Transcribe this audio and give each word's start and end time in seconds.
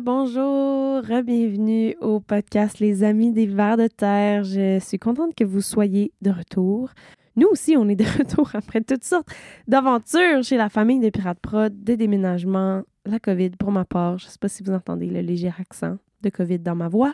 bonjour, 0.00 1.02
bienvenue 1.02 1.96
au 2.00 2.20
podcast 2.20 2.78
Les 2.78 3.04
Amis 3.04 3.32
des 3.32 3.46
Vers 3.46 3.76
de 3.76 3.88
Terre. 3.88 4.44
Je 4.44 4.78
suis 4.78 4.98
contente 4.98 5.34
que 5.34 5.44
vous 5.44 5.60
soyez 5.60 6.12
de 6.22 6.30
retour. 6.30 6.90
Nous 7.36 7.46
aussi, 7.48 7.76
on 7.76 7.88
est 7.88 7.96
de 7.96 8.04
retour 8.18 8.50
après 8.54 8.80
toutes 8.80 9.04
sortes 9.04 9.28
d'aventures 9.68 10.42
chez 10.42 10.56
la 10.56 10.68
famille 10.68 11.00
de 11.00 11.10
Pirates 11.10 11.40
Prod, 11.40 11.72
des 11.84 11.96
déménagements, 11.96 12.82
la 13.04 13.18
COVID 13.18 13.50
pour 13.50 13.70
ma 13.70 13.84
part. 13.84 14.18
Je 14.18 14.26
ne 14.26 14.30
sais 14.30 14.38
pas 14.38 14.48
si 14.48 14.62
vous 14.62 14.72
entendez 14.72 15.06
le 15.06 15.20
léger 15.20 15.52
accent 15.60 15.98
de 16.22 16.30
COVID 16.30 16.60
dans 16.60 16.76
ma 16.76 16.88
voix. 16.88 17.12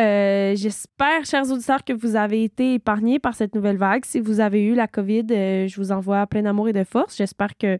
Euh, 0.00 0.54
j'espère, 0.56 1.24
chers 1.24 1.50
auditeurs, 1.50 1.84
que 1.84 1.92
vous 1.92 2.16
avez 2.16 2.44
été 2.44 2.74
épargnés 2.74 3.18
par 3.18 3.34
cette 3.34 3.54
nouvelle 3.54 3.76
vague. 3.76 4.04
Si 4.04 4.18
vous 4.18 4.40
avez 4.40 4.64
eu 4.64 4.74
la 4.74 4.88
COVID, 4.88 5.26
euh, 5.30 5.68
je 5.68 5.76
vous 5.76 5.92
envoie 5.92 6.26
plein 6.26 6.42
d'amour 6.42 6.68
et 6.68 6.72
de 6.72 6.84
force. 6.84 7.16
J'espère 7.16 7.56
que 7.56 7.78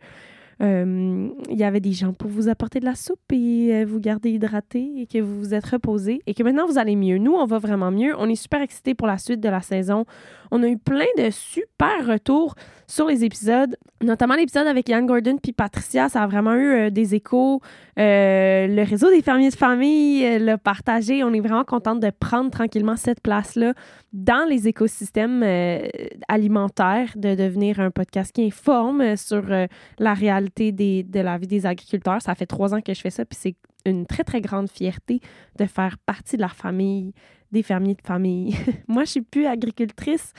il 0.61 1.56
y 1.56 1.64
avait 1.64 1.80
des 1.80 1.92
gens 1.92 2.12
pour 2.12 2.30
vous 2.30 2.48
apporter 2.48 2.80
de 2.80 2.84
la 2.84 2.95
soupe 2.95 3.32
et 3.32 3.84
vous 3.84 3.98
garder 3.98 4.30
hydraté 4.30 4.90
et 4.98 5.06
que 5.06 5.18
vous 5.18 5.38
vous 5.38 5.55
êtes 5.55 5.66
reposé 5.66 6.20
et 6.27 6.34
que 6.34 6.42
maintenant 6.42 6.66
vous 6.66 6.78
allez 6.78 6.96
mieux. 6.96 7.18
Nous, 7.18 7.32
on 7.32 7.46
va 7.46 7.59
vraiment 7.59 7.91
mieux. 7.91 8.14
On 8.18 8.28
est 8.28 8.34
super 8.34 8.60
excités 8.60 8.95
pour 8.95 9.06
la 9.06 9.18
suite 9.18 9.41
de 9.41 9.48
la 9.48 9.62
saison. 9.62 10.04
On 10.51 10.62
a 10.62 10.68
eu 10.68 10.78
plein 10.78 11.06
de 11.16 11.30
super 11.30 12.06
retours 12.06 12.54
sur 12.87 13.06
les 13.06 13.24
épisodes, 13.24 13.77
notamment 14.02 14.34
l'épisode 14.34 14.66
avec 14.66 14.88
Yann 14.88 15.06
Gordon 15.06 15.38
puis 15.41 15.52
Patricia. 15.52 16.09
Ça 16.09 16.24
a 16.24 16.27
vraiment 16.27 16.54
eu 16.54 16.73
euh, 16.73 16.90
des 16.90 17.15
échos. 17.15 17.60
Euh, 17.98 18.66
le 18.66 18.82
réseau 18.82 19.10
des 19.10 19.23
fermiers 19.23 19.51
de 19.51 19.54
famille 19.54 20.27
euh, 20.27 20.38
l'a 20.40 20.59
partagé. 20.59 21.23
On 21.23 21.32
est 21.32 21.40
vraiment 21.40 21.65
contente 21.65 22.01
de 22.01 22.10
prendre 22.10 22.51
tranquillement 22.51 22.96
cette 22.96 23.20
place-là 23.20 23.74
dans 24.12 24.45
les 24.48 24.66
écosystèmes 24.66 25.45
alimentaires, 26.27 27.12
de 27.15 27.37
devenir 27.37 27.79
un 27.79 27.92
podcast 27.92 28.32
qui 28.34 28.45
informe 28.45 29.16
sur 29.16 29.45
la 30.01 30.15
réalité 30.15 30.49
de 30.56 31.20
la 31.20 31.38
vie 31.38 31.46
des 31.46 31.66
agriculteurs. 31.66 32.20
Ça 32.22 32.34
fait 32.34 32.46
trois 32.46 32.74
ans 32.74 32.80
que 32.80 32.95
je 32.95 33.00
fais 33.00 33.10
ça, 33.10 33.24
puis 33.24 33.38
c'est 33.40 33.56
une 33.86 34.06
très, 34.06 34.24
très 34.24 34.40
grande 34.40 34.68
fierté 34.68 35.20
de 35.59 35.64
faire 35.64 35.96
partie 35.98 36.36
de 36.36 36.42
la 36.42 36.48
famille 36.48 37.12
des 37.52 37.62
fermiers 37.62 37.95
de 37.95 38.02
famille. 38.07 38.57
Moi, 38.88 39.04
je 39.04 39.10
suis 39.10 39.23
plus 39.23 39.46
agricultrice. 39.46 40.32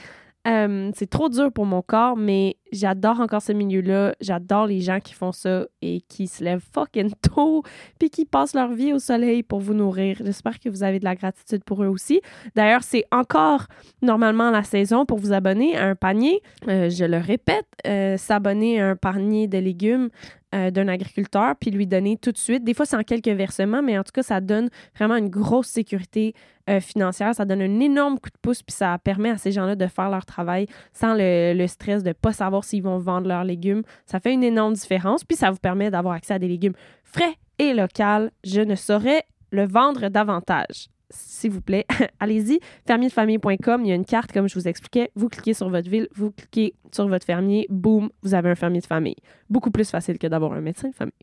C'est 0.46 1.10
trop 1.10 1.30
dur 1.30 1.52
pour 1.52 1.66
mon 1.66 1.82
corps, 1.82 2.18
mais 2.18 2.58
j'adore 2.72 3.20
encore 3.20 3.42
ce 3.42 3.52
milieu-là. 3.52 4.16
J'adore 4.22 4.66
les 4.66 4.80
gens 4.80 5.00
qui 5.00 5.14
font 5.14 5.32
ça 5.32 5.66
et 5.82 6.02
qui 6.02 6.28
se 6.28 6.44
lèvent 6.44 6.64
fucking 6.74 7.12
tôt 7.22 7.64
puis 8.00 8.10
qui 8.10 8.26
passent 8.26 8.56
leur 8.56 8.72
vie 8.72 8.94
au 8.94 9.00
soleil 9.00 9.44
pour 9.44 9.60
vous 9.60 9.74
nourrir. 9.74 10.18
J'espère 10.24 10.60
que 10.60 10.70
vous 10.70 10.84
avez 10.84 11.00
de 11.00 11.06
la 11.06 11.16
gratitude 11.16 11.64
pour 11.64 11.84
eux 11.84 11.88
aussi. 11.88 12.22
D'ailleurs, 12.56 12.84
c'est 12.84 13.06
encore 13.12 13.66
normalement 14.02 14.50
la 14.52 14.64
saison 14.64 15.06
pour 15.06 15.20
vous 15.20 15.34
abonner 15.34 15.78
à 15.78 15.86
un 15.86 15.96
panier. 15.96 16.42
Euh, 16.68 16.90
je 16.90 17.06
le 17.06 17.18
répète, 17.18 17.68
euh, 17.86 18.18
s'abonner 18.18 18.82
à 18.82 18.90
un 18.90 18.96
panier 18.96 19.48
de 19.48 19.58
légumes 19.58 20.10
euh, 20.54 20.70
d'un 20.70 20.88
agriculteur 20.88 21.56
puis 21.60 21.72
lui 21.72 21.88
donner 21.88 22.18
tout 22.18 22.32
de 22.32 22.38
suite. 22.38 22.64
Des 22.64 22.74
fois, 22.74 22.86
c'est 22.86 22.98
en 22.98 23.04
quelques 23.04 23.30
versements, 23.30 23.82
mais 23.82 23.98
en 23.98 24.04
tout 24.04 24.12
cas, 24.14 24.24
ça 24.24 24.42
donne 24.42 24.70
vraiment 24.98 25.16
une 25.16 25.30
grosse 25.30 25.68
sécurité 25.68 26.34
euh, 26.70 26.80
financière. 26.80 27.34
Ça 27.34 27.46
donne 27.46 27.62
un 27.62 27.80
énorme 27.80 28.20
coup 28.20 28.30
de 28.30 28.38
pouce 28.42 28.62
puis 28.62 28.76
ça 28.76 28.98
permet 28.98 29.30
à 29.30 29.38
ces 29.38 29.52
gens-là 29.52 29.76
de 29.76 29.88
faire 29.88 30.10
leur 30.10 30.26
travail 30.26 30.68
sans 30.94 31.16
le, 31.18 31.66
stress 31.68 32.04
de 32.04 32.10
ne 32.10 32.14
pas 32.14 32.34
savoir 32.34 32.64
s'ils 32.64 32.84
vont 32.84 32.98
vendre 32.98 33.28
leurs 33.28 33.46
légumes. 33.46 33.84
Ça 34.06 34.20
fait 34.20 34.34
une 34.34 34.44
énorme 34.44 34.74
différence 34.74 35.24
puis 35.24 35.38
ça 35.38 35.52
vous 35.52 35.58
permet 35.58 35.90
d'avoir 35.90 36.16
accès 36.16 36.34
à 36.34 36.40
des 36.40 36.48
légumes 36.48 36.76
frais 37.04 37.36
et 37.58 37.74
locaux. 37.74 38.30
Je 38.44 38.62
ne 38.62 38.76
saurais 38.76 39.24
le 39.52 39.66
vendre 39.66 40.10
davantage 40.10 40.88
s'il 41.12 41.52
vous 41.52 41.62
plaît, 41.62 41.86
allez-y, 42.20 42.60
fermierdefamille.com, 42.88 43.82
il 43.84 43.90
y 43.90 43.92
a 43.92 43.96
une 43.96 44.06
carte 44.06 44.32
comme 44.32 44.48
je 44.48 44.56
vous 44.56 44.68
expliquais, 44.68 45.12
vous 45.16 45.30
cliquez 45.30 45.54
sur 45.54 45.70
votre 45.70 45.90
ville, 45.90 46.08
vous 46.16 46.32
cliquez 46.32 46.74
sur 46.92 47.08
votre 47.08 47.26
fermier, 47.26 47.68
boum, 47.70 48.10
vous 48.24 48.34
avez 48.34 48.50
un 48.50 48.56
fermier 48.56 48.80
de 48.80 48.86
famille. 48.86 49.18
Beaucoup 49.50 49.72
plus 49.72 49.90
facile 49.90 50.18
que 50.18 50.28
d'avoir 50.28 50.54
un 50.54 50.62
médecin 50.62 50.90
de 50.90 50.96
famille. 50.96 51.14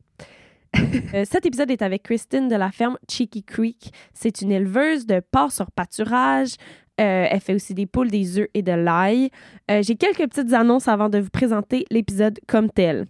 Euh, 1.15 1.25
cet 1.25 1.47
épisode 1.47 1.71
est 1.71 1.81
avec 1.81 2.03
Christine 2.03 2.49
de 2.49 2.55
la 2.55 2.71
ferme 2.71 2.99
Cheeky 3.09 3.43
Creek. 3.43 3.91
C'est 4.13 4.43
une 4.43 4.53
éleveuse 4.53 5.07
de 5.07 5.21
porc 5.21 5.51
sur 5.51 5.71
pâturage. 5.71 6.57
Euh, 7.01 7.27
elle 7.31 7.41
fait 7.41 7.55
aussi 7.55 7.73
des 7.73 7.87
poules, 7.87 8.11
des 8.11 8.39
œufs 8.39 8.49
et 8.53 8.63
de 8.63 8.73
l'ail. 8.73 9.31
Euh, 9.71 9.83
j'ai 9.83 9.95
quelques 9.95 10.29
petites 10.29 10.53
annonces 10.53 10.89
avant 10.89 11.09
de 11.09 11.19
vous 11.19 11.31
présenter 11.31 11.87
l'épisode 11.91 12.39
comme 12.47 12.71
tel. 12.71 13.07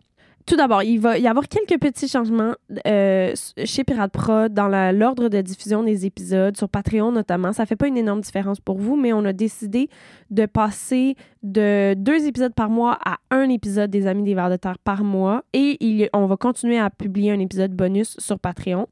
Tout 0.49 0.57
d'abord, 0.57 0.83
il 0.83 0.99
va 0.99 1.19
y 1.19 1.27
avoir 1.27 1.47
quelques 1.47 1.79
petits 1.79 2.09
changements 2.09 2.55
euh, 2.87 3.35
chez 3.67 3.85
Pirate 3.85 4.11
Pro 4.11 4.49
dans 4.49 4.69
l'ordre 4.93 5.29
de 5.29 5.43
diffusion 5.43 5.83
des 5.83 6.07
épisodes, 6.07 6.57
sur 6.57 6.71
Patreon 6.71 7.13
notamment. 7.13 7.53
Ça 7.53 7.67
fait 7.67 7.77
pas 7.77 7.87
une 7.87 7.99
énorme 7.99 8.23
différence 8.23 8.59
pour 8.59 8.79
vous, 8.79 8.97
mais 8.97 9.13
on 9.13 9.27
a 9.27 9.35
décidé 9.35 9.91
de 10.31 10.47
passer 10.47 11.17
de 11.43 11.93
deux 11.99 12.27
épisodes 12.27 12.55
par 12.55 12.71
mois 12.71 12.99
à 13.05 13.19
un 13.31 13.51
épisode 13.51 13.91
des 13.91 14.07
Amis 14.07 14.23
des 14.23 14.35
Vers 14.35 14.49
de 14.49 14.57
Terre 14.57 14.79
par 14.79 15.05
mois. 15.05 15.45
Et 15.53 16.09
on 16.15 16.25
va 16.25 16.39
continuer 16.39 16.79
à 16.79 16.89
publier 16.89 17.31
un 17.31 17.41
épisode 17.41 17.73
bonus 17.73 18.17
sur 18.19 18.39
Patreon. 18.39 18.87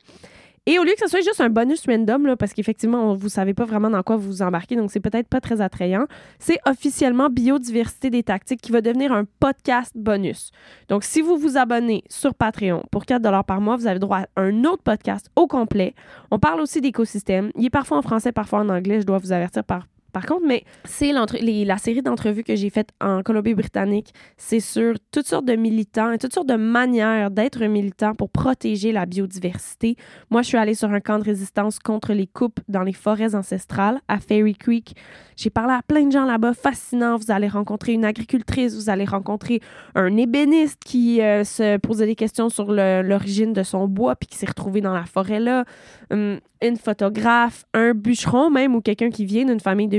Et 0.68 0.80
au 0.80 0.82
lieu 0.82 0.92
que 0.94 1.00
ce 1.00 1.06
soit 1.06 1.20
juste 1.20 1.40
un 1.40 1.48
bonus 1.48 1.86
random, 1.86 2.26
là, 2.26 2.36
parce 2.36 2.52
qu'effectivement, 2.52 3.14
vous 3.14 3.28
savez 3.28 3.54
pas 3.54 3.64
vraiment 3.64 3.88
dans 3.88 4.02
quoi 4.02 4.16
vous 4.16 4.26
vous 4.26 4.42
embarquez, 4.42 4.74
donc 4.74 4.90
c'est 4.90 5.00
peut-être 5.00 5.28
pas 5.28 5.40
très 5.40 5.60
attrayant, 5.60 6.06
c'est 6.40 6.58
officiellement 6.66 7.30
Biodiversité 7.30 8.10
des 8.10 8.24
tactiques 8.24 8.60
qui 8.60 8.72
va 8.72 8.80
devenir 8.80 9.12
un 9.12 9.26
podcast 9.38 9.92
bonus. 9.94 10.50
Donc, 10.88 11.04
si 11.04 11.20
vous 11.20 11.36
vous 11.36 11.56
abonnez 11.56 12.02
sur 12.08 12.34
Patreon 12.34 12.82
pour 12.90 13.04
4 13.04 13.44
par 13.44 13.60
mois, 13.60 13.76
vous 13.76 13.86
avez 13.86 14.00
droit 14.00 14.22
à 14.34 14.40
un 14.40 14.64
autre 14.64 14.82
podcast 14.82 15.30
au 15.36 15.46
complet. 15.46 15.94
On 16.32 16.40
parle 16.40 16.60
aussi 16.60 16.80
d'écosystème. 16.80 17.52
Il 17.54 17.66
est 17.66 17.70
parfois 17.70 17.98
en 17.98 18.02
français, 18.02 18.32
parfois 18.32 18.58
en 18.60 18.68
anglais, 18.68 19.00
je 19.00 19.06
dois 19.06 19.18
vous 19.18 19.30
avertir 19.30 19.62
par 19.62 19.86
par 20.16 20.24
contre, 20.24 20.46
mais 20.46 20.64
c'est 20.84 21.12
la 21.12 21.76
série 21.76 22.00
d'entrevues 22.00 22.42
que 22.42 22.56
j'ai 22.56 22.70
faites 22.70 22.88
en 23.02 23.22
Colombie-Britannique. 23.22 24.14
C'est 24.38 24.60
sur 24.60 24.94
toutes 25.12 25.26
sortes 25.26 25.44
de 25.44 25.56
militants 25.56 26.10
et 26.10 26.16
toutes 26.16 26.32
sortes 26.32 26.48
de 26.48 26.56
manières 26.56 27.30
d'être 27.30 27.62
militant 27.66 28.14
pour 28.14 28.30
protéger 28.30 28.92
la 28.92 29.04
biodiversité. 29.04 29.94
Moi, 30.30 30.40
je 30.40 30.46
suis 30.46 30.56
allée 30.56 30.72
sur 30.72 30.90
un 30.90 31.00
camp 31.00 31.18
de 31.18 31.24
résistance 31.24 31.78
contre 31.78 32.14
les 32.14 32.26
coupes 32.26 32.60
dans 32.66 32.82
les 32.82 32.94
forêts 32.94 33.34
ancestrales 33.34 34.00
à 34.08 34.18
Fairy 34.18 34.54
Creek. 34.54 34.96
J'ai 35.36 35.50
parlé 35.50 35.74
à 35.74 35.82
plein 35.86 36.06
de 36.06 36.12
gens 36.12 36.24
là-bas, 36.24 36.54
fascinants. 36.54 37.18
Vous 37.18 37.30
allez 37.30 37.48
rencontrer 37.48 37.92
une 37.92 38.06
agricultrice, 38.06 38.74
vous 38.74 38.88
allez 38.88 39.04
rencontrer 39.04 39.60
un 39.94 40.16
ébéniste 40.16 40.80
qui 40.82 41.20
euh, 41.20 41.44
se 41.44 41.76
posait 41.76 42.06
des 42.06 42.14
questions 42.14 42.48
sur 42.48 42.72
l'origine 42.72 43.52
de 43.52 43.62
son 43.62 43.86
bois 43.86 44.16
puis 44.16 44.28
qui 44.28 44.38
s'est 44.38 44.46
retrouvé 44.46 44.80
dans 44.80 44.94
la 44.94 45.04
forêt 45.04 45.40
là. 45.40 45.66
Hum, 46.10 46.40
une 46.62 46.76
photographe, 46.76 47.64
un 47.74 47.92
bûcheron 47.92 48.50
même 48.50 48.74
ou 48.74 48.80
quelqu'un 48.80 49.10
qui 49.10 49.24
vient 49.24 49.44
d'une 49.44 49.60
famille 49.60 49.88
de 49.88 49.98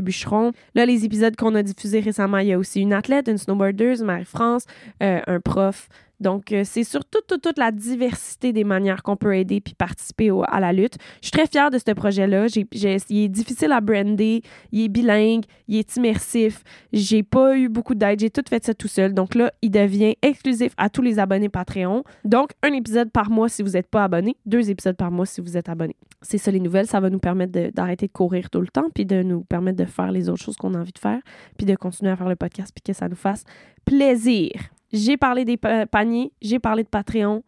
Là, 0.75 0.85
les 0.85 1.05
épisodes 1.05 1.35
qu'on 1.35 1.55
a 1.55 1.63
diffusés 1.63 1.99
récemment, 1.99 2.37
il 2.39 2.47
y 2.47 2.53
a 2.53 2.57
aussi 2.57 2.81
une 2.81 2.93
athlète, 2.93 3.27
une 3.27 3.37
snowboardeuse, 3.37 4.03
Marie-France, 4.03 4.65
euh, 5.01 5.21
un 5.27 5.39
prof, 5.39 5.89
donc, 6.19 6.51
euh, 6.51 6.63
c'est 6.65 6.83
sur 6.83 7.01
toute, 7.05 7.57
la 7.57 7.71
diversité 7.71 8.53
des 8.53 8.63
manières 8.63 9.03
qu'on 9.03 9.15
peut 9.15 9.35
aider 9.35 9.61
puis 9.61 9.73
participer 9.73 10.31
à 10.47 10.59
la 10.59 10.73
lutte. 10.73 10.95
Je 11.21 11.27
suis 11.27 11.31
très 11.31 11.47
fière 11.47 11.71
de 11.71 11.77
ce 11.77 11.91
projet-là. 11.91 12.47
Il 12.55 13.17
est 13.17 13.27
difficile 13.27 13.71
à 13.71 13.81
brander, 13.81 14.41
il 14.71 14.85
est 14.85 14.89
bilingue, 14.89 15.43
il 15.67 15.77
est 15.77 15.95
immersif. 15.95 16.63
J'ai 16.91 17.23
pas 17.23 17.57
eu 17.57 17.69
beaucoup 17.69 17.95
d'aide, 17.95 18.19
j'ai 18.19 18.29
tout 18.29 18.43
fait 18.47 18.63
ça 18.65 18.73
tout 18.73 18.87
seul. 18.87 19.13
Donc 19.13 19.35
là, 19.35 19.51
il 19.61 19.71
devient 19.71 20.15
exclusif 20.21 20.73
à 20.77 20.89
tous 20.89 21.01
les 21.01 21.19
abonnés 21.19 21.49
Patreon. 21.49 22.03
Donc, 22.25 22.51
un 22.63 22.73
épisode 22.73 23.11
par 23.11 23.29
mois 23.29 23.49
si 23.49 23.61
vous 23.61 23.71
n'êtes 23.71 23.87
pas 23.87 24.03
abonné, 24.03 24.37
deux 24.45 24.69
épisodes 24.69 24.97
par 24.97 25.11
mois 25.11 25.25
si 25.25 25.41
vous 25.41 25.57
êtes 25.57 25.69
abonné. 25.69 25.95
C'est 26.21 26.39
ça 26.39 26.51
les 26.51 26.59
nouvelles, 26.59 26.87
ça 26.87 26.99
va 26.99 27.09
nous 27.09 27.19
permettre 27.19 27.71
d'arrêter 27.71 28.07
de, 28.07 28.11
courir 28.11 28.49
tout 28.49 28.61
le 28.61 28.67
temps 28.67 28.89
puis 28.93 29.05
de 29.05 29.21
nous 29.21 29.41
permettre 29.41 29.77
de 29.77 29.85
faire 29.85 30.11
les 30.11 30.29
autres 30.29 30.43
choses 30.43 30.57
qu'on 30.57 30.73
a 30.73 30.79
envie 30.79 30.93
de 30.93 30.99
faire 30.99 31.21
puis 31.57 31.65
de 31.65 31.75
continuer 31.75 32.11
à 32.11 32.15
faire 32.15 32.29
le 32.29 32.35
podcast 32.35 32.71
puis 32.73 32.81
que 32.81 32.97
ça 32.97 33.07
nous 33.07 33.15
fasse 33.15 33.43
plaisir. 33.85 34.51
J'ai 34.93 35.17
parlé 35.17 35.45
des 35.45 35.57
paniers, 35.57 36.31
j'ai 36.41 36.59
parlé 36.59 36.83
de 36.83 36.89
Patreon. 36.89 37.43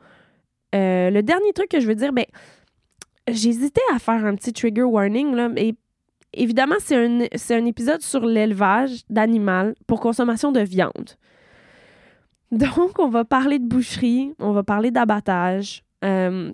Euh, 0.75 1.09
le 1.09 1.23
dernier 1.23 1.53
truc 1.53 1.69
que 1.69 1.79
je 1.79 1.87
veux 1.87 1.95
dire, 1.95 2.13
ben, 2.13 2.25
j'hésitais 3.27 3.81
à 3.93 3.99
faire 3.99 4.25
un 4.25 4.35
petit 4.35 4.53
trigger 4.53 4.83
warning, 4.83 5.33
là, 5.33 5.49
mais 5.49 5.75
évidemment, 6.33 6.75
c'est 6.79 6.95
un, 6.95 7.21
un 7.21 7.65
épisode 7.65 8.01
sur 8.01 8.25
l'élevage 8.25 9.03
d'animal 9.09 9.75
pour 9.87 9.99
consommation 9.99 10.51
de 10.51 10.59
viande. 10.61 11.11
Donc, 12.51 12.99
on 12.99 13.09
va 13.09 13.25
parler 13.25 13.59
de 13.59 13.67
boucherie, 13.67 14.33
on 14.39 14.51
va 14.51 14.63
parler 14.63 14.91
d'abattage, 14.91 15.83
euh, 16.03 16.51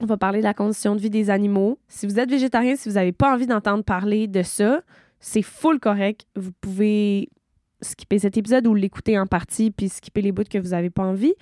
on 0.00 0.06
va 0.06 0.16
parler 0.16 0.38
de 0.38 0.44
la 0.44 0.54
condition 0.54 0.94
de 0.94 1.00
vie 1.00 1.10
des 1.10 1.30
animaux. 1.30 1.78
Si 1.88 2.06
vous 2.06 2.18
êtes 2.18 2.30
végétarien, 2.30 2.76
si 2.76 2.88
vous 2.88 2.96
n'avez 2.96 3.12
pas 3.12 3.32
envie 3.32 3.46
d'entendre 3.46 3.84
parler 3.84 4.26
de 4.26 4.42
ça, 4.42 4.82
c'est 5.20 5.42
full 5.42 5.80
correct. 5.80 6.26
Vous 6.36 6.52
pouvez 6.60 7.28
skipper 7.80 8.18
cet 8.18 8.36
épisode 8.36 8.66
ou 8.66 8.74
l'écouter 8.74 9.18
en 9.18 9.26
partie 9.26 9.70
puis 9.70 9.88
skipper 9.88 10.22
les 10.22 10.32
bouts 10.32 10.44
que 10.48 10.58
vous 10.58 10.70
n'avez 10.70 10.90
pas 10.90 11.04
envie. 11.04 11.34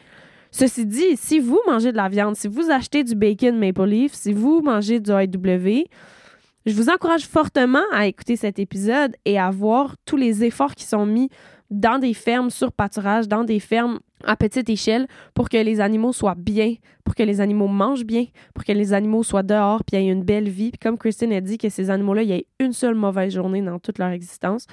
Ceci 0.51 0.87
dit, 0.87 1.17
si 1.17 1.39
vous 1.39 1.61
mangez 1.67 1.93
de 1.93 1.97
la 1.97 2.09
viande, 2.09 2.37
si 2.37 2.49
vous 2.49 2.71
achetez 2.71 3.05
du 3.05 3.15
bacon 3.15 3.59
Maple 3.59 3.85
Leaf, 3.85 4.15
si 4.15 4.33
vous 4.33 4.63
mangez 4.63 5.01
du 5.01 5.11
IW, 5.11 5.85
je 6.65 6.75
vous 6.75 6.89
encourage 6.89 7.27
fortement 7.27 7.85
à 7.93 8.07
écouter 8.07 8.37
cet 8.37 8.59
épisode 8.59 9.15
et 9.25 9.39
à 9.39 9.51
voir 9.51 9.97
tous 10.05 10.17
les 10.17 10.45
efforts 10.45 10.75
qui 10.75 10.85
sont 10.85 11.07
mis 11.07 11.29
dans 11.71 11.99
des 11.99 12.15
fermes 12.15 12.51
sur 12.51 12.73
pâturage, 12.73 13.29
dans 13.29 13.45
des 13.45 13.61
fermes 13.61 13.99
à 14.25 14.37
petite 14.37 14.69
échelle 14.69 15.07
pour 15.35 15.49
que 15.49 15.57
les 15.57 15.81
animaux 15.81 16.13
soient 16.13 16.37
bien, 16.37 16.75
pour 17.05 17.15
que 17.15 17.23
les 17.23 17.41
animaux 17.41 17.69
mangent 17.69 18.05
bien, 18.05 18.27
pour 18.55 18.65
que 18.65 18.73
les 18.73 18.93
animaux 18.93 19.23
soient 19.23 19.43
dehors 19.43 19.85
puis 19.85 19.97
aient 19.97 20.09
une 20.09 20.25
belle 20.25 20.49
vie. 20.49 20.71
Puis 20.71 20.79
comme 20.79 20.99
Christine 20.99 21.33
a 21.33 21.41
dit 21.41 21.59
que 21.59 21.69
ces 21.69 21.91
animaux-là, 21.91 22.23
il 22.23 22.29
y 22.29 22.33
ait 22.33 22.47
une 22.61 22.73
seule 22.73 22.95
mauvaise 22.95 23.35
journée 23.35 23.63
dans 23.63 23.79
toute 23.79 23.99
leur 23.99 24.11
existence. 24.11 24.67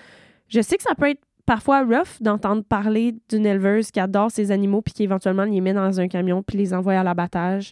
Je 0.48 0.62
sais 0.62 0.78
que 0.78 0.84
ça 0.84 0.96
peut 0.96 1.10
être 1.10 1.22
parfois 1.46 1.84
rough 1.84 2.22
d'entendre 2.22 2.64
parler 2.64 3.16
d'une 3.30 3.46
éleveuse 3.46 3.92
qui 3.92 4.00
adore 4.00 4.32
ses 4.32 4.52
animaux 4.52 4.82
puis 4.82 4.94
qui 4.94 5.04
éventuellement 5.04 5.44
les 5.44 5.62
met 5.62 5.74
dans 5.74 6.00
un 6.00 6.08
camion 6.08 6.44
puis 6.44 6.58
les 6.58 6.74
envoie 6.74 6.94
à 6.94 7.04
l'abattage 7.04 7.72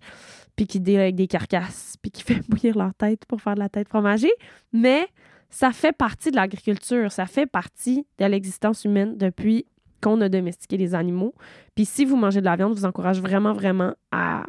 puis 0.55 0.67
qui 0.67 0.79
deal 0.79 0.99
avec 0.99 1.15
des 1.15 1.27
carcasses, 1.27 1.95
puis 2.01 2.11
qui 2.11 2.23
fait 2.23 2.47
bouillir 2.47 2.77
leur 2.77 2.93
tête 2.93 3.25
pour 3.25 3.41
faire 3.41 3.55
de 3.55 3.59
la 3.59 3.69
tête 3.69 3.89
fromagée. 3.89 4.31
Mais 4.73 5.07
ça 5.49 5.71
fait 5.71 5.91
partie 5.91 6.31
de 6.31 6.35
l'agriculture, 6.35 7.11
ça 7.11 7.25
fait 7.25 7.45
partie 7.45 8.05
de 8.19 8.25
l'existence 8.25 8.85
humaine 8.85 9.17
depuis 9.17 9.65
qu'on 10.01 10.19
a 10.21 10.29
domestiqué 10.29 10.77
les 10.77 10.95
animaux. 10.95 11.33
Puis 11.75 11.85
si 11.85 12.05
vous 12.05 12.15
mangez 12.15 12.39
de 12.39 12.45
la 12.45 12.55
viande, 12.55 12.73
je 12.73 12.79
vous 12.79 12.85
encourage 12.85 13.21
vraiment, 13.21 13.53
vraiment 13.53 13.93
à, 14.11 14.45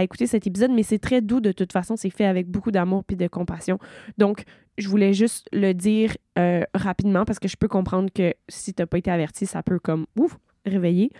écouter 0.00 0.28
cet 0.28 0.46
épisode, 0.46 0.70
mais 0.70 0.84
c'est 0.84 1.00
très 1.00 1.20
doux 1.20 1.40
de 1.40 1.50
toute 1.50 1.72
façon, 1.72 1.96
c'est 1.96 2.10
fait 2.10 2.24
avec 2.24 2.46
beaucoup 2.48 2.70
d'amour 2.70 3.02
puis 3.04 3.16
de 3.16 3.26
compassion. 3.26 3.78
Donc, 4.18 4.44
je 4.80 4.88
voulais 4.88 5.12
juste 5.12 5.46
le 5.52 5.72
dire 5.72 6.16
euh, 6.38 6.62
rapidement 6.74 7.24
parce 7.24 7.38
que 7.38 7.48
je 7.48 7.56
peux 7.56 7.68
comprendre 7.68 8.10
que 8.12 8.34
si 8.48 8.74
tu 8.74 8.82
n'as 8.82 8.86
pas 8.86 8.98
été 8.98 9.10
averti, 9.10 9.46
ça 9.46 9.62
peut 9.62 9.78
comme, 9.78 10.06
ouf, 10.18 10.38
réveiller. 10.66 11.10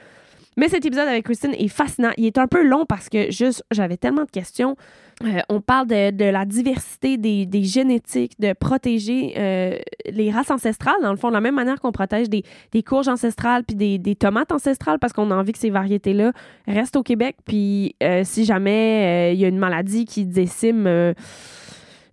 Mais 0.57 0.69
cet 0.69 0.85
épisode 0.85 1.07
avec 1.07 1.25
Christine 1.25 1.55
est 1.57 1.69
fascinant. 1.69 2.11
Il 2.17 2.27
est 2.27 2.37
un 2.37 2.49
peu 2.49 2.67
long 2.67 2.85
parce 2.85 3.09
que 3.09 3.31
juste, 3.31 3.65
j'avais 3.71 3.97
tellement 3.97 4.25
de 4.25 4.31
questions. 4.31 4.77
Euh, 5.25 5.41
on 5.49 5.61
parle 5.61 5.87
de, 5.87 6.11
de 6.11 6.25
la 6.25 6.45
diversité 6.45 7.17
des, 7.17 7.47
des, 7.47 7.63
génétiques, 7.63 8.39
de 8.41 8.53
protéger 8.53 9.35
euh, 9.39 9.79
les 10.11 10.31
races 10.31 10.51
ancestrales, 10.51 11.01
dans 11.03 11.13
le 11.13 11.17
fond, 11.17 11.29
de 11.29 11.35
la 11.35 11.41
même 11.41 11.55
manière 11.55 11.81
qu'on 11.81 11.93
protège 11.93 12.29
des, 12.29 12.43
des, 12.73 12.83
courges 12.83 13.09
ancestrales 13.09 13.65
puis 13.65 13.77
des, 13.77 13.99
des, 13.99 14.17
tomates 14.17 14.51
ancestrales 14.51 14.99
parce 14.99 15.13
qu'on 15.13 15.31
a 15.31 15.37
envie 15.37 15.53
que 15.53 15.59
ces 15.59 15.71
variétés-là 15.71 16.33
restent 16.67 16.97
au 16.97 17.03
Québec. 17.03 17.37
Puis 17.47 17.95
si 18.25 18.45
jamais 18.45 19.33
il 19.35 19.41
y 19.41 19.45
a 19.45 19.49
une 19.49 19.59
maladie 19.59 20.05
qui 20.05 20.27
décime 20.27 21.15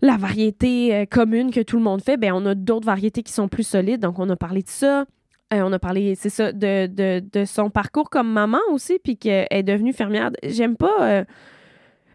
la 0.01 0.17
variété 0.17 1.07
commune 1.09 1.51
que 1.51 1.61
tout 1.61 1.77
le 1.77 1.83
monde 1.83 2.01
fait, 2.01 2.17
ben 2.17 2.31
on 2.33 2.45
a 2.45 2.55
d'autres 2.55 2.85
variétés 2.85 3.23
qui 3.23 3.33
sont 3.33 3.47
plus 3.47 3.67
solides. 3.67 4.01
Donc, 4.01 4.19
on 4.19 4.29
a 4.29 4.35
parlé 4.35 4.61
de 4.61 4.69
ça. 4.69 5.05
Euh, 5.53 5.61
on 5.61 5.71
a 5.71 5.79
parlé, 5.79 6.15
c'est 6.15 6.29
ça, 6.29 6.51
de, 6.51 7.21
son 7.45 7.69
parcours 7.69 8.09
comme 8.09 8.31
maman 8.31 8.59
aussi, 8.71 8.99
puis 9.01 9.17
qu'elle 9.17 9.47
est 9.49 9.63
devenue 9.63 9.94
fermière. 9.94 10.31
J'aime 10.44 10.75
pas 10.75 10.95
euh, 11.01 11.23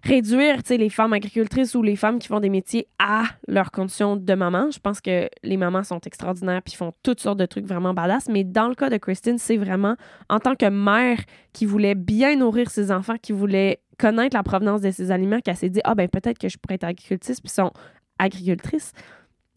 réduire 0.03 0.59
les 0.69 0.91
femmes 0.91 1.15
agricultrices 1.15 1.75
ou 1.75 1.83
les 1.83 1.97
femmes 1.97 2.19
qui 2.19 2.29
font 2.29 2.41
des 2.41 2.51
métiers 2.51 2.89
à 2.99 3.25
leurs 3.49 3.71
conditions 3.71 4.17
de 4.17 4.35
maman. 4.35 4.71
Je 4.71 4.81
pense 4.81 5.01
que 5.01 5.31
les 5.43 5.57
mamans 5.57 5.83
sont 5.83 6.01
extraordinaires 6.01 6.61
puis 6.63 6.75
font 6.75 6.93
toutes 7.03 7.21
sortes 7.21 7.39
de 7.39 7.47
trucs 7.47 7.65
vraiment 7.65 7.95
badass. 7.95 8.29
Mais 8.29 8.45
dans 8.45 8.69
le 8.69 8.75
cas 8.75 8.91
de 8.91 8.99
Christine, 8.99 9.39
c'est 9.39 9.57
vraiment 9.57 9.97
en 10.29 10.39
tant 10.39 10.55
que 10.55 10.69
mère 10.69 11.19
qui 11.55 11.65
voulait 11.65 11.95
bien 11.95 12.37
nourrir 12.37 12.69
ses 12.69 12.93
enfants, 12.93 13.17
qui 13.21 13.33
voulait 13.33 13.81
connaître 13.99 14.37
la 14.37 14.43
provenance 14.43 14.81
de 14.81 14.91
ses 14.91 15.11
aliments, 15.11 15.41
qu'elle 15.41 15.57
s'est 15.57 15.71
dit 15.71 15.81
Ah, 15.85 15.95
ben 15.95 16.09
peut-être 16.09 16.39
que 16.39 16.49
je 16.49 16.59
pourrais 16.59 16.77
être 16.77 16.85
agricultrice, 16.85 17.41
puis 17.41 17.51
sont 17.51 17.73
agricultrices. 18.19 18.93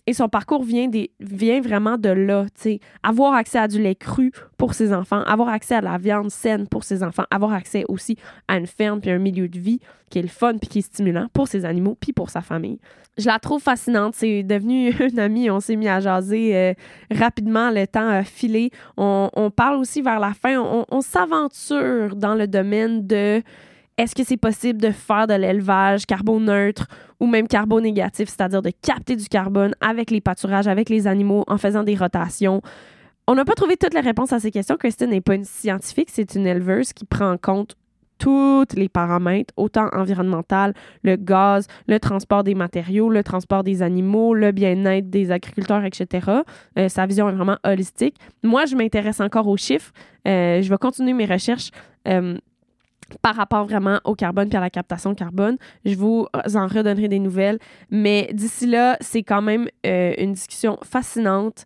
Et 0.08 0.14
son 0.14 0.30
parcours 0.30 0.64
vient, 0.64 0.88
des, 0.88 1.12
vient 1.20 1.62
vraiment 1.62 1.98
de 1.98 2.10
là, 2.10 2.46
Avoir 3.02 3.34
accès 3.34 3.58
à 3.58 3.68
du 3.68 3.82
lait 3.82 3.96
cru 3.96 4.32
pour 4.56 4.76
ses 4.76 4.94
enfants, 4.94 5.24
avoir 5.24 5.50
accès 5.50 5.76
à 5.76 5.82
la 5.82 5.98
viande 5.98 6.30
saine 6.30 6.68
pour 6.68 6.84
ses 6.84 7.02
enfants, 7.02 7.24
avoir 7.32 7.54
accès 7.54 7.86
aussi 7.88 8.16
à 8.48 8.58
une 8.58 8.68
ferme 8.68 9.02
puis 9.02 9.10
un 9.10 9.18
milieu 9.18 9.48
de 9.48 9.58
vie 9.58 9.80
qui 10.12 10.20
est 10.20 10.22
le 10.22 10.28
fun 10.28 10.58
puis 10.60 10.70
qui 10.70 10.80
est 10.80 10.84
stimulant 10.84 11.28
pour 11.34 11.48
ses 11.48 11.66
animaux 11.66 11.98
puis 12.00 12.14
pour 12.14 12.30
sa 12.30 12.42
famille. 12.42 12.78
Je 13.18 13.26
la 13.26 13.40
trouve 13.40 13.62
fascinante. 13.62 14.14
C'est 14.14 14.44
devenu 14.44 14.92
une 15.00 15.18
amie. 15.18 15.50
On 15.50 15.60
s'est 15.60 15.76
mis 15.76 15.88
à 15.88 16.00
jaser 16.00 16.56
euh, 16.56 16.74
rapidement. 17.10 17.72
Le 17.72 17.88
temps 17.88 18.08
a 18.08 18.24
filé. 18.24 18.70
On, 18.98 19.52
parle 19.56 19.78
aussi 19.78 20.04
vers 20.04 20.20
la 20.20 20.34
fin. 20.34 20.60
On 20.60 21.02
s'aventure 21.02 22.16
dans 22.16 22.36
le 22.36 22.48
domaine 22.48 23.08
de 23.08 23.42
est-ce 23.98 24.14
que 24.14 24.24
c'est 24.24 24.38
possible 24.38 24.82
de 24.82 24.92
faire 24.92 25.28
de 25.28 25.34
l'élevage 25.34 26.06
carboneutre 26.06 26.88
ou 27.20 27.28
même 27.28 27.48
carbonégatif, 27.48 28.30
c'est-à-dire 28.30 28.62
de 28.62 28.72
capter 28.82 29.16
du 29.16 29.28
carbone 29.28 29.74
avec 29.80 30.12
les 30.12 30.22
pâturages, 30.22 30.68
avec 30.68 30.90
les 30.90 31.08
animaux, 31.08 31.44
en 31.48 31.58
faisant 31.58 31.84
des 31.84 31.96
rotations? 31.96 32.62
On 33.28 33.36
n'a 33.36 33.46
pas 33.46 33.54
trouvé 33.54 33.78
toutes 33.78 33.94
les 33.94 34.02
réponses 34.02 34.34
à 34.34 34.40
ces 34.40 34.52
questions. 34.52 34.76
Christine 34.78 35.10
n'est 35.10 35.22
pas 35.22 35.36
une 35.36 35.46
scientifique, 35.46 36.10
c'est 36.12 36.36
une 36.36 36.46
éleveuse 36.46 36.94
qui 36.94 37.06
prend 37.06 37.32
en 37.32 37.38
compte 37.38 37.76
tous 38.18 38.66
les 38.76 38.90
paramètres, 38.90 39.54
autant 39.58 39.90
environnemental, 39.92 40.74
le 41.04 41.16
gaz, 41.16 41.68
le 41.88 42.00
transport 42.00 42.44
des 42.44 42.56
matériaux, 42.56 43.10
le 43.10 43.24
transport 43.24 43.64
des 43.64 43.82
animaux, 43.82 44.34
le 44.34 44.52
bien-être 44.52 45.10
des 45.10 45.32
agriculteurs, 45.32 45.84
etc. 45.84 46.32
Euh, 46.78 46.88
sa 46.88 47.06
vision 47.06 47.30
est 47.30 47.34
vraiment 47.34 47.58
holistique. 47.66 48.16
Moi, 48.44 48.66
je 48.66 48.76
m'intéresse 48.76 49.20
encore 49.20 49.48
aux 49.48 49.58
chiffres. 49.58 49.92
Euh, 50.28 50.62
je 50.62 50.70
vais 50.70 50.78
continuer 50.78 51.14
mes 51.14 51.26
recherches. 51.26 51.72
Euh, 52.08 52.38
par 53.22 53.36
rapport 53.36 53.66
vraiment 53.66 54.00
au 54.04 54.16
carbone 54.16 54.50
puis 54.50 54.58
à 54.58 54.62
la 54.62 54.70
captation 54.70 55.16
carbone. 55.16 55.58
Je 55.86 55.96
vous 55.96 56.28
en 56.34 56.68
redonnerai 56.68 57.08
des 57.08 57.20
nouvelles. 57.20 57.60
Mais 57.90 58.30
d'ici 58.34 58.66
là, 58.66 58.98
c'est 59.02 59.24
quand 59.24 59.42
même 59.42 59.68
euh, 59.86 60.14
une 60.18 60.34
discussion 60.34 60.78
fascinante. 60.84 61.66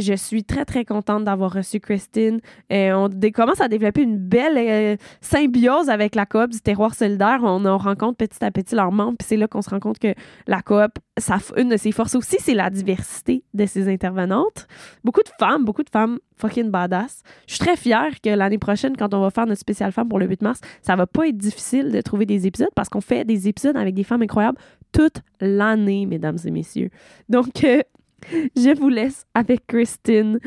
Je 0.00 0.14
suis 0.14 0.44
très, 0.44 0.64
très 0.64 0.84
contente 0.84 1.24
d'avoir 1.24 1.52
reçu 1.52 1.78
Christine. 1.78 2.40
Euh, 2.72 2.92
on 2.94 3.10
commence 3.32 3.60
à 3.60 3.68
développer 3.68 4.02
une 4.02 4.16
belle 4.16 4.56
euh, 4.56 4.96
symbiose 5.20 5.90
avec 5.90 6.14
la 6.14 6.24
coop 6.24 6.50
du 6.50 6.60
terroir 6.60 6.94
solidaire. 6.94 7.40
On, 7.42 7.64
on 7.66 7.76
rencontre 7.78 8.16
petit 8.16 8.42
à 8.42 8.50
petit 8.50 8.74
leurs 8.74 8.92
membres, 8.92 9.16
puis 9.18 9.26
c'est 9.28 9.36
là 9.36 9.46
qu'on 9.46 9.62
se 9.62 9.70
rend 9.70 9.80
compte 9.80 9.98
que 9.98 10.14
la 10.46 10.62
coop, 10.62 10.98
ça, 11.18 11.36
une 11.56 11.68
de 11.68 11.76
ses 11.76 11.92
forces 11.92 12.14
aussi, 12.14 12.36
c'est 12.40 12.54
la 12.54 12.70
diversité 12.70 13.44
de 13.52 13.66
ses 13.66 13.88
intervenantes. 13.92 14.66
Beaucoup 15.04 15.22
de 15.22 15.30
femmes, 15.38 15.64
beaucoup 15.64 15.82
de 15.82 15.90
femmes 15.90 16.18
fucking 16.40 16.70
badass. 16.70 17.22
Je 17.46 17.54
suis 17.54 17.64
très 17.64 17.76
fière 17.76 18.20
que 18.22 18.30
l'année 18.30 18.58
prochaine, 18.58 18.96
quand 18.96 19.12
on 19.12 19.20
va 19.20 19.30
faire 19.30 19.46
notre 19.46 19.60
spécial 19.60 19.92
femme 19.92 20.08
pour 20.08 20.18
le 20.18 20.26
8 20.26 20.42
mars, 20.42 20.60
ça 20.82 20.96
va 20.96 21.06
pas 21.06 21.28
être 21.28 21.36
difficile 21.36 21.92
de 21.92 22.00
trouver 22.00 22.26
des 22.26 22.46
épisodes 22.46 22.70
parce 22.74 22.88
qu'on 22.88 23.02
fait 23.02 23.24
des 23.24 23.48
épisodes 23.48 23.76
avec 23.76 23.94
des 23.94 24.04
femmes 24.04 24.22
incroyables 24.22 24.58
toute 24.92 25.22
l'année, 25.40 26.06
mesdames 26.06 26.38
et 26.44 26.50
messieurs. 26.50 26.90
Donc, 27.28 27.62
euh, 27.64 27.82
je 28.56 28.78
vous 28.78 28.88
laisse 28.88 29.26
avec 29.34 29.66
Christine. 29.66 30.38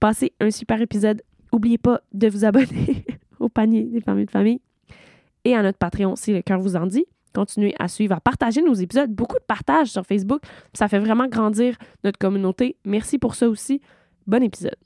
Passez 0.00 0.32
un 0.40 0.50
super 0.50 0.80
épisode. 0.80 1.22
N'oubliez 1.52 1.78
pas 1.78 2.00
de 2.12 2.28
vous 2.28 2.44
abonner 2.44 3.04
au 3.40 3.48
panier 3.48 3.84
des 3.84 4.00
familles 4.00 4.26
de 4.26 4.30
famille 4.30 4.60
et 5.44 5.54
à 5.54 5.62
notre 5.62 5.78
Patreon 5.78 6.16
si 6.16 6.32
le 6.32 6.42
cœur 6.42 6.60
vous 6.60 6.76
en 6.76 6.86
dit. 6.86 7.04
Continuez 7.34 7.74
à 7.78 7.88
suivre, 7.88 8.14
à 8.14 8.20
partager 8.20 8.62
nos 8.62 8.74
épisodes. 8.74 9.10
Beaucoup 9.10 9.38
de 9.38 9.44
partages 9.44 9.88
sur 9.88 10.04
Facebook. 10.04 10.42
Ça 10.74 10.88
fait 10.88 10.98
vraiment 10.98 11.28
grandir 11.28 11.76
notre 12.04 12.18
communauté. 12.18 12.76
Merci 12.84 13.18
pour 13.18 13.34
ça 13.34 13.48
aussi. 13.48 13.80
Bon 14.26 14.42
épisode. 14.42 14.76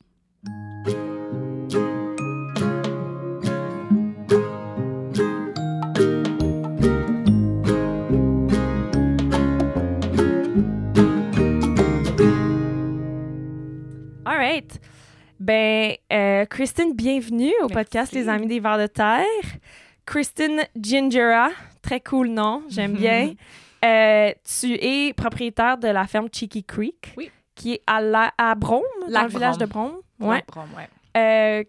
Right. 14.56 14.80
Ben, 15.38 15.96
euh, 16.10 16.46
Christine, 16.46 16.94
bienvenue 16.94 17.52
au 17.62 17.66
podcast 17.66 18.14
Les 18.14 18.26
Amis 18.26 18.46
des 18.46 18.58
Vers 18.58 18.78
de 18.78 18.86
Terre. 18.86 19.26
Christine 20.06 20.62
Gingera, 20.80 21.50
très 21.82 22.00
cool 22.00 22.28
nom, 22.28 22.62
j'aime 22.70 22.94
bien. 22.94 23.34
Euh, 23.84 24.32
tu 24.58 24.72
es 24.72 25.12
propriétaire 25.12 25.76
de 25.76 25.88
la 25.88 26.06
ferme 26.06 26.28
Cheeky 26.32 26.64
Creek, 26.64 27.12
oui. 27.18 27.30
qui 27.54 27.74
est 27.74 27.82
à, 27.86 28.00
la, 28.00 28.32
à 28.38 28.54
Brome, 28.54 28.80
dans 29.12 29.24
le 29.24 29.28
village 29.28 29.58
de 29.58 29.66
Brome. 29.66 29.96
Ouais. 30.20 30.42
Brome, 30.48 30.70
ouais. 30.74 30.88
Euh, 31.18 31.62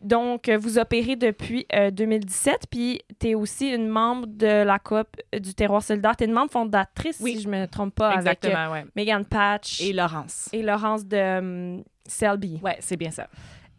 donc, 0.00 0.48
vous 0.48 0.78
opérez 0.78 1.14
depuis 1.14 1.64
2017, 1.92 2.66
puis 2.68 3.02
tu 3.20 3.28
es 3.28 3.34
aussi 3.36 3.68
une 3.68 3.86
membre 3.86 4.26
de 4.26 4.64
la 4.64 4.80
COP 4.80 5.16
du 5.32 5.54
Terroir 5.54 5.82
solidaire. 5.82 6.16
Tu 6.16 6.24
es 6.24 6.26
une 6.26 6.32
membre 6.32 6.50
fondatrice, 6.50 7.20
oui. 7.20 7.36
si 7.36 7.42
je 7.42 7.48
me 7.48 7.66
trompe 7.66 7.94
pas, 7.94 8.16
Exactement, 8.16 8.72
avec 8.72 8.84
ouais. 8.84 8.90
Megan 8.96 9.24
Patch. 9.24 9.80
Et 9.80 9.92
Laurence. 9.92 10.48
Et 10.52 10.62
Laurence 10.62 11.06
de 11.06 11.38
um, 11.38 11.84
Selby. 12.06 12.60
Ouais, 12.62 12.76
c'est 12.80 12.96
bien 12.96 13.10
ça. 13.10 13.28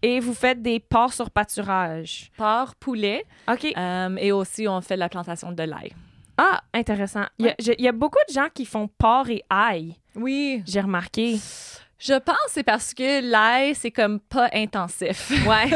Et 0.01 0.19
vous 0.19 0.33
faites 0.33 0.61
des 0.61 0.79
porcs 0.79 1.13
sur 1.13 1.31
pâturage. 1.31 2.29
Porc, 2.37 2.75
poulet. 2.75 3.23
OK. 3.49 3.65
Euh, 3.77 4.15
et 4.17 4.31
aussi, 4.31 4.67
on 4.67 4.81
fait 4.81 4.97
la 4.97 5.07
plantation 5.07 5.51
de 5.51 5.63
l'ail. 5.63 5.93
Ah, 6.37 6.61
intéressant. 6.73 7.25
Il, 7.39 7.45
y 7.45 7.49
a, 7.49 7.55
je, 7.59 7.71
il 7.77 7.85
y 7.85 7.87
a 7.87 7.91
beaucoup 7.91 8.19
de 8.27 8.33
gens 8.33 8.47
qui 8.53 8.65
font 8.65 8.89
porc 8.97 9.29
et 9.29 9.43
ail. 9.49 9.95
Oui. 10.15 10.61
J'ai 10.65 10.81
remarqué. 10.81 11.39
Je 12.05 12.13
pense 12.19 12.35
que 12.47 12.51
c'est 12.51 12.63
parce 12.63 12.93
que 12.93 13.21
l'ail, 13.31 13.75
c'est 13.75 13.91
comme 13.91 14.19
pas 14.19 14.49
intensif. 14.53 15.31
Ouais. 15.47 15.69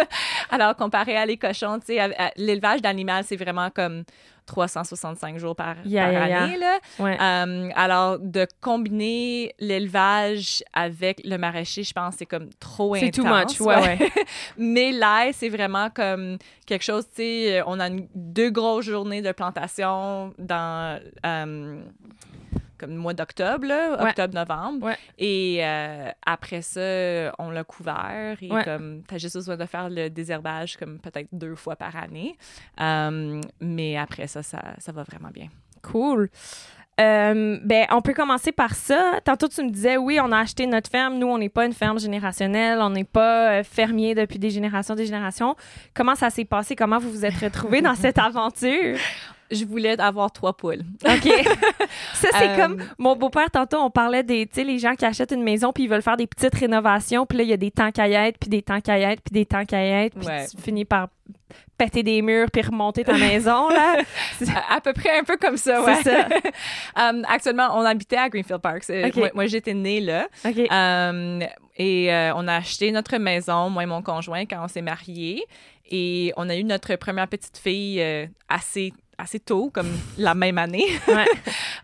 Alors, 0.50 0.74
comparé 0.74 1.16
à 1.16 1.24
les 1.26 1.36
cochons, 1.36 1.78
tu 1.78 1.94
sais, 1.94 2.32
l'élevage 2.36 2.82
d'animal, 2.82 3.22
c'est 3.24 3.36
vraiment 3.36 3.70
comme 3.70 4.02
365 4.46 5.38
jours 5.38 5.54
par, 5.54 5.76
Yeah, 5.84 6.04
par 6.04 6.12
yeah, 6.12 6.28
yeah. 6.28 6.42
année. 6.42 6.56
Là. 6.56 6.78
Ouais. 6.98 7.16
Euh, 7.20 7.68
alors, 7.76 8.18
de 8.18 8.46
combiner 8.62 9.54
l'élevage 9.60 10.64
avec 10.72 11.20
le 11.24 11.36
maraîcher, 11.36 11.82
je 11.84 11.92
pense 11.92 12.14
que 12.14 12.18
c'est 12.20 12.26
comme 12.26 12.48
trop 12.58 12.96
C'est 12.96 13.06
intense. 13.18 13.56
too 13.56 13.64
much, 13.64 13.68
ouais, 13.68 13.76
ouais. 14.00 14.10
Mais 14.56 14.90
l'ail, 14.90 15.32
c'est 15.34 15.50
vraiment 15.50 15.90
comme 15.90 16.38
quelque 16.66 16.82
chose, 16.82 17.04
tu 17.14 17.22
sais, 17.22 17.62
on 17.66 17.78
a 17.78 17.88
une- 17.88 18.08
deux 18.14 18.50
grosses 18.50 18.86
journées 18.86 19.20
de 19.22 19.32
plantation 19.32 20.32
dans... 20.38 20.98
euh, 21.26 21.82
comme 22.78 22.90
le 22.90 22.96
mois 22.98 23.14
d'octobre, 23.14 23.66
Ouais. 23.66 24.08
octobre-novembre. 24.10 24.86
Ouais. 24.86 24.96
Et 25.18 25.58
euh, 25.62 26.10
après 26.24 26.62
ça, 26.62 27.32
on 27.38 27.50
l'a 27.50 27.64
couvert. 27.64 28.36
Et 28.40 28.50
Ouais. 28.50 28.64
comme, 28.64 29.02
t'as 29.06 29.18
juste 29.18 29.36
besoin 29.36 29.56
de 29.56 29.66
faire 29.66 29.88
le 29.90 30.08
désherbage 30.08 30.76
comme 30.76 30.98
peut-être 30.98 31.28
deux 31.32 31.54
fois 31.54 31.76
par 31.76 31.96
année. 31.96 32.36
Euh, 32.80 33.40
mais 33.60 33.96
après 33.96 34.26
ça, 34.26 34.42
ça, 34.42 34.62
ça 34.78 34.92
va 34.92 35.02
vraiment 35.02 35.30
bien. 35.32 35.48
Cool. 35.82 36.30
Euh, 37.00 37.58
ben, 37.62 37.86
on 37.90 38.00
peut 38.02 38.12
commencer 38.12 38.50
par 38.50 38.74
ça. 38.74 39.20
Tantôt, 39.24 39.46
tu 39.46 39.62
me 39.62 39.70
disais, 39.70 39.96
oui, 39.96 40.18
on 40.20 40.32
a 40.32 40.38
acheté 40.38 40.66
notre 40.66 40.90
ferme. 40.90 41.16
Nous, 41.18 41.28
on 41.28 41.38
n'est 41.38 41.48
pas 41.48 41.64
une 41.64 41.72
ferme 41.72 42.00
générationnelle. 42.00 42.80
On 42.80 42.90
n'est 42.90 43.04
pas 43.04 43.62
fermier 43.62 44.16
depuis 44.16 44.40
des 44.40 44.50
générations, 44.50 44.96
des 44.96 45.06
générations. 45.06 45.54
Comment 45.94 46.16
ça 46.16 46.28
s'est 46.28 46.44
passé? 46.44 46.74
Comment 46.74 46.98
vous 46.98 47.10
vous 47.10 47.24
êtes 47.24 47.36
retrouvés 47.36 47.82
dans 47.82 47.94
cette 47.94 48.18
aventure? 48.30 48.96
Je 49.50 49.64
voulais 49.64 49.98
avoir 50.00 50.30
trois 50.32 50.56
poules. 50.56 50.82
OK. 51.04 51.24
ça, 52.14 52.28
c'est 52.32 52.48
Euh, 52.50 52.56
comme 52.56 52.82
mon 52.98 53.16
beau-père, 53.16 53.50
tantôt, 53.50 53.78
on 53.78 53.90
parlait 53.90 54.22
des, 54.22 54.46
tu 54.46 54.54
sais, 54.56 54.64
les 54.64 54.78
gens 54.78 54.94
qui 54.94 55.04
achètent 55.04 55.32
une 55.32 55.42
maison 55.42 55.72
puis 55.72 55.84
ils 55.84 55.88
veulent 55.90 56.02
faire 56.02 56.16
des 56.16 56.26
petites 56.26 56.54
rénovations. 56.54 57.24
Puis 57.26 57.38
là, 57.38 57.44
il 57.44 57.50
y 57.50 57.52
a 57.52 57.56
des 57.56 57.70
tanks 57.70 57.98
à 57.98 58.08
être, 58.08 58.38
puis 58.38 58.50
des 58.50 58.62
tanks 58.62 58.88
à 58.88 58.98
être, 58.98 59.22
puis 59.22 59.32
des 59.32 59.46
tanks 59.46 59.72
à 59.72 59.82
être. 60.04 60.14
Puis 60.18 60.26
Ouais. 60.26 60.46
tu 60.54 60.60
finis 60.62 60.84
par 60.84 61.08
péter 61.76 62.02
des 62.02 62.20
murs 62.22 62.50
puis 62.50 62.62
remonter 62.62 63.04
ta 63.04 63.16
maison, 63.16 63.68
là. 63.68 63.96
à, 64.70 64.76
à 64.76 64.80
peu 64.80 64.92
près 64.92 65.18
un 65.18 65.22
peu 65.24 65.36
comme 65.36 65.56
ça, 65.56 65.82
ouais. 65.82 65.94
C'est 66.02 66.10
ça. 66.10 66.28
Um, 66.96 67.24
actuellement, 67.28 67.68
on 67.74 67.84
habitait 67.84 68.16
à 68.16 68.28
Greenfield 68.28 68.60
Park. 68.60 68.82
Moi, 69.16 69.30
moi, 69.34 69.46
j'étais 69.46 69.74
née 69.74 70.00
là. 70.00 70.26
OK. 70.44 70.58
Um, 70.70 71.40
et 71.76 72.12
euh, 72.12 72.32
on 72.34 72.48
a 72.48 72.56
acheté 72.56 72.90
notre 72.90 73.16
maison, 73.18 73.70
moi 73.70 73.84
et 73.84 73.86
mon 73.86 74.02
conjoint, 74.02 74.44
quand 74.46 74.64
on 74.64 74.68
s'est 74.68 74.82
mariés. 74.82 75.44
Et 75.90 76.32
on 76.36 76.48
a 76.50 76.56
eu 76.56 76.64
notre 76.64 76.96
première 76.96 77.28
petite 77.28 77.56
fille 77.56 78.02
euh, 78.02 78.26
assez 78.48 78.92
assez 79.18 79.40
tôt, 79.40 79.70
comme 79.72 79.90
la 80.16 80.34
même 80.34 80.58
année. 80.58 80.86
Ouais. 81.08 81.26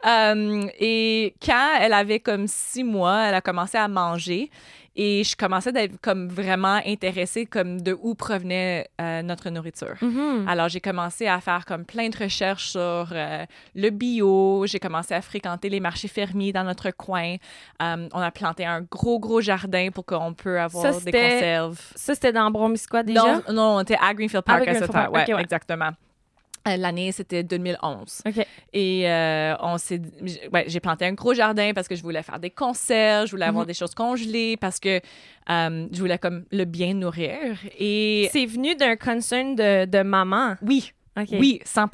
Um, 0.05 0.69
et 0.79 1.35
quand 1.45 1.79
elle 1.81 1.93
avait 1.95 2.21
comme 2.21 2.47
six 2.47 2.85
mois, 2.85 3.25
elle 3.27 3.35
a 3.35 3.41
commencé 3.41 3.77
à 3.79 3.89
manger. 3.89 4.51
Et 4.97 5.25
je 5.25 5.35
commençais 5.35 5.73
d'être 5.73 6.01
comme 6.01 6.29
vraiment 6.29 6.81
intéressée 6.87 7.47
comme 7.47 7.81
de 7.81 7.97
où 8.01 8.15
provenait 8.15 8.87
euh, 9.01 9.23
notre 9.23 9.51
nourriture. 9.51 9.97
Mhm. 10.01 10.47
Alors, 10.47 10.69
j'ai 10.69 10.81
commencé 10.81 11.27
à 11.27 11.41
faire 11.41 11.65
comme 11.65 11.85
plein 11.85 12.09
de 12.11 12.17
recherches 12.17 12.69
sur 12.69 12.81
euh, 13.13 13.45
le 13.75 13.91
bio. 13.91 14.67
J'ai 14.69 14.79
commencé 14.79 15.13
à 15.15 15.21
fréquenter 15.21 15.69
les 15.69 15.81
marchés 15.81 16.07
fermiers 16.07 16.53
dans 16.53 16.63
notre 16.63 16.93
coin. 16.93 17.37
Euh, 17.83 18.09
on 18.13 18.21
a 18.21 18.31
planté 18.31 18.65
un 18.67 18.83
gros, 18.83 19.19
gros 19.19 19.41
jardin 19.41 19.89
pour 19.93 20.07
qu'on 20.07 20.33
peut 20.33 20.61
avoir 20.61 20.95
Ça, 20.95 21.01
des 21.01 21.11
conserves. 21.11 21.81
Ça, 21.97 22.15
c'était 22.15 22.33
dans 22.33 22.49
Bromisquois 22.53 23.03
déjà? 23.03 23.21
Non, 23.21 23.43
non, 23.53 23.77
on 23.77 23.81
était 23.81 23.99
à 24.01 24.15
Greenfield 24.15 24.45
Park 24.45 24.63
Ah, 24.65 24.71
à 24.71 24.75
ce 24.75 24.85
temps. 24.85 25.11
Ouais, 25.11 25.23
Ok, 25.23 25.35
ouais. 25.35 25.43
exactement. 25.43 25.91
Euh, 26.67 26.77
L'année, 26.79 27.13
c'était 27.13 27.43
2011. 27.43 28.23
OK. 28.27 28.47
Et 28.73 29.09
euh, 29.11 29.55
on 29.61 29.77
s'est, 29.79 30.01
ouais, 30.53 30.65
j'ai 30.67 30.81
planté 30.81 31.05
un 31.05 31.13
gros 31.13 31.35
jardin 31.35 31.73
parce 31.75 31.89
que 31.89 31.95
je 31.95 32.03
voulais 32.03 32.23
faire 32.23 32.39
des 32.41 32.51
conserves, 32.51 33.27
je 33.27 33.33
voulais 33.33 33.45
Mhm. 33.45 33.51
avoir 33.51 33.67
des 33.67 33.75
choses 33.75 33.95
congelées 33.95 34.57
parce 34.57 34.81
que 34.81 35.01
euh, 35.51 35.87
je 35.93 35.99
voulais 36.01 36.19
comme 36.19 36.45
le 36.51 36.65
bien 36.65 36.95
nourrir. 36.95 37.59
Et 37.79 38.29
C'est 38.33 38.47
venu 38.47 38.75
d'un 38.77 38.97
concern 38.97 39.55
de, 39.55 39.85
de 39.85 40.03
maman. 40.03 40.55
oui, 40.63 40.93
OK. 41.17 41.29
oui, 41.39 41.61
100 41.65 41.87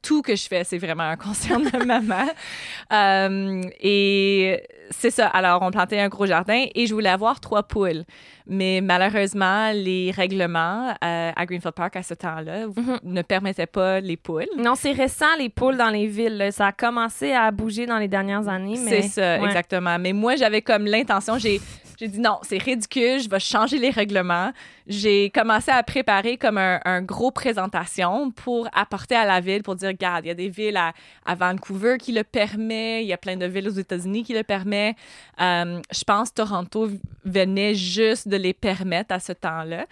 Tout 0.00 0.22
que 0.22 0.36
je 0.36 0.46
fais, 0.46 0.62
c'est 0.64 0.78
vraiment 0.78 1.02
un 1.02 1.16
concern 1.16 1.62
de 1.64 1.84
maman. 1.84 2.26
Euh, 2.92 3.62
et 3.80 4.62
c'est 4.90 5.10
ça. 5.10 5.26
Alors, 5.28 5.62
on 5.62 5.70
plantait 5.70 5.98
un 5.98 6.08
gros 6.08 6.26
jardin 6.26 6.66
et 6.74 6.86
je 6.86 6.94
voulais 6.94 7.08
avoir 7.08 7.40
trois 7.40 7.62
poules. 7.64 8.04
Mais 8.46 8.80
malheureusement, 8.82 9.70
les 9.72 10.10
règlements 10.10 10.90
euh, 11.04 11.30
à 11.34 11.46
Greenfield 11.46 11.74
Park 11.74 11.96
à 11.96 12.02
ce 12.02 12.14
temps-là 12.14 12.66
Mhm. 12.68 12.98
ne 13.02 13.22
permettaient 13.22 13.66
pas 13.66 14.00
les 14.00 14.16
poules. 14.16 14.46
Non, 14.56 14.74
c'est 14.74 14.92
récent, 14.92 15.36
les 15.38 15.48
poules 15.48 15.76
dans 15.76 15.90
les 15.90 16.06
villes. 16.06 16.36
là. 16.36 16.50
Ça 16.52 16.68
a 16.68 16.72
commencé 16.72 17.32
à 17.32 17.50
bouger 17.50 17.86
dans 17.86 17.98
les 17.98 18.08
dernières 18.08 18.48
années, 18.48 18.78
mais... 18.84 19.02
C'est 19.02 19.08
ça, 19.08 19.38
Ouais. 19.40 19.46
exactement. 19.46 19.98
Mais 19.98 20.12
moi, 20.12 20.36
j'avais 20.36 20.62
comme 20.62 20.84
l'intention, 20.86 21.38
j'ai, 21.38 21.60
j'ai 22.00 22.08
dit 22.08 22.18
non, 22.18 22.38
c'est 22.40 22.56
ridicule, 22.56 23.20
je 23.20 23.28
vais 23.28 23.38
changer 23.38 23.76
les 23.76 23.90
règlements. 23.90 24.52
J'ai 24.86 25.28
commencé 25.28 25.70
à 25.70 25.82
préparer 25.82 26.38
comme 26.38 26.56
un, 26.56 26.80
un 26.86 27.02
gros 27.02 27.30
présentation 27.30 28.30
pour 28.30 28.68
apporter 28.72 29.14
à 29.14 29.26
la 29.26 29.40
ville, 29.40 29.62
pour 29.62 29.76
dire, 29.76 29.88
regarde, 29.88 30.24
il 30.24 30.28
y 30.28 30.30
a 30.30 30.34
des 30.34 30.48
villes 30.48 30.78
à, 30.78 30.94
à 31.26 31.34
Vancouver 31.34 31.98
qui 31.98 32.12
le 32.12 32.24
permet, 32.24 33.02
il 33.02 33.08
y 33.08 33.12
a 33.12 33.18
plein 33.18 33.36
de 33.36 33.44
villes 33.44 33.68
aux 33.68 33.72
États-Unis 33.72 34.24
qui 34.24 34.32
le 34.32 34.42
permet. 34.44 34.96
Euh, 35.42 35.82
je 35.92 36.02
pense 36.04 36.32
Toronto 36.32 36.88
venait 37.26 37.74
juste 37.74 38.28
de 38.28 38.36
les 38.36 38.54
permettre 38.54 39.14
à 39.14 39.20
ce 39.20 39.32
temps-là. 39.32 39.84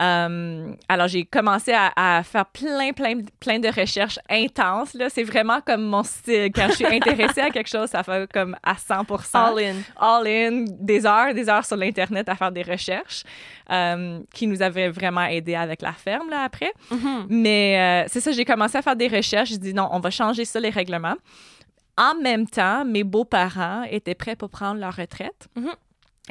Euh, 0.00 0.72
alors, 0.88 1.08
j'ai 1.08 1.24
commencé 1.24 1.72
à, 1.72 1.92
à 1.94 2.22
faire 2.22 2.46
plein, 2.46 2.92
plein, 2.92 3.20
plein 3.38 3.58
de 3.58 3.68
recherches 3.68 4.18
intenses. 4.30 4.94
Là. 4.94 5.10
C'est 5.10 5.24
vraiment 5.24 5.60
comme 5.60 5.82
mon 5.82 6.04
style. 6.04 6.50
Quand 6.54 6.68
je 6.70 6.76
suis 6.76 6.86
intéressée 6.86 7.42
à 7.42 7.50
quelque 7.50 7.68
chose, 7.68 7.90
ça 7.90 8.02
fait 8.02 8.30
comme 8.32 8.56
à 8.62 8.76
100 8.76 9.04
All 9.34 9.58
in. 9.58 9.74
all 9.96 10.26
in, 10.26 10.64
des 10.80 11.04
heures, 11.04 11.34
des 11.34 11.49
heures 11.50 11.64
sur 11.64 11.76
l'Internet 11.76 12.28
à 12.28 12.36
faire 12.36 12.52
des 12.52 12.62
recherches 12.62 13.24
euh, 13.70 14.20
qui 14.32 14.46
nous 14.46 14.62
avaient 14.62 14.88
vraiment 14.88 15.24
aidé 15.24 15.54
avec 15.54 15.82
la 15.82 15.92
ferme 15.92 16.30
là, 16.30 16.42
après. 16.42 16.72
Mhm. 16.90 17.26
Mais 17.28 17.78
euh, 17.78 18.08
c'est 18.08 18.20
ça, 18.20 18.32
j'ai 18.32 18.44
commencé 18.44 18.78
à 18.78 18.82
faire 18.82 18.96
des 18.96 19.08
recherches. 19.08 19.50
J'ai 19.50 19.58
dit 19.58 19.74
non, 19.74 19.88
on 19.92 20.00
va 20.00 20.10
changer 20.10 20.44
ça, 20.44 20.60
les 20.60 20.70
règlements. 20.70 21.16
En 21.98 22.14
même 22.14 22.46
temps, 22.46 22.84
mes 22.84 23.04
beaux-parents 23.04 23.82
étaient 23.90 24.14
prêts 24.14 24.36
pour 24.36 24.48
prendre 24.48 24.80
leur 24.80 24.96
retraite. 24.96 25.48
Mhm. 25.56 25.72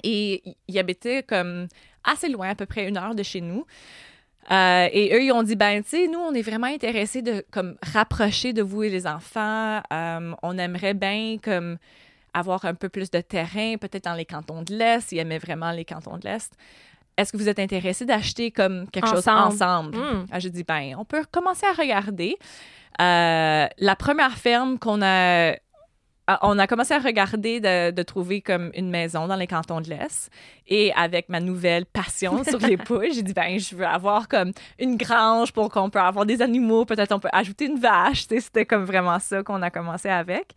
Et 0.03 0.43
ils 0.67 0.79
habitaient 0.79 1.23
comme 1.23 1.67
assez 2.03 2.29
loin, 2.29 2.49
à 2.49 2.55
peu 2.55 2.65
près 2.65 2.87
une 2.87 2.97
heure 2.97 3.15
de 3.15 3.23
chez 3.23 3.41
nous. 3.41 3.65
Euh, 4.51 4.87
et 4.91 5.13
eux, 5.13 5.23
ils 5.23 5.31
ont 5.31 5.43
dit, 5.43 5.55
ben, 5.55 5.83
tu 5.83 5.89
sais, 5.89 6.07
nous, 6.07 6.19
on 6.19 6.33
est 6.33 6.41
vraiment 6.41 6.67
intéressés 6.67 7.21
de 7.21 7.45
comme 7.51 7.75
rapprocher 7.93 8.51
de 8.51 8.63
vous 8.63 8.83
et 8.83 8.89
les 8.89 9.05
enfants. 9.05 9.81
Euh, 9.93 10.33
on 10.41 10.57
aimerait 10.57 10.95
bien 10.95 11.37
comme 11.41 11.77
avoir 12.39 12.65
un 12.65 12.73
peu 12.73 12.89
plus 12.89 13.11
de 13.11 13.21
terrain, 13.21 13.75
peut-être 13.77 14.05
dans 14.05 14.13
les 14.15 14.25
cantons 14.25 14.61
de 14.63 14.73
l'Est. 14.73 15.11
Ils 15.11 15.19
aimaient 15.19 15.37
vraiment 15.39 15.71
les 15.71 15.85
cantons 15.85 16.17
de 16.17 16.27
l'Est. 16.27 16.51
Est-ce 17.17 17.31
que 17.33 17.37
vous 17.37 17.49
êtes 17.49 17.59
intéressés 17.59 18.05
d'acheter 18.05 18.49
comme 18.51 18.89
quelque 18.89 19.07
chose 19.09 19.27
Ensemble. 19.27 19.53
ensemble? 19.93 19.97
Mm. 19.97 20.25
Ah, 20.31 20.39
J'ai 20.39 20.49
dit, 20.49 20.63
ben, 20.63 20.95
on 20.97 21.05
peut 21.05 21.25
commencer 21.31 21.65
à 21.65 21.73
regarder. 21.73 22.37
Euh, 23.01 23.67
la 23.77 23.95
première 23.95 24.37
ferme 24.37 24.79
qu'on 24.79 25.01
a. 25.01 25.53
ah, 26.31 26.37
On 26.43 26.59
a 26.59 26.67
commencé 26.67 26.93
à 26.93 26.99
regarder 26.99 27.59
de, 27.59 27.89
de 27.89 28.03
trouver 28.03 28.41
comme 28.41 28.69
une 28.75 28.91
maison 28.91 29.25
dans 29.25 29.35
les 29.35 29.47
cantons 29.47 29.81
de 29.81 29.89
l'Est. 29.89 30.29
Et 30.67 30.93
avec 30.93 31.27
ma 31.27 31.39
nouvelle 31.39 31.87
passion 31.87 32.43
sur 32.47 32.59
les 32.59 32.77
poules, 32.77 33.11
j'ai 33.11 33.23
dit, 33.23 33.33
ben, 33.33 33.59
je 33.59 33.75
veux 33.75 33.87
avoir 33.87 34.27
comme 34.27 34.51
une 34.77 34.95
grange 34.95 35.51
pour 35.51 35.69
qu'on 35.69 35.89
peut 35.89 35.99
avoir 35.99 36.27
des 36.27 36.43
animaux. 36.43 36.85
Peut-être 36.85 37.13
on 37.13 37.19
peut 37.19 37.29
ajouter 37.33 37.65
une 37.65 37.79
vache. 37.79 38.27
C'était 38.29 38.67
comme 38.67 38.83
vraiment 38.83 39.17
ça 39.17 39.41
qu'on 39.41 39.63
a 39.63 39.71
commencé 39.71 40.07
avec. 40.07 40.53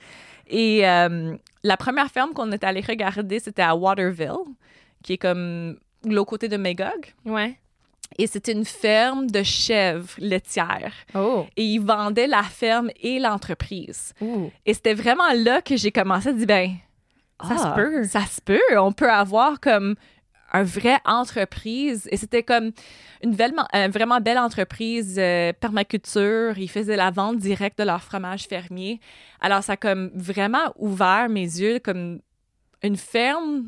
Et 0.47 0.87
euh, 0.87 1.35
la 1.65 1.77
première 1.79 2.11
ferme 2.11 2.35
qu'on 2.35 2.53
est 2.53 2.65
allé 2.65 2.83
regarder, 2.83 3.39
c'était 3.39 3.63
à 3.63 3.75
Waterville, 3.75 4.45
qui 5.03 5.15
est 5.15 5.19
comme 5.19 5.79
l'autre 6.05 6.29
côté 6.29 6.49
de 6.49 6.59
Magog. 6.59 7.15
Ouais. 7.25 7.59
Et 8.19 8.27
c'était 8.27 8.53
une 8.53 8.65
ferme 8.65 9.31
de 9.31 9.43
chèvres 9.43 10.15
laitières. 10.19 10.95
Oh. 11.15 11.47
Et 11.57 11.65
ils 11.65 11.81
vendaient 11.81 12.27
la 12.27 12.43
ferme 12.43 12.91
et 13.01 13.19
l'entreprise. 13.19 14.15
Et 14.67 14.75
c'était 14.75 14.95
vraiment 14.95 15.33
là 15.35 15.63
que 15.63 15.77
j'ai 15.77 15.93
commencé 15.93 16.29
à 16.29 16.33
dire, 16.33 16.47
ben, 16.47 16.71
Ça 17.43 17.59
se 17.59 17.75
peut. 17.75 18.05
Ça 18.05 18.27
se 18.27 18.41
peut. 18.41 18.61
On 18.79 18.93
peut 18.93 19.11
avoir 19.11 19.61
comme 19.61 19.97
un 20.53 20.63
vrai 20.63 20.99
entreprise. 21.05 22.09
Et 22.13 22.17
c'était 22.17 22.43
comme 22.43 22.73
une 23.23 23.35
vraiment, 23.35 23.67
euh, 23.75 23.89
vraiment 23.89 24.21
belle 24.21 24.39
entreprise 24.39 25.17
euh, 25.19 25.53
permaculture. 25.53 26.59
Ils 26.59 26.69
faisaient 26.69 26.97
la 26.97 27.11
vente 27.11 27.39
directe 27.39 27.79
de 27.79 27.85
leur 27.85 28.03
fromage 28.03 28.45
fermier. 28.45 29.01
Alors, 29.41 29.63
ça 29.63 29.73
a 29.73 29.77
comme 29.77 30.11
vraiment 30.15 30.73
ouvert 30.77 31.29
mes 31.29 31.41
yeux 31.41 31.79
comme 31.79 32.21
une 32.83 32.97
ferme. 32.97 33.65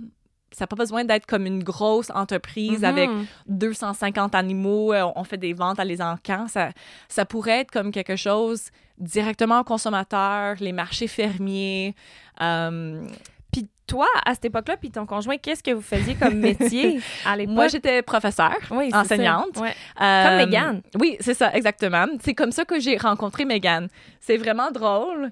Ça 0.57 0.63
n'a 0.63 0.67
pas 0.69 0.77
besoin 0.77 1.05
d'être 1.05 1.27
comme 1.27 1.47
une 1.47 1.63
grosse 1.63 2.11
entreprise 2.15 2.79
Mhm. 2.81 2.85
avec 2.85 3.11
250 3.49 4.35
animaux, 4.35 4.93
euh, 4.93 5.05
on 5.17 5.25
fait 5.25 5.37
des 5.37 5.53
ventes 5.53 5.79
à 5.81 5.85
les 5.85 6.01
encans. 6.01 6.47
Ça, 6.49 6.71
ça 7.09 7.25
pourrait 7.25 7.61
être 7.61 7.71
comme 7.71 7.91
quelque 7.93 8.17
chose 8.17 8.71
directement 8.99 9.61
aux 9.61 9.65
consommateurs, 9.65 10.57
les 10.61 10.73
marchés 10.73 11.09
fermiers. 11.09 11.95
euh, 12.41 13.05
Puis 13.53 13.69
toi, 13.87 14.07
à 14.27 14.35
cette 14.35 14.47
époque-là, 14.47 14.77
puis 14.77 14.91
ton 14.91 15.07
conjoint, 15.07 15.37
qu'est-ce 15.39 15.63
que 15.63 15.71
vous 15.71 15.81
faisiez 15.83 16.15
comme 16.17 16.35
métier 16.81 17.01
à 17.25 17.37
l'époque? 17.37 17.55
moi, 17.55 17.69
j'étais 17.69 18.03
professeure, 18.03 18.57
oui, 18.73 18.91
enseignante. 18.93 19.57
Ouais. 19.59 19.75
Euh, 20.01 20.25
Comme 20.29 20.37
Mégane. 20.49 20.83
Oui, 20.99 21.17
c'est 21.21 21.35
ça, 21.35 21.53
exactement. 21.55 22.07
C'est 22.21 22.35
comme 22.35 22.51
ça 22.51 22.65
que 22.65 22.81
j'ai 22.81 22.97
rencontré 22.97 23.45
Megan. 23.45 23.87
C'est 24.21 24.37
vraiment 24.39 24.71
drôle. 24.73 25.31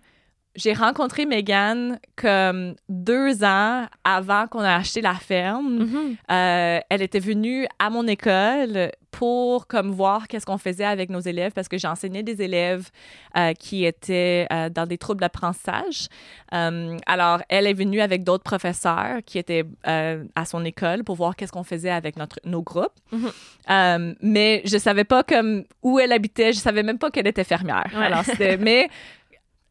J'ai 0.55 0.75
rencontré 0.75 1.25
Megan 1.25 1.99
comme 2.17 2.75
deux 2.89 3.43
ans 3.43 3.87
avant 4.05 4.47
qu'on 4.47 4.63
ait 4.63 4.69
acheté 4.69 5.01
la 5.01 5.15
ferme. 5.15 5.79
Mhm. 5.79 6.17
Euh, 6.31 6.81
elle 6.91 7.03
était 7.03 7.21
venue 7.21 7.67
à 7.79 7.89
mon 7.89 8.07
école 8.07 8.91
pour 9.11 9.67
comme 9.67 9.91
voir 9.91 10.29
qu'est-ce 10.29 10.47
qu'on 10.47 10.59
faisait 10.59 10.85
avec 10.85 11.11
nos 11.11 11.21
élèves 11.21 11.53
parce 11.53 11.69
que 11.69 11.79
j'enseignais 11.79 12.23
des 12.23 12.43
élèves 12.43 12.91
euh, 13.37 13.53
qui 13.55 13.85
étaient 13.85 14.47
euh, 14.53 14.69
dans 14.69 14.87
des 14.87 14.99
troubles 14.99 15.21
d'apprentissage. 15.21 16.09
Alors, 16.51 17.41
elle 17.49 17.67
est 17.67 17.75
venue 17.75 18.01
avec 18.01 18.25
d'autres 18.25 18.45
professeurs 18.45 19.19
qui 19.25 19.39
étaient 19.39 19.65
à 19.85 20.45
son 20.45 20.65
école 20.65 21.05
pour 21.05 21.17
voir 21.17 21.35
qu'est-ce 21.35 21.53
qu'on 21.53 21.65
faisait 21.65 21.91
avec 21.91 22.17
notre, 22.17 22.39
nos 22.45 22.63
groupes. 22.63 22.93
Mhm. 23.11 23.31
Euh, 23.71 24.15
mais 24.21 24.63
je 24.65 24.79
savais 24.79 25.05
pas 25.05 25.23
comme 25.23 25.65
où 25.83 25.99
elle 25.99 26.13
habitait. 26.13 26.53
Je 26.53 26.59
savais 26.59 26.83
même 26.83 26.99
pas 26.99 27.11
qu'elle 27.11 27.27
était 27.27 27.45
fermière. 27.45 27.91
Ouais. 27.95 28.07
Alors, 28.07 28.25
c'était... 28.25 28.57
mais 28.57 28.89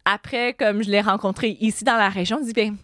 après, 0.05 0.53
comme 0.53 0.83
je 0.83 0.89
l'ai 0.89 1.01
rencontrée 1.01 1.57
ici 1.59 1.83
dans 1.83 1.97
la 1.97 2.09
région, 2.09 2.37
je 2.39 2.45
dis, 2.45 2.53
bien, 2.53 2.75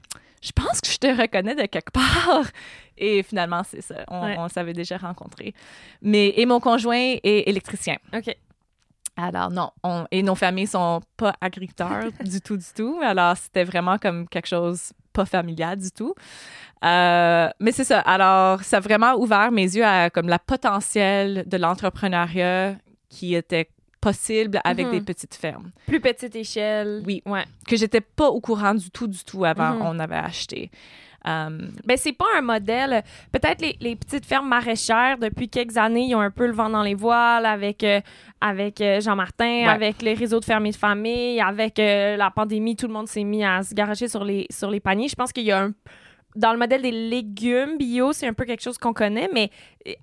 je 0.41 0.51
pense 0.51 0.81
que 0.81 0.87
je 0.89 0.97
te 0.97 1.07
reconnais 1.07 1.55
de 1.55 1.65
quelque 1.65 1.91
part. 1.91 2.43
Et 2.97 3.21
finalement, 3.23 3.61
c'est 3.63 3.81
ça. 3.81 3.95
On, 4.07 4.23
Ouais. 4.25 4.35
on 4.39 4.47
s'avait 4.49 4.73
déjà 4.73 4.97
rencontrés. 4.97 5.53
Mais, 6.01 6.33
et 6.35 6.45
mon 6.47 6.59
conjoint 6.59 7.15
est 7.23 7.47
électricien. 7.47 7.97
OK. 8.13 8.35
Alors, 9.15 9.49
non. 9.51 9.69
on- 9.83 10.05
et 10.11 10.21
nos 10.23 10.35
familles 10.35 10.67
sont 10.67 11.01
pas 11.15 11.33
agriculteurs 11.41 12.05
du 12.23 12.41
tout, 12.41 12.57
du 12.57 12.65
tout. 12.75 12.99
Alors, 13.03 13.35
c'était 13.37 13.63
vraiment 13.63 13.97
comme 13.99 14.27
quelque 14.27 14.47
chose 14.47 14.93
pas 15.13 15.25
familial 15.25 15.77
du 15.77 15.91
tout. 15.91 16.13
Euh, 16.85 17.49
mais 17.59 17.71
c'est 17.71 17.83
ça. 17.83 17.99
Alors, 18.01 18.61
ça 18.63 18.77
a 18.77 18.79
vraiment 18.79 19.13
ouvert 19.15 19.51
mes 19.51 19.63
yeux 19.63 19.85
à 19.85 20.09
comme 20.11 20.27
la 20.29 20.39
potentiel 20.39 21.43
de 21.47 21.57
l'entrepreneuriat 21.57 22.75
qui 23.09 23.33
était 23.35 23.69
possible 24.11 24.59
avec 24.63 24.85
Mhm. 24.87 24.91
des 24.93 25.01
petites 25.01 25.35
fermes. 25.35 25.71
Plus 25.87 25.99
petite 25.99 26.35
échelle. 26.35 27.03
Oui. 27.05 27.21
Ouais. 27.25 27.45
Que 27.67 27.75
j'étais 27.75 28.01
pas 28.01 28.27
au 28.29 28.39
courant 28.41 28.73
du 28.75 28.89
tout, 28.91 29.07
du 29.07 29.23
tout 29.23 29.43
avant 29.45 29.73
Mhm. 29.75 29.81
on 29.83 29.99
avait 29.99 30.15
acheté. 30.31 30.69
Euh, 31.27 31.49
Ben, 31.85 31.97
c'est 31.97 32.13
pas 32.13 32.25
un 32.37 32.41
modèle. 32.41 33.03
Peut-être 33.33 33.61
les, 33.61 33.75
les 33.81 33.95
petites 33.97 34.25
fermes 34.25 34.47
maraîchères, 34.47 35.17
depuis 35.17 35.49
quelques 35.49 35.75
années, 35.75 36.05
ils 36.09 36.15
ont 36.15 36.21
un 36.21 36.31
peu 36.31 36.45
le 36.47 36.53
vent 36.53 36.69
dans 36.69 36.83
les 36.83 36.93
voiles 36.95 37.45
avec, 37.45 37.83
euh, 37.83 37.99
avec 38.39 38.79
euh, 38.79 39.01
Jean-Martin, 39.01 39.43
Ouais. 39.63 39.65
avec 39.67 40.01
les 40.01 40.13
réseaux 40.13 40.39
de 40.39 40.45
fermiers 40.45 40.71
de 40.71 40.77
famille, 40.77 41.41
avec 41.41 41.79
euh, 41.79 42.15
la 42.15 42.31
pandémie, 42.31 42.75
tout 42.77 42.87
le 42.87 42.93
monde 42.93 43.07
s'est 43.09 43.25
mis 43.25 43.43
à 43.43 43.61
se 43.63 43.73
garager 43.73 44.07
sur 44.07 44.23
les, 44.23 44.45
sur 44.49 44.69
les 44.71 44.79
paniers. 44.79 45.09
Je 45.09 45.15
pense 45.15 45.33
qu'il 45.33 45.43
y 45.43 45.51
a 45.51 45.63
un. 45.63 45.73
Dans 46.37 46.53
le 46.53 46.59
modèle 46.59 46.81
des 46.83 46.91
légumes 46.91 47.77
bio, 47.77 48.13
c'est 48.13 48.27
un 48.27 48.33
peu 48.33 48.45
quelque 48.45 48.61
chose 48.61 48.77
qu'on 48.77 48.93
connaît, 48.93 49.29
mais 49.33 49.49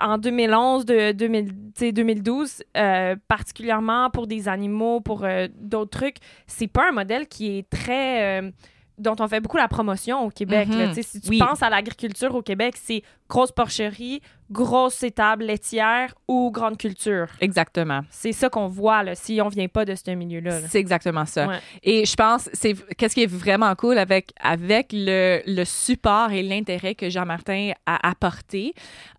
en 0.00 0.18
2011, 0.18 0.84
de 0.84 1.12
2000, 1.12 1.46
tu 1.48 1.54
sais, 1.76 1.92
2012, 1.92 2.62
euh, 2.76 3.14
particulièrement 3.28 4.10
pour 4.10 4.26
des 4.26 4.48
animaux, 4.48 5.00
pour 5.00 5.24
euh, 5.24 5.46
d'autres 5.56 5.98
trucs, 5.98 6.16
c'est 6.46 6.66
pas 6.66 6.88
un 6.88 6.92
modèle 6.92 7.28
qui 7.28 7.56
est 7.58 7.68
très. 7.70 8.40
euh, 8.42 8.50
dont 8.96 9.16
on 9.18 9.26
fait 9.26 9.40
beaucoup 9.40 9.56
la 9.56 9.66
promotion 9.66 10.24
au 10.24 10.30
Québec. 10.30 10.68
Mhm. 10.68 10.92
Sais, 10.94 11.02
Si 11.02 11.20
tu 11.20 11.30
Oui. 11.30 11.38
penses 11.38 11.64
à 11.64 11.68
l'agriculture 11.70 12.32
au 12.36 12.42
Québec, 12.42 12.74
c'est 12.80 13.02
grosse 13.34 13.50
porcherie, 13.52 14.20
grosse 14.50 15.02
étable 15.02 15.44
laitière 15.44 16.14
ou 16.28 16.50
grande 16.52 16.76
culture. 16.76 17.26
exactement. 17.40 18.02
C'est 18.10 18.32
ça 18.32 18.48
qu'on 18.48 18.68
voit 18.68 19.02
là, 19.02 19.14
si 19.16 19.40
on 19.40 19.48
vient 19.48 19.66
pas 19.66 19.84
de 19.84 19.94
ce 19.96 20.10
milieu-là. 20.12 20.60
là. 20.60 20.66
C'est 20.68 20.78
exactement 20.78 21.26
ça. 21.26 21.48
Ouais. 21.48 21.58
Et 21.82 22.04
je 22.04 22.14
pense, 22.14 22.48
c'est 22.52 22.74
qu'est-ce 22.96 23.14
qui 23.14 23.24
est 23.24 23.34
vraiment 23.44 23.74
cool 23.74 23.98
avec, 23.98 24.32
avec 24.40 24.90
le, 24.92 25.40
le 25.46 25.64
support 25.64 26.30
et 26.30 26.42
l'intérêt 26.42 26.94
que 26.94 27.10
Jean-Martin 27.10 27.72
a 27.86 28.08
apporté 28.08 28.72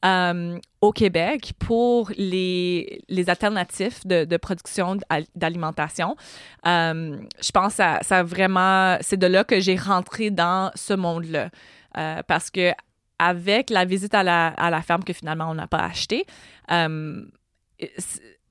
euh, 0.05 0.57
au 0.79 0.91
Québec 0.93 1.51
pour 1.59 2.09
les, 2.17 3.01
les 3.09 3.29
alternatifs 3.29 4.05
de, 4.07 4.23
de 4.23 4.37
production 4.37 4.95
d'al- 4.95 5.25
d'alimentation. 5.35 6.15
Euh, 6.65 7.17
je 7.41 7.51
pense 7.51 7.75
que 7.75 7.83
ça, 8.01 8.23
vraiment, 8.23 8.97
c'est 9.01 9.17
de 9.17 9.27
là 9.27 9.43
que 9.43 9.59
j'ai 9.59 9.75
rentré 9.75 10.29
dans 10.29 10.71
ce 10.75 10.93
monde-là. 10.93 11.49
Euh, 11.97 12.21
parce 12.27 12.49
que 12.51 12.71
avec 13.19 13.69
la 13.69 13.85
visite 13.85 14.13
à 14.13 14.23
la, 14.23 14.47
à 14.47 14.69
la 14.69 14.81
ferme 14.81 15.03
que 15.03 15.13
finalement 15.13 15.49
on 15.49 15.55
n'a 15.55 15.67
pas 15.67 15.79
achetée, 15.83 16.25
euh, 16.71 17.23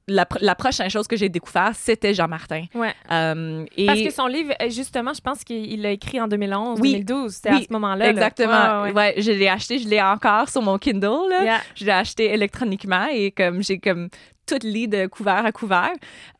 la, 0.06 0.24
pr- 0.24 0.38
la 0.42 0.54
prochaine 0.54 0.90
chose 0.90 1.06
que 1.08 1.16
j'ai 1.16 1.30
découvert, 1.30 1.70
c'était 1.74 2.12
Jean-Martin. 2.12 2.64
Ouais. 2.74 2.92
Euh, 3.10 3.64
et 3.76 3.86
Parce 3.86 4.02
que 4.02 4.10
son 4.10 4.26
livre, 4.26 4.52
justement, 4.68 5.14
je 5.14 5.20
pense 5.22 5.42
qu'il 5.44 5.80
l'a 5.80 5.92
écrit 5.92 6.20
en 6.20 6.28
2011, 6.28 6.78
Oui. 6.80 6.92
2012. 7.04 7.32
C'était 7.32 7.48
à 7.48 7.54
Oui, 7.54 7.64
ce 7.66 7.72
moment-là. 7.72 8.04
là. 8.04 8.10
Exactement. 8.10 8.52
Ouais, 8.82 8.90
Ouais, 8.90 8.92
ouais, 8.92 9.14
ouais. 9.16 9.22
je 9.22 9.30
l'ai 9.32 9.48
acheté, 9.48 9.78
je 9.78 9.88
l'ai 9.88 10.02
encore 10.02 10.50
sur 10.50 10.60
mon 10.60 10.76
Kindle. 10.76 11.30
Là. 11.30 11.42
Yeah. 11.42 11.60
Je 11.74 11.86
l'ai 11.86 11.92
acheté 11.92 12.32
électroniquement 12.34 13.06
et 13.10 13.30
comme 13.30 13.62
j'ai 13.62 13.78
comme 13.78 14.08
tout 14.46 14.58
lit 14.62 14.88
de 14.88 15.06
couvert 15.06 15.46
à 15.46 15.52
couvert. 15.52 15.92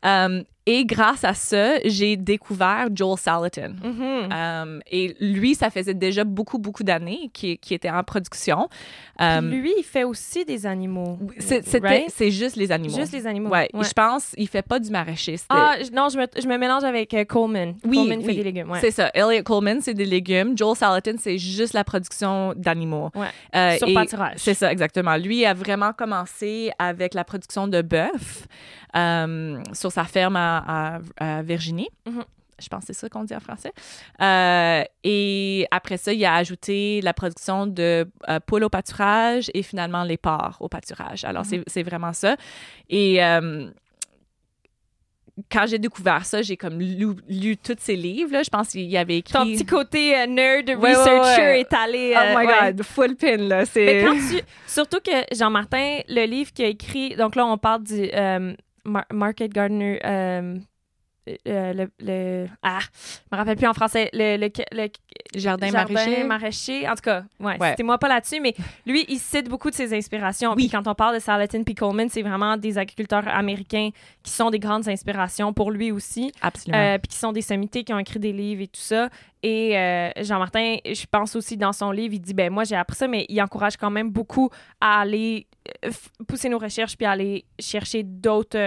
Euh, 0.05 0.43
et 0.65 0.85
grâce 0.85 1.23
à 1.23 1.33
ça, 1.33 1.77
j'ai 1.85 2.17
découvert 2.17 2.87
Joel 2.93 3.17
Salatin. 3.17 3.73
Mhm. 3.83 4.29
Euh, 4.33 4.79
et 4.91 5.15
lui, 5.19 5.55
ça 5.55 5.69
faisait 5.69 5.93
déjà 5.93 6.23
beaucoup, 6.23 6.57
beaucoup 6.57 6.83
d'années 6.83 7.29
qu'il 7.33 7.57
était 7.71 7.89
en 7.89 8.03
production. 8.03 8.67
Euh, 9.21 9.41
lui, 9.41 9.73
il 9.77 9.83
fait 9.83 10.03
aussi 10.03 10.43
des 10.45 10.65
animaux. 10.65 11.19
c'est- 11.39 11.63
Right? 11.81 12.11
juste 12.31 12.55
les 12.55 12.71
animaux. 12.71 12.95
Juste 12.95 13.13
les 13.13 13.27
animaux. 13.27 13.49
Ouais, 13.49 13.69
Ouais. 13.73 13.83
je 13.85 13.91
pense 13.93 14.33
il 14.37 14.47
fait 14.47 14.61
pas 14.61 14.79
du 14.79 14.89
maraîcher. 14.89 15.35
Ah, 15.49 15.75
non, 15.93 16.09
je 16.09 16.17
me, 16.17 16.25
je 16.41 16.47
me 16.47 16.57
mélange 16.57 16.83
avec 16.83 17.13
euh, 17.13 17.23
Coleman. 17.25 17.75
Oui, 17.85 17.97
Coleman 17.97 18.21
fait 18.21 18.27
oui. 18.27 18.35
des 18.37 18.43
légumes. 18.43 18.71
Ouais. 18.71 18.79
C'est 18.81 18.91
ça. 18.91 19.09
Elliot 19.13 19.43
Coleman, 19.43 19.81
c'est 19.81 19.93
des 19.93 20.05
légumes. 20.05 20.57
Joel 20.57 20.75
Salatin, 20.75 21.15
c'est 21.19 21.37
juste 21.37 21.73
la 21.73 21.83
production 21.83 22.53
d'animaux. 22.55 23.11
Ouais. 23.15 23.27
Euh, 23.55 23.77
Sur 23.77 23.93
pâturage. 23.93 24.37
C'est 24.37 24.53
ça, 24.53 24.71
exactement. 24.71 25.15
Lui 25.17 25.45
a 25.45 25.53
vraiment 25.53 25.93
commencé 25.93 26.71
avec 26.79 27.13
la 27.13 27.23
production 27.23 27.67
de 27.67 27.81
bœuf 27.81 28.47
euh, 28.95 29.59
sur 29.73 29.91
sa 29.91 30.05
ferme 30.05 30.35
à, 30.37 30.54
à- 30.57 30.99
à 31.17 31.41
Virginie. 31.43 31.89
Mhm. 32.05 32.23
Je 32.57 32.69
pense 32.69 32.81
que 32.81 32.87
c'est 32.87 32.93
ça 32.93 33.09
qu'on 33.09 33.25
dit 33.25 33.35
en 33.35 33.41
français. 33.41 33.73
Euh, 34.21 34.81
et 35.03 35.67
après 35.71 35.97
ça, 35.97 36.13
il 36.13 36.23
a 36.23 36.35
ajouté 36.35 37.01
la 37.01 37.13
production 37.13 37.67
de 37.67 38.07
euh, 38.29 38.39
poules 38.39 38.63
au 38.63 38.69
pâturage 38.69 39.51
et 39.53 39.61
finalement 39.61 40.03
les 40.05 40.15
porcs 40.15 40.55
au 40.61 40.69
pâturage. 40.69 41.25
Alors, 41.25 41.43
Mhm. 41.43 41.49
c'est- 41.49 41.63
c'est 41.67 41.83
vraiment 41.83 42.13
ça. 42.13 42.37
Et 42.89 43.21
euh, 43.21 43.69
quand 45.51 45.65
j'ai 45.67 45.79
découvert 45.79 46.23
ça, 46.25 46.41
j'ai 46.41 46.55
comme 46.55 46.79
lu, 46.79 47.07
lu 47.27 47.57
tous 47.57 47.75
ses 47.77 47.97
livres. 47.97 48.31
Là. 48.31 48.41
Je 48.43 48.49
pense 48.49 48.69
qu'il 48.69 48.83
y 48.89 48.97
avait 48.97 49.17
écrit... 49.17 49.33
Ton 49.33 49.43
petit 49.45 49.65
côté 49.65 50.17
euh, 50.17 50.25
nerd, 50.25 50.69
Ouais, 50.69 50.95
researcher 50.95 51.41
ouais. 51.41 51.59
est 51.59 51.73
allé. 51.73 52.13
Oh 52.15 52.19
euh, 52.19 52.39
my. 52.39 52.71
God, 52.71 52.83
full 52.83 53.15
pin, 53.17 53.35
là. 53.35 53.57
Mais 53.59 53.65
C'est... 53.65 54.01
quand 54.01 54.13
tu, 54.15 54.41
surtout 54.65 54.99
que 55.01 55.35
Jean-Martin, 55.35 55.99
le 56.07 56.25
livre 56.25 56.53
qu'il 56.53 56.63
a 56.63 56.69
écrit, 56.69 57.17
donc 57.17 57.35
là, 57.35 57.45
on 57.45 57.57
parle 57.57 57.83
du 57.83 58.09
euh, 58.13 58.53
Mar- 58.85 59.07
Market 59.13 59.53
Gardener. 59.53 59.99
euh, 60.03 60.59
euh, 61.47 61.73
le, 61.73 61.89
le- 61.99 62.47
ah, 62.63 62.79
je 62.81 63.35
me 63.35 63.37
rappelle 63.37 63.57
plus 63.57 63.67
en 63.67 63.73
français. 63.73 64.09
Le, 64.13 64.37
le, 64.37 64.49
le- 64.71 64.89
Jardin, 65.35 65.69
jardin 65.69 65.93
maraîcher. 65.93 66.23
maraîcher. 66.23 66.87
En 66.89 66.95
tout 66.95 67.01
cas, 67.01 67.23
ouais, 67.39 67.57
Ouais. 67.59 67.69
c'était-moi 67.71 67.97
pas 67.97 68.07
là-dessus, 68.07 68.39
mais 68.39 68.53
lui, 68.85 69.05
il 69.09 69.19
cite 69.19 69.49
beaucoup 69.49 69.69
de 69.69 69.75
ses 69.75 69.93
inspirations. 69.95 70.51
Oui. 70.51 70.63
Puis 70.63 70.69
quand 70.69 70.87
on 70.87 70.95
parle 70.95 71.15
de 71.15 71.19
Salatin 71.19 71.63
puis 71.63 71.75
Coleman, 71.75 72.07
c'est 72.09 72.21
vraiment 72.21 72.55
des 72.57 72.77
agriculteurs 72.77 73.27
américains 73.27 73.89
qui 74.23 74.31
sont 74.31 74.49
des 74.49 74.59
grandes 74.59 74.87
inspirations 74.87 75.51
pour 75.53 75.71
lui 75.71 75.91
aussi. 75.91 76.31
Absolument. 76.41 76.81
Euh, 76.81 76.97
puis 76.99 77.09
qui 77.09 77.17
sont 77.17 77.31
des 77.31 77.41
sommités 77.41 77.83
qui 77.83 77.93
ont 77.93 77.99
écrit 77.99 78.19
des 78.19 78.31
livres 78.33 78.61
et 78.61 78.67
tout 78.67 78.79
ça. 78.81 79.09
Et 79.43 79.77
euh, 79.77 80.09
Jean-Martin, 80.21 80.77
je 80.85 81.05
pense 81.09 81.35
aussi 81.35 81.57
dans 81.57 81.73
son 81.73 81.91
livre, 81.91 82.13
il 82.15 82.19
dit 82.21 82.33
ben 82.33 82.51
moi 82.51 82.63
j'ai 82.63 82.75
appris 82.75 82.95
ça, 82.97 83.07
mais 83.07 83.25
il 83.29 83.39
encourage 83.41 83.77
quand 83.77 83.91
même 83.91 84.09
beaucoup 84.09 84.49
à 84.81 85.01
aller 85.01 85.45
euh, 85.85 85.91
pousser 86.27 86.49
nos 86.49 86.57
recherches 86.59 86.95
puis 86.97 87.05
à 87.05 87.11
aller 87.11 87.45
chercher 87.59 88.03
d'autres 88.03 88.57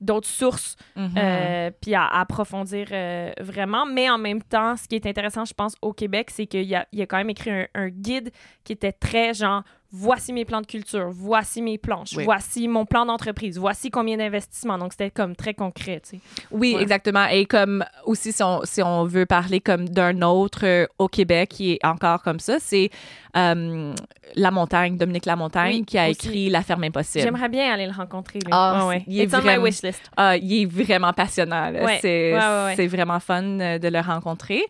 d'autres 0.00 0.28
sources 0.28 0.76
Mhm. 0.96 1.10
euh, 1.18 1.70
puis 1.80 1.94
à, 1.94 2.04
à 2.04 2.20
approfondir 2.20 2.86
euh, 2.92 3.30
vraiment. 3.40 3.86
Mais 3.86 4.08
en 4.10 4.18
même 4.18 4.42
temps, 4.42 4.76
ce 4.76 4.86
qui 4.88 4.94
est 4.96 5.06
intéressant, 5.06 5.44
je 5.44 5.54
pense, 5.54 5.74
au 5.82 5.92
Québec, 5.92 6.30
c'est 6.30 6.46
qu'il 6.46 6.72
a, 6.74 6.86
il 6.92 7.00
a 7.02 7.06
quand 7.06 7.16
même 7.18 7.30
écrit 7.30 7.50
un, 7.50 7.66
un 7.74 7.88
guide 7.88 8.30
qui 8.64 8.72
était 8.72 8.92
très 8.92 9.34
genre 9.34 9.62
voici 9.90 10.32
mes 10.32 10.44
plans 10.44 10.60
de 10.60 10.66
culture, 10.66 11.08
voici 11.10 11.62
mes 11.62 11.78
planches, 11.78 12.12
Oui. 12.16 12.24
voici 12.24 12.68
mon 12.68 12.84
plan 12.84 13.06
d'entreprise, 13.06 13.58
voici 13.58 13.90
combien 13.90 14.16
d'investissements. 14.18 14.76
Donc 14.78 14.92
c'était 14.92 15.10
comme 15.10 15.34
très 15.34 15.54
concret, 15.54 16.00
tu 16.00 16.16
sais. 16.16 16.20
Oui, 16.50 16.74
Ouais. 16.74 16.82
exactement. 16.82 17.26
Et 17.26 17.46
comme 17.46 17.84
aussi, 18.04 18.32
si 18.32 18.42
on, 18.42 18.60
si 18.64 18.82
on 18.82 19.04
veut 19.04 19.24
parler 19.26 19.60
comme 19.60 19.88
d'un 19.88 20.20
autre 20.22 20.60
euh, 20.66 20.86
au 20.98 21.08
Québec 21.08 21.48
qui 21.50 21.72
est 21.72 21.84
encore 21.86 22.22
comme 22.22 22.38
ça, 22.40 22.58
c'est 22.60 22.90
euh, 23.36 23.94
La 24.34 24.50
Montagne, 24.50 24.96
Dominique 24.96 25.24
La 25.26 25.36
Montagne, 25.36 25.76
Oui, 25.78 25.84
qui 25.84 25.96
a 25.98 26.02
aussi. 26.10 26.12
écrit 26.12 26.50
La 26.50 26.62
ferme 26.62 26.84
impossible. 26.84 27.22
J'aimerais 27.24 27.48
bien 27.48 27.72
aller 27.72 27.86
le 27.86 27.92
rencontrer. 27.92 28.40
Lui. 28.40 28.48
Ah, 28.52 28.86
ouais. 28.86 29.04
il 29.06 29.20
est 29.20 29.24
It's 29.24 29.34
on 29.34 29.38
my 29.38 29.42
vraiment- 29.44 29.62
wish 29.62 29.82
list. 29.82 30.10
Ah, 30.16 30.36
il 30.36 30.62
est 30.62 30.66
vraiment 30.66 31.12
passionnant. 31.14 31.72
Ouais, 31.72 31.98
C'est 32.00 32.86
vraiment 32.88 33.20
fun 33.20 33.42
euh, 33.60 33.78
de 33.78 33.88
le 33.88 34.00
rencontrer. 34.00 34.62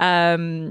Euh, 0.00 0.70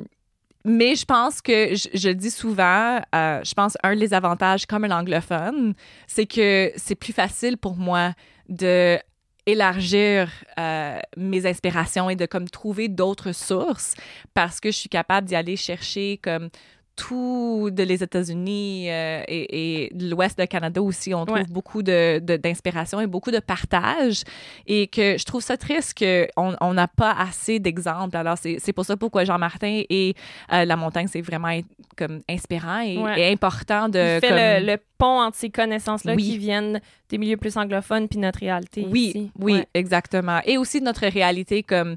mais 0.66 0.96
je 0.96 1.06
pense 1.06 1.42
que, 1.42 1.76
je, 1.76 1.90
je 1.94 2.10
dis 2.10 2.32
souvent, 2.32 3.02
euh, 3.14 3.42
je 3.44 3.54
pense 3.54 3.78
un 3.84 3.96
des 3.96 4.14
avantages 4.14 4.66
comme 4.66 4.86
un 4.86 4.92
anglophone, 4.92 5.74
c'est 6.08 6.26
que 6.26 6.72
c'est 6.78 6.96
plus 6.96 7.14
facile 7.14 7.58
pour 7.58 7.76
moi 7.76 8.14
de 8.50 9.00
élargir 9.46 10.30
euh, 10.58 11.00
mes 11.18 11.46
inspirations 11.46 12.10
et 12.10 12.16
de 12.16 12.26
comme 12.26 12.48
trouver 12.48 12.88
d'autres 12.88 13.34
sources 13.34 13.94
parce 14.34 14.60
que 14.60 14.72
je 14.72 14.78
suis 14.78 14.90
capable 14.90 15.28
d'y 15.28 15.36
aller 15.36 15.58
chercher 15.58 16.20
comme 16.24 16.50
tout 16.96 17.70
de 17.72 17.82
les 17.84 18.04
États-Unis 18.04 18.90
euh, 18.90 19.24
et, 19.28 19.86
et 19.86 19.94
de 19.94 20.10
l'Ouest 20.10 20.40
du 20.40 20.48
Canada 20.48 20.82
aussi, 20.82 21.14
on 21.14 21.26
trouve 21.26 21.40
Ouais. 21.40 21.46
beaucoup 21.50 21.82
de, 21.82 22.20
de- 22.20 22.38
d'inspiration 22.38 23.02
et 23.02 23.08
beaucoup 23.08 23.32
de 23.32 23.40
partage. 23.40 24.24
Et 24.68 24.88
que 24.88 25.18
je 25.18 25.24
trouve 25.26 25.42
ça 25.42 25.58
triste 25.58 25.98
qu'on 25.98 26.56
on 26.62 26.74
n'a 26.74 26.88
pas 26.88 27.12
assez 27.12 27.60
d'exemples. 27.60 28.16
Alors, 28.16 28.38
c'est, 28.38 28.74
pour 28.74 28.86
ça 28.86 28.96
pourquoi 28.96 29.24
Jean-Martin 29.24 29.82
et 29.90 30.14
euh, 30.52 30.66
La 30.66 30.76
Montagne, 30.76 31.08
c'est 31.12 31.22
vraiment 31.22 31.60
comme 31.98 32.22
inspirant 32.30 32.80
et, 32.82 32.98
Ouais. 33.00 33.22
et 33.22 33.32
important 33.32 33.90
de. 33.90 33.98
Il 34.18 34.20
fait 34.22 34.28
comme- 34.28 34.38
le, 34.68 34.72
le 34.74 34.78
pont 34.98 35.22
entre 35.22 35.38
ces 35.38 35.50
connaissances-là 35.50 36.14
Oui. 36.16 36.24
qui 36.24 36.38
viennent 36.38 36.80
des 37.10 37.18
milieux 37.18 37.38
plus 37.38 37.58
anglophones 37.58 38.08
puis 38.08 38.20
notre 38.20 38.40
réalité 38.40 38.86
Oui, 38.90 39.08
ici. 39.16 39.32
oui, 39.40 39.54
Ouais. 39.54 39.68
exactement. 39.74 40.40
Et 40.46 40.58
aussi 40.58 40.80
notre 40.82 41.08
réalité 41.08 41.64
comme 41.64 41.96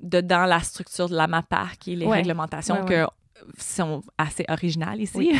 de 0.00 0.20
dans 0.20 0.46
la 0.46 0.60
structure 0.60 1.08
de 1.08 1.14
la 1.14 1.26
MAPAC 1.28 1.86
et 1.88 1.96
les 1.96 2.06
Ouais. 2.06 2.16
réglementations 2.16 2.80
Ouais, 2.84 3.06
que 3.06 3.06
sont 3.58 4.02
assez 4.18 4.44
originales 4.48 5.00
ici. 5.00 5.32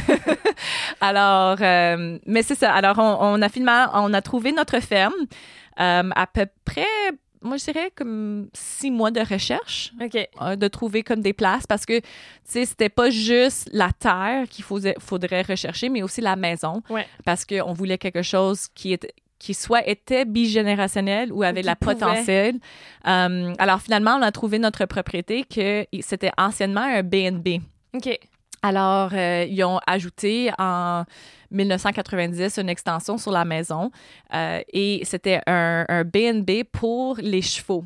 Alors, 1.00 1.56
euh, 1.60 2.18
mais 2.26 2.42
c'est 2.42 2.54
ça. 2.54 2.72
Alors, 2.72 2.98
on, 2.98 3.18
on 3.20 3.42
a 3.42 3.48
finalement, 3.48 3.90
on 3.94 4.12
a 4.14 4.22
trouvé 4.22 4.52
notre 4.52 4.80
ferme 4.80 5.14
euh, 5.80 6.10
à 6.14 6.26
peu 6.26 6.46
près, 6.64 6.84
moi 7.40 7.56
je 7.56 7.64
dirais 7.64 7.90
comme 7.94 8.48
six 8.52 8.90
mois 8.90 9.10
de 9.10 9.20
recherche 9.20 9.92
OK. 10.00 10.28
euh, 10.42 10.56
de 10.56 10.68
trouver 10.68 11.02
comme 11.02 11.20
des 11.22 11.32
places 11.32 11.66
parce 11.66 11.86
que, 11.86 11.98
tu 12.00 12.06
sais, 12.44 12.64
c'était 12.66 12.88
pas 12.90 13.10
juste 13.10 13.68
la 13.72 13.90
terre 13.98 14.46
qu'il 14.48 14.64
faudrait, 14.64 14.94
faudrait 14.98 15.42
rechercher, 15.42 15.88
mais 15.88 16.02
aussi 16.02 16.20
la 16.20 16.36
maison. 16.36 16.82
Ouais. 16.90 17.06
Parce 17.24 17.44
qu'on 17.44 17.72
voulait 17.72 17.98
quelque 17.98 18.22
chose 18.22 18.68
qui 18.74 18.92
était 18.92 19.14
qui 19.38 19.54
soit 19.54 19.84
était 19.88 20.24
bigénérationnel 20.24 21.32
ou 21.32 21.42
avait 21.42 21.62
la 21.62 21.74
pouvait. 21.74 21.94
potentiel. 21.94 22.60
Euh, 23.08 23.52
alors 23.58 23.80
finalement, 23.80 24.14
on 24.16 24.22
a 24.22 24.30
trouvé 24.30 24.60
notre 24.60 24.84
propriété 24.84 25.42
que 25.42 25.84
c'était 26.00 26.30
anciennement 26.38 26.82
un 26.82 27.02
B&B. 27.02 27.60
OK. 27.94 28.18
Alors, 28.64 29.10
euh, 29.12 29.44
ils 29.48 29.64
ont 29.64 29.80
ajouté 29.86 30.50
en 30.56 31.04
1990 31.50 32.58
une 32.58 32.68
extension 32.68 33.18
sur 33.18 33.32
la 33.32 33.44
maison 33.44 33.90
euh, 34.34 34.60
et 34.72 35.02
c'était 35.04 35.40
un, 35.46 35.84
un 35.88 36.04
B&B 36.04 36.62
pour 36.70 37.16
les 37.20 37.42
chevaux. 37.42 37.84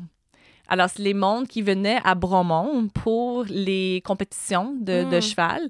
Alors, 0.69 0.89
c'est 0.89 1.01
les 1.01 1.13
mondes 1.13 1.47
qui 1.47 1.61
venaient 1.61 1.99
à 2.03 2.13
Bromont 2.13 2.89
pour 2.89 3.45
les 3.47 4.01
compétitions 4.05 4.75
de, 4.79 5.03
de 5.09 5.17
Mm. 5.17 5.21
cheval. 5.21 5.61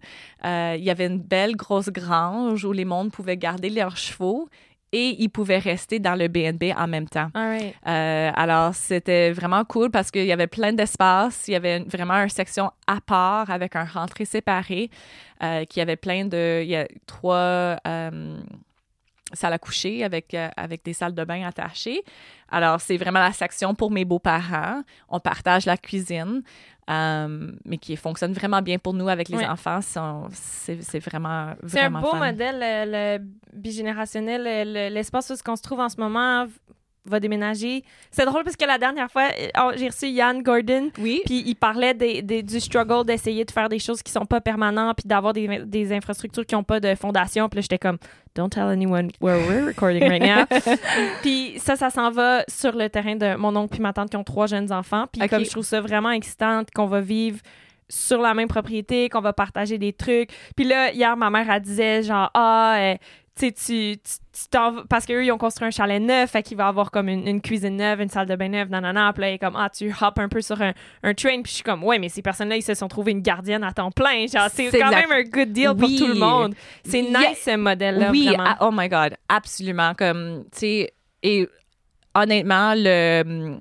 Euh, 0.43 0.75
il 0.77 0.83
y 0.83 0.89
avait 0.89 1.05
une 1.05 1.19
belle 1.19 1.55
grosse 1.55 1.89
grange 1.89 2.65
où 2.65 2.71
les 2.71 2.83
mondes 2.85 3.11
pouvaient 3.11 3.37
garder 3.37 3.69
leurs 3.69 3.95
chevaux 3.95 4.49
et 4.91 5.21
ils 5.21 5.29
pouvaient 5.29 5.57
rester 5.57 5.99
dans 5.99 6.15
le 6.15 6.27
B&B 6.27 6.73
en 6.77 6.87
même 6.87 7.07
temps. 7.07 7.29
All 7.33 7.47
right. 7.47 7.75
Euh, 7.87 8.31
alors, 8.35 8.73
c'était 8.73 9.31
vraiment 9.31 9.65
cool 9.65 9.91
parce 9.91 10.11
qu'il 10.11 10.25
y 10.25 10.31
avait 10.31 10.47
plein 10.47 10.73
d'espace. 10.73 11.47
Il 11.47 11.51
y 11.51 11.55
avait 11.55 11.79
vraiment 11.79 12.13
une 12.15 12.29
section 12.29 12.71
à 12.87 13.01
part 13.01 13.49
avec 13.49 13.75
un 13.75 13.85
rentrée 13.85 14.25
séparé 14.25 14.89
euh, 15.43 15.65
qui 15.65 15.81
avait 15.81 15.97
plein 15.97 16.25
de... 16.25 16.61
Il 16.63 16.69
y 16.69 16.75
a 16.75 16.87
trois 17.05 17.77
euh, 17.85 18.39
salles 19.33 19.53
à 19.53 19.59
coucher 19.59 20.03
avec, 20.03 20.33
euh, 20.33 20.49
avec 20.55 20.83
des 20.83 20.93
salles 20.93 21.13
de 21.13 21.23
bain 21.23 21.45
attachées. 21.45 22.01
Alors, 22.49 22.79
c'est 22.79 22.97
vraiment 22.97 23.19
la 23.19 23.33
section 23.33 23.75
pour 23.75 23.91
mes 23.91 24.05
beaux-parents. 24.05 24.83
On 25.09 25.19
partage 25.19 25.65
la 25.65 25.77
cuisine, 25.77 26.43
euh, 26.89 27.51
mais 27.65 27.77
qui 27.77 27.95
fonctionne 27.95 28.33
vraiment 28.33 28.61
bien 28.61 28.77
pour 28.79 28.93
nous 28.93 29.07
avec 29.09 29.29
les 29.29 29.43
enfants. 29.45 29.79
C'est 30.31 30.99
vraiment, 30.99 31.53
C'est 31.67 31.81
un 31.81 31.91
beau 31.91 32.11
fun. 32.11 32.19
modèle, 32.31 32.57
le, 32.59 33.17
le 33.19 33.25
bigénérationnel. 33.53 34.43
le- 34.43 34.73
le- 34.89 34.93
L'espace 34.93 35.29
où 35.29 35.49
on 35.49 35.55
se 35.55 35.61
trouve 35.61 35.79
en 35.79 35.89
ce 35.89 35.99
moment 35.99 36.47
va 37.09 37.19
déménager. 37.19 37.83
C'est 38.11 38.25
drôle 38.25 38.43
parce 38.43 38.55
que 38.55 38.65
la 38.65 38.77
dernière 38.77 39.09
fois, 39.11 39.23
euh, 39.39 39.47
oh, 39.59 39.71
j'ai 39.75 39.87
reçu 39.87 40.07
Yann 40.07 40.41
Gordon, 40.43 40.89
Oui. 40.99 41.21
puis 41.25 41.43
il 41.45 41.55
parlait 41.55 41.93
des, 41.93 42.21
des- 42.21 42.43
du 42.43 42.59
struggle 42.59 43.05
d'essayer 43.05 43.45
de 43.45 43.51
faire 43.51 43.69
des 43.69 43.79
choses 43.79 44.01
qui 44.03 44.11
sont 44.11 44.25
pas 44.25 44.41
permanentes, 44.41 44.97
puis 44.97 45.07
d'avoir 45.07 45.33
des, 45.33 45.61
des 45.65 45.93
infrastructures 45.93 46.45
qui 46.45 46.55
ont 46.55 46.63
pas 46.63 46.79
de 46.79 46.93
fondation. 46.95 47.49
Puis 47.49 47.57
là, 47.57 47.61
j'étais 47.61 47.77
comme, 47.79 47.97
don't 48.35 48.49
tell 48.49 48.63
anyone 48.69 49.09
where 49.21 49.37
we're 49.47 49.65
recording 49.65 50.03
right 50.07 50.21
now. 50.21 50.45
puis 51.21 51.55
ça, 51.59 51.75
ça 51.75 51.89
s'en 51.89 52.11
va 52.11 52.43
sur 52.47 52.75
le 52.75 52.89
terrain 52.89 53.15
de 53.15 53.35
mon 53.35 53.55
oncle 53.55 53.71
puis 53.73 53.81
ma 53.81 53.93
tante 53.93 54.09
qui 54.09 54.17
ont 54.17 54.23
trois 54.23 54.47
jeunes 54.47 54.71
enfants. 54.71 55.05
Puis 55.11 55.27
comme 55.27 55.43
je 55.43 55.49
trouve 55.49 55.65
ça 55.65 55.81
vraiment 55.81 56.11
excitant 56.11 56.63
qu'on 56.75 56.85
va 56.87 57.01
vivre 57.01 57.39
sur 57.89 58.21
la 58.21 58.33
même 58.33 58.47
propriété, 58.49 59.07
qu'on 59.09 59.21
va 59.21 59.31
partager 59.33 59.77
des 59.77 59.93
trucs. 59.93 60.29
Puis 60.55 60.65
là, 60.65 60.91
hier, 60.91 61.15
ma 61.15 61.29
mère, 61.29 61.49
elle 61.49 61.61
disait 61.61 62.03
genre, 62.03 62.29
ah, 62.33 62.75
euh, 62.77 62.95
tu 63.39 63.51
sais, 63.55 63.95
tu 63.95 63.99
tu- 64.39 64.47
t'en 64.49 64.83
parce 64.89 65.05
qu'eux, 65.05 65.25
ils 65.25 65.31
ont 65.31 65.37
construit 65.37 65.67
un 65.67 65.71
chalet 65.71 66.01
neuf, 66.01 66.31
fait 66.31 66.43
qu'il 66.43 66.57
va 66.57 66.67
avoir 66.67 66.91
comme 66.91 67.07
une, 67.09 67.27
une 67.27 67.41
cuisine 67.41 67.77
neuve, 67.77 68.01
une 68.01 68.09
salle 68.09 68.27
de 68.27 68.35
bain 68.35 68.49
neuve, 68.49 68.69
nanana. 68.69 69.11
Puis 69.13 69.21
là, 69.21 69.27
elle 69.29 69.33
est 69.35 69.39
comme, 69.39 69.55
ah, 69.57 69.69
tu 69.69 69.91
hop 70.01 70.19
un 70.19 70.27
peu 70.29 70.41
sur 70.41 70.61
un, 70.61 70.73
un 71.03 71.13
train. 71.13 71.41
Puis 71.41 71.49
je 71.49 71.53
suis 71.55 71.63
comme, 71.63 71.83
ouais, 71.83 71.97
mais 71.99 72.09
ces 72.09 72.21
personnes-là, 72.21 72.57
ils 72.57 72.61
se 72.61 72.73
sont 72.75 72.87
trouvés 72.87 73.11
une 73.13 73.21
gardienne 73.21 73.63
à 73.63 73.71
temps 73.73 73.91
plein. 73.91 74.27
Genre, 74.27 74.47
c'est 74.53 74.69
quand 74.71 74.91
même 74.91 75.11
un 75.11 75.23
good 75.23 75.51
deal 75.51 75.73
pour 75.77 75.89
tout 75.89 76.07
le 76.07 76.13
monde. 76.15 76.53
C'est 76.83 77.01
Yeah. 77.01 77.29
nice, 77.29 77.41
ce 77.45 77.55
modèle-là, 77.55 78.11
oui, 78.11 78.27
vraiment. 78.27 78.43
ah, 78.47 78.57
oh 78.67 78.69
my 78.71 78.87
God, 78.89 79.15
absolument. 79.29 79.93
Comme, 79.95 80.43
tu 80.51 80.59
sais, 80.59 80.93
et 81.23 81.47
honnêtement, 82.13 82.73
le, 82.75 83.57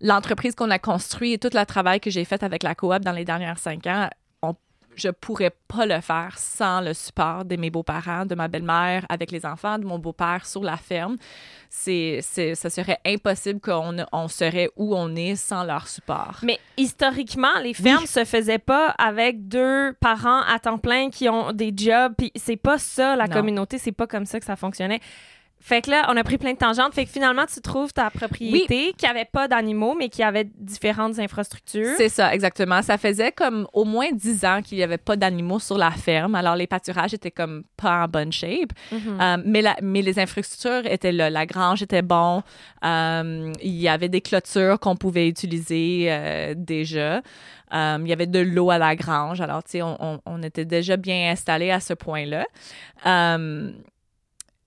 l'entreprise 0.00 0.54
qu'on 0.54 0.70
a 0.70 0.78
construite 0.78 1.34
et 1.34 1.38
tout 1.50 1.56
le 1.56 1.64
travail 1.64 2.00
que 2.00 2.10
j'ai 2.10 2.24
fait 2.24 2.42
avec 2.42 2.62
la 2.62 2.74
coop 2.74 2.98
dans 3.00 3.12
les 3.12 3.24
dernières 3.24 3.58
cinq 3.58 3.86
ans, 3.86 4.08
je 4.96 5.08
pourrais 5.08 5.52
pas 5.68 5.86
le 5.86 6.00
faire 6.00 6.34
sans 6.38 6.80
le 6.80 6.92
support 6.94 7.44
de 7.44 7.56
mes 7.56 7.70
beaux-parents, 7.70 8.26
de 8.26 8.34
ma 8.34 8.48
belle-mère 8.48 9.04
avec 9.08 9.30
les 9.30 9.44
enfants, 9.46 9.78
de 9.78 9.84
mon 9.86 9.98
beau-père 9.98 10.44
sur 10.46 10.62
la 10.62 10.76
ferme. 10.76 11.16
C'est, 11.70 12.18
c'est, 12.22 12.54
ça 12.54 12.68
serait 12.70 12.98
impossible 13.06 13.60
qu'on 13.60 13.96
on 14.12 14.28
serait 14.28 14.70
où 14.76 14.94
on 14.94 15.14
est 15.16 15.36
sans 15.36 15.64
leur 15.64 15.88
support. 15.88 16.40
Mais 16.42 16.58
historiquement, 16.76 17.58
les 17.62 17.72
fermes 17.74 18.06
se 18.06 18.24
faisaient 18.24 18.58
pas 18.58 18.88
avec 18.98 19.48
deux 19.48 19.94
parents 20.00 20.42
à 20.42 20.58
temps 20.58 20.78
plein 20.78 21.08
qui 21.10 21.28
ont 21.28 21.52
des 21.52 21.72
jobs. 21.74 22.12
Puis 22.16 22.30
c'est 22.36 22.56
pas 22.56 22.78
ça, 22.78 23.16
la 23.16 23.26
Non. 23.26 23.32
communauté. 23.34 23.78
C'est 23.78 23.92
pas 23.92 24.06
comme 24.06 24.26
ça 24.26 24.38
que 24.38 24.44
ça 24.46 24.56
fonctionnait. 24.56 25.00
Fait 25.64 25.80
que 25.80 25.90
là, 25.90 26.06
on 26.08 26.16
a 26.16 26.24
pris 26.24 26.38
plein 26.38 26.52
de 26.54 26.58
tangentes. 26.58 26.92
Fait 26.92 27.04
que 27.04 27.10
finalement, 27.10 27.44
tu 27.46 27.60
trouves 27.60 27.92
ta 27.92 28.10
propriété 28.10 28.94
qui 28.98 29.06
avait 29.06 29.24
pas 29.24 29.46
d'animaux, 29.46 29.94
mais 29.96 30.08
qui 30.08 30.22
avait 30.24 30.48
différentes 30.58 31.20
infrastructures. 31.20 31.94
C'est 31.96 32.08
ça, 32.08 32.34
exactement. 32.34 32.82
Ça 32.82 32.98
faisait 32.98 33.30
comme 33.30 33.68
au 33.72 33.84
moins 33.84 34.10
dix 34.12 34.44
ans 34.44 34.60
qu'il 34.60 34.78
n'y 34.78 34.82
avait 34.84 34.98
pas 34.98 35.14
d'animaux 35.14 35.60
sur 35.60 35.78
la 35.78 35.92
ferme. 35.92 36.34
Alors, 36.34 36.56
les 36.56 36.66
pâturages 36.66 37.14
étaient 37.14 37.30
comme 37.30 37.62
pas 37.76 38.04
en 38.04 38.08
bonne 38.08 38.32
shape. 38.32 38.72
Mhm. 38.90 39.18
Euh, 39.20 39.36
mais, 39.46 39.62
la- 39.62 39.76
mais 39.80 40.02
les 40.02 40.18
infrastructures 40.18 40.84
étaient 40.90 41.12
là. 41.12 41.30
La 41.30 41.46
grange 41.46 41.80
était 41.80 42.02
bon. 42.02 42.42
Euh, 42.84 43.52
il 43.62 43.74
y 43.80 43.88
avait 43.88 44.08
des 44.08 44.20
clôtures 44.20 44.80
qu'on 44.80 44.96
pouvait 44.96 45.28
utiliser 45.28 46.06
euh, 46.08 46.54
déjà. 46.56 47.22
Il 47.74 48.04
y 48.06 48.12
avait 48.12 48.26
de 48.26 48.40
l'eau 48.40 48.70
à 48.70 48.78
la 48.78 48.96
grange. 48.96 49.40
Alors, 49.40 49.62
tu 49.62 49.70
sais, 49.70 49.82
on, 49.82 49.96
on- 50.00 50.20
on 50.26 50.42
était 50.42 50.64
déjà 50.66 50.96
bien 50.96 51.30
installés 51.30 51.70
à 51.70 51.80
ce 51.80 51.94
point-là. 51.94 52.44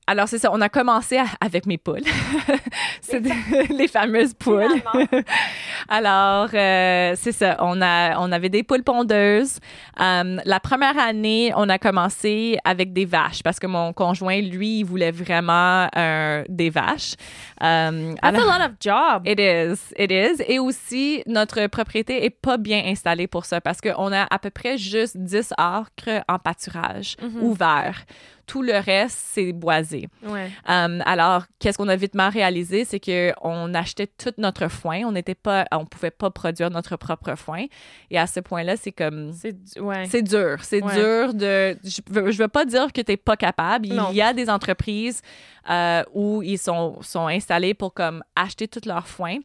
Alors, 0.07 0.27
c'est 0.27 0.37
ça. 0.37 0.49
On 0.53 0.61
a 0.61 0.69
commencé 0.69 1.17
à- 1.17 1.25
avec 1.41 1.65
mes 1.65 1.77
poules. 1.79 2.03
c'est 3.01 3.21
les 3.69 3.87
fameuses 3.87 4.33
poules. 4.35 4.81
Alors, 5.89 6.49
euh, 6.53 7.13
c'est 7.15 7.31
ça. 7.31 7.57
On, 7.59 7.81
a, 7.81 8.19
on 8.19 8.31
avait 8.31 8.49
des 8.49 8.63
poules 8.63 8.83
pondeuses. 8.83 9.59
Euh, 9.99 10.37
la 10.45 10.59
première 10.59 10.97
année, 10.97 11.51
on 11.55 11.69
a 11.69 11.77
commencé 11.77 12.57
avec 12.63 12.93
des 12.93 13.05
vaches 13.05 13.43
parce 13.43 13.59
que 13.59 13.67
mon 13.67 13.93
conjoint, 13.93 14.39
lui, 14.41 14.79
il 14.79 14.83
voulait 14.83 15.11
vraiment 15.11 15.87
euh, 15.95 16.43
des 16.49 16.69
vaches. 16.69 17.15
Euh, 17.63 18.13
That's 18.21 18.35
alors- 18.35 18.51
a 18.51 18.59
lot 18.59 18.65
of 18.65 18.71
job. 18.79 19.23
It 19.27 19.39
is, 19.39 19.93
it 19.97 20.11
is. 20.11 20.43
Et 20.47 20.59
aussi, 20.59 21.23
notre 21.27 21.67
propriété 21.67 22.25
est 22.25 22.29
pas 22.29 22.57
bien 22.57 22.83
installée 22.85 23.27
pour 23.27 23.45
ça 23.45 23.61
parce 23.61 23.81
qu'on 23.81 24.11
a 24.11 24.27
à 24.29 24.39
peu 24.39 24.49
près 24.49 24.77
juste 24.77 25.17
10 25.17 25.53
acres 25.57 26.23
en 26.27 26.39
pâturage 26.39 27.15
Mhm. 27.21 27.41
ouvert. 27.43 28.05
Tout 28.47 28.61
le 28.61 28.73
reste, 28.77 29.17
c'est 29.31 29.51
boisé. 29.53 30.07
Ouais. 30.23 30.49
Um, 30.67 31.01
alors, 31.05 31.43
qu'est-ce 31.59 31.77
qu'on 31.77 31.87
a 31.87 31.95
vitement 31.95 32.29
réalisé, 32.29 32.85
c'est 32.85 32.99
que 32.99 33.33
on 33.41 33.73
achetait 33.73 34.07
tout 34.07 34.33
notre 34.37 34.67
foin. 34.67 35.01
On 35.05 35.11
n'était 35.11 35.35
pas, 35.35 35.65
on 35.71 35.85
pouvait 35.85 36.11
pas 36.11 36.29
produire 36.31 36.69
notre 36.69 36.95
propre 36.95 37.35
foin. 37.35 37.65
Et 38.11 38.19
à 38.19 38.27
ce 38.27 38.39
point-là, 38.39 38.77
c'est 38.77 38.91
comme, 38.91 39.31
C'est 39.33 39.79
ouais. 39.79 40.21
dur. 40.21 40.57
C'est 40.63 40.83
Ouais. 40.83 40.93
dur 40.95 41.33
de. 41.33 41.77
Je 41.83 42.01
veux, 42.09 42.31
je 42.31 42.37
veux 42.37 42.47
pas 42.47 42.65
dire 42.65 42.91
que 42.93 43.01
t'es 43.01 43.17
pas 43.17 43.35
capable. 43.37 43.87
Non. 43.89 44.07
Il 44.11 44.15
y 44.17 44.21
a 44.21 44.33
des 44.33 44.49
entreprises 44.49 45.21
euh, 45.69 46.03
où 46.13 46.41
ils 46.43 46.57
sont, 46.59 47.01
sont 47.01 47.27
installés 47.27 47.73
pour 47.73 47.93
comme 47.93 48.23
acheter 48.35 48.67
tout 48.67 48.81
leur 48.85 49.07
foin. 49.07 49.37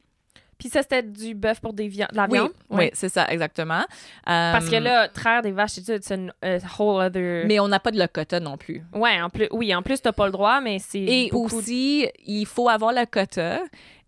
Puis 0.60 0.68
ça, 0.68 0.82
c'était 0.82 1.02
du 1.02 1.34
bœuf 1.34 1.58
pour 1.60 1.72
des 1.72 1.88
viandes, 1.88 2.10
de 2.12 2.16
la 2.18 2.26
Oui, 2.26 2.38
viande? 2.38 2.50
oui, 2.70 2.90
c'est 2.92 3.08
ça, 3.08 3.26
exactement. 3.30 3.82
Parce 4.24 4.68
que 4.68 4.76
Um, 4.76 4.84
là, 4.84 5.08
traire 5.08 5.42
des 5.42 5.50
vaches, 5.50 5.70
c'est 5.82 6.10
une 6.14 6.32
a 6.42 6.58
whole 6.78 7.02
other. 7.02 7.46
Mais 7.46 7.58
on 7.58 7.66
n'a 7.66 7.80
pas 7.80 7.90
de 7.90 7.96
Lakota 7.98 8.38
non 8.38 8.56
plus. 8.56 8.82
Ouais, 8.94 9.20
en 9.20 9.30
plus, 9.30 9.48
oui, 9.50 9.74
en 9.74 9.82
plus, 9.82 10.00
t'as 10.00 10.12
pas 10.12 10.26
le 10.26 10.32
droit, 10.32 10.60
mais 10.60 10.78
c'est. 10.78 11.00
Et 11.00 11.30
de- 11.30 11.34
aussi, 11.34 12.06
il 12.26 12.46
faut 12.46 12.68
avoir 12.68 12.92
le 12.92 13.04
quota. 13.06 13.60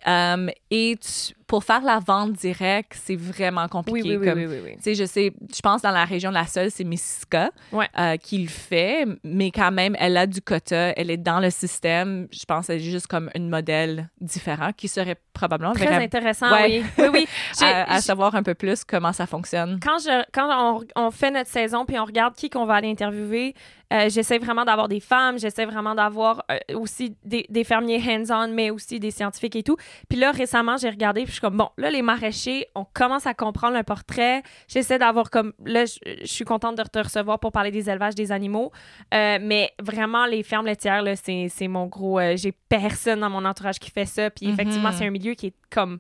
Um, 0.07 0.51
et 0.71 0.97
tu- 1.01 1.35
pour 1.47 1.65
faire 1.65 1.83
la 1.83 1.99
vente 1.99 2.33
directe, 2.33 2.99
c'est 3.05 3.15
vraiment 3.15 3.69
compliqué. 3.69 4.09
oui, 4.09 4.17
oui, 4.17 4.27
comme, 4.27 4.39
oui, 4.39 4.47
oui, 4.87 4.95
je 4.95 5.05
sais, 5.05 5.35
je 5.55 5.61
pense 5.61 5.83
dans 5.83 5.91
la 5.91 6.07
région, 6.07 6.31
la 6.31 6.47
seule, 6.47 6.71
c'est 6.71 6.83
Mississauga 6.83 7.51
Ouais. 7.73 7.89
euh, 7.99 8.17
qui 8.17 8.39
le 8.39 8.49
fait, 8.49 9.05
mais 9.23 9.51
quand 9.51 9.71
même, 9.71 9.95
elle 9.99 10.17
a 10.17 10.27
du 10.27 10.41
quota, 10.41 10.95
elle 10.97 11.11
est 11.11 11.19
dans 11.19 11.41
le 11.41 11.51
système. 11.51 12.27
Je 12.33 12.45
pense 12.47 12.69
qu'elle 12.69 12.77
est 12.77 12.81
juste 12.81 13.07
comme 13.07 13.29
un 13.35 13.41
modèle 13.41 14.09
différent 14.19 14.71
qui 14.75 14.89
serait 14.89 15.17
probablement 15.35 15.75
Très 15.75 15.89
intéressant, 16.03 16.51
Ouais. 16.53 16.83
oui. 16.99 17.09
Oui, 17.13 17.29
à, 17.61 18.01
savoir 18.01 18.35
un 18.35 18.43
peu 18.43 18.55
plus 18.55 18.83
comment 18.85 19.13
ça 19.13 19.27
fonctionne. 19.27 19.79
quand 19.83 19.99
je 19.99 20.25
quand 20.33 20.49
on, 20.97 21.07
on 21.07 21.11
fait 21.11 21.31
notre 21.31 21.51
saison 21.51 21.85
puis 21.85 21.99
on 21.99 22.05
regarde 22.07 22.35
qui 22.35 22.49
qu'on 22.49 22.65
va 22.65 22.75
aller 22.77 22.91
interviewer, 22.91 23.55
euh, 23.93 24.09
j'essaie 24.09 24.39
vraiment 24.39 24.65
d'avoir 24.65 24.89
des 24.89 25.01
femmes, 25.01 25.39
j'essaie 25.39 25.67
vraiment 25.67 25.95
d'avoir 25.95 26.43
euh, 26.51 26.59
aussi 26.79 27.15
des, 27.25 27.45
des 27.51 27.63
fermiers 27.65 28.01
hands-on, 28.03 28.49
mais 28.53 28.71
aussi 28.71 28.99
des 28.99 29.11
scientifiques 29.11 29.57
et 29.57 29.63
tout. 29.63 29.77
Puis 30.09 30.19
là, 30.19 30.31
récemment, 30.33 30.77
j'ai 30.79 30.89
regardé 30.89 31.21
puis 31.23 31.29
je 31.29 31.33
suis 31.33 31.41
comme, 31.41 31.57
bon, 31.59 31.69
là, 31.77 31.91
les 31.91 32.03
maraîchers, 32.03 32.67
on 32.75 32.85
commence 32.85 33.27
à 33.27 33.35
comprendre 33.35 33.77
le 33.77 33.83
portrait. 33.83 34.43
J'essaie 34.67 34.99
d'avoir 34.99 35.31
comme, 35.31 35.53
là, 35.65 35.85
je, 35.85 35.99
je 36.23 36.27
suis 36.27 36.45
contente 36.45 36.77
de 36.79 36.83
te 36.83 36.99
recevoir 36.99 37.39
pour 37.39 37.53
parler 37.53 37.71
des 37.71 37.91
élevages 37.91 38.15
des 38.15 38.33
animaux. 38.33 38.73
Euh, 39.15 39.39
mais 39.41 39.73
vraiment, 39.83 40.27
les 40.27 40.43
fermes 40.43 40.67
laitières, 40.67 41.03
là, 41.03 41.15
c'est 41.17 41.49
c'est 41.51 41.69
mon 41.69 41.87
gros... 41.87 42.19
j'ai 42.37 42.53
personne 42.53 43.21
dans 43.21 43.31
mon 43.31 43.45
entourage 43.45 43.79
qui 43.79 43.91
fait 43.91 44.07
ça. 44.07 44.31
Puis 44.31 44.49
effectivement, 44.49 44.89
Mhm. 44.89 44.95
c'est 44.97 45.07
un 45.07 45.11
milieu 45.11 45.35
qui 45.35 45.49
est 45.49 45.55
comme 45.71 45.99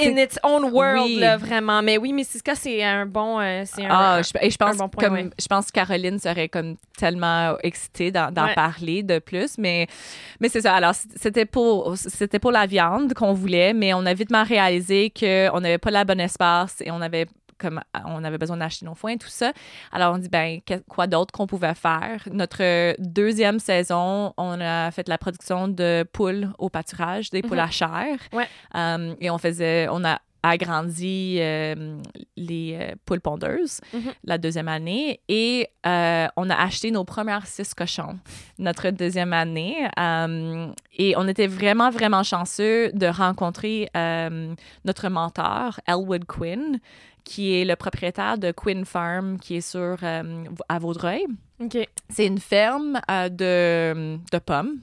in 0.00 0.16
its 0.16 0.38
own 0.42 0.64
world, 0.72 1.04
Oui. 1.06 1.16
là, 1.20 1.36
vraiment. 1.36 1.82
Mais 1.82 1.98
oui, 1.98 2.12
Mississauga, 2.12 2.54
c'est 2.54 2.82
un 2.82 3.06
bon... 3.06 3.38
euh, 3.40 3.62
c'est 3.66 3.84
un, 3.84 3.88
Ah, 3.90 4.22
je, 4.22 4.30
et 4.40 4.50
je 4.50 4.56
pense 4.56 4.74
un 4.74 4.78
bon 4.78 4.88
point, 4.88 5.04
comme 5.04 5.14
ouais. 5.14 5.30
je 5.40 5.46
pense 5.46 5.66
que 5.66 5.72
Caroline 5.72 6.18
serait 6.18 6.48
comme 6.48 6.76
tellement 6.98 7.56
excitée 7.62 8.10
d'en 8.10 8.28
Ouais. 8.30 8.54
parler 8.54 9.02
de 9.02 9.18
plus, 9.18 9.56
mais 9.58 9.86
mais 10.40 10.48
c'est 10.48 10.62
ça. 10.62 10.74
Alors 10.74 10.94
c'était 11.16 11.46
pour 11.46 11.94
c'était 11.96 12.38
pour 12.38 12.52
la 12.52 12.66
viande 12.66 13.14
qu'on 13.14 13.32
voulait, 13.32 13.72
mais 13.72 13.94
on 13.94 14.04
a 14.06 14.14
vitement 14.14 14.44
réalisé 14.44 15.10
que 15.10 15.48
on 15.54 15.60
n'avait 15.60 15.78
pas 15.78 15.90
la 15.90 16.04
bonne 16.04 16.20
espace 16.20 16.76
et 16.84 16.90
on 16.90 17.00
avait 17.00 17.26
comme 17.60 17.80
on 18.06 18.24
avait 18.24 18.38
besoin 18.38 18.56
d'acheter 18.56 18.86
nos 18.86 18.94
foins 18.94 19.12
et 19.12 19.18
tout 19.18 19.28
ça. 19.28 19.52
Alors 19.92 20.14
on 20.14 20.18
dit 20.18 20.28
ben 20.28 20.60
que- 20.66 20.82
quoi 20.88 21.06
d'autre 21.06 21.32
qu'on 21.32 21.46
pouvait 21.46 21.74
faire? 21.74 22.22
Notre 22.32 22.94
deuxième 23.00 23.58
saison, 23.60 24.32
on 24.36 24.60
a 24.60 24.90
fait 24.90 25.06
la 25.08 25.18
production 25.18 25.68
de 25.68 26.04
poules 26.12 26.48
au 26.58 26.68
pâturage, 26.70 27.30
des 27.30 27.42
poules 27.42 27.58
Mhm. 27.58 27.68
à 27.68 27.70
chair. 27.70 28.18
Ouais. 28.32 28.48
Um, 28.74 29.14
et 29.20 29.30
on 29.30 29.38
faisait 29.38 29.86
on 29.90 30.04
a 30.04 30.18
agrandi 30.42 31.36
euh, 31.38 31.98
les 32.36 32.78
euh, 32.80 32.94
poules 33.04 33.20
pondeuses 33.20 33.80
Mhm. 33.92 34.12
la 34.24 34.38
deuxième 34.38 34.68
année 34.68 35.20
et 35.28 35.68
euh, 35.86 36.26
on 36.36 36.48
a 36.48 36.54
acheté 36.54 36.90
nos 36.90 37.04
premières 37.04 37.46
six 37.46 37.74
cochons 37.74 38.18
notre 38.58 38.88
deuxième 38.90 39.34
année. 39.34 39.86
Euh, 39.98 40.68
et 40.96 41.14
on 41.18 41.26
était 41.28 41.46
vraiment, 41.46 41.90
vraiment 41.90 42.22
chanceux 42.22 42.90
de 42.92 43.06
rencontrer 43.06 43.88
euh, 43.96 44.54
notre 44.86 45.08
mentor, 45.10 45.78
Elwood 45.86 46.24
Quinn, 46.24 46.78
qui 47.24 47.54
est 47.54 47.64
le 47.64 47.76
propriétaire 47.76 48.38
de 48.38 48.52
Quinn 48.52 48.84
Farm, 48.84 49.38
qui 49.38 49.56
est 49.56 49.60
sur 49.60 49.96
euh, 50.02 50.44
à 50.68 50.78
Vaudreuil. 50.78 51.26
C'est 52.08 52.26
une 52.26 52.38
ferme 52.38 53.00
euh, 53.10 53.28
de, 53.28 54.18
de 54.32 54.38
pommes, 54.38 54.80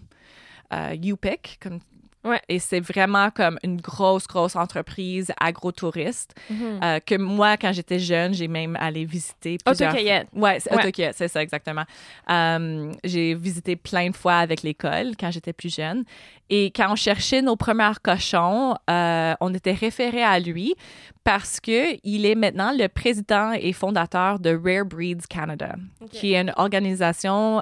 euh, 0.74 0.96
U-Pick, 0.96 1.60
comme 1.62 1.80
Ouais. 2.28 2.42
Et 2.50 2.60
c'est 2.60 2.80
vraiment 2.80 3.30
comme 3.32 3.58
une 3.64 3.80
grosse, 3.80 4.28
grosse 4.28 4.56
entreprise 4.56 5.32
agrotouriste 5.40 6.36
euh, 6.52 7.00
que 7.00 7.16
moi, 7.16 7.58
quand 7.58 7.72
j'étais 7.72 8.00
jeune, 8.00 8.34
j'ai 8.34 8.48
même 8.48 8.76
allé 8.80 9.06
visiter 9.06 9.58
plusieurs 9.64 9.92
Autocueillette. 9.92 10.28
Ouais, 10.34 10.60
c'est 10.60 10.74
Ouais. 10.76 11.12
c'est 11.14 11.28
ça 11.28 11.42
exactement. 11.42 11.84
Euh, 12.30 12.92
j'ai 13.04 13.34
visité 13.34 13.76
plein 13.76 14.10
de 14.10 14.16
fois 14.16 14.36
avec 14.38 14.64
l'école 14.64 15.12
quand 15.20 15.32
j'étais 15.32 15.54
plus 15.54 15.74
jeune. 15.74 16.04
Et 16.50 16.68
quand 16.68 16.92
on 16.92 16.96
cherchait 16.96 17.42
nos 17.42 17.56
premiers 17.56 17.92
cochons, 18.02 18.76
euh, 18.90 19.34
on 19.42 19.54
était 19.54 19.74
référé 19.74 20.24
à 20.24 20.40
lui 20.40 20.76
parce 21.24 21.60
que 21.60 21.98
il 22.04 22.26
est 22.26 22.36
maintenant 22.36 22.72
le 22.78 22.88
président 22.88 23.52
et 23.52 23.74
fondateur 23.74 24.40
de 24.40 24.52
Rare 24.64 24.86
Breeds 24.86 25.28
Canada, 25.30 25.76
qui 26.12 26.34
est 26.34 26.42
une 26.42 26.54
organisation 26.56 27.62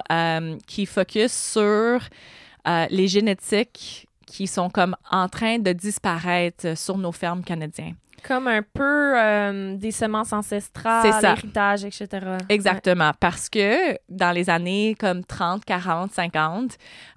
qui 0.66 0.86
focus 0.86 1.32
sur 1.32 2.00
les 2.90 3.08
génétiques 3.08 4.06
qui 4.26 4.46
sont 4.46 4.68
comme 4.68 4.96
en 5.10 5.28
train 5.28 5.58
de 5.58 5.72
disparaître 5.72 6.76
sur 6.76 6.98
nos 6.98 7.12
fermes 7.12 7.42
canadiennes. 7.42 7.94
Comme 8.22 8.48
un 8.48 8.62
peu 8.62 9.16
euh, 9.16 9.76
des 9.76 9.92
semences 9.92 10.32
ancestrales, 10.32 11.22
l'héritage, 11.22 11.84
etc. 11.84 12.08
Exactement, 12.48 13.12
parce 13.20 13.48
que 13.48 13.96
dans 14.08 14.32
les 14.32 14.50
années 14.50 14.96
comme 14.98 15.24
30, 15.24 15.64
40, 15.64 16.12
50, 16.12 16.72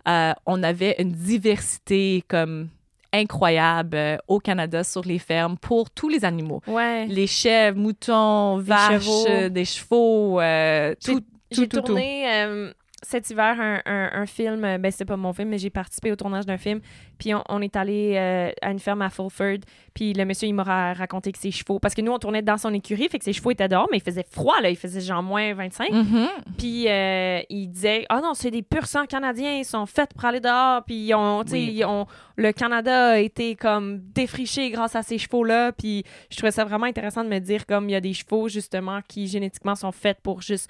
euh, 0.07 0.33
on 0.45 0.61
avait 0.61 0.95
une 0.99 1.11
diversité 1.11 2.23
comme 2.27 2.69
incroyable 3.11 3.97
euh, 3.97 4.17
au 4.27 4.39
Canada 4.39 4.83
sur 4.83 5.03
les 5.03 5.19
fermes 5.19 5.57
pour 5.57 5.89
tous 5.89 6.09
les 6.09 6.25
animaux. 6.25 6.61
Ouais. 6.67 7.05
Les 7.07 7.27
chèvres, 7.27 7.77
moutons, 7.77 8.57
vaches, 8.57 9.49
des 9.49 9.65
chevaux, 9.65 10.39
euh, 10.39 10.93
tout, 11.03 11.21
J'ai 11.51 11.67
tourné 11.67 12.71
cet 13.01 13.29
hiver 13.29 13.55
un, 13.59 13.81
un- 13.85 14.09
un 14.21 14.25
film, 14.25 14.63
euh, 14.65 14.77
ben 14.77 14.91
c'était 14.91 15.05
pas 15.05 15.17
mon 15.17 15.33
film, 15.33 15.49
mais 15.49 15.57
j'ai 15.57 15.69
participé 15.69 16.11
au 16.11 16.15
tournage 16.15 16.45
d'un 16.45 16.57
film. 16.57 16.81
Puis 17.17 17.33
on, 17.33 17.43
on 17.49 17.61
est 17.61 17.75
allé 17.75 18.13
euh, 18.17 18.51
à 18.61 18.71
une 18.71 18.79
ferme 18.79 19.01
à 19.01 19.09
Fulford. 19.09 19.59
Puis 19.93 20.13
le 20.13 20.25
monsieur, 20.25 20.47
il 20.47 20.53
m'a 20.53 20.63
ra- 20.63 20.93
raconté 20.93 21.31
que 21.31 21.37
ses 21.39 21.51
chevaux, 21.51 21.79
parce 21.79 21.93
que 21.95 22.01
nous, 22.01 22.11
on 22.11 22.19
tournait 22.19 22.41
dans 22.41 22.57
son 22.57 22.73
écurie, 22.73 23.07
fait 23.09 23.19
que 23.19 23.25
ses 23.25 23.33
chevaux 23.33 23.51
étaient 23.51 23.67
dehors, 23.67 23.87
mais 23.91 23.97
il 23.97 24.03
faisait 24.03 24.25
froid, 24.29 24.59
là. 24.61 24.69
Il 24.69 24.75
faisait 24.77 25.01
genre 25.01 25.23
moins 25.23 25.53
25. 25.53 25.91
Mhm. 25.91 26.27
Puis 26.57 26.87
euh, 26.87 27.39
il 27.49 27.67
disait 27.67 28.05
Ah 28.09 28.21
non, 28.21 28.33
c'est 28.33 28.51
des 28.51 28.61
pur 28.63 28.85
sang 28.85 29.05
canadiens, 29.05 29.53
ils 29.57 29.65
sont 29.65 29.85
faits 29.85 30.11
pour 30.13 30.25
aller 30.25 30.39
dehors. 30.39 30.83
Puis 30.85 31.11
Oui. 31.13 31.71
ils 31.77 31.85
ont- 31.85 32.05
le 32.35 32.51
Canada 32.53 33.11
a 33.11 33.17
été 33.19 33.55
comme 33.55 33.99
défriché 34.13 34.69
grâce 34.71 34.95
à 34.95 35.03
ces 35.03 35.17
chevaux-là. 35.17 35.71
Puis 35.73 36.03
je 36.29 36.37
trouvais 36.37 36.51
ça 36.51 36.63
vraiment 36.65 36.85
intéressant 36.85 37.23
de 37.23 37.29
me 37.29 37.39
dire 37.39 37.65
comme 37.65 37.89
il 37.89 37.93
y 37.93 37.95
a 37.95 38.01
des 38.01 38.13
chevaux 38.13 38.47
justement 38.49 38.99
qui 39.07 39.27
génétiquement 39.27 39.75
sont 39.75 39.91
faits 39.91 40.19
pour 40.21 40.41
juste 40.41 40.69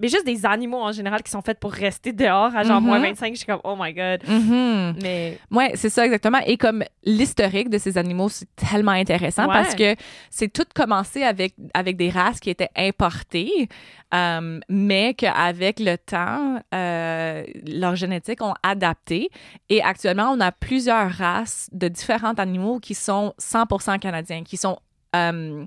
Mais 0.00 0.08
juste 0.08 0.24
des 0.24 0.46
animaux 0.46 0.80
en 0.80 0.92
général 0.92 1.22
qui 1.22 1.30
sont 1.30 1.42
faits 1.42 1.58
pour 1.58 1.72
rester 1.72 2.12
dehors 2.12 2.54
à 2.54 2.62
genre 2.62 2.80
Mhm. 2.80 2.86
moins 2.86 3.00
25. 3.00 3.32
Je 3.32 3.38
suis 3.38 3.46
comme 3.46 3.60
Oh 3.64 3.74
my 3.78 3.92
God. 3.92 4.22
Mhm. 4.28 4.96
Mais 5.02 5.38
Ouais, 5.50 5.72
c'est 5.74 5.88
ça 5.90 6.04
exactement. 6.06 6.38
Et 6.46 6.56
comme 6.56 6.84
l'historique 7.04 7.68
de 7.68 7.78
ces 7.78 7.98
animaux, 7.98 8.28
c'est 8.28 8.48
tellement 8.54 8.92
intéressant 8.92 9.46
Ouais. 9.48 9.54
parce 9.54 9.74
que 9.74 9.96
c'est 10.30 10.52
tout 10.52 10.64
commencé 10.74 11.22
avec, 11.24 11.54
avec 11.74 11.96
des 11.96 12.10
races 12.10 12.38
qui 12.40 12.50
étaient 12.50 12.70
importées, 12.76 13.68
euh, 14.14 14.60
mais 14.68 15.14
qu'avec 15.14 15.80
le 15.80 15.96
temps, 15.96 16.60
euh, 16.74 17.42
leur 17.66 17.96
génétique 17.96 18.40
ont 18.42 18.54
adapté. 18.62 19.28
Et 19.68 19.82
actuellement, 19.82 20.30
on 20.32 20.40
a 20.40 20.52
plusieurs 20.52 21.10
races 21.10 21.68
de 21.72 21.88
différents 21.88 22.34
animaux 22.34 22.78
qui 22.78 22.94
sont 22.94 23.34
100% 23.38 23.98
canadiens, 23.98 24.44
qui 24.44 24.56
sont 24.56 24.78
euh, 25.16 25.64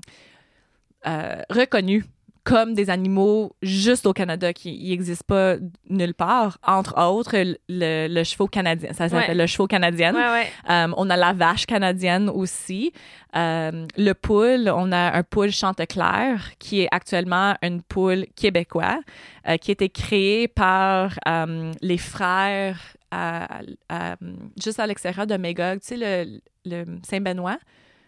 euh, 1.06 1.42
reconnus 1.50 2.04
comme 2.44 2.74
des 2.74 2.90
animaux 2.90 3.54
juste 3.62 4.04
au 4.06 4.12
Canada, 4.12 4.52
qui 4.52 4.88
n'existent 4.90 5.24
pas 5.26 5.56
nulle 5.88 6.14
part. 6.14 6.58
Entre 6.66 7.00
autres, 7.00 7.36
le, 7.68 8.08
le, 8.08 8.24
cheval 8.24 8.48
canadien. 8.48 8.92
Ça 8.92 9.08
s'appelle 9.08 9.28
Ouais. 9.36 9.42
le 9.42 9.46
cheval 9.46 9.68
canadien. 9.68 10.12
ouais, 10.14 10.20
ouais. 10.40 10.46
Euh, 10.70 10.92
on 10.96 11.08
a 11.10 11.16
la 11.16 11.32
vache 11.32 11.66
canadienne 11.66 12.28
aussi. 12.28 12.92
Euh, 13.36 13.86
le 13.96 14.12
poule, 14.14 14.68
on 14.74 14.90
a 14.92 15.16
un 15.16 15.22
poule 15.22 15.50
Chanteclair 15.52 16.50
qui 16.58 16.80
est 16.82 16.88
actuellement 16.90 17.54
une 17.62 17.80
poule 17.82 18.26
québécoise 18.36 19.00
euh, 19.48 19.56
qui 19.56 19.70
a 19.70 19.74
été 19.74 19.88
créée 19.88 20.48
par 20.48 21.12
les 21.80 21.98
frères 21.98 22.78
à- 23.10 23.60
à- 23.88 24.16
juste 24.62 24.80
à 24.80 24.86
l'extérieur 24.86 25.26
de 25.26 25.36
Magog, 25.36 25.80
tu 25.80 25.96
sais, 25.98 26.24
le, 26.24 26.40
le 26.64 26.84
Saint-Benoît? 27.08 27.58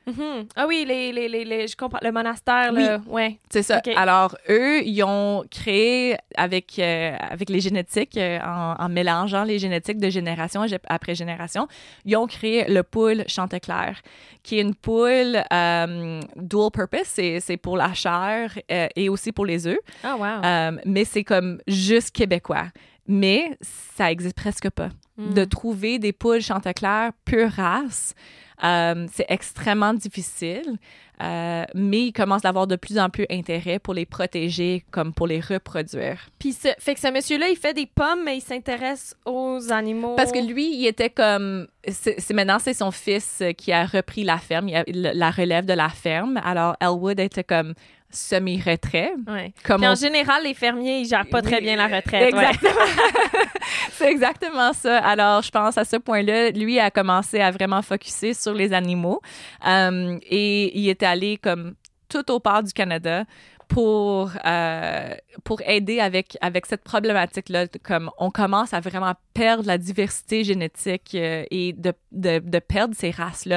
Mhm. 0.07 0.47
Ah 0.55 0.67
oui, 0.69 0.85
les, 0.87 1.13
les, 1.13 1.29
les, 1.29 1.45
les- 1.45 1.67
je 1.69 1.77
comprends. 1.77 1.99
Le 2.03 2.13
monastère, 2.13 2.73
là. 2.73 3.01
Ouais. 3.07 3.39
C'est 3.51 3.63
ça. 3.63 3.81
Alors, 3.97 4.37
eux, 4.51 4.83
ils 4.85 5.03
ont 5.03 5.45
créé 5.51 6.17
avec, 6.37 6.79
euh, 6.79 7.17
avec 7.19 7.49
les 7.49 7.61
génétiques, 7.61 8.17
euh, 8.17 8.39
en, 8.41 8.75
en 8.79 8.89
mélangeant 8.89 9.45
les 9.45 9.59
génétiques 9.59 9.99
de 9.99 10.11
génération 10.11 10.65
gé- 10.67 10.79
après 10.89 11.15
génération, 11.15 11.67
ils 12.05 12.17
ont 12.17 12.27
créé 12.27 12.65
le 12.69 12.83
poule 12.83 13.25
Chanteclair, 13.29 14.01
qui 14.43 14.59
est 14.59 14.63
une 14.63 14.75
poule 14.75 15.43
euh, 15.53 16.21
dual 16.37 16.71
purpose. 16.71 17.07
C'est 17.41 17.57
pour 17.57 17.77
la 17.77 17.95
chair 17.95 18.59
et 18.69 19.09
aussi 19.09 19.33
pour 19.33 19.47
les 19.47 19.67
œufs. 19.67 19.79
Ah, 20.03 20.17
wow. 20.17 20.79
Mais 20.85 21.05
c'est 21.05 21.25
comme 21.25 21.61
juste 21.67 22.11
québécois. 22.11 22.67
Mais 23.07 23.57
ça 23.97 24.11
existe 24.11 24.35
presque 24.37 24.71
pas. 24.71 24.89
Mm. 25.17 25.35
De 25.35 25.45
trouver 25.45 25.99
des 25.99 26.13
poules 26.13 26.41
Chanteclair 26.41 27.13
pure 27.25 27.51
race, 27.51 28.15
euh, 28.63 29.07
c'est 29.13 29.27
extrêmement 29.29 29.95
difficile. 29.95 30.77
Euh, 31.23 31.65
mais 31.75 32.07
il 32.07 32.13
commence 32.13 32.45
à 32.45 32.49
avoir 32.49 32.67
de 32.67 32.75
plus 32.75 32.99
en 32.99 33.09
plus 33.09 33.25
intérêt 33.31 33.79
pour 33.79 33.95
les 33.95 34.05
protéger 34.05 34.85
comme 34.91 35.15
pour 35.15 35.29
les 35.29 35.39
reproduire. 35.39 36.27
Puis, 36.41 36.53
ce, 36.53 36.69
fait 36.81 36.95
que 36.95 37.01
ce 37.01 37.07
monsieur-là, 37.13 37.49
il 37.51 37.57
fait 37.57 37.73
des 37.73 37.87
pommes, 37.87 38.25
mais 38.25 38.39
il 38.39 38.41
s'intéresse 38.41 39.15
aux 39.25 39.61
animaux. 39.71 40.17
Parce 40.17 40.33
que 40.33 40.45
lui, 40.45 40.75
il 40.77 40.85
était 40.89 41.11
comme... 41.11 41.69
C'est 41.87 42.33
maintenant, 42.33 42.59
c'est 42.59 42.75
son 42.75 42.91
fils 42.91 43.45
qui 43.57 43.71
a 43.73 43.87
repris 43.87 44.25
la 44.25 44.39
ferme, 44.39 44.69
il 44.69 45.07
a- 45.07 45.15
la 45.15 45.31
relève 45.31 45.67
de 45.67 45.75
la 45.75 45.89
ferme. 45.89 46.41
Alors, 46.45 46.75
Elwood 46.81 47.21
était 47.21 47.45
comme 47.45 47.75
semi-retrait. 48.15 49.13
Ouais. 49.27 49.53
Comme 49.65 49.81
Puis 49.81 49.89
on 49.89 49.93
en 49.93 49.95
général, 49.95 50.43
les 50.45 50.55
fermiers, 50.55 51.01
ils 51.01 51.09
gèrent 51.09 51.29
pas 51.29 51.43
très 51.43 51.61
bien 51.61 51.77
la 51.77 51.87
retraite. 51.87 52.33
ouais. 52.35 52.47
Exactement. 52.47 52.85
c'est 53.93 54.11
exactement 54.11 54.73
ça. 54.73 54.99
Alors, 54.99 55.43
je 55.43 55.51
pense 55.51 55.79
à 55.79 55.85
ce 55.85 55.97
point-là, 55.97 56.51
lui 56.51 56.79
a 56.79 56.91
commencé 56.91 57.41
à 57.41 57.51
vraiment 57.51 57.83
focuser 57.83 58.35
sur 58.35 58.55
les 58.55 58.73
animaux 58.73 59.21
Euh, 59.67 60.19
et 60.31 60.79
il 60.79 60.89
est 60.89 61.03
allé 61.03 61.39
comme 61.39 61.75
tout 62.09 62.31
au 62.31 62.41
part 62.41 62.63
du 62.63 62.73
Canada 62.73 63.25
pour 63.69 64.31
euh, 64.45 65.15
pour 65.43 65.61
aider 65.67 66.01
avec 66.01 66.37
avec 66.41 66.67
cette 66.67 66.85
problématique 66.85 67.49
là 67.49 67.67
comme 67.83 68.11
on 68.19 68.31
commence 68.31 68.75
à 68.75 68.81
vraiment 68.81 69.15
perdre 69.33 69.65
la 69.67 69.79
diversité 69.79 70.45
génétique 70.45 71.13
euh, 71.15 71.45
et 71.51 71.73
de, 71.73 71.93
de, 72.13 72.41
de 72.41 72.59
perdre 72.59 72.95
ces 72.95 73.11
races 73.11 73.49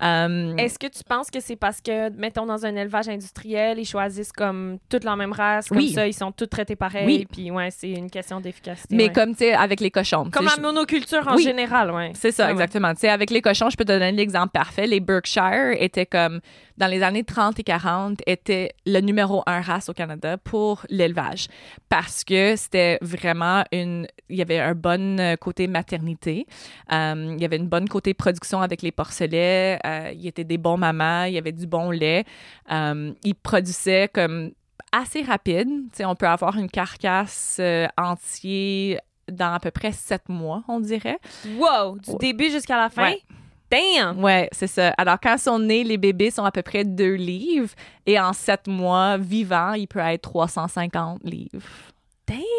là 0.00 0.28
Est-ce 0.58 0.78
que 0.78 0.86
tu 0.86 1.02
penses 1.04 1.30
que 1.30 1.40
c'est 1.40 1.56
parce 1.56 1.80
que, 1.80 2.10
mettons, 2.10 2.46
dans 2.46 2.64
un 2.66 2.74
élevage 2.76 3.08
industriel, 3.08 3.78
ils 3.78 3.84
choisissent 3.84 4.32
comme 4.32 4.78
toute 4.88 5.04
la 5.04 5.16
même 5.16 5.32
race, 5.32 5.68
comme 5.68 5.78
Oui. 5.78 5.90
ça, 5.92 6.06
ils 6.06 6.12
sont 6.14 6.32
tous 6.32 6.46
traités 6.46 6.76
pareil, 6.76 7.06
Oui. 7.06 7.26
puis 7.30 7.50
ouais, 7.50 7.70
c'est 7.70 7.90
une 7.90 8.10
question 8.10 8.40
d'efficacité. 8.40 8.94
mais 8.96 9.04
ouais. 9.08 9.12
comme 9.12 9.32
tu 9.32 9.38
sais 9.44 9.54
avec 9.54 9.80
les 9.80 9.90
cochons 9.90 10.28
Comme 10.30 10.46
la 10.46 10.60
monoculture 10.60 11.26
en 11.28 11.36
Oui. 11.36 11.42
général, 11.42 11.90
ouais. 11.90 12.12
C'est 12.14 12.32
ça, 12.32 12.44
Ah 12.44 12.46
ouais. 12.48 12.52
exactement. 12.52 12.92
Tu 12.94 13.00
sais, 13.00 13.08
avec 13.08 13.30
les 13.30 13.40
cochons, 13.42 13.70
je 13.70 13.76
peux 13.76 13.84
te 13.84 13.92
donner 13.92 14.12
l'exemple 14.12 14.50
parfait. 14.52 14.86
Les 14.86 15.00
Berkshire 15.00 15.74
étaient 15.80 16.06
comme, 16.06 16.40
dans 16.78 16.86
les 16.86 17.02
années 17.02 17.24
30 17.24 17.58
et 17.58 17.64
40, 17.64 18.20
étaient 18.26 18.72
le 18.86 19.00
numéro 19.00 19.42
un 19.46 19.60
race 19.60 19.88
au 19.88 19.92
Canada 19.92 20.38
pour 20.38 20.86
l'élevage. 20.88 21.48
Parce 21.88 22.22
que 22.24 22.54
c'était 22.56 22.98
vraiment 23.02 23.64
une, 23.72 24.06
il 24.28 24.36
y 24.36 24.42
avait 24.42 24.60
un 24.60 24.74
bon 24.74 25.18
euh, 25.18 25.36
côté 25.36 25.66
maternité. 25.66 26.46
Euh, 26.92 27.34
il 27.36 27.42
y 27.42 27.44
avait 27.44 27.56
une 27.56 27.68
bonne 27.68 27.88
côté 27.88 28.14
production 28.14 28.62
avec 28.62 28.82
les 28.82 28.92
porcelets. 28.92 29.78
Euh, 29.84 30.12
il 30.14 30.26
était 30.28 30.44
des 30.44 30.56
bons 30.56 30.76
mamans. 30.76 31.24
Il 31.24 31.34
y 31.34 31.38
avait 31.38 31.52
du 31.52 31.66
bon 31.66 31.90
lait. 31.90 32.24
Euh, 32.70 33.12
ils 33.24 33.34
produisaient 33.34 34.08
comme 34.08 34.52
assez 34.92 35.22
rapide. 35.22 35.68
Tu 35.90 35.98
sais, 35.98 36.04
on 36.04 36.14
peut 36.14 36.28
avoir 36.28 36.56
une 36.56 36.70
carcasse 36.70 37.60
entière 37.98 39.00
dans 39.30 39.52
à 39.52 39.60
peu 39.60 39.70
près 39.70 39.92
sept 39.92 40.28
mois, 40.28 40.62
on 40.68 40.80
dirait. 40.80 41.18
Wow! 41.58 41.98
Du 41.98 42.16
début 42.18 42.50
jusqu'à 42.50 42.78
la 42.78 42.88
fin? 42.88 43.10
Ouais. 43.10 43.22
Damn! 43.70 44.22
Ouais, 44.22 44.48
c'est 44.52 44.66
ça. 44.66 44.94
Alors, 44.96 45.18
quand 45.22 45.34
ils 45.34 45.38
sont 45.38 45.58
nés, 45.58 45.84
les 45.84 45.98
bébés 45.98 46.30
sont 46.30 46.44
à 46.44 46.50
peu 46.52 46.62
près 46.62 46.84
deux 46.84 47.14
livres 47.14 47.70
et 48.06 48.18
en 48.18 48.32
sept 48.32 48.66
mois 48.66 49.18
vivants, 49.18 49.74
il 49.74 49.86
peut 49.86 49.98
être 49.98 50.22
350 50.22 51.20
livres. 51.24 51.66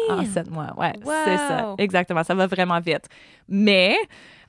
en 0.08 0.16
Damn! 0.18 0.26
sept 0.26 0.50
mois. 0.50 0.72
Ouais, 0.76 0.92
Wow. 1.04 1.12
c'est 1.24 1.36
ça. 1.36 1.74
Exactement. 1.78 2.22
Ça 2.22 2.34
va 2.34 2.46
vraiment 2.46 2.78
vite. 2.80 3.06
Mais 3.48 3.96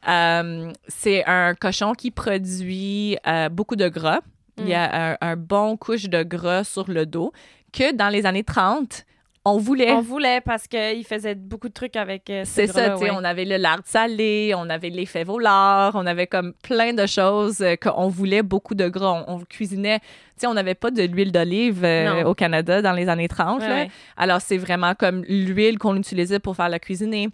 euh, 0.08 0.72
c'est 0.88 1.24
un 1.26 1.54
cochon 1.56 1.94
qui 1.94 2.12
produit 2.12 3.18
euh, 3.28 3.50
beaucoup 3.50 3.76
de 3.76 3.88
gras. 3.88 4.20
Il 4.58 4.68
y 4.68 4.74
a 4.76 5.14
un, 5.14 5.18
un 5.22 5.36
bon 5.36 5.76
couche 5.78 6.04
de 6.04 6.22
gras 6.22 6.64
sur 6.64 6.88
le 6.92 7.06
dos 7.08 7.32
que 7.74 7.94
dans 7.96 8.10
les 8.10 8.26
années 8.28 8.44
30, 8.44 9.06
on 9.44 9.58
voulait. 9.58 9.92
On 9.92 10.02
voulait 10.02 10.40
parce 10.42 10.68
qu'il 10.68 11.04
faisait 11.06 11.34
beaucoup 11.34 11.68
de 11.68 11.74
trucs 11.74 11.96
avec 11.96 12.30
euh, 12.30 12.46
ce 12.46 12.52
C'est 12.52 12.68
ça, 12.68 12.92
tu 12.92 12.98
sais, 13.00 13.04
ouais. 13.06 13.12
on 13.12 13.24
avait 13.24 13.46
le 13.46 13.58
lard 13.58 13.80
salé, 13.86 14.54
on 14.56 14.70
avait 14.70 14.90
les 14.90 15.08
fèves 15.08 15.30
au 15.30 15.40
lard, 15.40 15.94
on 15.96 16.06
avait 16.06 16.28
comme 16.28 16.54
plein 16.62 16.94
de 16.94 17.08
choses 17.08 17.62
euh, 17.62 17.76
qu'on 17.76 18.08
voulait 18.08 18.44
beaucoup 18.44 18.76
de 18.76 18.88
gras. 18.88 19.24
On, 19.28 19.38
on 19.38 19.40
cuisinait, 19.40 20.00
tu 20.00 20.06
sais, 20.38 20.48
on 20.48 20.54
n'avait 20.54 20.76
pas 20.76 20.92
de 20.92 21.02
l'huile 21.04 21.32
d'olive 21.32 21.84
euh, 21.84 22.24
au 22.24 22.36
Canada 22.36 22.84
dans 22.84 22.94
les 22.94 23.10
années 23.10 23.28
30. 23.28 23.62
Ouais, 23.62 23.68
là. 23.68 23.76
ouais. 23.76 23.90
Alors, 24.16 24.42
c'est 24.42 24.58
vraiment 24.58 24.94
comme 24.94 25.24
l'huile 25.28 25.80
qu'on 25.80 25.96
utilisait 25.96 26.40
pour 26.40 26.56
faire 26.56 26.70
la 26.70 26.80
cuisiner. 26.80 27.30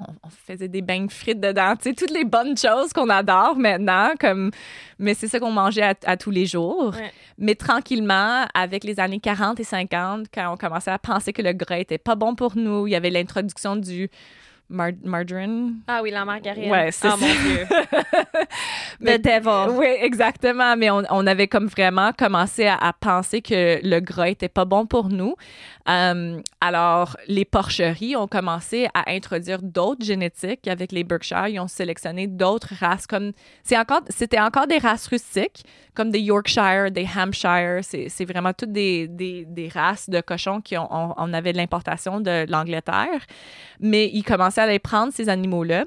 On, 0.00 0.12
on 0.24 0.28
faisait 0.28 0.68
des 0.68 0.82
beignes 0.82 1.08
frites 1.08 1.40
dedans, 1.40 1.74
tu 1.76 1.90
sais, 1.90 1.94
toutes 1.94 2.10
les 2.10 2.24
bonnes 2.24 2.56
choses 2.56 2.92
qu'on 2.92 3.08
adore 3.08 3.56
maintenant, 3.56 4.10
comme, 4.18 4.50
mais 4.98 5.14
c'est 5.14 5.28
ça 5.28 5.38
qu'on 5.38 5.52
mangeait 5.52 5.82
à, 5.82 5.94
à 6.04 6.16
tous 6.16 6.30
les 6.30 6.46
jours. 6.46 6.94
Ouais. 6.96 7.12
Mais 7.38 7.54
tranquillement, 7.54 8.46
avec 8.54 8.82
les 8.82 8.98
années 8.98 9.20
40 9.20 9.60
et 9.60 9.64
50, 9.64 10.26
quand 10.34 10.52
on 10.52 10.56
commençait 10.56 10.90
à 10.90 10.98
penser 10.98 11.32
que 11.32 11.42
le 11.42 11.52
gras 11.52 11.78
était 11.78 11.98
pas 11.98 12.16
bon 12.16 12.34
pour 12.34 12.56
nous, 12.56 12.86
il 12.88 12.90
y 12.90 12.96
avait 12.96 13.10
l'introduction 13.10 13.76
du 13.76 14.10
mar- 14.68 14.92
margarine? 15.02 15.76
Ah 15.86 16.00
oui, 16.02 16.10
la 16.10 16.24
margarine. 16.24 16.70
Ouais, 16.70 16.90
c'est 16.92 17.08
ça. 17.08 17.16
mon 17.16 17.26
Dieu. 17.26 17.66
Mais- 19.00 19.18
The 19.18 19.22
devil. 19.24 19.76
Oui, 19.78 19.86
exactement. 20.00 20.76
Mais 20.76 20.90
on, 20.90 21.02
on 21.10 21.26
avait 21.26 21.48
comme 21.48 21.66
vraiment 21.66 22.12
commencé 22.12 22.66
à, 22.66 22.76
à 22.76 22.92
penser 22.92 23.42
que 23.42 23.80
le 23.86 24.00
gras 24.00 24.28
était 24.28 24.48
pas 24.48 24.64
bon 24.64 24.86
pour 24.86 25.08
nous. 25.08 25.34
Euh, 25.88 26.40
alors, 26.60 27.16
les 27.28 27.44
porcheries 27.44 28.16
ont 28.16 28.26
commencé 28.26 28.88
à 28.94 29.10
introduire 29.10 29.60
d'autres 29.62 30.04
génétiques 30.04 30.66
avec 30.66 30.92
les 30.92 31.04
Berkshire. 31.04 31.48
Ils 31.48 31.60
ont 31.60 31.68
sélectionné 31.68 32.26
d'autres 32.26 32.72
races 32.80 33.06
comme 33.06 33.32
c'est 33.62 33.76
encore 33.78 34.00
c'était 34.08 34.40
encore 34.40 34.66
des 34.66 34.78
races 34.78 35.06
rustiques 35.08 35.64
comme 35.94 36.10
des 36.10 36.20
Yorkshire, 36.20 36.90
des 36.90 37.06
Hampshire. 37.16 37.80
C'est 37.82 38.08
c'est 38.08 38.24
vraiment 38.24 38.52
toutes 38.52 38.72
des, 38.72 39.06
des, 39.08 39.44
des 39.46 39.68
races 39.68 40.08
de 40.08 40.20
cochons 40.20 40.60
qui 40.60 40.76
ont 40.78 40.88
on, 40.90 41.14
on 41.16 41.32
avait 41.34 41.52
de 41.52 41.58
l'importation 41.58 42.20
de 42.20 42.50
l'Angleterre. 42.50 43.20
Mais 43.80 44.08
ils 44.12 44.22
commençaient 44.24 44.53
à 44.58 44.66
les 44.66 44.78
prendre 44.78 45.12
ces 45.12 45.28
animaux 45.28 45.64
là. 45.64 45.84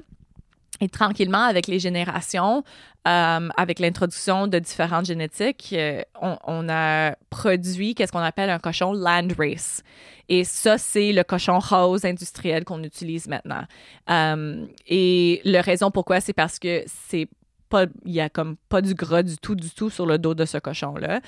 Et 0.80 0.88
tranquillement, 0.88 1.42
avec 1.42 1.66
les 1.66 1.80
générations, 1.80 2.62
euh, 3.08 3.48
avec 3.56 3.80
l'introduction 3.80 4.46
de 4.46 4.58
différentes 4.60 5.06
génétiques, 5.06 5.74
euh, 5.76 6.02
on, 6.20 6.68
a 6.68 7.16
produit 7.30 7.94
qu'est-ce 7.94 8.12
qu'on 8.12 8.18
appelle 8.18 8.50
un 8.50 8.60
cochon 8.60 8.92
land 8.92 9.28
race. 9.36 9.82
Et 10.28 10.44
ça, 10.44 10.78
c'est 10.78 11.12
le 11.12 11.24
cochon 11.24 11.58
rose 11.58 12.04
industriel 12.04 12.64
qu'on 12.64 12.82
utilise 12.84 13.26
maintenant. 13.26 13.64
Euh, 14.10 14.66
et 14.86 15.40
la 15.44 15.62
raison 15.62 15.90
pourquoi, 15.90 16.20
c'est 16.20 16.32
parce 16.32 16.60
que 16.60 16.84
c'est 16.86 17.28
pas, 17.68 17.86
il 18.04 18.12
y 18.12 18.20
a 18.20 18.28
comme 18.28 18.56
pas 18.68 18.80
du 18.80 18.94
gras 18.94 19.24
du 19.24 19.36
tout, 19.36 19.56
du 19.56 19.70
tout 19.70 19.90
sur 19.90 20.06
le 20.06 20.18
dos 20.18 20.34
de 20.34 20.44
ce 20.44 20.58
cochon-là. 20.58 21.20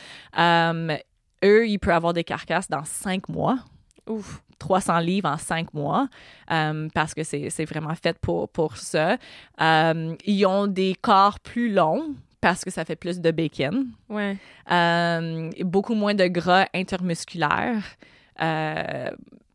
Eux, 1.43 1.67
ils 1.67 1.79
peuvent 1.79 1.95
avoir 1.95 2.13
des 2.13 2.25
carcasses 2.25 2.69
dans 2.69 2.85
cinq 2.85 3.29
mois. 3.29 3.59
Ouf. 4.07 4.43
300 4.61 5.01
livres 5.01 5.29
en 5.29 5.39
cinq 5.39 5.75
mois 5.75 6.09
euh, 6.53 6.89
parce 6.95 7.15
que 7.15 7.25
c'est 7.25 7.65
vraiment 7.65 7.95
fait 7.97 8.17
pour, 8.19 8.49
pour 8.49 8.77
ça. 8.77 9.17
Euh, 9.61 10.15
ils 10.25 10.47
ont 10.47 10.69
des 10.69 10.95
corps 11.01 11.41
plus 11.41 11.73
longs 11.73 12.15
parce 12.41 12.65
que 12.65 12.71
ça 12.71 12.85
fait 12.85 12.97
plus 12.97 13.21
de 13.21 13.31
bacon. 13.33 13.89
Ouais. 14.09 14.37
Euh, 14.71 15.51
beaucoup 15.63 15.95
moins 15.95 16.15
de 16.15 16.27
gras 16.27 16.67
intermusculaire. 16.73 17.83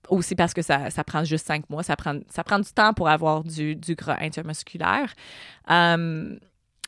Aussi 0.07 0.35
parce 0.35 0.53
que 0.53 0.61
ça, 0.61 0.91
ça 0.91 1.03
prend 1.03 1.23
juste 1.23 1.47
cinq 1.47 1.67
mois. 1.69 1.81
Ça 1.81 1.95
prend, 1.95 2.19
ça 2.29 2.43
prend 2.43 2.59
du 2.59 2.71
temps 2.71 2.93
pour 2.93 3.09
avoir 3.09 3.43
du, 3.43 3.75
du 3.75 3.95
gras 3.95 4.17
intermusculaire. 4.21 5.13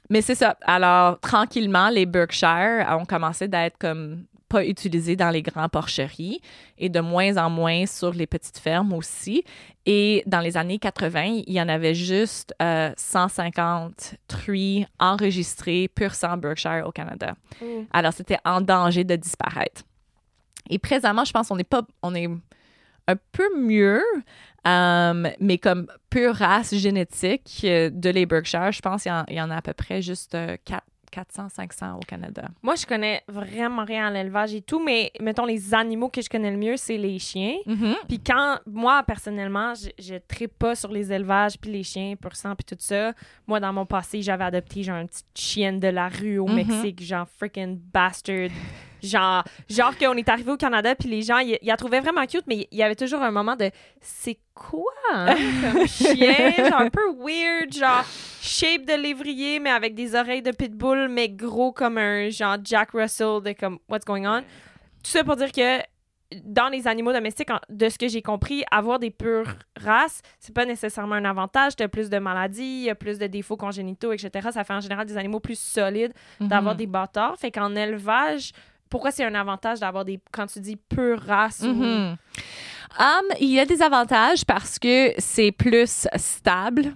Mais 0.09 0.21
c'est 0.21 0.35
ça. 0.35 0.55
Alors, 0.61 1.19
tranquillement, 1.19 1.89
les 1.89 2.05
Berkshire 2.05 2.85
ont 2.97 3.05
commencé 3.05 3.47
d'être 3.47 3.77
comme 3.77 4.25
pas 4.47 4.65
utilisés 4.65 5.15
dans 5.15 5.29
les 5.29 5.41
grands 5.41 5.69
porcheries 5.69 6.41
et 6.77 6.89
de 6.89 6.99
moins 6.99 7.37
en 7.37 7.49
moins 7.49 7.85
sur 7.85 8.13
les 8.13 8.27
petites 8.27 8.57
fermes 8.57 8.93
aussi. 8.93 9.43
Et 9.85 10.23
dans 10.25 10.39
les 10.39 10.57
années 10.57 10.79
80, 10.79 11.43
il 11.47 11.53
y 11.53 11.61
en 11.61 11.69
avait 11.69 11.95
juste 11.95 12.53
euh, 12.61 12.91
150 12.97 14.15
truies 14.27 14.85
enregistrées 14.99 15.87
pur 15.87 16.13
sang 16.13 16.37
Berkshire 16.37 16.85
au 16.85 16.91
Canada. 16.91 17.35
Ouh. 17.61 17.85
Alors, 17.91 18.13
c'était 18.13 18.39
en 18.43 18.61
danger 18.61 19.03
de 19.03 19.15
disparaître. 19.15 19.83
Et 20.69 20.79
présentement, 20.79 21.23
je 21.23 21.31
pense 21.31 21.47
qu'on 21.47 21.57
est 21.57 21.63
pas, 21.63 21.83
on 22.01 22.13
est 22.13 22.27
un 23.07 23.15
peu 23.31 23.57
mieux, 23.57 24.03
euh, 24.67 25.29
mais 25.39 25.57
comme 25.57 25.87
pure 26.09 26.35
race 26.35 26.75
génétique 26.75 27.61
euh, 27.63 27.89
de 27.89 28.09
les 28.09 28.25
Berkshire, 28.25 28.71
je 28.71 28.81
pense 28.81 29.03
qu'il 29.03 29.23
y, 29.29 29.35
y 29.35 29.41
en 29.41 29.49
a 29.49 29.57
à 29.57 29.61
peu 29.61 29.73
près 29.73 30.01
juste 30.01 30.35
euh, 30.35 30.57
4 30.65 30.83
400, 31.11 31.49
500 31.49 31.95
au 31.95 31.99
Canada. 31.99 32.49
Moi, 32.61 32.75
je 32.75 32.85
connais 32.85 33.23
vraiment 33.27 33.83
rien 33.85 34.07
à 34.07 34.11
l'élevage 34.11 34.53
et 34.53 34.61
tout, 34.61 34.83
mais 34.83 35.11
mettons, 35.19 35.45
les 35.45 35.73
animaux 35.73 36.09
que 36.09 36.21
je 36.21 36.29
connais 36.29 36.51
le 36.51 36.57
mieux, 36.57 36.77
c'est 36.77 36.97
les 36.97 37.17
chiens. 37.19 37.55
Mhm. 37.65 37.95
Puis 38.07 38.19
quand, 38.19 38.59
moi, 38.65 39.03
personnellement, 39.03 39.73
je, 39.75 39.89
je 39.97 40.15
trippe 40.27 40.57
pas 40.59 40.75
sur 40.75 40.91
les 40.91 41.11
élevages, 41.11 41.57
puis 41.59 41.71
les 41.71 41.83
chiens, 41.83 42.15
pur 42.15 42.35
sang, 42.35 42.55
puis 42.55 42.65
tout 42.65 42.75
ça. 42.79 43.13
Moi, 43.47 43.59
dans 43.59 43.73
mon 43.73 43.85
passé, 43.85 44.21
j'avais 44.21 44.43
adopté, 44.45 44.83
genre, 44.83 44.97
une 44.99 45.07
petite 45.07 45.25
chienne 45.35 45.79
de 45.79 45.87
la 45.87 46.07
rue 46.09 46.37
au 46.39 46.47
Mhm. 46.47 46.55
Mexique, 46.55 47.03
genre, 47.03 47.27
freaking 47.37 47.79
bastard. 47.93 48.49
Genre, 49.03 49.43
genre 49.69 49.97
qu'on 49.97 50.13
est 50.13 50.27
arrivé 50.29 50.51
au 50.51 50.57
Canada, 50.57 50.95
puis 50.95 51.09
les 51.09 51.21
gens, 51.21 51.37
ils 51.39 51.57
la 51.61 51.77
trouvaient 51.77 51.99
vraiment 51.99 52.25
cute, 52.25 52.45
mais 52.47 52.67
il 52.71 52.77
y 52.77 52.83
avait 52.83 52.95
toujours 52.95 53.21
un 53.21 53.31
moment 53.31 53.55
de 53.55 53.69
«c'est 54.01 54.39
quoi, 54.53 54.91
hein, 55.13 55.35
comme 55.61 55.87
chien?» 55.87 56.51
Genre, 56.57 56.81
un 56.81 56.89
peu 56.89 57.13
weird, 57.19 57.71
genre, 57.73 58.03
shape 58.41 58.85
de 58.85 58.93
lévrier, 59.01 59.59
mais 59.59 59.69
avec 59.69 59.93
des 59.95 60.15
oreilles 60.15 60.41
de 60.41 60.51
pitbull, 60.51 61.07
mais 61.09 61.29
gros 61.29 61.71
comme 61.71 61.97
un, 61.97 62.29
genre, 62.29 62.57
Jack 62.63 62.91
Russell 62.91 63.41
de 63.43 63.53
comme 63.53 63.79
«what's 63.89 64.05
going 64.05 64.25
on?» 64.25 64.41
Tout 65.03 65.11
ça 65.11 65.23
pour 65.23 65.35
dire 65.35 65.51
que 65.51 65.79
dans 66.43 66.67
les 66.67 66.89
animaux 66.89 67.13
domestiques, 67.13 67.47
de 67.69 67.87
ce 67.87 67.97
que 67.97 68.09
j'ai 68.09 68.21
compris, 68.21 68.65
avoir 68.69 68.99
des 68.99 69.11
pures 69.11 69.53
races, 69.79 70.21
c'est 70.41 70.53
pas 70.53 70.65
nécessairement 70.65 71.15
un 71.15 71.23
avantage. 71.23 71.77
Tu 71.77 71.83
as 71.83 71.87
plus 71.87 72.09
de 72.09 72.17
maladies, 72.19 72.63
il 72.63 72.83
y 72.83 72.89
a 72.89 72.95
plus 72.95 73.17
de 73.17 73.27
défauts 73.27 73.55
congénitaux, 73.55 74.11
etc. 74.11 74.49
Ça 74.51 74.65
fait 74.65 74.73
en 74.73 74.81
général 74.81 75.05
des 75.05 75.15
animaux 75.15 75.39
plus 75.39 75.57
solides 75.57 76.11
d'avoir 76.41 76.73
Mhm. 76.73 76.79
des 76.79 76.87
bâtards. 76.87 77.37
Fait 77.37 77.49
qu'en 77.49 77.73
élevage, 77.77 78.51
pourquoi 78.89 79.11
c'est 79.11 79.23
un 79.23 79.35
avantage 79.35 79.79
d'avoir 79.79 80.05
des, 80.05 80.19
quand 80.31 80.47
tu 80.47 80.59
dis 80.59 80.75
pure 80.75 81.19
race 81.21 81.61
Mhm. 81.61 82.17
Um, 82.99 83.27
il 83.39 83.49
y 83.49 83.59
a 83.59 83.65
des 83.65 83.81
avantages 83.83 84.43
parce 84.45 84.79
que 84.79 85.13
c'est 85.19 85.51
plus 85.51 86.07
stable. 86.15 86.93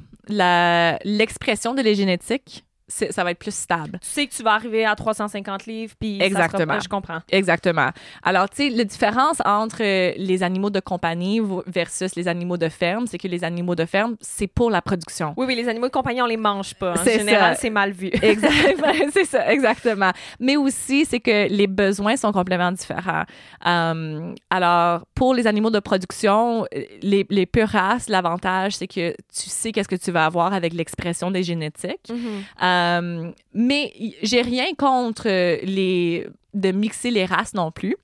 L'expression 1.03 1.73
de 1.73 1.81
les 1.81 1.95
génétiques, 1.95 2.63
ça 2.91 3.23
va 3.23 3.31
être 3.31 3.39
plus 3.39 3.53
stable. 3.55 3.99
Tu 4.01 4.07
sais 4.09 4.27
que 4.27 4.33
tu 4.33 4.43
vas 4.43 4.53
arriver 4.53 4.85
à 4.85 4.95
350 4.95 5.65
livres, 5.65 5.93
puis 5.99 6.17
ça 6.19 6.29
sera 6.29 6.43
Exactement. 6.45 6.79
je 6.79 6.89
comprends. 6.89 7.19
Exactement. 7.31 7.89
Alors, 8.23 8.49
tu 8.49 8.57
sais, 8.57 8.69
la 8.69 8.83
différence 8.83 9.41
entre 9.45 9.81
euh, 9.81 10.13
les 10.17 10.43
animaux 10.43 10.69
de 10.69 10.79
compagnie 10.79 11.41
versus 11.67 12.15
les 12.15 12.27
animaux 12.27 12.57
de 12.57 12.69
ferme, 12.69 13.07
c'est 13.07 13.17
que 13.17 13.27
les 13.27 13.43
animaux 13.43 13.75
de 13.75 13.85
ferme, 13.85 14.15
c'est 14.19 14.47
pour 14.47 14.69
la 14.69 14.81
production. 14.81 15.33
Oui, 15.37 15.45
oui, 15.47 15.55
les 15.55 15.67
animaux 15.69 15.87
de 15.87 15.91
compagnie, 15.91 16.21
on 16.21 16.25
les 16.25 16.37
mange 16.37 16.73
pas. 16.75 16.93
En 16.93 17.03
C'est 17.03 17.19
général, 17.19 17.55
c'est 17.59 17.69
mal 17.69 17.91
vu. 17.91 18.09
Exactement, 18.21 18.93
c'est 19.13 19.25
ça, 19.25 19.51
exactement. 19.51 20.11
Mais 20.39 20.57
aussi, 20.57 21.05
c'est 21.05 21.19
que 21.19 21.47
les 21.49 21.67
besoins 21.67 22.17
sont 22.17 22.31
complètement 22.31 22.71
différents. 22.71 23.23
Euh, 23.65 24.33
alors, 24.49 25.05
pour 25.15 25.33
les 25.33 25.47
animaux 25.47 25.69
de 25.69 25.79
production, 25.79 26.65
euh, 26.75 26.83
les, 27.01 27.25
les 27.29 27.45
pures 27.45 27.67
races, 27.69 28.09
l'avantage, 28.09 28.73
c'est 28.75 28.87
que 28.87 29.11
tu 29.11 29.49
sais 29.49 29.71
qu'est-ce 29.71 29.87
que 29.89 29.95
tu 29.95 30.11
vas 30.11 30.25
avoir 30.25 30.53
avec 30.53 30.73
l'expression 30.73 31.31
des 31.31 31.43
génétiques. 31.43 32.09
Mhm. 32.09 32.43
Euh, 32.81 33.31
mais 33.53 33.93
j'ai 34.23 34.41
rien 34.41 34.73
contre 34.77 35.27
euh, 35.27 35.57
les 35.63 36.27
de 36.53 36.71
mixer 36.71 37.11
les 37.11 37.25
races 37.25 37.53
non 37.53 37.71
plus 37.71 37.95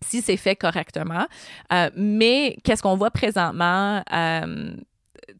si 0.00 0.20
c'est 0.20 0.36
fait 0.36 0.56
correctement. 0.56 1.26
Euh, 1.72 1.90
mais 1.96 2.56
qu'est-ce 2.64 2.82
qu'on 2.82 2.96
voit 2.96 3.10
présentement? 3.10 4.02
euh, 4.12 4.74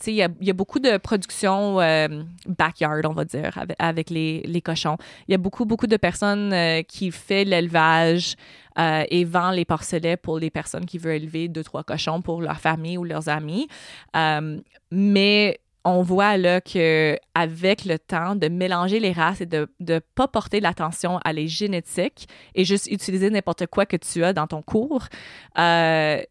il 0.07 0.15
y 0.15 0.23
a, 0.23 0.53
beaucoup 0.53 0.79
de 0.79 0.97
production 0.97 1.77
backyard, 2.47 3.03
on 3.05 3.13
va 3.13 3.25
dire, 3.25 3.53
avec, 3.79 4.11
les, 4.11 4.63
cochons. 4.65 4.97
Il 5.29 5.33
y 5.33 5.35
a 5.35 5.39
beaucoup, 5.39 5.65
beaucoup 5.65 5.87
de 5.87 5.97
personnes 5.97 6.55
qui 6.85 7.11
font 7.11 7.45
l'élevage 7.45 8.37
et 8.79 9.25
vendent 9.25 9.57
les 9.57 9.65
porcelets 9.65 10.17
pour 10.17 10.39
les 10.39 10.51
personnes 10.51 10.87
qui 10.87 10.99
veulent 10.99 11.17
élever 11.17 11.49
deux, 11.49 11.63
trois 11.63 11.85
cochons 11.85 12.23
pour 12.23 12.41
leur 12.41 12.59
famille 12.59 12.97
ou 12.97 13.05
leurs 13.05 13.29
amis. 13.29 13.69
Mais 14.91 15.61
on 15.85 16.03
voit 16.03 16.37
là 16.37 16.61
que 16.61 17.19
avec 17.35 17.85
le 17.85 17.99
temps 17.99 18.37
de 18.37 18.49
mélanger 18.49 19.01
les 19.01 19.13
races 19.13 19.41
et 19.41 19.47
de 19.47 19.69
ne 19.81 19.99
pas 19.99 20.29
porter 20.29 20.61
l'attention 20.61 21.19
à 21.25 21.33
les 21.33 21.49
génétiques 21.49 22.29
et 22.55 22.65
juste 22.65 22.87
utiliser 22.91 23.31
n'importe 23.31 23.67
quoi 23.67 23.87
que 23.87 23.97
tu 23.97 24.23
as 24.25 24.33
dans 24.33 24.47
ton 24.47 24.63
cours, 24.63 25.07
euh, 25.59 26.23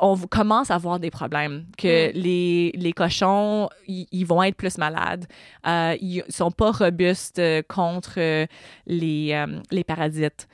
on 0.00 0.16
commence 0.16 0.70
à 0.70 0.76
avoir 0.76 0.98
des 0.98 1.10
problèmes. 1.10 1.66
Que 1.76 2.08
Mm. 2.08 2.12
les, 2.14 2.72
les 2.74 2.92
cochons, 2.92 3.68
ils 3.86 4.24
vont 4.24 4.42
être 4.42 4.56
plus 4.56 4.78
malades. 4.78 5.26
Euh, 5.66 5.96
ils 6.00 6.24
sont 6.28 6.50
pas 6.50 6.70
robustes 6.70 7.38
euh, 7.38 7.62
contre 7.66 8.14
euh, 8.18 8.46
les, 8.86 9.32
euh, 9.32 9.60
les 9.70 9.84
parasites. 9.84 10.48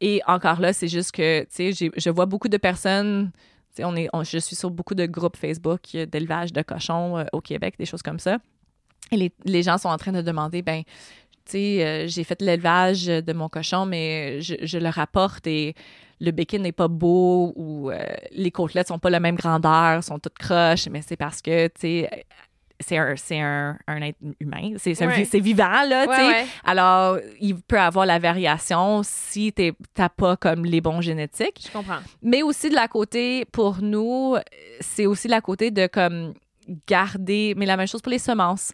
Et 0.00 0.20
encore 0.26 0.60
là, 0.60 0.72
c'est 0.72 0.88
juste 0.88 1.12
que, 1.12 1.40
tu 1.44 1.72
sais, 1.72 1.90
je 1.96 2.10
vois 2.10 2.26
beaucoup 2.26 2.48
de 2.48 2.58
personnes 2.58 3.32
on 3.84 3.96
est, 3.96 4.08
je 4.22 4.38
suis 4.38 4.56
sur 4.56 4.70
beaucoup 4.70 4.94
de 4.94 5.06
groupes 5.06 5.36
Facebook 5.36 5.80
euh, 5.94 6.06
d'élevage 6.06 6.52
de 6.52 6.62
cochons 6.62 7.18
euh, 7.18 7.24
au 7.32 7.40
Québec, 7.40 7.74
des 7.78 7.86
choses 7.86 8.02
comme 8.02 8.18
ça. 8.18 8.38
Et 9.12 9.16
les, 9.16 9.32
les 9.44 9.62
gens 9.62 9.78
sont 9.78 9.88
en 9.88 9.96
train 9.98 10.12
de 10.12 10.22
demander, 10.22 10.62
ben, 10.62 10.82
tu 11.44 11.52
sais, 11.52 11.86
euh, 11.86 12.08
j'ai 12.08 12.24
fait 12.24 12.40
l'élevage 12.42 13.06
de 13.06 13.32
mon 13.32 13.48
cochon, 13.48 13.86
mais 13.86 14.40
je, 14.40 14.78
le 14.78 14.88
rapporte 14.88 15.46
et 15.46 15.74
le 16.20 16.30
bacon 16.30 16.62
n'est 16.62 16.72
pas 16.72 16.88
beau 16.88 17.52
ou 17.56 17.90
les 18.32 18.50
côtelettes 18.50 18.88
sont 18.88 18.98
pas 18.98 19.10
la 19.10 19.20
même 19.20 19.36
grandeur, 19.36 20.02
sont 20.02 20.18
toutes 20.18 20.38
croches, 20.38 20.88
mais 20.88 21.02
c'est 21.02 21.16
parce 21.16 21.42
que, 21.42 21.66
tu 21.68 21.72
sais, 21.78 22.24
c'est 22.80 22.98
un, 22.98 23.14
c'est 23.16 23.40
un, 23.40 23.78
un 23.86 24.02
être 24.02 24.18
humain, 24.40 24.72
c'est 24.76 25.00
Ouais. 25.04 25.24
vivant, 25.40 25.82
là. 25.86 26.06
Ouais, 26.06 26.16
ouais. 26.16 26.46
Alors, 26.64 27.18
il 27.40 27.56
peut 27.62 27.78
avoir 27.80 28.06
la 28.06 28.18
variation 28.18 29.02
si 29.02 29.52
tu 29.52 29.72
n'as 29.98 30.08
pas 30.08 30.36
comme 30.36 30.64
les 30.64 30.80
bons 30.80 31.00
génétiques. 31.00 31.64
Je 31.66 31.72
comprends. 31.72 31.98
Mais 32.22 32.42
aussi 32.42 32.68
de 32.70 32.74
la 32.74 32.88
côté, 32.88 33.44
pour 33.46 33.82
nous, 33.82 34.36
c'est 34.80 35.06
aussi 35.06 35.26
de 35.28 35.32
la 35.32 35.40
côté 35.40 35.70
de 35.70 35.86
comme 35.86 36.34
garder, 36.86 37.54
mais 37.56 37.66
la 37.66 37.76
même 37.76 37.86
chose 37.86 38.02
pour 38.02 38.10
les 38.12 38.18
semences. 38.18 38.72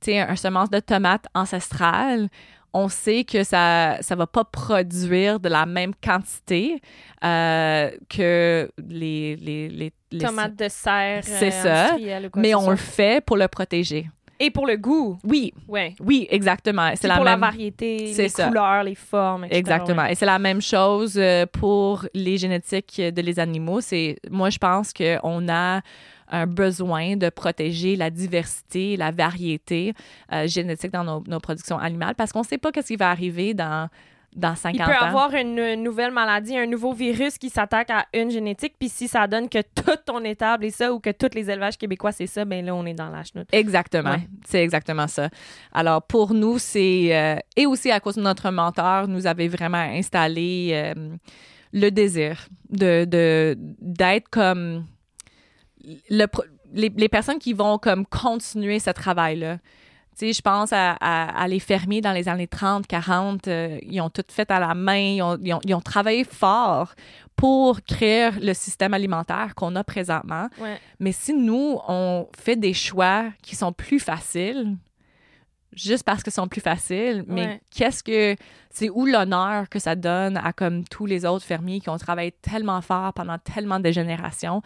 Tu 0.00 0.10
sais, 0.10 0.20
un 0.20 0.36
semence 0.36 0.70
de 0.70 0.80
tomate 0.80 1.26
ancestrale, 1.34 2.28
on 2.74 2.88
sait 2.88 3.24
que 3.24 3.44
ça 3.44 3.96
ça 4.00 4.14
va 4.16 4.26
pas 4.26 4.44
produire 4.44 5.38
de 5.40 5.48
la 5.48 5.64
même 5.64 5.92
quantité 6.04 6.80
euh, 7.24 7.90
que 8.08 8.68
les, 8.88 9.36
les, 9.36 9.68
les, 9.68 9.92
les- 10.12 10.18
Tomates 10.18 10.56
de 10.56 10.68
serre. 10.68 11.22
C'est 11.24 11.48
euh, 11.66 11.88
ça, 11.88 11.96
ou 11.96 12.30
quoi 12.30 12.42
mais 12.42 12.50
que 12.50 12.56
on 12.56 12.70
le 12.70 12.76
fait 12.76 13.24
pour 13.24 13.36
le 13.36 13.48
protéger. 13.48 14.08
Et 14.40 14.50
pour 14.50 14.66
le 14.66 14.76
goût. 14.76 15.16
Oui, 15.24 15.54
Ouais. 15.68 15.94
oui, 16.00 16.26
exactement. 16.28 16.88
C'est 16.90 17.02
C'est 17.02 17.08
la 17.08 17.14
pour 17.16 17.24
même 17.24 17.40
la 17.40 17.46
variété, 17.46 18.12
C'est 18.12 18.24
les 18.24 18.28
ça. 18.28 18.48
couleurs, 18.48 18.82
les 18.82 18.96
formes, 18.96 19.44
etc. 19.44 19.58
Exactement. 19.60 20.02
ouais. 20.02 20.12
Et 20.12 20.14
c'est 20.16 20.26
la 20.26 20.40
même 20.40 20.60
chose 20.60 21.14
euh, 21.16 21.46
pour 21.46 22.04
les 22.14 22.36
génétiques 22.36 23.00
de 23.00 23.22
les 23.22 23.38
animaux. 23.38 23.80
C'est 23.80 24.16
moi 24.30 24.50
je 24.50 24.58
pense 24.58 24.92
qu'on 24.92 25.48
a 25.48 25.80
un 26.30 26.46
besoin 26.46 27.16
de 27.16 27.28
protéger 27.28 27.96
la 27.96 28.10
diversité, 28.10 28.96
la 28.96 29.10
variété 29.10 29.92
euh, 30.32 30.46
génétique 30.46 30.90
dans 30.92 31.04
nos, 31.04 31.22
nos 31.26 31.40
productions 31.40 31.78
animales 31.78 32.14
parce 32.14 32.32
qu'on 32.32 32.40
ne 32.40 32.46
sait 32.46 32.58
pas 32.58 32.72
qu'est-ce 32.72 32.88
qui 32.88 32.96
va 32.96 33.10
arriver 33.10 33.54
dans 33.54 33.88
dans 34.34 34.56
50 34.56 34.74
Il 34.74 34.84
peut 34.84 34.90
ans. 34.98 35.06
avoir 35.06 35.32
une 35.34 35.74
nouvelle 35.82 36.10
maladie, 36.10 36.56
un 36.56 36.66
nouveau 36.66 36.92
virus 36.92 37.38
qui 37.38 37.50
s'attaque 37.50 37.90
à 37.90 38.06
une 38.12 38.32
génétique, 38.32 38.74
puis 38.78 38.88
si 38.88 39.06
ça 39.06 39.28
donne 39.28 39.48
que 39.48 39.58
tout 39.76 39.96
ton 40.04 40.24
étable 40.24 40.64
est 40.64 40.70
ça 40.70 40.92
ou 40.92 40.98
que 40.98 41.10
tous 41.10 41.30
les 41.34 41.50
élevages 41.50 41.78
québécois 41.78 42.10
c'est 42.10 42.26
ça, 42.26 42.44
ben 42.44 42.64
là 42.64 42.74
on 42.74 42.84
est 42.84 42.94
dans 42.94 43.10
la 43.10 43.22
chenoute. 43.22 43.46
Exactement. 43.52 44.10
Ouais. 44.10 44.28
C'est 44.44 44.62
exactement 44.62 45.06
ça. 45.06 45.28
Alors, 45.72 46.02
pour 46.02 46.34
nous, 46.34 46.58
c'est... 46.58 47.16
euh, 47.16 47.36
et 47.56 47.66
aussi 47.66 47.92
à 47.92 48.00
cause 48.00 48.16
de 48.16 48.22
notre 48.22 48.50
mentor, 48.50 49.06
nous 49.06 49.26
avait 49.28 49.46
vraiment 49.48 49.78
installé 49.78 50.70
euh, 50.72 51.14
le 51.72 51.90
désir 51.90 52.48
de, 52.70 53.04
de, 53.04 53.56
d'être 53.80 54.28
comme... 54.30 54.84
Le, 56.10 56.26
les, 56.72 56.88
les 56.96 57.08
personnes 57.08 57.38
qui 57.38 57.52
vont 57.52 57.78
comme 57.78 58.06
continuer 58.06 58.78
ce 58.78 58.90
travail-là. 58.90 59.58
Je 60.20 60.40
pense 60.42 60.72
à, 60.72 60.92
à- 61.00 61.42
à 61.42 61.48
les 61.48 61.58
fermiers 61.58 62.00
dans 62.00 62.12
les 62.12 62.28
années 62.28 62.46
30, 62.46 62.86
40. 62.86 63.48
euh, 63.48 63.78
ils 63.82 64.00
ont 64.00 64.10
tout 64.10 64.22
fait 64.28 64.48
à 64.50 64.60
la 64.60 64.72
main. 64.74 64.96
Ils 64.96 65.22
ont, 65.22 65.36
ils 65.42 65.52
ont- 65.52 65.60
ils 65.64 65.74
ont 65.74 65.80
travaillé 65.80 66.22
fort 66.24 66.94
pour 67.34 67.82
créer 67.82 68.30
le 68.40 68.54
système 68.54 68.94
alimentaire 68.94 69.54
qu'on 69.56 69.74
a 69.74 69.82
présentement. 69.82 70.48
Ouais. 70.60 70.78
Mais 71.00 71.10
si 71.10 71.34
nous, 71.34 71.78
on 71.88 72.28
fait 72.38 72.54
des 72.56 72.74
choix 72.74 73.24
qui 73.42 73.56
sont 73.56 73.72
plus 73.72 73.98
faciles, 73.98 74.76
juste 75.72 76.04
parce 76.04 76.22
qu'ils 76.22 76.32
sont 76.32 76.46
plus 76.46 76.60
faciles, 76.60 77.24
mais 77.26 77.46
Ouais. 77.46 77.60
qu'est-ce 77.70 78.02
que. 78.04 78.36
C'est 78.70 78.90
où 78.90 79.06
l'honneur 79.06 79.68
que 79.68 79.78
ça 79.78 79.94
donne 79.94 80.36
à 80.36 80.52
comme 80.52 80.82
tous 80.84 81.06
les 81.06 81.24
autres 81.24 81.44
fermiers 81.44 81.80
qui 81.80 81.88
ont 81.90 81.96
travaillé 81.98 82.32
tellement 82.32 82.80
fort 82.80 83.12
pendant 83.12 83.38
tellement 83.38 83.78
de 83.80 83.90
générations, 83.92 84.62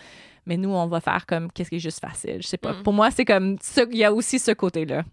mais 0.49 0.57
nous, 0.57 0.71
on 0.71 0.87
va 0.87 1.01
faire 1.01 1.27
comme 1.27 1.53
qu'est-ce 1.53 1.69
qui 1.69 1.77
est 1.77 1.81
juste 1.81 2.01
facile? 2.01 2.39
Je 2.41 2.49
sais 2.49 2.57
pas. 2.57 2.73
Mm. 2.73 2.83
Pour 2.83 2.95
moi, 2.95 3.11
c'est 3.11 3.27
comme. 3.27 3.59
Il 3.91 3.99
y 3.99 4.05
a 4.05 4.13
aussi 4.13 4.39
ce 4.39 4.51
côté-là. 4.51 5.05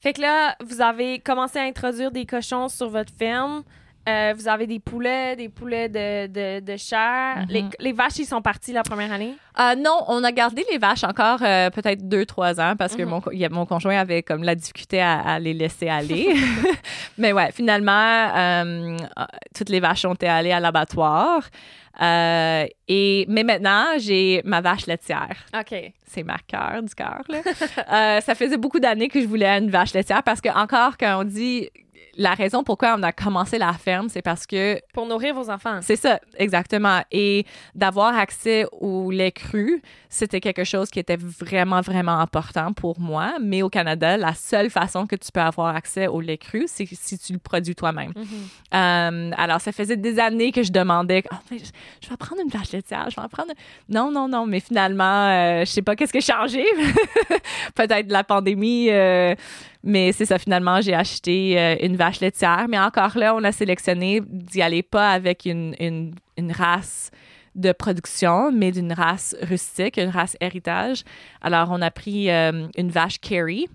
Fait 0.00 0.12
que 0.12 0.20
là, 0.20 0.56
vous 0.64 0.80
avez 0.80 1.18
commencé 1.18 1.58
à 1.58 1.62
introduire 1.62 2.12
des 2.12 2.24
cochons 2.24 2.68
sur 2.68 2.88
votre 2.88 3.12
ferme. 3.12 3.64
Euh, 4.08 4.34
vous 4.36 4.48
avez 4.48 4.66
des 4.66 4.80
poulets, 4.80 5.36
des 5.36 5.48
poulets 5.48 5.88
de, 5.88 6.26
de, 6.26 6.60
de 6.60 6.76
chair. 6.76 7.36
Mhm. 7.38 7.46
les, 7.50 7.64
les 7.78 7.92
vaches, 7.92 8.18
ils 8.18 8.24
sont 8.26 8.42
partis 8.42 8.72
la 8.72 8.82
première 8.82 9.12
année? 9.12 9.34
Euh, 9.60 9.74
non, 9.76 10.02
on 10.08 10.24
a 10.24 10.32
gardé 10.32 10.64
les 10.72 10.78
vaches 10.78 11.04
encore 11.04 11.38
euh, 11.42 11.70
peut-être 11.70 12.08
deux, 12.08 12.26
trois 12.26 12.60
ans 12.60 12.74
parce 12.76 12.96
que 12.96 13.02
mon, 13.04 13.22
il 13.32 13.38
y 13.38 13.44
a- 13.44 13.48
mon 13.48 13.64
conjoint 13.66 13.96
avait 13.98 14.22
comme 14.22 14.42
la 14.42 14.54
difficulté 14.56 15.00
à, 15.00 15.20
à 15.20 15.38
les 15.38 15.54
laisser 15.54 15.88
aller. 15.88 16.34
Mais 17.18 17.32
ouais, 17.32 17.52
finalement, 17.52 18.96
toutes 19.54 19.68
les 19.68 19.80
vaches 19.80 20.04
ont 20.04 20.14
été 20.14 20.26
allées 20.28 20.52
à 20.52 20.60
l'abattoir. 20.60 21.42
Euh, 22.00 22.64
et, 22.88 23.26
mais 23.28 23.42
maintenant, 23.44 23.84
j'ai 23.98 24.40
ma 24.46 24.62
vache 24.62 24.86
laitière. 24.86 25.36
OK. 25.54 25.74
C'est 26.06 26.22
ma 26.22 26.38
cœur 26.46 26.82
du 26.82 26.94
cœur. 26.94 27.20
Euh, 27.92 28.20
ça 28.22 28.34
faisait 28.34 28.56
beaucoup 28.56 28.80
d'années 28.80 29.08
que 29.08 29.20
je 29.20 29.26
voulais 29.26 29.58
une 29.58 29.68
vache 29.70 29.92
laitière 29.92 30.22
parce 30.22 30.40
que, 30.40 30.48
encore, 30.48 30.96
quand 30.98 31.20
on 31.20 31.24
dit 31.24 31.68
la 32.16 32.34
raison 32.34 32.62
pourquoi 32.62 32.94
on 32.98 33.02
a 33.02 33.12
commencé 33.12 33.58
la 33.58 33.72
ferme, 33.72 34.08
c'est 34.08 34.22
parce 34.22 34.46
que 34.46 34.80
Pour 34.92 35.06
nourrir 35.06 35.34
vos 35.34 35.48
enfants. 35.50 35.78
c'est 35.82 35.96
ça, 35.96 36.20
exactement. 36.36 37.00
Et 37.10 37.46
d'avoir 37.74 38.16
accès 38.16 38.66
au 38.72 39.10
lait 39.10 39.32
cru, 39.32 39.82
c'était 40.08 40.40
quelque 40.40 40.64
chose 40.64 40.90
qui 40.90 40.98
était 40.98 41.16
vraiment, 41.16 41.80
vraiment 41.80 42.18
important 42.18 42.72
pour 42.72 43.00
moi. 43.00 43.34
Mais 43.40 43.62
au 43.62 43.68
Canada, 43.70 44.16
la 44.16 44.34
seule 44.34 44.68
façon 44.70 45.06
que 45.06 45.16
tu 45.16 45.32
peux 45.32 45.40
avoir 45.40 45.74
accès 45.74 46.06
au 46.06 46.20
lait 46.20 46.38
cru, 46.38 46.64
c'est 46.66 46.86
si 46.86 47.18
tu 47.18 47.32
le 47.32 47.38
produis 47.38 47.74
toi-même. 47.74 48.12
Mhm. 48.14 48.26
Euh, 48.74 49.30
alors, 49.36 49.60
ça 49.60 49.72
faisait 49.72 49.96
des 49.96 50.18
années 50.18 50.52
que 50.52 50.62
je 50.62 50.72
demandais, 50.72 51.22
Ah, 51.30 51.40
mais 51.50 51.58
je, 51.58 51.64
je 52.02 52.08
vais 52.10 52.16
prendre 52.16 52.42
une 52.42 52.50
vache 52.50 52.72
laitière, 52.72 53.08
je 53.10 53.16
vais 53.16 53.22
en 53.22 53.28
prendre. 53.28 53.52
Non, 53.88 54.10
non, 54.10 54.28
non, 54.28 54.46
mais 54.46 54.60
finalement, 54.60 55.28
euh, 55.28 55.60
je 55.60 55.70
sais 55.70 55.82
pas 55.82 55.96
qu'est-ce 55.96 56.12
qui 56.12 56.18
a 56.18 56.36
changé. 56.36 56.64
Peut-être 57.74 58.10
la 58.10 58.24
pandémie, 58.24 58.88
euh, 58.90 59.34
mais 59.82 60.12
c'est 60.12 60.26
ça, 60.26 60.38
finalement, 60.38 60.80
j'ai 60.80 60.94
acheté 60.94 61.58
euh, 61.58 61.76
une 61.80 61.96
vache 61.96 62.20
laitière. 62.20 62.66
Mais 62.68 62.78
encore 62.78 63.16
là, 63.16 63.34
on 63.34 63.42
a 63.44 63.52
sélectionné 63.52 64.20
d'y 64.26 64.62
aller 64.62 64.82
pas 64.82 65.10
avec 65.10 65.44
une, 65.44 65.74
une, 65.80 66.14
une 66.36 66.52
race 66.52 67.10
de 67.54 67.72
production, 67.72 68.50
mais 68.52 68.72
d'une 68.72 68.92
race 68.92 69.36
rustique, 69.42 69.96
une 69.98 70.08
race 70.08 70.36
héritage. 70.40 71.04
Alors, 71.40 71.68
on 71.70 71.82
a 71.82 71.90
pris 71.90 72.30
euh, 72.30 72.66
une 72.76 72.90
vache 72.90 73.18
Kerry. 73.20 73.68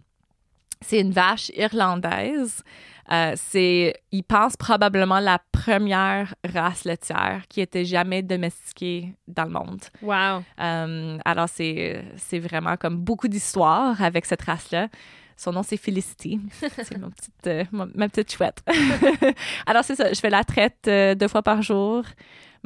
C'est 0.81 0.99
une 0.99 1.11
vache 1.11 1.49
irlandaise. 1.55 2.63
Euh, 3.11 3.33
c'est, 3.35 3.95
ils 4.11 4.23
pensent 4.23 4.57
probablement 4.57 5.19
la 5.19 5.39
première 5.51 6.35
race 6.43 6.83
laitière 6.83 7.43
qui 7.47 7.61
était 7.61 7.85
jamais 7.85 8.21
domestiquée 8.21 9.13
dans 9.27 9.45
le 9.45 9.51
monde. 9.51 9.81
Wow. 10.01 10.43
Euh, 10.59 11.17
alors, 11.23 11.47
c'est, 11.49 12.03
c'est 12.17 12.39
vraiment 12.39 12.75
comme 12.77 12.97
beaucoup 12.97 13.27
d'histoires 13.27 14.01
avec 14.01 14.25
cette 14.25 14.41
race-là. 14.41 14.87
Son 15.37 15.51
nom, 15.51 15.61
c'est 15.61 15.77
Felicity. 15.77 16.39
c'est 16.59 16.97
mon 16.97 17.11
petite, 17.11 17.47
euh, 17.47 17.63
ma, 17.71 17.87
ma 17.93 18.09
petite 18.09 18.31
chouette. 18.31 18.63
alors, 19.67 19.83
c'est 19.83 19.95
ça. 19.95 20.11
Je 20.11 20.19
fais 20.19 20.31
la 20.31 20.43
traite 20.43 20.87
euh, 20.87 21.13
deux 21.13 21.27
fois 21.27 21.43
par 21.43 21.61
jour, 21.61 22.03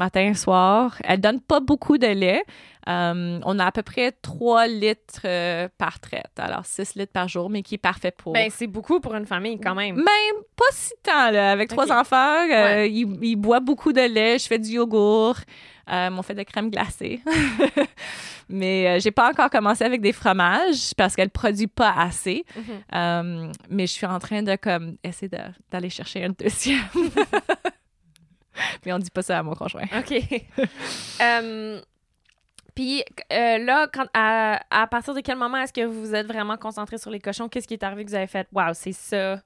matin 0.02 0.22
et 0.32 0.34
soir. 0.34 0.97
Elle 1.04 1.22
donne 1.22 1.39
pas 1.39 1.60
beaucoup 1.60 1.97
de 1.97 2.08
lait. 2.08 2.43
Euh, 2.89 3.39
on 3.45 3.60
a 3.60 3.66
à 3.66 3.72
peu 3.72 3.84
près 3.84 4.12
3 4.12 4.66
litres 4.68 5.22
euh, 5.26 5.68
par 5.78 5.99
traite. 5.99 6.32
Alors, 6.39 6.66
6 6.66 6.95
litres 6.95 7.12
par 7.14 7.28
jour, 7.28 7.47
mais 7.49 7.62
qui 7.62 7.76
est 7.76 7.78
parfait 7.78 8.10
pour... 8.12 8.34
Ben, 8.34 8.49
c'est 8.52 8.66
beaucoup 8.66 8.99
pour 8.99 9.14
une 9.14 9.28
famille 9.28 9.60
quand 9.60 9.76
même. 9.76 9.95
Même 9.97 10.38
pas 10.56 10.66
si 10.72 10.91
tant, 11.04 11.30
là. 11.30 11.52
Avec 11.52 11.70
trois 11.70 11.91
enfants, 11.91 12.16
euh, 12.49 12.49
Ouais. 12.49 12.91
il, 12.91 13.08
il 13.22 13.36
boit 13.36 13.60
beaucoup 13.60 13.93
de 13.93 14.02
lait. 14.02 14.39
Je 14.39 14.47
fais 14.47 14.58
du 14.58 14.72
yogourt. 14.72 15.38
Euh, 15.91 16.10
on 16.18 16.22
fait 16.24 16.34
de 16.36 16.43
crème 16.43 16.70
glacée. 16.72 17.22
mais 18.49 18.88
euh, 18.88 18.99
j'ai 18.99 19.12
pas 19.12 19.30
encore 19.30 19.49
commencé 19.49 19.84
avec 19.84 20.02
des 20.02 20.14
fromages 20.14 20.93
parce 20.97 21.16
qu'elle 21.16 21.30
produit 21.30 21.68
pas 21.68 21.93
assez. 21.97 22.45
Mhm. 22.56 22.64
Euh, 22.95 23.52
mais 23.70 23.88
je 23.88 23.91
suis 23.91 24.06
en 24.06 24.20
train 24.20 24.41
de 24.41 24.56
comme 24.56 24.95
essayer 25.04 25.30
d'aller 25.72 25.89
chercher 25.89 26.24
une 26.26 26.34
deuxième. 26.34 26.80
mais 28.86 28.93
on 28.93 28.99
dit 28.99 29.10
pas 29.10 29.22
ça 29.22 29.39
à 29.39 29.43
mon 29.43 29.54
conjoint. 29.54 29.86
OK. 29.97 30.14
Euh, 31.22 31.80
Puis 32.74 33.04
euh, 33.32 33.58
là, 33.60 33.88
quand, 33.93 34.06
à, 34.14 34.60
à 34.72 34.88
partir 34.88 35.14
de 35.14 35.20
quel 35.22 35.38
moment 35.38 35.58
est-ce 35.58 35.74
que 35.74 35.86
vous 35.86 36.02
vous 36.02 36.16
êtes 36.16 36.26
vraiment 36.28 36.58
concentré 36.58 36.97
sur 36.97 37.12
les 37.12 37.20
cochons? 37.20 37.47
Qu'est-ce 37.49 37.68
qui 37.68 37.74
est 37.76 37.84
arrivé 37.84 38.06
que 38.06 38.10
vous 38.10 38.16
avez 38.16 38.28
fait? 38.28 38.47
Wow, 38.54 38.74
c'est 38.74 38.93
ça? 38.93 39.39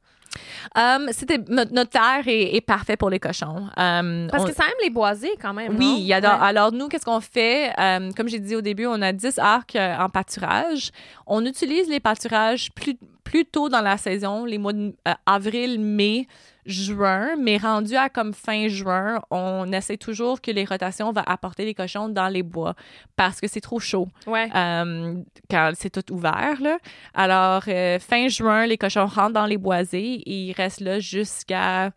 Euh, 0.78 1.08
c'était 1.12 1.38
notre, 1.50 1.72
notre 1.74 1.92
terre 1.92 2.28
est, 2.28 2.56
est 2.56 2.62
parfait 2.62 2.98
pour 2.98 3.10
les 3.10 3.20
cochons. 3.20 3.68
Euh, 3.80 4.28
Parce 4.30 4.44
on- 4.44 4.48
que 4.48 4.54
ça 4.54 4.64
aime 4.66 4.74
les 4.84 4.90
boisés 4.90 5.32
quand 5.42 5.54
même. 5.54 5.76
Oui, 5.78 5.86
non? 5.86 5.96
il 5.98 6.04
y 6.04 6.14
a 6.14 6.20
dans- 6.22 6.40
Ouais. 6.40 6.48
alors 6.48 6.72
nous, 6.72 6.88
qu'est-ce 6.88 7.06
qu'on 7.06 7.22
fait? 7.22 7.72
Euh, 7.80 8.12
comme 8.16 8.28
j'ai 8.28 8.40
dit 8.40 8.56
au 8.56 8.62
début, 8.62 8.86
on 8.86 9.02
a 9.02 9.12
10 9.14 9.40
arcs 9.40 9.76
euh, 9.76 9.96
en 9.98 10.10
pâturage. 10.10 10.92
On 11.26 11.46
utilise 11.46 11.88
les 11.90 12.00
pâturages 12.00 12.72
plus, 12.74 12.98
plus 13.24 13.46
tôt 13.46 13.70
dans 13.70 13.82
la 13.82 13.98
saison, 13.98 14.46
les 14.46 14.58
mois 14.58 14.74
de 14.74 14.94
euh, 15.08 15.78
mai, 15.80 16.28
juin, 16.66 17.36
mais 17.38 17.58
rendu 17.58 17.96
à 17.96 18.10
comme 18.10 18.34
fin 18.34 18.68
juin, 18.68 19.22
on 19.30 19.72
essaie 19.72 19.98
toujours 19.98 20.42
que 20.42 20.50
les 20.52 20.66
rotations 20.66 21.12
vont 21.12 21.22
apporter 21.26 21.64
les 21.66 21.74
cochons 21.76 22.10
dans 22.10 22.28
les 22.28 22.42
bois 22.44 22.74
parce 23.16 23.40
que 23.40 23.48
c'est 23.48 23.62
trop 23.62 23.80
chaud 23.80 24.08
Ouais. 24.26 24.50
euh, 24.56 25.16
quand 25.50 25.72
c'est 25.76 25.90
tout 25.92 26.14
ouvert. 26.14 26.60
Là. 26.62 26.78
Alors, 27.14 27.64
euh, 27.68 28.00
fin 28.00 28.28
juin, 28.28 28.66
les 28.66 28.78
cochons 28.78 29.06
rentrent 29.06 29.34
dans 29.34 29.46
les 29.46 29.58
boisés 29.58 30.16
et 30.26 30.48
ils 30.48 30.54
restent 30.54 30.82
là 30.82 31.00
jusqu'à 31.00 31.92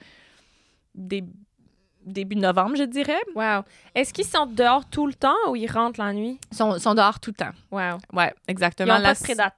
des 0.95 1.25
début 2.05 2.37
novembre, 2.37 2.75
je 2.77 2.85
dirais. 2.85 3.21
Wow. 3.35 3.65
Est-ce 3.95 4.15
qu'ils 4.15 4.25
sont 4.25 4.47
dehors 4.47 4.89
tout 4.89 5.07
le 5.07 5.13
temps 5.13 5.37
ou 5.51 5.57
ils 5.57 5.71
rentrent 5.71 6.01
la 6.01 6.15
nuit? 6.15 6.39
Ils 6.53 6.57
sont, 6.57 6.79
sont 6.79 6.95
dehors 6.95 7.21
tout 7.21 7.31
le 7.31 7.37
temps. 7.45 7.53
Wow. 7.71 7.99
Ouais, 8.15 8.33
Ils 8.49 8.53
exactement. 8.53 8.95
n'ont 8.95 9.01
La- 9.01 9.09
pas 9.11 9.15
de 9.15 9.19
prédateurs? 9.23 9.58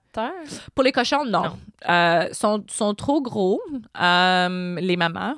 Pour 0.74 0.84
les 0.84 0.92
cochons, 0.92 1.24
non. 1.24 1.42
Non. 1.44 1.58
Euh, 1.88 2.28
sont, 2.32 2.64
sont 2.68 2.94
trop 2.94 3.20
gros, 3.22 3.60
euh, 4.00 4.76
les 4.80 4.96
mamans, 4.96 5.34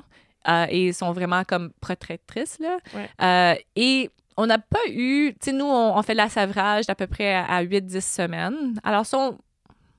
euh, 0.47 0.65
et 0.69 0.91
sont 0.93 1.11
vraiment 1.11 1.43
comme 1.43 1.71
protectrices, 1.79 2.59
là. 2.59 2.77
Ouais. 2.93 3.09
Euh, 3.21 3.55
et 3.75 4.09
on 4.35 4.45
n'a 4.47 4.57
pas 4.57 4.79
eu... 4.89 5.33
Tu 5.39 5.51
sais, 5.51 5.51
nous, 5.51 5.65
on, 5.65 5.97
on 5.97 6.01
fait 6.01 6.13
de 6.13 6.17
la 6.17 6.29
savrage 6.29 6.87
d'à 6.87 6.95
peu 6.95 7.07
près 7.07 7.33
à, 7.33 7.45
à 7.45 7.63
8-10 7.63 8.01
semaines. 8.01 8.79
Alors, 8.83 9.05
sont... 9.05 9.37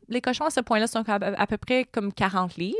Les 0.08 0.20
cochons, 0.20 0.44
à 0.44 0.50
ce 0.50 0.60
point-là, 0.60 0.86
sont 0.86 1.04
à, 1.08 1.14
à 1.16 1.46
peu 1.46 1.56
près 1.56 1.84
comme 1.84 2.12
40 2.12 2.56
livres. 2.56 2.76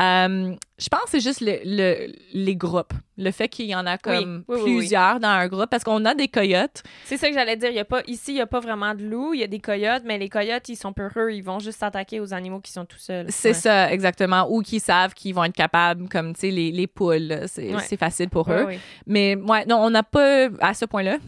Euh, 0.00 0.54
je 0.78 0.88
pense 0.88 1.02
que 1.02 1.10
c'est 1.10 1.20
juste 1.20 1.40
le, 1.40 1.58
le- 1.64 2.12
les 2.32 2.56
groupes. 2.56 2.92
Le 3.18 3.30
fait 3.30 3.48
qu'il 3.48 3.66
y 3.66 3.74
en 3.74 3.86
a 3.86 3.98
comme 3.98 4.44
oui, 4.48 4.56
oui, 4.56 4.62
oui. 4.64 4.76
plusieurs 4.78 5.20
dans 5.20 5.28
un 5.28 5.46
groupe. 5.46 5.66
Parce 5.70 5.84
qu'on 5.84 6.04
a 6.04 6.14
des 6.14 6.28
coyotes. 6.28 6.82
C'est 7.04 7.16
ça 7.18 7.28
que 7.28 7.34
j'allais 7.34 7.56
dire. 7.56 7.68
Il 7.70 7.76
y 7.76 7.80
a 7.80 7.84
pas, 7.84 8.02
ici, 8.06 8.32
il 8.32 8.34
n'y 8.34 8.40
a 8.40 8.46
pas 8.46 8.60
vraiment 8.60 8.94
de 8.94 9.04
loups. 9.04 9.34
Il 9.34 9.40
y 9.40 9.44
a 9.44 9.46
des 9.46 9.60
coyotes, 9.60 10.02
mais 10.04 10.18
les 10.18 10.28
coyotes, 10.28 10.68
ils 10.68 10.76
sont 10.76 10.92
peureux. 10.92 11.30
Ils 11.30 11.42
vont 11.42 11.58
juste 11.58 11.78
s'attaquer 11.78 12.20
aux 12.20 12.32
animaux 12.34 12.60
qui 12.60 12.72
sont 12.72 12.84
tout 12.84 12.98
seuls. 12.98 13.26
C'est 13.28 13.48
Ouais. 13.48 13.54
ça, 13.54 13.92
exactement. 13.92 14.46
Ou 14.50 14.62
qui 14.62 14.80
savent 14.80 15.14
qu'ils 15.14 15.34
vont 15.34 15.44
être 15.44 15.54
capables, 15.54 16.08
comme, 16.08 16.32
tu 16.34 16.40
sais, 16.40 16.50
les, 16.50 16.72
les 16.72 16.86
poules. 16.86 17.42
C'est 17.46 17.74
Ouais. 17.74 17.96
facile 17.98 18.28
pour 18.30 18.50
eux. 18.50 18.66
Mais, 19.06 19.36
ouais, 19.36 19.64
non, 19.66 19.76
on 19.76 19.90
n'a 19.90 20.02
pas, 20.02 20.48
à 20.60 20.74
ce 20.74 20.84
point-là, 20.86 21.18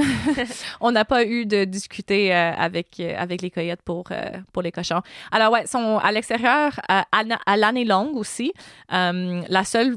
on 0.80 0.92
n'a 0.92 1.04
pas 1.04 1.24
eu 1.24 1.46
de 1.46 1.64
discuter 1.64 2.34
euh, 2.34 2.52
avec, 2.52 2.98
euh, 3.00 3.14
avec 3.18 3.42
les 3.42 3.50
coyotes 3.50 3.82
pour, 3.82 4.04
euh, 4.10 4.30
pour 4.52 4.62
les 4.62 4.72
cochons. 4.72 5.02
Alors, 5.32 5.52
ouais, 5.52 5.66
sont 5.66 5.98
à 5.98 6.12
l'extérieur 6.12 6.80
à, 6.88 7.56
l'année 7.56 7.84
longue 7.84 8.16
aussi. 8.16 8.52
La 8.90 9.64
seule 9.64 9.96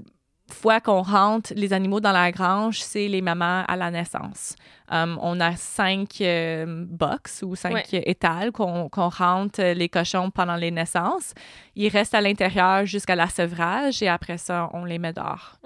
fois 0.51 0.79
qu'on 0.79 1.01
rentre 1.01 1.53
les 1.55 1.73
animaux 1.73 1.99
dans 1.99 2.11
la 2.11 2.31
grange, 2.31 2.81
c'est 2.81 3.07
les 3.07 3.21
mamans 3.21 3.63
à 3.67 3.75
la 3.75 3.91
naissance. 3.91 4.55
On 4.89 5.39
a 5.39 5.55
cinq 5.55 6.21
euh, 6.21 6.85
box 6.87 7.43
ou 7.45 7.55
cinq 7.55 7.73
Ouais. 7.73 7.83
étals 7.91 8.51
qu'on 8.51 8.89
rentre 8.93 9.61
les 9.61 9.89
cochons 9.89 10.29
pendant 10.29 10.55
les 10.55 10.69
naissances. 10.69 11.33
Ils 11.75 11.89
restent 11.89 12.13
à 12.13 12.21
l'intérieur 12.21 12.85
jusqu'à 12.85 13.15
la 13.15 13.27
sevrage 13.27 14.03
et 14.03 14.07
après 14.07 14.37
ça, 14.37 14.69
on 14.73 14.85
les 14.85 14.99
met 14.99 15.13
dehors. 15.13 15.57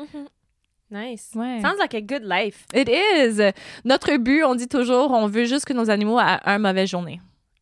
Nice. 0.90 1.32
Ouais. 1.36 1.60
Sounds 1.62 1.78
like 1.80 1.94
a 1.96 2.02
good 2.02 2.24
life. 2.24 2.66
It 2.74 2.88
is. 2.90 3.42
Notre 3.84 4.18
but, 4.18 4.44
on 4.44 4.56
dit 4.56 4.68
toujours, 4.68 5.12
on 5.12 5.28
veut 5.28 5.46
juste 5.46 5.66
que 5.66 5.74
nos 5.74 5.90
animaux 5.90 6.20
aient 6.20 6.40
un 6.46 6.60
mauvaise 6.60 6.90
journée. 6.90 7.20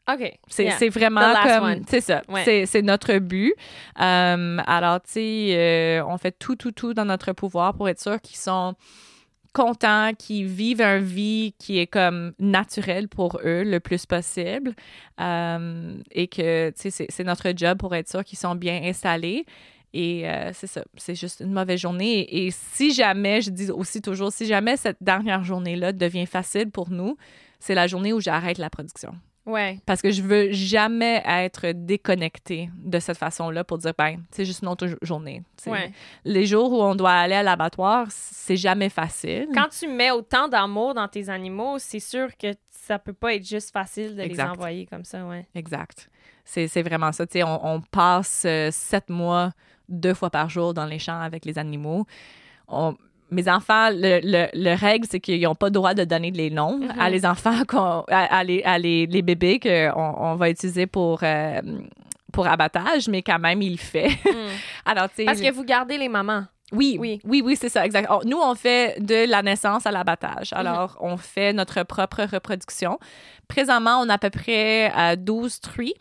OK. 0.08 0.38
C'est 0.48 0.66
Yeah. 0.66 0.90
vraiment 0.92 1.34
comme. 1.44 1.82
C'est 1.90 2.02
ça. 2.02 2.22
Ouais. 2.30 2.66
C'est- 2.68 2.82
notre 2.84 3.18
but. 3.18 3.56
Euh, 4.00 4.58
alors, 4.68 5.02
tu 5.02 5.12
sais, 5.14 5.48
euh, 5.58 6.06
on 6.08 6.20
fait 6.20 6.38
tout, 6.38 6.56
tout, 6.56 6.72
tout 6.72 6.94
dans 6.94 7.06
notre 7.06 7.34
pouvoir 7.34 7.74
pour 7.74 7.90
être 7.90 8.00
sûr 8.00 8.22
qu'ils 8.22 8.38
sont 8.38 8.76
contents, 9.54 10.12
qu'ils 10.16 10.46
vivent 10.46 10.82
une 10.82 11.00
vie 11.04 11.56
qui 11.58 11.80
est 11.80 11.88
comme 11.88 12.34
naturelle 12.38 13.08
pour 13.08 13.40
eux 13.44 13.64
le 13.64 13.80
plus 13.80 14.06
possible. 14.06 14.76
Euh, 15.20 15.96
et 16.12 16.28
que, 16.28 16.70
tu 16.80 16.92
sais, 16.92 17.08
c'est 17.10 17.24
notre 17.24 17.52
job 17.56 17.80
pour 17.80 17.96
être 17.96 18.10
sûr 18.10 18.24
qu'ils 18.24 18.38
sont 18.38 18.54
bien 18.54 18.82
installés. 18.84 19.46
Et 19.98 20.30
euh, 20.30 20.52
c'est 20.54 20.68
ça, 20.68 20.84
c'est 20.98 21.16
juste 21.16 21.40
une 21.40 21.54
mauvaise 21.54 21.80
journée. 21.80 22.20
Et, 22.20 22.48
et 22.48 22.52
si 22.52 22.94
jamais, 22.94 23.42
je 23.42 23.50
dis 23.50 23.72
aussi 23.72 24.02
toujours, 24.02 24.32
si 24.34 24.46
jamais 24.46 24.76
cette 24.76 24.98
dernière 25.02 25.44
journée-là 25.44 25.94
devient 25.94 26.26
facile 26.26 26.70
pour 26.70 26.90
nous, 26.90 27.16
c'est 27.60 27.76
la 27.76 27.88
journée 27.88 28.12
où 28.12 28.20
j'arrête 28.20 28.58
la 28.58 28.70
production. 28.70 29.14
Ouais. 29.46 29.80
Parce 29.86 30.02
que 30.02 30.12
je 30.12 30.22
veux 30.24 30.52
jamais 30.52 31.22
être 31.26 31.68
déconnectée 31.72 32.70
de 32.84 33.00
cette 33.00 33.18
façon-là 33.18 33.64
pour 33.64 33.78
dire, 33.78 33.94
ben, 33.98 34.18
c'est 34.32 34.44
juste 34.44 34.64
une 34.64 34.68
autre 34.70 34.88
jo- 34.88 34.98
journée. 35.04 35.44
Ouais. 35.68 35.92
Les 36.26 36.46
jours 36.48 36.72
où 36.74 36.82
on 36.82 36.96
doit 36.96 37.12
aller 37.14 37.36
à 37.36 37.44
l'abattoir, 37.44 38.08
c'est 38.10 38.58
jamais 38.58 38.90
facile. 38.90 39.48
Quand 39.54 39.70
tu 39.70 39.88
mets 39.88 40.12
autant 40.12 40.48
d'amour 40.48 40.94
dans 40.96 41.08
tes 41.08 41.30
animaux, 41.30 41.78
c'est 41.78 42.00
sûr 42.00 42.36
que 42.38 42.48
ça 42.70 42.98
peut 43.00 43.14
pas 43.14 43.36
être 43.36 43.48
juste 43.48 43.72
facile 43.72 44.16
de 44.16 44.22
Exact. 44.24 44.44
les 44.46 44.50
envoyer 44.52 44.86
comme 44.88 45.06
ça, 45.06 45.24
ouais. 45.26 45.48
Exact. 45.56 46.10
C'est 46.44 46.68
c'est 46.68 46.84
vraiment 46.84 47.12
ça. 47.12 47.26
Tu 47.26 47.34
sais, 47.40 47.44
on, 47.44 47.66
on 47.76 47.82
passe 47.82 48.44
euh, 48.46 48.70
sept 48.72 49.10
mois, 49.10 49.52
deux 49.90 50.14
fois 50.14 50.30
par 50.30 50.50
jour 50.50 50.74
dans 50.74 50.86
les 50.86 51.00
champs 51.00 51.20
avec 51.20 51.46
les 51.46 51.58
animaux. 51.58 52.06
On- 52.68 52.96
mes 53.32 53.50
enfants, 53.50 53.90
le, 53.92 54.20
le, 54.24 54.48
le 54.54 54.76
règle, 54.76 55.08
c'est 55.10 55.20
qu'ils 55.20 55.42
n'ont 55.42 55.56
pas 55.56 55.66
le 55.68 55.72
droit 55.72 55.94
de 55.96 56.04
donner 56.04 56.30
les 56.30 56.52
noms 56.52 56.78
Mhm. 56.78 56.94
à 57.00 57.10
les 57.10 57.26
enfants, 57.26 57.64
à, 58.10 58.38
à 58.38 58.44
les, 58.44 58.62
à 58.64 58.78
les, 58.78 59.08
les 59.08 59.22
bébés 59.24 59.60
qu'on 59.60 60.16
on 60.20 60.36
va 60.36 60.50
utiliser 60.52 60.86
pour, 60.86 61.20
euh, 61.24 61.60
pour 62.32 62.46
abattage, 62.48 63.08
mais 63.10 63.24
quand 63.24 63.40
même, 63.40 63.62
il 63.64 63.72
le 63.72 63.78
fait. 63.78 64.10
Alors, 64.86 65.10
tu 65.10 65.16
sais, 65.18 65.26
Parce 65.26 65.42
que 65.42 65.52
vous 65.52 65.64
gardez 65.64 65.98
les 65.98 66.08
mamans. 66.08 66.44
Oui, 66.72 66.98
Oui. 67.00 67.20
oui, 67.26 67.42
oui, 67.46 67.56
c'est 67.56 67.70
ça, 67.70 67.86
exact. 67.86 68.10
Nous, 68.26 68.38
on 68.42 68.54
fait 68.56 69.00
de 69.00 69.30
la 69.30 69.42
naissance 69.42 69.86
à 69.86 69.92
l'abattage. 69.92 70.52
Alors, 70.54 70.98
on 71.00 71.16
fait 71.18 71.52
notre 71.54 71.84
propre 71.84 72.24
reproduction. 72.32 73.00
Présentement, 73.48 74.00
on 74.02 74.10
a 74.10 74.14
à 74.16 74.18
peu 74.18 74.30
près 74.32 74.92
euh, 74.98 75.16
12 75.16 75.62
truies 75.62 75.94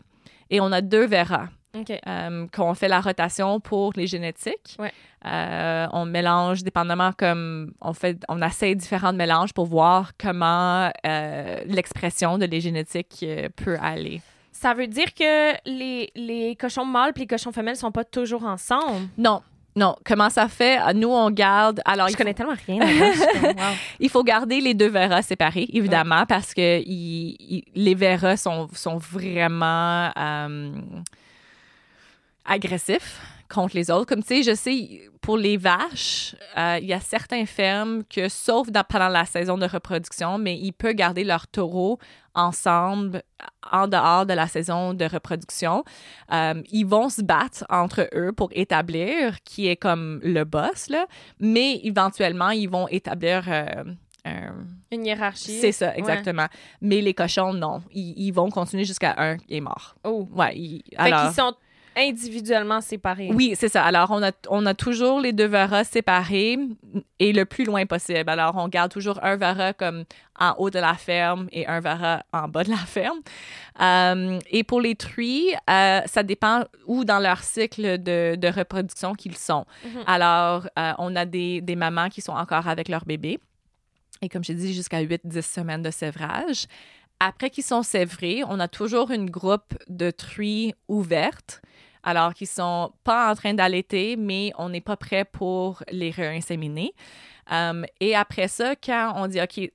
et 0.49 0.59
on 0.61 0.71
a 0.71 0.81
deux 0.81 1.05
verras 1.05 1.47
OK. 1.75 1.91
euh, 2.07 2.47
qu'on 2.55 2.73
fait 2.73 2.87
la 2.87 3.01
rotation 3.01 3.59
pour 3.59 3.93
les 3.95 4.07
génétiques. 4.07 4.75
Ouais. 4.79 4.91
Euh, 5.25 5.87
on 5.91 6.05
mélange 6.05 6.63
dépendamment 6.63 7.11
comme 7.17 7.73
on 7.81 7.93
fait, 7.93 8.17
on 8.29 8.41
essaie 8.41 8.75
différents 8.75 9.13
mélanges 9.13 9.53
pour 9.53 9.65
voir 9.65 10.11
comment 10.19 10.91
euh, 11.05 11.59
l'expression 11.65 12.37
de 12.37 12.45
les 12.45 12.61
génétiques 12.61 13.19
euh, 13.23 13.49
peut 13.55 13.77
aller. 13.81 14.21
Ça 14.51 14.73
veut 14.73 14.87
dire 14.87 15.13
que 15.13 15.53
les, 15.69 16.11
les 16.15 16.55
cochons 16.55 16.85
mâles 16.85 17.11
et 17.15 17.19
les 17.19 17.27
cochons 17.27 17.51
femelles 17.51 17.75
sont 17.75 17.91
pas 17.91 18.03
toujours 18.05 18.45
ensemble? 18.45 19.07
Non, 19.17 19.41
non. 19.75 19.95
Comment 20.05 20.29
ça 20.29 20.47
fait? 20.47 20.79
Nous, 20.93 21.09
on 21.09 21.29
garde. 21.29 21.81
Alors, 21.83 22.07
je 22.07 22.13
il 22.13 22.15
connais 22.15 22.33
tellement 22.33 22.53
rien 22.65 22.79
wow. 22.79 23.53
Il 23.99 24.09
faut 24.09 24.23
garder 24.23 24.61
les 24.61 24.73
deux 24.73 24.87
verras 24.87 25.23
séparés, 25.23 25.67
évidemment, 25.73 26.25
parce 26.25 26.53
que 26.53 26.79
il- 26.79 27.35
il- 27.39 27.63
les 27.75 27.95
verras 27.95 28.37
sont, 28.37 28.69
sont 28.73 28.97
vraiment 28.97 30.09
euh, 30.17 30.71
agressifs 32.45 33.19
contre 33.49 33.75
les 33.75 33.91
autres. 33.91 34.05
Comme 34.07 34.23
tu 34.23 34.27
sais, 34.27 34.43
je 34.43 34.55
sais, 34.55 35.01
pour 35.21 35.37
les 35.37 35.57
vaches, 35.57 36.35
euh, 36.57 36.79
il 36.81 36.87
y 36.87 36.93
a 36.93 36.99
certains 36.99 37.45
fermes 37.45 38.03
que, 38.05 38.27
sauf 38.27 38.69
dans- 38.71 38.83
pendant 38.83 39.07
la 39.09 39.25
saison 39.25 39.57
de 39.57 39.65
reproduction, 39.67 40.37
mais 40.37 40.57
ils 40.57 40.71
peuvent 40.73 40.93
garder 40.95 41.23
leurs 41.23 41.47
taureaux 41.47 41.99
ensemble 42.33 43.23
en 43.71 43.87
dehors 43.87 44.25
de 44.25 44.33
la 44.33 44.47
saison 44.47 44.93
de 44.93 45.05
reproduction. 45.05 45.83
Euh, 46.31 46.61
ils 46.71 46.85
vont 46.85 47.09
se 47.09 47.21
battre 47.21 47.65
entre 47.69 48.09
eux 48.13 48.31
pour 48.33 48.49
établir 48.51 49.41
qui 49.43 49.67
est 49.67 49.75
comme 49.77 50.19
le 50.23 50.43
boss, 50.43 50.89
là, 50.89 51.05
mais 51.39 51.79
éventuellement, 51.83 52.49
ils 52.49 52.69
vont 52.69 52.87
établir 52.89 53.43
euh, 53.47 53.83
un, 54.25 54.53
Une 54.91 55.05
hiérarchie. 55.05 55.59
c'est 55.61 55.71
ça, 55.71 55.95
exactement. 55.95 56.47
Mais 56.81 56.99
les 57.01 57.13
cochons, 57.13 57.53
non. 57.53 57.81
Ils, 57.93 58.13
ils 58.17 58.31
vont 58.31 58.49
continuer 58.49 58.83
jusqu'à 58.85 59.13
un 59.17 59.37
qui 59.37 59.55
est 59.57 59.61
mort. 59.61 59.95
Oh. 60.03 60.27
Ouais. 60.33 60.57
ils- 60.57 60.83
Fait 60.89 60.95
alors, 60.97 61.25
qu'ils 61.27 61.35
sont 61.35 61.53
individuellement 61.95 62.81
séparés. 62.81 63.31
oui, 63.33 63.53
c'est 63.55 63.69
ça. 63.69 63.83
Alors, 63.83 64.11
on 64.11 64.23
a, 64.23 64.31
on 64.49 64.65
a 64.65 64.73
toujours 64.73 65.19
les 65.19 65.33
deux 65.33 65.47
varas 65.47 65.83
séparés 65.83 66.57
et 67.19 67.33
le 67.33 67.45
plus 67.45 67.65
loin 67.65 67.85
possible. 67.85 68.29
Alors, 68.29 68.55
on 68.55 68.67
garde 68.67 68.91
toujours 68.91 69.23
un 69.23 69.35
vara 69.35 69.73
comme 69.73 70.03
en 70.39 70.53
haut 70.57 70.69
de 70.69 70.79
la 70.79 70.95
ferme 70.95 71.47
et 71.51 71.65
un 71.67 71.79
vara 71.79 72.23
en 72.33 72.47
bas 72.47 72.63
de 72.63 72.69
la 72.69 72.77
ferme. 72.77 73.19
Euh, 73.81 74.39
et 74.49 74.63
pour 74.63 74.81
les 74.81 74.95
truies, 74.95 75.53
euh, 75.69 76.01
ça 76.05 76.23
dépend 76.23 76.63
où 76.85 77.05
dans 77.05 77.19
leur 77.19 77.43
cycle 77.43 78.01
de, 78.01 78.35
de 78.35 78.47
reproduction 78.47 79.13
qu'ils 79.13 79.37
sont. 79.37 79.65
Mhm. 79.83 80.03
Alors, 80.07 80.67
euh, 80.77 80.93
on 80.97 81.15
a 81.15 81.25
des, 81.25 81.61
des 81.61 81.75
mamans 81.75 82.09
qui 82.09 82.21
sont 82.21 82.33
encore 82.33 82.67
avec 82.67 82.89
leur 82.89 83.05
bébé. 83.05 83.39
Et 84.21 84.29
comme 84.29 84.43
j'ai 84.43 84.53
dit, 84.53 84.73
jusqu'à 84.73 85.01
8-10 85.01 85.41
semaines 85.41 85.81
de 85.81 85.91
sévrage. 85.91 86.67
Après 87.19 87.49
qu'ils 87.49 87.63
sont 87.63 87.83
sévrés, 87.83 88.43
on 88.47 88.59
a 88.59 88.67
toujours 88.67 89.11
une 89.11 89.29
groupe 89.29 89.73
de 89.87 90.11
truies 90.11 90.73
ouvertes. 90.87 91.61
Alors, 92.07 92.35
qui 92.35 92.45
sont 92.45 92.91
pas 93.03 93.31
en 93.31 93.35
train 93.35 93.55
d'allaiter, 93.55 94.15
mais 94.15 94.51
on 94.59 94.69
n'est 94.69 94.79
pas 94.81 94.95
prêt 94.95 95.25
pour 95.25 95.81
les 95.89 96.11
réinséminer. 96.11 96.93
Um, 97.49 97.85
et 97.99 98.15
après 98.15 98.47
ça, 98.47 98.75
quand 98.75 99.13
on 99.15 99.27
dit, 99.27 99.41
OK, 99.41 99.71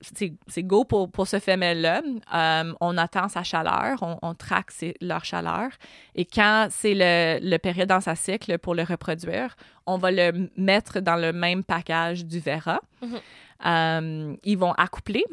c'est 0.47 0.63
go 0.63 0.85
pour, 0.85 1.11
pour 1.11 1.27
ce 1.27 1.41
femelle-là, 1.41 2.03
um, 2.33 2.77
on 2.81 2.97
attend 2.99 3.29
sa 3.29 3.43
chaleur, 3.43 3.99
on, 4.03 4.17
on 4.23 4.35
traque 4.35 4.71
ses- 4.71 4.95
leur 5.01 5.25
chaleur. 5.25 5.71
Et 6.15 6.25
quand 6.25 6.69
c'est 6.71 6.95
le, 6.95 7.41
le 7.43 7.57
période 7.59 7.89
dans 7.89 8.01
sa 8.01 8.15
cycle 8.15 8.59
pour 8.59 8.77
le 8.77 8.85
reproduire, 8.85 9.57
on 9.87 9.99
va 9.99 10.13
le 10.13 10.51
mettre 10.57 11.01
dans 11.01 11.17
le 11.17 11.33
même 11.33 11.65
package 11.65 12.25
du 12.25 12.39
Vera. 12.39 12.81
Mhm. 13.03 13.21
Um, 13.65 14.37
ils 14.45 14.57
vont 14.57 14.73
accoupler, 14.73 15.25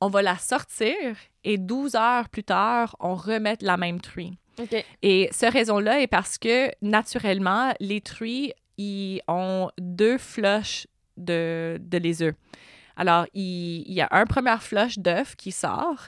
on 0.00 0.08
va 0.08 0.20
la 0.22 0.36
sortir 0.36 1.16
et 1.44 1.58
12 1.58 1.94
heures 1.94 2.28
plus 2.28 2.44
tard, 2.44 2.96
on 3.00 3.14
remet 3.14 3.56
la 3.60 3.76
même 3.76 4.00
truie. 4.00 4.36
Et 5.02 5.28
ce 5.32 5.46
raison-là 5.50 6.00
est 6.00 6.06
parce 6.06 6.38
que, 6.38 6.70
naturellement, 6.82 7.72
les 7.80 8.00
truies, 8.00 8.52
ils 8.78 9.20
ont 9.28 9.70
deux 9.78 10.18
flushs 10.18 10.86
de, 11.16 11.78
de 11.80 11.98
les 11.98 12.22
œufs. 12.22 12.34
Alors, 12.96 13.26
il, 13.34 13.82
il 13.86 13.92
y 13.94 14.00
a 14.00 14.08
un 14.12 14.24
premier 14.26 14.56
flush 14.60 14.98
d'œuf 14.98 15.34
qui 15.36 15.52
sort. 15.52 16.06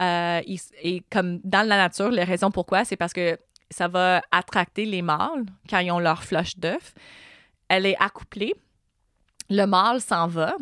euh, 0.00 0.40
il- 0.46 0.58
et 0.82 1.02
comme 1.10 1.38
dans 1.44 1.66
la 1.68 1.76
nature, 1.76 2.10
les 2.10 2.24
raisons 2.24 2.50
pourquoi, 2.50 2.84
c'est 2.84 2.96
parce 2.96 3.12
que 3.12 3.38
ça 3.70 3.88
va 3.88 4.20
attracter 4.30 4.84
les 4.84 5.00
mâles 5.02 5.44
quand 5.70 5.78
ils 5.78 5.90
ont 5.92 5.98
leur 6.00 6.24
flush 6.24 6.56
d'œuf. 6.56 6.94
Elle 7.68 7.86
est 7.86 7.96
accouplée. 8.00 8.54
Le 9.50 9.64
mâle 9.66 10.00
s'en 10.00 10.26
va. 10.26 10.56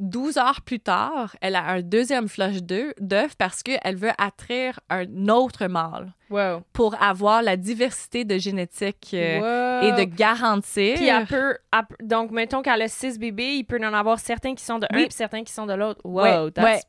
12 0.00 0.38
heures 0.38 0.60
plus 0.62 0.80
tard, 0.80 1.36
elle 1.40 1.54
a 1.56 1.64
un 1.64 1.82
deuxième 1.82 2.28
flush 2.28 2.62
d'œuf 2.62 3.36
parce 3.36 3.62
qu'elle 3.62 3.96
veut 3.96 4.10
attraire 4.18 4.80
un 4.90 5.28
autre 5.28 5.66
mâle 5.66 6.12
Wow. 6.30 6.62
pour 6.72 7.00
avoir 7.02 7.42
la 7.42 7.56
diversité 7.56 8.24
de 8.24 8.38
génétique 8.38 9.10
euh, 9.14 9.80
et 9.82 9.92
de 9.92 10.04
garantir. 10.04 10.94
Puis 10.96 11.06
elle 11.08 11.26
peut, 11.26 11.56
elle 11.72 12.06
donc 12.06 12.30
mettons 12.30 12.62
qu'elle 12.62 12.82
a 12.82 12.88
six 12.88 13.18
bébés, 13.18 13.54
il 13.56 13.64
peut 13.64 13.78
en 13.84 13.92
avoir 13.94 14.18
certains 14.18 14.54
qui 14.54 14.64
sont 14.64 14.78
de 14.78 14.86
un 14.90 14.96
puis 14.96 15.06
certains 15.10 15.42
qui 15.44 15.52
sont 15.52 15.66
de 15.66 15.74
l'autre. 15.74 16.00
Wow, 16.04 16.22
Ouais, 16.22 16.50
that's- 16.52 16.64
ouais. 16.64 16.80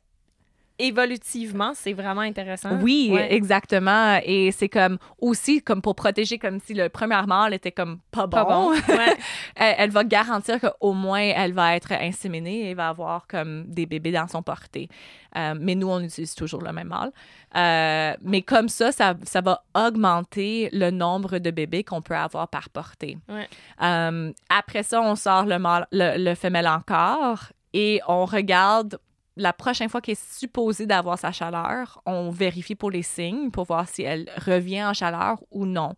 Évolutivement, 0.86 1.72
c'est 1.74 1.92
vraiment 1.92 2.20
intéressant. 2.22 2.78
Oui, 2.82 3.10
Ouais. 3.12 3.32
exactement. 3.34 4.18
Et 4.24 4.50
c'est 4.52 4.68
comme 4.68 4.98
aussi 5.20 5.62
comme 5.62 5.80
pour 5.80 5.94
protéger, 5.94 6.38
comme 6.38 6.58
si 6.60 6.74
le 6.74 6.88
premier 6.88 7.22
mâle 7.26 7.54
était 7.54 7.72
comme 7.72 7.98
pas 8.10 8.26
bon. 8.26 8.36
Pas 8.36 8.44
bon. 8.44 8.70
Ouais. 8.72 9.16
elle, 9.56 9.74
elle 9.78 9.90
va 9.90 10.04
garantir 10.04 10.58
qu'au 10.60 10.92
moins 10.92 11.20
elle 11.20 11.52
va 11.52 11.76
être 11.76 11.92
inséminée 11.92 12.70
et 12.70 12.74
va 12.74 12.88
avoir 12.88 13.26
comme 13.26 13.64
des 13.68 13.86
bébés 13.86 14.12
dans 14.12 14.28
son 14.28 14.42
portée. 14.42 14.88
Euh, 15.36 15.54
mais 15.58 15.74
nous, 15.74 15.88
on 15.88 16.00
utilise 16.00 16.34
toujours 16.34 16.62
le 16.62 16.72
même 16.72 16.88
mâle. 16.88 17.10
Euh, 17.56 18.14
mais 18.22 18.42
comme 18.42 18.68
ça, 18.68 18.92
ça, 18.92 19.14
ça 19.24 19.40
va 19.40 19.62
augmenter 19.74 20.68
le 20.72 20.90
nombre 20.90 21.38
de 21.38 21.50
bébés 21.50 21.84
qu'on 21.84 22.02
peut 22.02 22.16
avoir 22.16 22.48
par 22.48 22.68
portée. 22.68 23.16
Ouais. 23.28 23.48
Euh, 23.82 24.30
après 24.50 24.82
ça, 24.82 25.00
on 25.00 25.16
sort 25.16 25.46
le, 25.46 25.58
mâle, 25.58 25.86
le, 25.92 26.22
le 26.22 26.34
femelle 26.34 26.68
encore 26.68 27.44
et 27.72 28.00
on 28.08 28.26
regarde 28.26 28.98
la 29.36 29.52
prochaine 29.52 29.88
fois 29.88 30.00
qu'elle 30.00 30.12
est 30.12 30.32
supposée 30.38 30.86
d'avoir 30.86 31.18
sa 31.18 31.32
chaleur, 31.32 32.00
on 32.06 32.30
vérifie 32.30 32.74
pour 32.74 32.90
les 32.90 33.02
signes 33.02 33.50
pour 33.50 33.64
voir 33.64 33.88
si 33.88 34.02
elle 34.02 34.28
revient 34.46 34.84
en 34.84 34.92
chaleur 34.94 35.38
ou 35.50 35.64
non. 35.66 35.94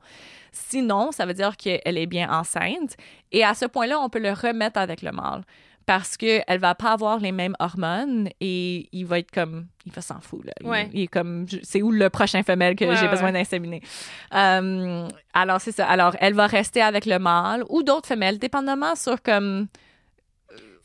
Sinon, 0.53 1.11
ça 1.13 1.27
veut 1.27 1.35
dire 1.35 1.57
qu'elle 1.57 1.99
est 1.99 2.07
bien 2.07 2.31
enceinte. 2.31 2.97
Et 3.33 3.43
à 3.45 3.55
ce 3.55 3.65
point-là, 3.65 3.99
on 4.01 4.09
peut 4.09 4.21
le 4.21 4.33
remettre 4.33 4.79
avec 4.79 5.03
le 5.03 5.11
mâle 5.11 5.43
parce 5.87 6.17
qu'elle 6.17 6.59
va 6.61 6.75
pas 6.75 6.93
avoir 6.93 7.19
les 7.19 7.33
mêmes 7.33 7.55
hormones 7.59 8.29
et 8.41 8.89
il 8.93 9.05
va 9.05 9.19
être 9.19 9.31
comme 9.31 9.67
il 9.85 9.93
va 9.93 10.01
s'en 10.01 10.19
foutre 10.21 10.47
là. 10.47 10.53
Il- 10.63 10.67
Ouais. 10.69 10.91
il, 10.95 11.03
est 11.03 11.07
comme 11.09 11.45
c'est 11.63 11.83
où 11.83 11.91
le 11.91 12.09
prochain 12.09 12.43
femelle 12.43 12.75
que 12.77 12.85
Ouais, 12.87 12.97
j'ai 12.97 13.03
ouais. 13.05 13.11
besoin 13.11 13.33
d'inséminer? 13.33 13.83
Euh, 14.33 15.07
alors 15.35 15.61
c'est 15.61 15.73
ça. 15.73 15.87
Alors 15.87 16.17
elle 16.21 16.35
va 16.35 16.47
rester 16.47 16.81
avec 16.81 17.05
le 17.05 17.19
mâle 17.19 17.65
ou 17.69 17.83
d'autres 17.83 18.07
femelles 18.09 18.39
dépendamment 18.39 18.95
sur 18.95 19.21
comme 19.23 19.67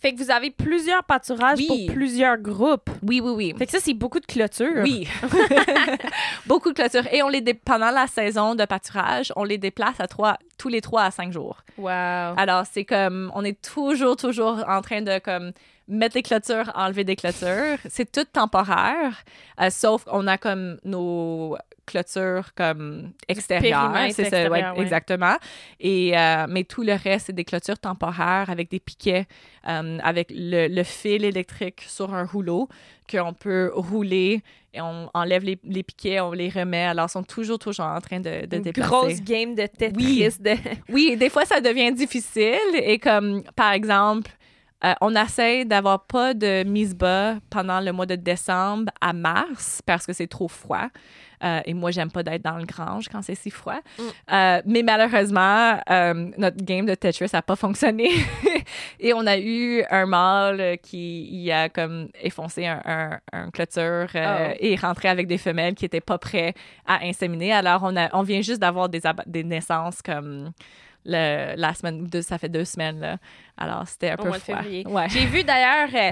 Fait 0.01 0.13
que 0.13 0.23
vous 0.23 0.31
avez 0.31 0.49
plusieurs 0.49 1.03
pâturages 1.03 1.57
Oui. 1.59 1.85
pour 1.87 1.95
plusieurs 1.95 2.37
groupes. 2.37 2.89
oui 3.03 3.19
oui 3.21 3.31
oui. 3.35 3.53
Fait 3.57 3.65
que 3.65 3.71
ça, 3.71 3.79
c'est 3.81 3.93
beaucoup 3.93 4.19
de 4.19 4.25
clôture. 4.25 4.81
Oui. 4.83 5.07
Beaucoup 6.45 6.69
de 6.69 6.73
clôtures. 6.75 7.05
Et 7.13 7.21
on 7.23 7.29
les 7.29 7.41
dé- 7.41 7.53
pendant 7.53 7.91
la 7.91 8.07
saison 8.07 8.55
de 8.55 8.65
pâturage, 8.65 9.31
on 9.35 9.43
les 9.43 9.57
déplace 9.57 9.99
à 9.99 10.07
trois, 10.07 10.37
tous 10.57 10.69
les 10.69 10.81
trois 10.81 11.03
à 11.03 11.11
cinq 11.11 11.31
jours. 11.31 11.57
Wow. 11.77 11.89
Alors, 11.89 12.63
c'est 12.71 12.85
comme, 12.85 13.31
on 13.35 13.43
est 13.43 13.61
toujours, 13.61 14.15
toujours 14.15 14.63
en 14.67 14.81
train 14.81 15.01
de 15.01 15.19
comme 15.19 15.51
mettre 15.87 16.15
les 16.15 16.23
clôtures, 16.23 16.71
enlever 16.75 17.03
des 17.03 17.15
clôtures. 17.15 17.77
C'est 17.89 18.11
tout 18.11 18.25
temporaire, 18.31 19.23
euh, 19.61 19.69
sauf 19.69 20.03
qu'on 20.05 20.27
a 20.27 20.37
comme 20.37 20.77
nos 20.83 21.57
clôtures 21.91 22.53
comme 22.55 23.11
extérieures. 23.27 23.91
C'est 24.11 24.25
ça, 24.25 24.31
ouais, 24.31 24.31
extérieur, 24.31 24.77
ouais. 24.77 24.83
exactement. 24.83 25.35
Et, 25.79 26.17
euh, 26.17 26.45
mais 26.49 26.63
tout 26.63 26.83
le 26.83 26.93
reste, 26.93 27.27
c'est 27.27 27.35
des 27.35 27.45
clôtures 27.45 27.79
temporaires 27.79 28.49
avec 28.49 28.69
des 28.69 28.79
piquets, 28.79 29.25
euh, 29.67 29.97
avec 30.03 30.27
le, 30.31 30.67
le 30.67 30.83
fil 30.83 31.25
électrique 31.25 31.83
sur 31.87 32.13
un 32.13 32.25
rouleau 32.25 32.69
qu'on 33.11 33.33
peut 33.33 33.71
rouler 33.73 34.41
et 34.73 34.81
on 34.81 35.09
enlève 35.15 35.43
les, 35.43 35.57
les 35.63 35.81
piquets, 35.81 36.19
on 36.19 36.31
les 36.31 36.49
remet. 36.49 36.85
Alors, 36.85 37.07
ils 37.07 37.11
sont 37.11 37.23
toujours, 37.23 37.57
toujours 37.57 37.85
en 37.85 37.99
train 38.01 38.19
de, 38.19 38.45
de 38.45 38.57
Une 38.57 38.61
déplacer. 38.61 38.89
grosse 38.89 39.21
game 39.23 39.55
de 39.55 39.65
Tetris. 39.65 39.95
Oui. 39.97 40.29
De... 40.39 40.51
Oui, 40.89 41.17
des 41.17 41.29
fois, 41.29 41.45
ça 41.45 41.59
devient 41.59 41.91
difficile. 41.91 42.75
Et 42.75 42.99
comme, 42.99 43.41
par 43.55 43.71
exemple, 43.71 44.29
euh, 44.85 44.93
on 45.01 45.15
essaie 45.15 45.65
d'avoir 45.65 46.05
pas 46.05 46.33
de 46.33 46.63
mise 46.63 46.95
bas 46.95 47.35
pendant 47.49 47.79
le 47.81 47.91
mois 47.91 48.05
de 48.05 48.15
décembre 48.15 48.91
à 49.01 49.13
mars 49.13 49.81
parce 49.85 50.05
que 50.05 50.13
c'est 50.13 50.27
trop 50.27 50.47
froid. 50.47 50.87
Euh, 51.41 51.61
et 51.65 51.73
moi, 51.73 51.91
j'aime 51.91 52.11
pas 52.11 52.21
d'être 52.21 52.43
dans 52.43 52.57
le 52.57 52.65
grange 52.65 53.07
quand 53.09 53.21
c'est 53.21 53.35
si 53.35 53.49
froid. 53.49 53.79
Mm. 53.97 54.03
Euh, 54.31 54.61
mais 54.65 54.83
malheureusement, 54.83 55.79
notre 56.37 56.63
game 56.63 56.85
de 56.85 56.95
Tetris 56.95 57.29
n'a 57.31 57.41
pas 57.41 57.55
fonctionné. 57.55 58.09
et 58.99 59.13
on 59.13 59.25
a 59.25 59.37
eu 59.37 59.83
un 59.89 60.05
mâle 60.05 60.77
qui 60.83 61.49
a 61.51 61.69
comme 61.69 62.09
effoncé 62.21 62.65
un, 62.65 62.81
un, 62.85 63.19
un 63.31 63.51
clôture 63.51 64.09
Oh. 64.29 64.53
et 64.59 64.75
rentré 64.75 65.09
avec 65.09 65.27
des 65.27 65.37
femelles 65.37 65.75
qui 65.75 65.85
étaient 65.85 66.01
pas 66.01 66.17
prêts 66.17 66.53
à 66.85 67.03
inséminer. 67.05 67.53
Alors, 67.53 67.81
on, 67.83 67.95
a, 67.95 68.09
on 68.15 68.23
vient 68.23 68.41
juste 68.41 68.59
d'avoir 68.59 68.89
des, 68.89 69.01
des 69.25 69.43
naissances 69.43 70.01
comme 70.01 70.51
le, 71.05 71.55
la 71.55 71.73
semaine, 71.73 72.05
deux, 72.07 72.21
ça 72.21 72.37
fait 72.37 72.49
deux 72.49 72.65
semaines. 72.65 72.99
Là. 72.99 73.17
Alors, 73.61 73.83
c'était 73.87 74.11
un 74.11 74.13
Au 74.15 74.17
peu 74.23 74.31
froid. 74.31 74.39
février. 74.39 74.87
Ouais. 74.87 75.07
J'ai 75.09 75.25
vu 75.25 75.43
d'ailleurs, 75.43 75.89
euh, 75.93 76.11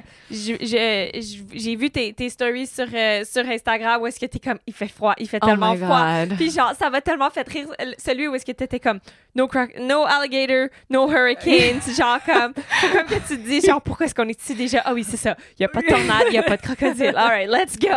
j'ai 1.53 1.75
vu 1.75 1.89
tes, 1.89 2.13
tes 2.13 2.29
stories 2.29 2.67
sur, 2.67 2.85
euh, 2.93 3.23
sur 3.23 3.47
Instagram 3.47 4.01
où 4.01 4.07
est-ce 4.07 4.19
que 4.19 4.25
t'es 4.25 4.39
comme, 4.39 4.59
il 4.67 4.73
fait 4.73 4.87
froid, 4.87 5.13
il 5.17 5.27
fait 5.27 5.39
Oh 5.41 5.45
tellement 5.45 5.75
froid. 5.75 6.25
God. 6.25 6.35
Puis 6.37 6.51
genre, 6.51 6.73
ça 6.77 6.89
m'a 6.89 7.01
tellement 7.01 7.29
fait 7.29 7.47
rire 7.47 7.67
euh, 7.81 7.91
celui 7.97 8.27
où 8.27 8.35
est-ce 8.35 8.45
que 8.45 8.51
t'étais 8.51 8.79
comme 8.79 8.99
no, 9.35 9.47
croc- 9.47 9.77
no 9.79 10.03
alligator, 10.05 10.67
no 10.89 11.09
hurricanes, 11.09 11.81
genre 11.97 12.19
comme, 12.25 12.53
comme 12.91 13.05
que 13.05 13.15
tu 13.27 13.37
te 13.37 13.47
dis 13.47 13.61
genre 13.61 13.81
pourquoi 13.81 14.05
est-ce 14.07 14.15
qu'on 14.15 14.27
est 14.27 14.41
ici 14.41 14.55
déjà? 14.55 14.81
Ah 14.85 14.93
oui 14.93 15.03
c'est 15.03 15.17
ça, 15.17 15.35
il 15.57 15.61
y 15.61 15.65
a 15.65 15.69
pas 15.69 15.81
de 15.81 15.87
tornade, 15.87 16.25
il 16.29 16.33
y 16.33 16.37
a 16.37 16.43
pas 16.43 16.57
de 16.57 16.61
crocodile. 16.61 17.13
Alright, 17.15 17.49
let's 17.49 17.77
go. 17.79 17.87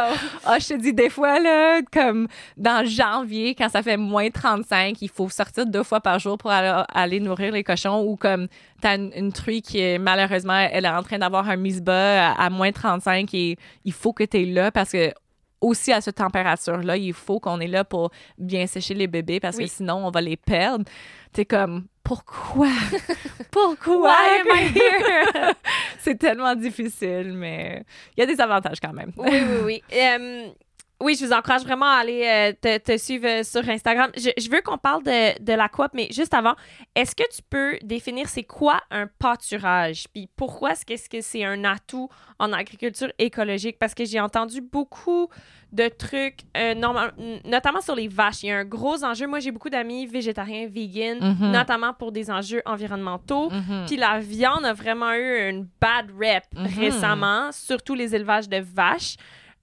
Ah, 0.45 0.59
je 0.59 0.69
te 0.69 0.75
dis, 0.75 0.93
des 0.93 1.11
fois, 1.11 1.39
là, 1.41 1.81
comme 1.93 2.29
dans 2.57 2.85
janvier, 2.87 3.55
quand 3.55 3.69
ça 3.69 3.83
fait 3.83 3.97
moins 3.97 4.31
35, 4.31 5.01
il 5.03 5.09
faut 5.09 5.29
sortir 5.29 5.67
deux 5.67 5.83
fois 5.83 6.01
par 6.01 6.19
jour 6.19 6.39
pour 6.39 6.51
aller, 6.51 6.83
aller 6.93 7.21
nourrir 7.21 7.53
les 7.53 7.65
cochons 7.65 8.03
ou 8.05 8.17
comme 8.17 8.47
t'as 8.81 8.97
une, 8.97 9.13
une 9.17 9.33
truie 9.33 9.63
qui 9.63 9.79
est 9.81 9.99
malheureusement, 9.99 10.59
elle 10.71 10.85
est 10.85 10.89
en 10.89 11.03
train 11.03 11.19
d'avoir 11.19 11.49
un 11.49 11.57
mise-bas 11.57 12.31
à, 12.33 12.45
à 12.47 12.51
moins 12.51 12.73
35 12.73 13.33
et 13.35 13.57
il 13.85 13.93
faut 13.93 14.13
que 14.13 14.25
tu 14.25 14.43
es 14.43 14.45
là 14.47 14.71
parce 14.73 14.93
que 14.93 15.13
aussi 15.61 15.93
à 15.93 16.01
cette 16.01 16.17
température-là, 16.17 16.97
il 16.97 17.13
faut 17.13 17.39
qu'on 17.39 17.61
est 17.61 17.67
là 17.69 17.85
pour 17.85 18.11
bien 18.39 18.67
sécher 18.67 18.95
les 18.95 19.07
bébés 19.07 19.41
parce 19.41 19.57
Oui. 19.59 19.65
que 19.67 19.71
sinon, 19.71 20.07
on 20.07 20.11
va 20.11 20.23
les 20.23 20.39
perdre. 20.39 20.85
T'es 21.33 21.45
comme, 21.45 21.85
pourquoi? 22.03 22.69
pourquoi? 23.51 24.11
Am 24.11 24.47
I 24.57 24.73
here? 24.75 25.53
C'est 25.99 26.19
tellement 26.19 26.55
difficile, 26.55 27.35
mais 27.35 27.85
il 28.17 28.21
y 28.21 28.23
a 28.23 28.27
des 28.27 28.41
avantages 28.41 28.81
quand 28.81 28.95
même. 28.95 29.13
Oui, 29.19 29.29
oui, 29.31 29.59
oui. 29.65 29.83
oui, 31.01 31.17
je 31.19 31.25
vous 31.25 31.33
encourage 31.33 31.63
vraiment 31.63 31.87
à 31.87 31.99
aller 32.01 32.23
euh, 32.27 32.53
te, 32.61 32.79
te 32.79 32.97
suivre 32.99 33.27
euh, 33.27 33.43
sur 33.43 33.67
Instagram. 33.69 34.11
Je, 34.17 34.31
je 34.39 34.51
veux 34.51 34.61
qu'on 34.61 34.79
parle 34.79 35.03
de, 35.03 35.43
de 35.43 35.53
la 35.53 35.69
coop, 35.69 35.89
mais 35.95 36.09
juste 36.11 36.35
avant, 36.35 36.55
est-ce 36.95 37.15
que 37.15 37.23
tu 37.35 37.41
peux 37.49 37.79
définir 37.83 38.29
c'est 38.29 38.43
quoi 38.45 38.81
un 38.91 39.07
pâturage? 39.07 40.05
Puis 40.13 40.29
pourquoi 40.37 40.73
est-ce 40.73 41.09
que 41.09 41.21
c'est 41.21 41.45
un 41.45 41.65
atout 41.65 42.09
en 42.39 42.53
agriculture 42.53 43.11
écologique? 43.19 43.79
Parce 43.79 43.95
que 43.95 44.05
j'ai 44.05 44.21
entendu 44.21 44.61
beaucoup 44.61 45.29
de 45.73 45.87
trucs, 45.89 46.41
euh, 46.57 46.75
normal- 46.75 47.15
notamment 47.45 47.81
sur 47.81 47.95
les 47.95 48.09
vaches. 48.09 48.43
Il 48.43 48.47
y 48.49 48.51
a 48.51 48.59
un 48.59 48.65
gros 48.65 49.05
enjeu. 49.05 49.27
Moi, 49.27 49.39
j'ai 49.39 49.53
beaucoup 49.53 49.71
d'amis 49.71 50.07
végétariens, 50.07 50.67
vegan, 50.69 51.19
Mhm. 51.21 51.53
notamment 51.53 51.95
pour 51.95 52.11
des 52.13 52.31
enjeux 52.31 52.61
environnementaux. 52.67 53.51
Mhm. 53.51 53.85
Puis 53.87 53.97
la 53.97 54.19
viande 54.19 54.65
a 54.65 54.73
vraiment 54.73 55.13
eu 55.13 55.49
une 55.49 55.69
bad 55.81 56.07
rep 56.21 56.45
Mhm. 56.55 56.67
récemment, 56.79 57.53
surtout 57.53 57.95
les 57.95 58.15
élevages 58.15 58.49
de 58.49 58.59
vaches. 58.59 59.15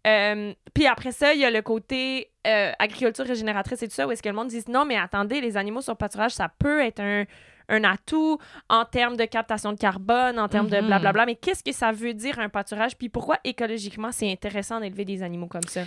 Euh, 0.07 0.53
puis 0.73 0.87
après 0.87 1.11
ça, 1.11 1.33
il 1.33 1.39
y 1.41 1.45
a 1.45 1.51
le 1.51 1.61
côté 1.61 2.29
euh, 2.45 2.71
agriculture 2.79 3.25
régénératrice 3.25 3.81
et 3.83 3.87
tout 3.87 3.93
ça, 3.93 4.07
où 4.07 4.11
est-ce 4.11 4.23
que 4.23 4.29
le 4.29 4.35
monde 4.35 4.47
dit 4.47 4.63
non, 4.69 4.85
mais 4.85 4.95
attendez, 4.97 5.41
les 5.41 5.57
animaux 5.57 5.81
sur 5.81 5.97
pâturage, 5.97 6.31
ça 6.31 6.49
peut 6.59 6.79
être 6.81 7.01
un, 7.01 7.25
un 7.69 7.83
atout 7.83 8.37
en 8.69 8.85
termes 8.85 9.17
de 9.17 9.25
captation 9.25 9.73
de 9.73 9.77
carbone, 9.77 10.39
en 10.39 10.47
termes 10.47 10.69
de 10.69 10.77
Mhm. 10.77 10.87
blablabla. 10.87 11.25
Mais 11.25 11.35
qu'est-ce 11.35 11.63
que 11.63 11.73
ça 11.73 11.91
veut 11.91 12.13
dire 12.13 12.39
un 12.39 12.47
pâturage? 12.47 12.95
Puis 12.97 13.09
pourquoi 13.09 13.37
écologiquement 13.43 14.11
c'est 14.13 14.31
intéressant 14.31 14.79
d'élever 14.79 15.03
des 15.03 15.23
animaux 15.23 15.47
comme 15.47 15.63
ça? 15.67 15.81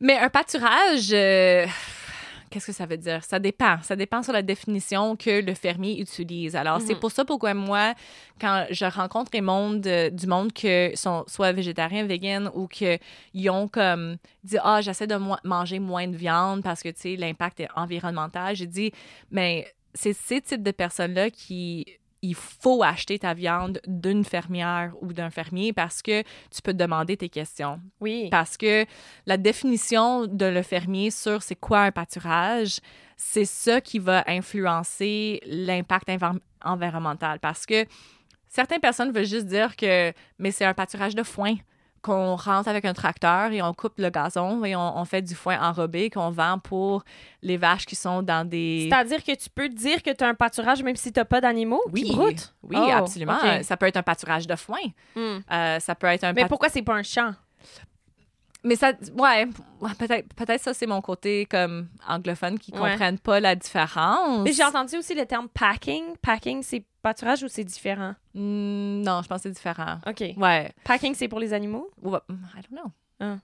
Mais 0.00 0.18
un 0.18 0.28
pâturage, 0.28 1.10
euh, 1.12 1.64
qu'est-ce 2.54 2.66
que 2.66 2.72
ça 2.72 2.86
veut 2.86 2.96
dire? 2.96 3.24
Ça 3.24 3.40
dépend. 3.40 3.78
Ça 3.82 3.96
dépend 3.96 4.22
sur 4.22 4.32
la 4.32 4.42
définition 4.42 5.16
que 5.16 5.40
le 5.44 5.54
fermier 5.54 6.00
utilise. 6.00 6.54
Alors, 6.54 6.80
c'est 6.80 6.94
Mhm. 6.94 7.00
pour 7.00 7.10
ça 7.10 7.24
pourquoi 7.24 7.52
moi, 7.52 7.94
quand 8.40 8.66
je 8.70 8.84
rencontre 8.84 9.30
les 9.34 9.40
mondes, 9.40 9.84
euh, 9.88 10.08
du 10.10 10.28
monde 10.28 10.52
que 10.52 10.92
sont 10.94 11.24
soit 11.26 11.50
végétariens, 11.52 12.06
vegan 12.06 12.50
ou 12.54 12.68
qu'ils 12.68 13.50
ont 13.50 13.66
comme 13.66 14.16
dit, 14.44 14.56
ah, 14.62 14.80
j'essaie 14.80 15.08
de 15.08 15.16
mo- 15.16 15.36
manger 15.42 15.80
moins 15.80 16.06
de 16.06 16.16
viande 16.16 16.62
parce 16.62 16.80
que, 16.82 16.90
tu 16.90 17.00
sais, 17.00 17.16
l'impact 17.16 17.58
est 17.60 17.68
environnemental, 17.74 18.54
j'ai 18.54 18.66
dit, 18.68 18.92
mais 19.32 19.66
c'est 19.92 20.12
ces 20.12 20.40
types 20.40 20.62
de 20.62 20.70
personnes-là 20.70 21.30
qui 21.30 21.86
il 22.26 22.34
faut 22.34 22.82
acheter 22.82 23.18
ta 23.18 23.34
viande 23.34 23.80
d'une 23.86 24.24
fermière 24.24 24.92
ou 25.02 25.12
d'un 25.12 25.30
fermier 25.30 25.72
parce 25.72 26.00
que 26.00 26.22
tu 26.22 26.62
peux 26.62 26.72
te 26.72 26.78
demander 26.78 27.16
tes 27.16 27.28
questions 27.28 27.80
Oui. 28.00 28.28
parce 28.30 28.56
que 28.56 28.86
la 29.26 29.36
définition 29.36 30.26
de 30.26 30.46
le 30.46 30.62
fermier 30.62 31.10
sur 31.10 31.42
c'est 31.42 31.54
quoi 31.54 31.80
un 31.80 31.92
pâturage, 31.92 32.78
c'est 33.16 33.44
ça 33.44 33.80
qui 33.80 33.98
va 33.98 34.24
influencer 34.26 35.40
l'impact 35.46 36.08
envi- 36.08 36.40
environnemental. 36.64 37.38
Parce 37.40 37.66
que 37.66 37.84
certaines 38.48 38.80
personnes 38.80 39.12
veulent 39.12 39.26
juste 39.26 39.46
dire 39.46 39.76
que 39.76 40.12
mais 40.38 40.50
c'est 40.50 40.64
un 40.64 40.74
pâturage 40.74 41.14
de 41.14 41.22
foin 41.22 41.54
qu'on 42.04 42.36
rentre 42.36 42.68
avec 42.68 42.84
un 42.84 42.92
tracteur 42.92 43.50
et 43.50 43.62
on 43.62 43.72
coupe 43.72 43.94
le 43.98 44.10
gazon 44.10 44.62
et 44.62 44.76
on, 44.76 44.98
on 44.98 45.04
fait 45.06 45.22
du 45.22 45.34
foin 45.34 45.58
enrobé 45.58 46.10
qu'on 46.10 46.28
vend 46.30 46.58
pour 46.58 47.02
les 47.42 47.56
vaches 47.56 47.86
qui 47.86 47.96
sont 47.96 48.22
dans 48.22 48.46
des... 48.46 48.88
C'est-à-dire 48.90 49.24
que 49.24 49.34
tu 49.34 49.48
peux 49.48 49.70
dire 49.70 50.02
que 50.02 50.10
tu 50.10 50.22
as 50.22 50.28
un 50.28 50.34
pâturage 50.34 50.82
même 50.82 50.96
si 50.96 51.10
tu 51.10 51.18
n'as 51.18 51.24
pas 51.24 51.40
d'animaux 51.40 51.80
qui 51.94 52.12
broutent? 52.12 52.54
Oui, 52.62 52.76
Oh, 52.78 52.90
absolument. 52.90 53.38
Ça 53.62 53.76
peut 53.78 53.86
être 53.86 53.96
un 53.96 54.02
pâturage 54.02 54.46
de 54.46 54.54
foin. 54.54 54.76
Hmm. 55.16 55.38
Euh, 55.50 55.80
ça 55.80 55.94
peut 55.94 56.08
être 56.08 56.24
un 56.24 56.34
Mais 56.34 56.46
pourquoi 56.46 56.68
c'est 56.68 56.82
pas 56.82 56.94
un 56.94 57.02
champ? 57.02 57.32
Mais 58.64 58.76
ça, 58.76 58.92
ouais, 59.18 59.46
peut-être, 59.98 60.32
peut-être 60.34 60.60
ça 60.62 60.72
c'est 60.72 60.86
mon 60.86 61.00
côté 61.02 61.44
comme 61.46 61.88
anglophone 62.08 62.58
qui 62.58 62.72
Ouais. 62.72 62.78
comprennent 62.92 63.18
pas 63.18 63.38
la 63.40 63.54
différence. 63.54 64.42
Mais 64.42 64.52
j'ai 64.52 64.64
entendu 64.64 64.96
aussi 64.96 65.14
le 65.14 65.26
terme 65.26 65.48
packing. 65.48 66.16
Packing, 66.22 66.62
c'est 66.62 66.84
pâturage 67.02 67.42
ou 67.42 67.48
c'est 67.48 67.64
différent? 67.64 68.14
Hmm, 68.34 69.02
non, 69.02 69.20
je 69.22 69.28
pense 69.28 69.38
que 69.38 69.42
c'est 69.48 69.50
différent. 69.54 69.98
OK. 70.06 70.24
Ouais. 70.38 70.72
Packing, 70.84 71.14
c'est 71.14 71.28
pour 71.28 71.40
les 71.40 71.52
animaux? 71.52 71.90
Ouais, 72.02 72.18
I 72.30 72.60
don't 72.70 72.80
know. 72.80 72.90
Hein. 73.20 73.38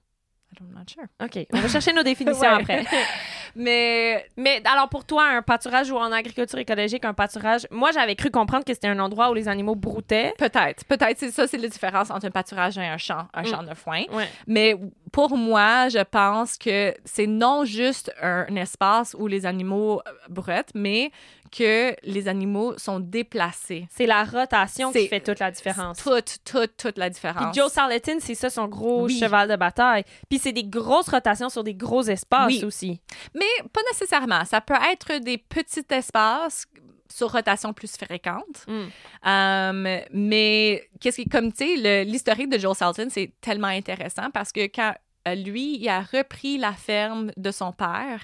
I'm 0.60 0.72
not 0.74 0.84
sure. 0.92 1.04
OK. 1.22 1.46
On 1.52 1.60
va 1.60 1.68
chercher 1.68 1.92
nos 1.92 2.02
définitions 2.12 2.40
Ouais. 2.40 2.60
après. 2.60 2.84
Mais 3.56 4.26
Mais 4.36 4.62
alors, 4.64 4.88
pour 4.88 5.04
toi, 5.04 5.24
un 5.28 5.42
pâturage 5.42 5.90
ou 5.90 5.96
en 5.96 6.12
agriculture 6.12 6.58
écologique, 6.58 7.04
un 7.04 7.14
pâturage, 7.14 7.66
moi, 7.70 7.90
j'avais 7.92 8.14
cru 8.16 8.30
comprendre 8.30 8.64
que 8.64 8.72
c'était 8.74 8.88
un 8.88 8.98
endroit 8.98 9.30
où 9.30 9.34
les 9.34 9.48
animaux 9.48 9.74
broutaient. 9.74 10.34
peut-être, 10.38 10.84
peut-être 10.84 11.18
c'est 11.18 11.30
ça, 11.30 11.46
c'est 11.46 11.58
la 11.58 11.68
différence 11.68 12.10
entre 12.10 12.26
un 12.26 12.30
pâturage 12.30 12.78
et 12.78 12.84
un 12.86 12.98
champ, 12.98 13.26
un 13.34 13.42
Mm. 13.42 13.46
champ 13.46 13.62
de 13.62 13.74
foin. 13.74 14.02
Ouais. 14.12 14.28
Mais 14.46 14.76
pour 15.12 15.36
moi, 15.36 15.88
je 15.88 16.02
pense 16.02 16.56
que 16.58 16.94
c'est 17.04 17.26
non 17.26 17.64
juste 17.64 18.12
un, 18.22 18.46
un 18.48 18.56
espace 18.56 19.16
où 19.18 19.26
les 19.26 19.46
animaux 19.46 20.00
euh, 20.06 20.10
broutent, 20.28 20.70
mais 20.74 21.10
que 21.50 21.94
les 22.02 22.28
animaux 22.28 22.76
sont 22.78 23.00
déplacés. 23.00 23.86
C'est 23.90 24.06
la 24.06 24.24
rotation 24.24 24.92
qui 24.92 25.08
fait 25.08 25.20
toute 25.20 25.38
la 25.38 25.50
différence. 25.50 25.98
Toute, 25.98 26.38
toute, 26.44 26.76
toute 26.76 26.98
la 26.98 27.06
Puis 27.06 27.14
différence. 27.14 27.54
Joe 27.56 27.70
Salatin, 27.70 28.18
c'est 28.20 28.34
ça 28.34 28.50
son 28.50 28.68
gros 28.68 29.04
Oui. 29.06 29.18
cheval 29.18 29.48
de 29.48 29.56
bataille. 29.56 30.04
Puis 30.28 30.38
c'est 30.38 30.52
des 30.52 30.64
grosses 30.64 31.08
rotations 31.08 31.48
sur 31.48 31.64
des 31.64 31.74
gros 31.74 32.02
espaces 32.02 32.46
Oui. 32.48 32.64
aussi. 32.64 33.00
Mais 33.34 33.44
pas 33.72 33.80
nécessairement. 33.92 34.44
Ça 34.44 34.60
peut 34.60 34.74
être 34.92 35.18
des 35.22 35.38
petits 35.38 35.84
espaces 35.90 36.66
sur 37.12 37.32
rotation 37.32 37.72
plus 37.72 37.96
fréquente. 37.96 38.64
Mm. 38.68 38.86
Euh, 39.26 40.00
mais 40.12 40.88
qu'est-ce 41.00 41.16
qui, 41.20 41.28
comme 41.28 41.52
tu 41.52 41.76
sais, 41.76 42.04
l'historique 42.04 42.48
de 42.48 42.58
Joe 42.58 42.76
Salton, 42.76 43.08
c'est 43.10 43.32
tellement 43.40 43.66
intéressant 43.68 44.30
parce 44.32 44.52
que 44.52 44.66
quand 44.66 44.94
lui, 45.26 45.76
il 45.78 45.88
a 45.88 46.00
repris 46.00 46.58
la 46.58 46.72
ferme 46.72 47.30
de 47.36 47.50
son 47.50 47.72
père, 47.72 48.20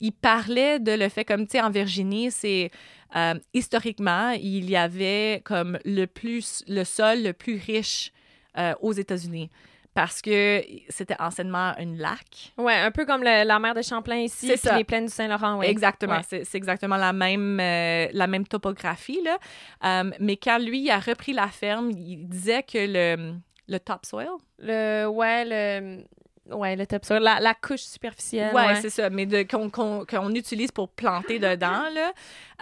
il 0.00 0.12
parlait 0.12 0.78
de 0.80 0.92
le 0.92 1.08
fait, 1.08 1.24
comme 1.24 1.46
tu 1.46 1.52
sais, 1.52 1.60
en 1.60 1.70
Virginie, 1.70 2.30
c'est 2.30 2.70
euh, 3.16 3.34
historiquement, 3.54 4.30
il 4.30 4.68
y 4.70 4.76
avait 4.76 5.42
comme 5.44 5.78
le 5.84 6.06
plus, 6.06 6.64
le 6.68 6.84
sol 6.84 7.22
le 7.22 7.32
plus 7.32 7.56
riche 7.64 8.12
euh, 8.58 8.74
aux 8.80 8.92
États-Unis 8.92 9.50
parce 9.94 10.22
que 10.22 10.64
c'était 10.88 11.16
anciennement 11.20 11.74
un 11.78 11.94
lac. 11.96 12.52
Ouais, 12.56 12.72
un 12.76 12.90
peu 12.90 13.04
comme 13.04 13.22
le- 13.22 13.44
la 13.44 13.58
mer 13.58 13.74
de 13.74 13.82
Champlain 13.82 14.16
ici, 14.16 14.50
C'est 14.56 14.74
les 14.74 14.84
plaines 14.84 15.04
du 15.04 15.12
Saint-Laurent. 15.12 15.58
Ouais. 15.58 15.68
Exactement, 15.68 16.14
Ouais. 16.32 16.44
c'est 16.44 16.54
exactement 16.54 16.96
la 16.96 17.12
même, 17.12 17.60
euh, 17.60 18.06
la 18.14 18.26
même 18.26 18.46
topographie. 18.46 19.20
Là. 19.22 19.36
Euh, 19.84 20.10
mais 20.18 20.38
quand 20.38 20.58
lui 20.58 20.88
a 20.90 20.98
repris 20.98 21.34
la 21.34 21.48
ferme, 21.48 21.90
il 21.90 22.26
disait 22.26 22.62
que 22.62 22.78
le, 22.78 23.34
le 23.68 23.78
topsoil, 23.80 24.28
Le, 24.58 25.06
ouais, 25.08 25.44
le, 25.44 26.04
ouais, 26.50 26.76
le 26.76 26.86
topsoil, 26.86 27.22
la, 27.22 27.40
la 27.40 27.54
couche 27.54 27.80
superficielle. 27.82 28.54
ouais, 28.54 28.66
ouais. 28.66 28.80
c'est 28.80 28.90
ça, 28.90 29.10
mais 29.10 29.46
qu'on 29.46 29.70
qu'on- 29.70 30.04
qu'on 30.04 30.30
utilise 30.34 30.70
pour 30.70 30.88
planter 30.88 31.38
dedans, 31.38 31.84
là, 31.92 32.12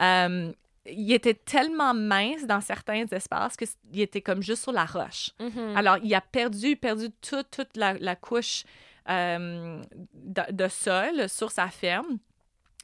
euh, 0.00 0.52
il 0.86 1.12
était 1.12 1.34
tellement 1.34 1.92
mince 1.94 2.46
dans 2.46 2.60
certains 2.60 3.04
espaces 3.12 3.56
qu'il 3.56 4.00
était 4.00 4.22
comme 4.22 4.42
juste 4.42 4.62
sur 4.62 4.72
la 4.72 4.84
roche. 4.86 5.30
Mhm. 5.38 5.76
Alors, 5.76 5.98
il 6.02 6.12
a 6.14 6.20
perdu, 6.20 6.76
perdu 6.76 7.10
toute, 7.20 7.50
toute 7.50 7.76
la, 7.76 7.94
la 7.94 8.16
couche 8.16 8.64
euh, 9.08 9.82
de, 10.14 10.42
de 10.52 10.68
sol 10.68 11.28
sur 11.28 11.50
sa 11.50 11.68
ferme 11.68 12.18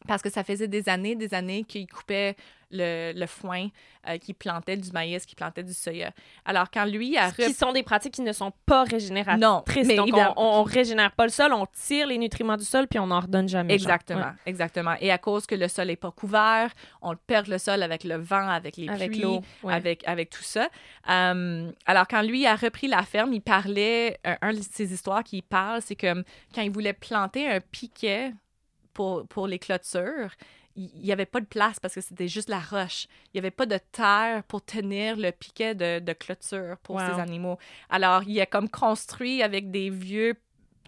parce 0.07 0.23
que 0.23 0.31
ça 0.31 0.45
faisait 0.45 0.69
des 0.69 0.89
années, 0.89 1.17
des 1.17 1.33
années 1.35 1.65
qu'il 1.65 1.87
coupait 1.87 2.37
le, 2.71 3.13
le 3.15 3.27
foin, 3.27 3.69
euh, 4.09 4.19
qu'il 4.19 4.35
plantait 4.35 4.77
du 4.77 4.91
maïs, 4.93 5.25
qu'il 5.25 5.37
plantait 5.37 5.63
du 5.63 5.73
soya. 5.73 6.11
Alors, 6.45 6.71
quand 6.71 6.85
lui 6.85 7.17
a... 7.17 7.31
qui 7.31 7.43
rep- 7.45 7.55
sont 7.57 7.73
des 7.73 7.83
pratiques 7.83 8.15
qui 8.15 8.23
ne 8.23 8.33
sont 8.33 8.53
pas 8.67 8.85
régénératrices. 8.85 9.41
Non, 9.41 9.63
mais 9.77 9.97
Donc, 9.97 10.09
évidemment- 10.09 10.35
on, 10.37 10.61
on 10.61 10.63
régénère 10.63 11.13
pas 11.13 11.25
le 11.25 11.31
sol, 11.31 11.53
on 11.53 11.67
tire 11.67 12.07
les 12.07 12.19
nutriments 12.19 12.57
du 12.57 12.65
sol, 12.65 12.87
puis 12.89 12.99
on 12.99 13.07
n'en 13.07 13.21
redonne 13.21 13.49
jamais. 13.49 13.75
Exactement, 13.75 14.21
Ouais. 14.21 14.33
exactement. 14.47 14.95
Et 15.01 15.11
à 15.13 15.19
cause 15.19 15.47
que 15.47 15.55
le 15.55 15.69
sol 15.69 15.87
n'est 15.87 15.97
pas 15.97 16.11
couvert, 16.11 16.71
on 17.03 17.15
perd 17.17 17.47
le 17.49 17.59
sol 17.59 17.83
avec 17.83 18.03
le 18.05 18.17
vent, 18.17 18.49
avec 18.49 18.77
les 18.77 18.89
Avec 18.89 19.11
pluies, 19.13 19.41
ouais. 19.63 19.73
avec, 19.75 20.07
avec 20.09 20.31
tout 20.31 20.43
ça. 20.43 20.69
Euh, 21.09 21.71
alors, 21.87 22.07
quand 22.09 22.23
lui 22.23 22.47
a 22.47 22.57
repris 22.57 22.89
la 22.89 23.03
ferme, 23.03 23.33
il 23.33 23.41
parlait, 23.43 24.19
un, 24.25 24.37
un 24.43 24.53
de 24.53 24.61
ses 24.61 24.93
histoires 24.93 25.23
qu'il 25.23 25.43
parle, 25.43 25.83
c'est 25.83 25.97
que 25.97 26.25
quand 26.55 26.63
il 26.63 26.71
voulait 26.71 26.93
planter 26.93 27.49
un 27.49 27.61
piquet 27.61 28.33
pour, 28.93 29.27
pour 29.29 29.47
les 29.47 29.59
clôtures, 29.59 30.31
il 30.77 31.01
n'y 31.03 31.13
avait 31.13 31.27
pas 31.27 31.41
de 31.41 31.47
place 31.47 31.81
parce 31.81 31.95
que 31.95 32.01
c'était 32.01 32.29
juste 32.29 32.49
la 32.51 32.61
roche. 32.61 33.07
Il 33.27 33.31
n'y 33.37 33.39
avait 33.41 33.51
pas 33.51 33.67
de 33.67 33.79
terre 33.93 34.43
pour 34.45 34.65
tenir 34.65 35.17
le 35.17 35.31
piquet 35.33 35.75
de, 35.75 35.99
de 36.01 36.13
clôture 36.13 36.77
pour 36.83 36.97
Wow. 36.97 37.03
ces 37.15 37.21
animaux. 37.21 37.59
Alors, 37.91 38.23
il 38.27 38.39
a 38.41 38.47
comme 38.47 38.69
construit 38.69 39.43
avec 39.43 39.71
des 39.71 39.89
vieux 39.91 40.35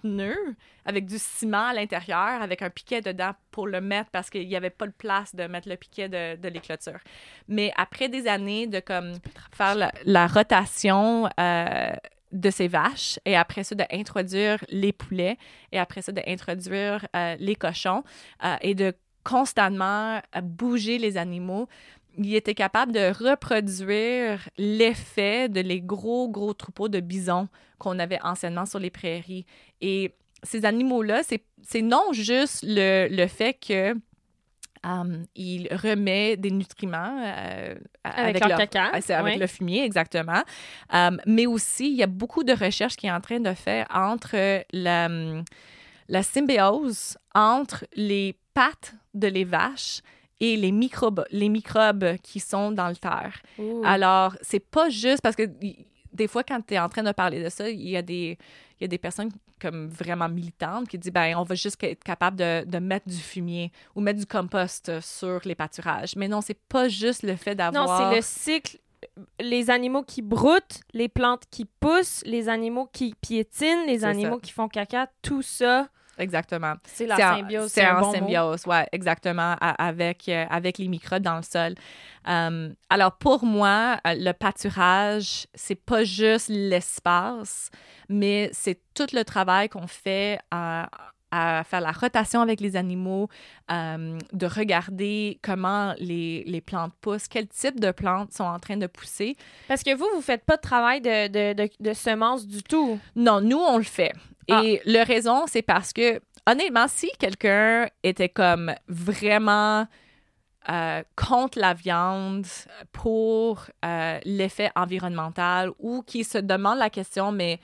pneus, 0.02 0.54
avec 0.84 1.06
du 1.06 1.18
ciment 1.18 1.66
à 1.68 1.72
l'intérieur, 1.74 2.40
avec 2.42 2.62
un 2.62 2.70
piquet 2.70 3.00
dedans 3.00 3.32
pour 3.50 3.66
le 3.66 3.80
mettre 3.80 4.10
parce 4.10 4.30
qu'il 4.30 4.46
n'y 4.46 4.54
avait 4.56 4.70
pas 4.70 4.86
de 4.86 4.92
place 4.92 5.34
de 5.34 5.44
mettre 5.44 5.68
le 5.68 5.76
piquet 5.76 6.08
de, 6.08 6.36
de 6.36 6.48
les 6.48 6.60
clôtures. 6.60 7.00
Mais 7.48 7.72
après 7.76 8.08
des 8.08 8.28
années 8.28 8.66
de 8.66 8.80
comme 8.80 9.14
faire 9.52 9.74
la, 9.74 9.92
la 10.04 10.26
rotation 10.28 11.28
euh, 11.40 11.90
de 12.30 12.50
ces 12.50 12.68
vaches 12.68 13.18
et 13.24 13.36
après 13.36 13.64
ça 13.64 13.74
d'introduire 13.74 14.62
les 14.68 14.92
poulets 14.92 15.36
et 15.72 15.78
après 15.78 16.02
ça 16.02 16.12
d'introduire 16.12 17.06
euh, 17.16 17.36
les 17.40 17.56
cochons 17.56 18.04
euh, 18.44 18.54
et 18.60 18.74
de 18.74 18.94
constamment 19.24 20.20
bouger 20.42 20.98
les 20.98 21.16
animaux, 21.16 21.68
il 22.18 22.34
était 22.34 22.54
capable 22.54 22.92
de 22.92 23.12
reproduire 23.12 24.48
l'effet 24.56 25.48
de 25.48 25.60
les 25.60 25.80
gros, 25.80 26.28
gros 26.28 26.54
troupeaux 26.54 26.88
de 26.88 27.00
bisons 27.00 27.48
qu'on 27.78 27.98
avait 27.98 28.18
anciennement 28.22 28.66
sur 28.66 28.78
les 28.78 28.90
prairies. 28.90 29.46
Et 29.80 30.14
ces 30.42 30.64
animaux-là, 30.64 31.22
c'est 31.22 31.42
c'est 31.62 31.82
non 31.82 32.12
juste 32.12 32.64
le, 32.66 33.08
le 33.10 33.26
fait 33.26 33.54
que 33.54 33.94
um, 34.84 35.24
il 35.34 35.68
remet 35.70 36.36
des 36.36 36.50
nutriments 36.50 37.20
euh, 37.24 37.74
Avec, 38.04 38.46
leur, 38.46 38.58
caca. 38.58 38.90
ah, 38.92 39.00
C'est 39.00 39.14
avec 39.14 39.38
le 39.38 39.46
fumier, 39.46 39.84
exactement. 39.84 40.42
Euh, 40.94 41.10
mais 41.26 41.46
aussi, 41.46 41.88
il 41.90 41.96
y 41.96 42.02
a 42.02 42.06
beaucoup 42.06 42.44
de 42.44 42.52
recherches 42.52 42.96
qui 42.96 43.06
est 43.06 43.12
en 43.12 43.20
train 43.20 43.40
de 43.40 43.52
faire 43.54 43.86
entre 43.92 44.64
la, 44.72 45.08
la 46.08 46.22
symbiose 46.22 47.16
entre 47.34 47.84
les 47.94 48.38
pattes 48.54 48.94
de 49.14 49.28
les 49.28 49.44
vaches 49.44 50.00
et 50.40 50.56
les 50.56 50.72
microbes, 50.72 51.24
les 51.30 51.48
microbes 51.48 52.16
qui 52.22 52.40
sont 52.40 52.70
dans 52.72 52.88
le 52.88 52.96
terre. 52.96 53.42
Alors, 53.84 54.36
c'est 54.40 54.60
pas 54.60 54.88
juste 54.88 55.20
parce 55.22 55.36
que 55.36 55.42
des 56.12 56.28
fois, 56.28 56.42
quand 56.44 56.60
tu 56.66 56.74
es 56.74 56.78
en 56.78 56.88
train 56.88 57.02
de 57.02 57.12
parler 57.12 57.42
de 57.42 57.48
ça, 57.48 57.68
il 57.68 57.88
y 57.88 57.96
a 57.96 58.02
des, 58.02 58.38
il 58.78 58.82
y 58.82 58.84
a 58.84 58.88
des 58.88 58.98
personnes 58.98 59.30
comme 59.60 59.88
vraiment 59.88 60.28
militantes 60.28 60.86
qui 60.88 60.96
disent 60.98 61.12
ben 61.12 61.34
on 61.36 61.42
va 61.42 61.56
juste 61.56 61.82
être 61.82 62.04
capable 62.04 62.36
de, 62.36 62.64
de 62.64 62.78
mettre 62.78 63.08
du 63.08 63.16
fumier 63.16 63.72
ou 63.96 64.00
mettre 64.00 64.20
du 64.20 64.26
compost 64.26 65.00
sur 65.00 65.40
les 65.44 65.56
pâturages. 65.56 66.14
Mais 66.16 66.28
non, 66.28 66.40
c'est 66.40 66.58
pas 66.68 66.88
juste 66.88 67.24
le 67.24 67.34
fait 67.34 67.56
Non, 67.56 67.72
d'avoir. 67.72 68.10
c'est 68.10 68.16
le 68.16 68.22
cycle. 68.22 68.78
Les 69.40 69.70
animaux 69.70 70.02
qui 70.04 70.22
broutent, 70.22 70.80
les 70.92 71.08
plantes 71.08 71.42
qui 71.50 71.64
poussent, 71.64 72.22
les 72.24 72.48
animaux 72.48 72.88
qui 72.92 73.14
piétinent, 73.20 73.84
les 73.86 74.04
animaux 74.04 74.36
ça. 74.36 74.40
qui 74.40 74.52
font 74.52 74.68
caca, 74.68 75.08
tout 75.22 75.42
ça, 75.42 75.88
Exactement. 76.18 76.74
c'est 76.84 77.06
la 77.06 77.16
C'est 77.16 77.24
en- 77.24 77.36
symbiose. 77.36 77.70
C'est 77.72 77.86
en 77.88 78.00
bon 78.00 78.12
symbiose, 78.12 78.66
ouais, 78.66 78.86
exactement, 78.92 79.56
avec, 79.60 80.28
euh, 80.28 80.44
avec 80.50 80.78
les 80.78 80.88
microbes 80.88 81.22
dans 81.22 81.36
le 81.36 81.42
sol. 81.42 81.74
Euh, 82.28 82.72
alors, 82.90 83.12
pour 83.18 83.44
moi, 83.44 83.98
euh, 84.06 84.14
le 84.16 84.32
pâturage, 84.32 85.46
c'est 85.54 85.74
pas 85.84 86.04
juste 86.04 86.48
l'espace, 86.48 87.70
mais 88.08 88.50
c'est 88.52 88.80
tout 88.94 89.06
le 89.12 89.22
travail 89.24 89.68
qu'on 89.68 89.86
fait 89.86 90.38
à, 90.50 90.88
à 91.30 91.62
faire 91.64 91.80
la 91.80 91.92
rotation 91.92 92.40
avec 92.40 92.60
les 92.60 92.76
animaux, 92.76 93.28
euh, 93.70 94.18
de 94.32 94.46
regarder 94.46 95.38
comment 95.42 95.94
les, 95.98 96.44
les 96.46 96.60
plantes 96.60 96.94
poussent, 97.00 97.28
quel 97.28 97.48
type 97.48 97.80
de 97.80 97.90
plantes 97.90 98.32
sont 98.32 98.44
en 98.44 98.58
train 98.58 98.76
de 98.76 98.86
pousser. 98.86 99.36
Parce 99.68 99.82
que 99.82 99.94
vous, 99.94 100.06
vous 100.14 100.22
faites 100.22 100.44
pas 100.44 100.56
de 100.56 100.62
travail 100.62 101.00
de, 101.00 101.28
de, 101.28 101.52
de, 101.52 101.70
de 101.80 101.92
semences 101.92 102.46
du 102.46 102.62
tout. 102.62 102.98
Non, 103.14 103.40
nous, 103.40 103.58
on 103.58 103.76
le 103.76 103.84
fait. 103.84 104.12
Ah. 104.50 104.62
Et 104.64 104.80
le 104.86 105.04
raison, 105.04 105.44
c'est 105.46 105.62
parce 105.62 105.92
que, 105.92 106.20
honnêtement, 106.46 106.86
si 106.88 107.10
quelqu'un 107.18 107.88
était 108.02 108.30
comme 108.30 108.74
vraiment 108.88 109.86
euh, 110.70 111.02
contre 111.16 111.58
la 111.58 111.74
viande 111.74 112.46
pour 112.92 113.66
euh, 113.84 114.18
l'effet 114.24 114.70
environnemental 114.74 115.70
ou 115.78 116.02
qui 116.02 116.24
se 116.24 116.38
demande 116.38 116.78
la 116.78 116.90
question, 116.90 117.32
mais 117.32 117.60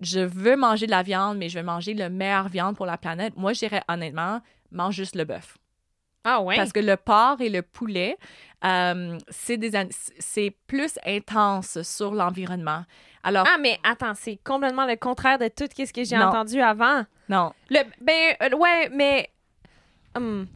je 0.00 0.20
veux 0.20 0.56
manger 0.56 0.86
de 0.86 0.90
la 0.90 1.02
viande, 1.02 1.38
mais 1.38 1.48
je 1.48 1.58
veux 1.58 1.64
manger 1.64 1.94
le 1.94 2.08
meilleur 2.08 2.48
viande 2.48 2.76
pour 2.76 2.86
la 2.86 2.98
planète, 2.98 3.34
moi, 3.36 3.52
je 3.52 3.60
dirais 3.60 3.82
honnêtement, 3.88 4.40
mange 4.70 4.94
juste 4.94 5.16
le 5.16 5.24
bœuf. 5.24 5.56
Ah 6.24 6.40
ouais? 6.40 6.56
Parce 6.56 6.72
que 6.72 6.80
le 6.80 6.96
porc 6.96 7.40
et 7.40 7.48
le 7.48 7.62
poulet, 7.62 8.16
euh, 8.64 9.16
c'est 9.28 9.56
des 9.58 9.76
an- 9.76 9.88
c'est 10.18 10.50
plus 10.66 10.98
intense 11.06 11.80
sur 11.82 12.12
l'environnement. 12.14 12.84
Alors, 13.22 13.46
Ah, 13.48 13.58
mais 13.60 13.78
attends, 13.84 14.14
c'est 14.14 14.36
complètement 14.42 14.86
le 14.86 14.96
contraire 14.96 15.38
de 15.38 15.48
tout 15.48 15.66
ce 15.72 15.92
que 15.92 16.02
j'ai 16.04 16.16
entendu 16.28 16.60
avant. 16.60 17.04
non. 17.28 17.52
Le, 17.70 17.78
ben, 18.00 18.34
euh, 18.42 18.56
ouais, 18.56 18.88
mais. 18.92 19.30
Hum, 20.16 20.46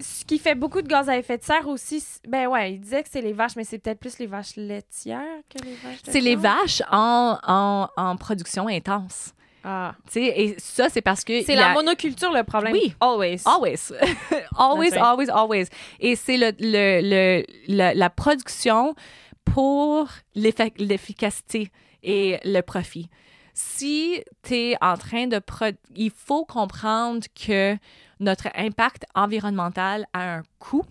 ce 0.00 0.24
qui 0.24 0.38
fait 0.38 0.54
beaucoup 0.54 0.82
de 0.82 0.88
gaz 0.88 1.08
à 1.08 1.16
effet 1.18 1.38
de 1.38 1.42
serre 1.44 1.68
aussi, 1.68 2.04
ben 2.26 2.46
ouais, 2.48 2.74
il 2.74 2.80
disait 2.80 3.02
que 3.02 3.08
c'est 3.10 3.20
les 3.22 3.32
vaches, 3.32 3.56
mais 3.56 3.64
c'est 3.64 3.78
peut-être 3.78 4.00
plus 4.00 4.18
les 4.18 4.26
vaches 4.26 4.56
laitières 4.56 5.20
que 5.48 5.64
les 5.64 5.74
vaches. 5.74 5.98
C'est 6.04 6.20
les 6.20 6.36
vaches 6.36 6.82
en, 6.90 7.38
en, 7.46 7.88
en 7.96 8.16
production 8.16 8.68
intense. 8.68 9.32
Ah. 9.64 9.94
Tu 10.06 10.12
sais, 10.12 10.40
et 10.40 10.54
ça, 10.58 10.88
c'est 10.88 11.02
parce 11.02 11.24
que. 11.24 11.42
C'est 11.42 11.56
la 11.56 11.72
a- 11.72 11.74
monoculture 11.74 12.32
le 12.32 12.44
problème. 12.44 12.72
Oui. 12.72 12.94
Always. 13.00 13.42
Always. 13.44 13.92
always, 14.56 14.90
right. 14.90 15.02
always, 15.02 15.28
always. 15.30 15.66
Et 16.00 16.14
c'est 16.16 16.36
le, 16.36 16.52
le, 16.60 17.00
le- 17.02 17.44
la, 17.66 17.92
la 17.92 18.08
production 18.10 18.94
pour 19.44 20.08
l'efficacité 20.78 21.70
et 22.02 22.38
le 22.44 22.60
profit. 22.60 23.08
Si 23.60 24.22
tu 24.44 24.54
es 24.54 24.76
en 24.80 24.96
train 24.96 25.26
de... 25.26 25.40
Il 25.96 26.12
faut 26.12 26.44
comprendre 26.44 27.26
que 27.34 27.76
notre 28.20 28.46
impact 28.54 29.04
environnemental 29.16 30.06
a 30.12 30.36
un 30.36 30.42
coût 30.60 30.84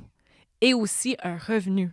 et 0.60 0.74
aussi 0.74 1.16
un 1.24 1.38
revenu. 1.38 1.88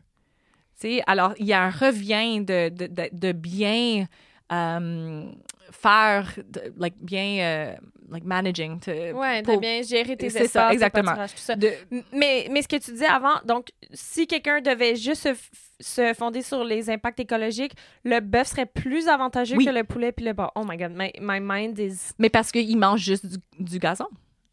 Tu 0.80 0.88
sais, 0.96 1.02
alors, 1.06 1.32
il 1.38 1.46
y 1.46 1.52
a 1.52 1.62
un 1.62 1.70
revient 1.70 2.40
de, 2.40 2.70
de, 2.70 2.88
de, 2.88 3.08
de 3.12 3.30
bien 3.30 4.08
euh, 4.50 5.30
faire, 5.70 6.32
de- 6.48 6.72
like, 6.78 6.94
bien, 7.00 7.38
euh, 7.40 7.74
like, 8.10 8.24
managing. 8.24 8.78
to- 8.80 8.90
Ouais, 8.90 9.42
de 9.42 9.46
pour- 9.46 9.60
bien 9.60 9.82
gérer 9.82 10.16
tes 10.16 10.30
C'est 10.30 10.44
espaces, 10.44 10.52
ça, 10.68 10.72
exactement. 10.72 11.06
pâturages, 11.10 11.32
tout 11.32 11.38
ça. 11.40 11.56
de- 11.56 11.72
M- 11.90 12.02
Mais, 12.12 12.48
mais 12.50 12.62
ce 12.62 12.68
que 12.68 12.76
tu 12.76 12.90
disais 12.92 13.06
avant, 13.06 13.34
donc, 13.46 13.68
si 13.92 14.26
quelqu'un 14.26 14.60
devait 14.60 14.96
juste 14.96 15.22
se, 15.22 15.34
se 15.80 16.14
fonder 16.14 16.42
sur 16.42 16.64
les 16.64 16.90
impacts 16.90 17.20
écologiques, 17.20 17.72
le 18.04 18.20
bœuf 18.20 18.48
serait 18.48 18.66
plus 18.66 19.08
avantageux 19.08 19.56
Oui. 19.56 19.64
que 19.64 19.70
le 19.70 19.84
poulet 19.84 20.12
puis 20.12 20.24
le 20.24 20.34
porc. 20.34 20.52
Oh 20.54 20.64
my 20.68 20.76
God, 20.76 20.92
my, 20.94 21.10
my 21.20 21.40
mind 21.40 21.78
is... 21.78 22.10
Mais 22.18 22.30
parce 22.30 22.50
qu'il 22.52 22.76
mange 22.78 23.00
juste 23.00 23.26
du, 23.26 23.36
du 23.58 23.78
gazon. 23.78 24.06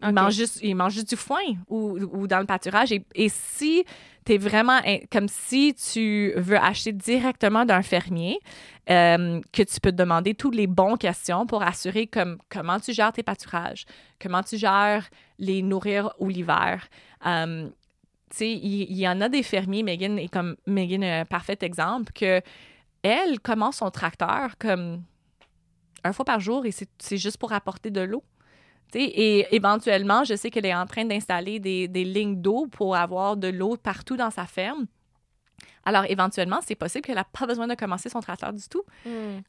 Il, 0.03 0.13
mange 0.13 0.33
juste, 0.33 0.59
il 0.63 0.73
mange 0.75 0.93
juste 0.93 1.09
du 1.09 1.15
foin 1.15 1.43
ou, 1.69 1.99
ou 2.11 2.25
dans 2.25 2.39
le 2.39 2.47
pâturage. 2.47 2.91
Et, 2.91 3.05
et 3.13 3.29
si 3.29 3.85
tu 4.25 4.33
es 4.33 4.37
vraiment 4.39 4.79
comme 5.11 5.27
si 5.27 5.75
tu 5.75 6.33
veux 6.37 6.57
acheter 6.57 6.91
directement 6.91 7.65
d'un 7.65 7.83
fermier, 7.83 8.39
euh, 8.89 9.41
que 9.53 9.61
tu 9.61 9.79
peux 9.79 9.91
te 9.91 9.97
demander 9.97 10.33
toutes 10.33 10.55
les 10.55 10.67
bonnes 10.67 10.97
questions 10.97 11.45
pour 11.45 11.61
assurer 11.61 12.07
comme, 12.07 12.39
comment 12.49 12.79
tu 12.79 12.93
gères 12.93 13.13
tes 13.13 13.21
pâturages, 13.21 13.85
comment 14.19 14.41
tu 14.41 14.57
gères 14.57 15.07
les 15.37 15.61
nourrir 15.61 16.11
ou 16.19 16.29
l'hiver. 16.29 16.87
Euh, 17.25 17.69
il, 18.39 18.97
y 18.97 19.07
en 19.07 19.21
a 19.21 19.29
des 19.29 19.43
fermiers, 19.43 19.83
Megan 19.83 20.17
est 20.17 20.29
comme 20.29 20.55
Megan 20.65 21.03
un 21.03 21.25
parfait 21.25 21.57
exemple, 21.61 22.11
que 22.13 22.41
elle 23.03 23.39
commence 23.39 23.77
son 23.77 23.91
tracteur 23.91 24.57
comme 24.57 25.03
un 26.03 26.13
fois 26.13 26.25
par 26.25 26.39
jour 26.39 26.65
et 26.65 26.71
c'est 26.71 27.17
juste 27.17 27.37
pour 27.37 27.53
apporter 27.53 27.91
de 27.91 28.01
l'eau. 28.01 28.23
Et 28.93 29.45
éventuellement, 29.55 30.23
je 30.23 30.35
sais 30.35 30.49
qu'elle 30.49 30.65
est 30.65 30.75
en 30.75 30.85
train 30.85 31.05
d'installer 31.05 31.59
des, 31.59 31.87
des 31.87 32.03
lignes 32.03 32.41
d'eau 32.41 32.67
pour 32.67 32.95
avoir 32.95 33.37
de 33.37 33.47
l'eau 33.47 33.77
partout 33.77 34.17
dans 34.17 34.31
sa 34.31 34.45
ferme. 34.45 34.85
Alors, 35.85 36.05
éventuellement, 36.09 36.59
c'est 36.65 36.75
possible 36.75 37.03
qu'elle 37.05 37.15
n'a 37.15 37.23
pas 37.23 37.45
besoin 37.47 37.67
de 37.67 37.75
commencer 37.75 38.09
son 38.09 38.19
tracteur 38.19 38.53
du 38.53 38.67
tout. 38.69 38.83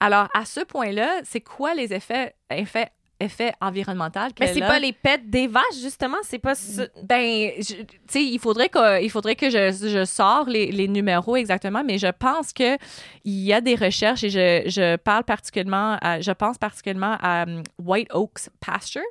Alors, 0.00 0.28
à 0.34 0.44
ce 0.44 0.60
point-là, 0.60 1.20
c'est 1.24 1.40
quoi 1.42 1.74
les 1.74 1.92
effets, 1.92 2.34
effets, 2.50 2.88
effets 3.20 3.52
environnementaux 3.60 4.18
Mais 4.40 4.46
c'est 4.54 4.60
pas 4.68 4.78
les 4.78 4.92
pets 4.92 5.28
des 5.28 5.46
vaches, 5.46 5.78
justement. 5.80 6.16
C'est 6.22 6.38
pas... 6.38 6.54
ce- 6.54 6.88
Ben, 7.04 7.50
je- 7.58 7.82
tu 7.82 7.86
sais, 8.08 8.24
il 8.24 8.38
faudrait 8.38 8.68
que, 8.70 9.02
il 9.02 9.10
faudrait 9.10 9.36
que 9.36 9.48
je, 9.50 9.70
je 9.70 10.04
sors 10.06 10.48
les, 10.48 10.72
les 10.72 10.88
numéros 10.88 11.36
exactement, 11.36 11.84
mais 11.84 11.98
je 11.98 12.08
pense 12.08 12.52
que 12.52 12.76
il 13.24 13.40
y 13.44 13.52
a 13.52 13.60
des 13.60 13.74
recherches 13.76 14.24
et 14.24 14.30
je, 14.30 14.62
je 14.70 14.96
parle 14.96 15.24
particulièrement, 15.24 15.98
à- 16.00 16.20
je 16.20 16.32
pense 16.32 16.56
particulièrement 16.58 17.16
à 17.20 17.42
um, 17.44 17.62
White 17.78 18.08
Oaks 18.14 18.48
Pasture, 18.58 19.02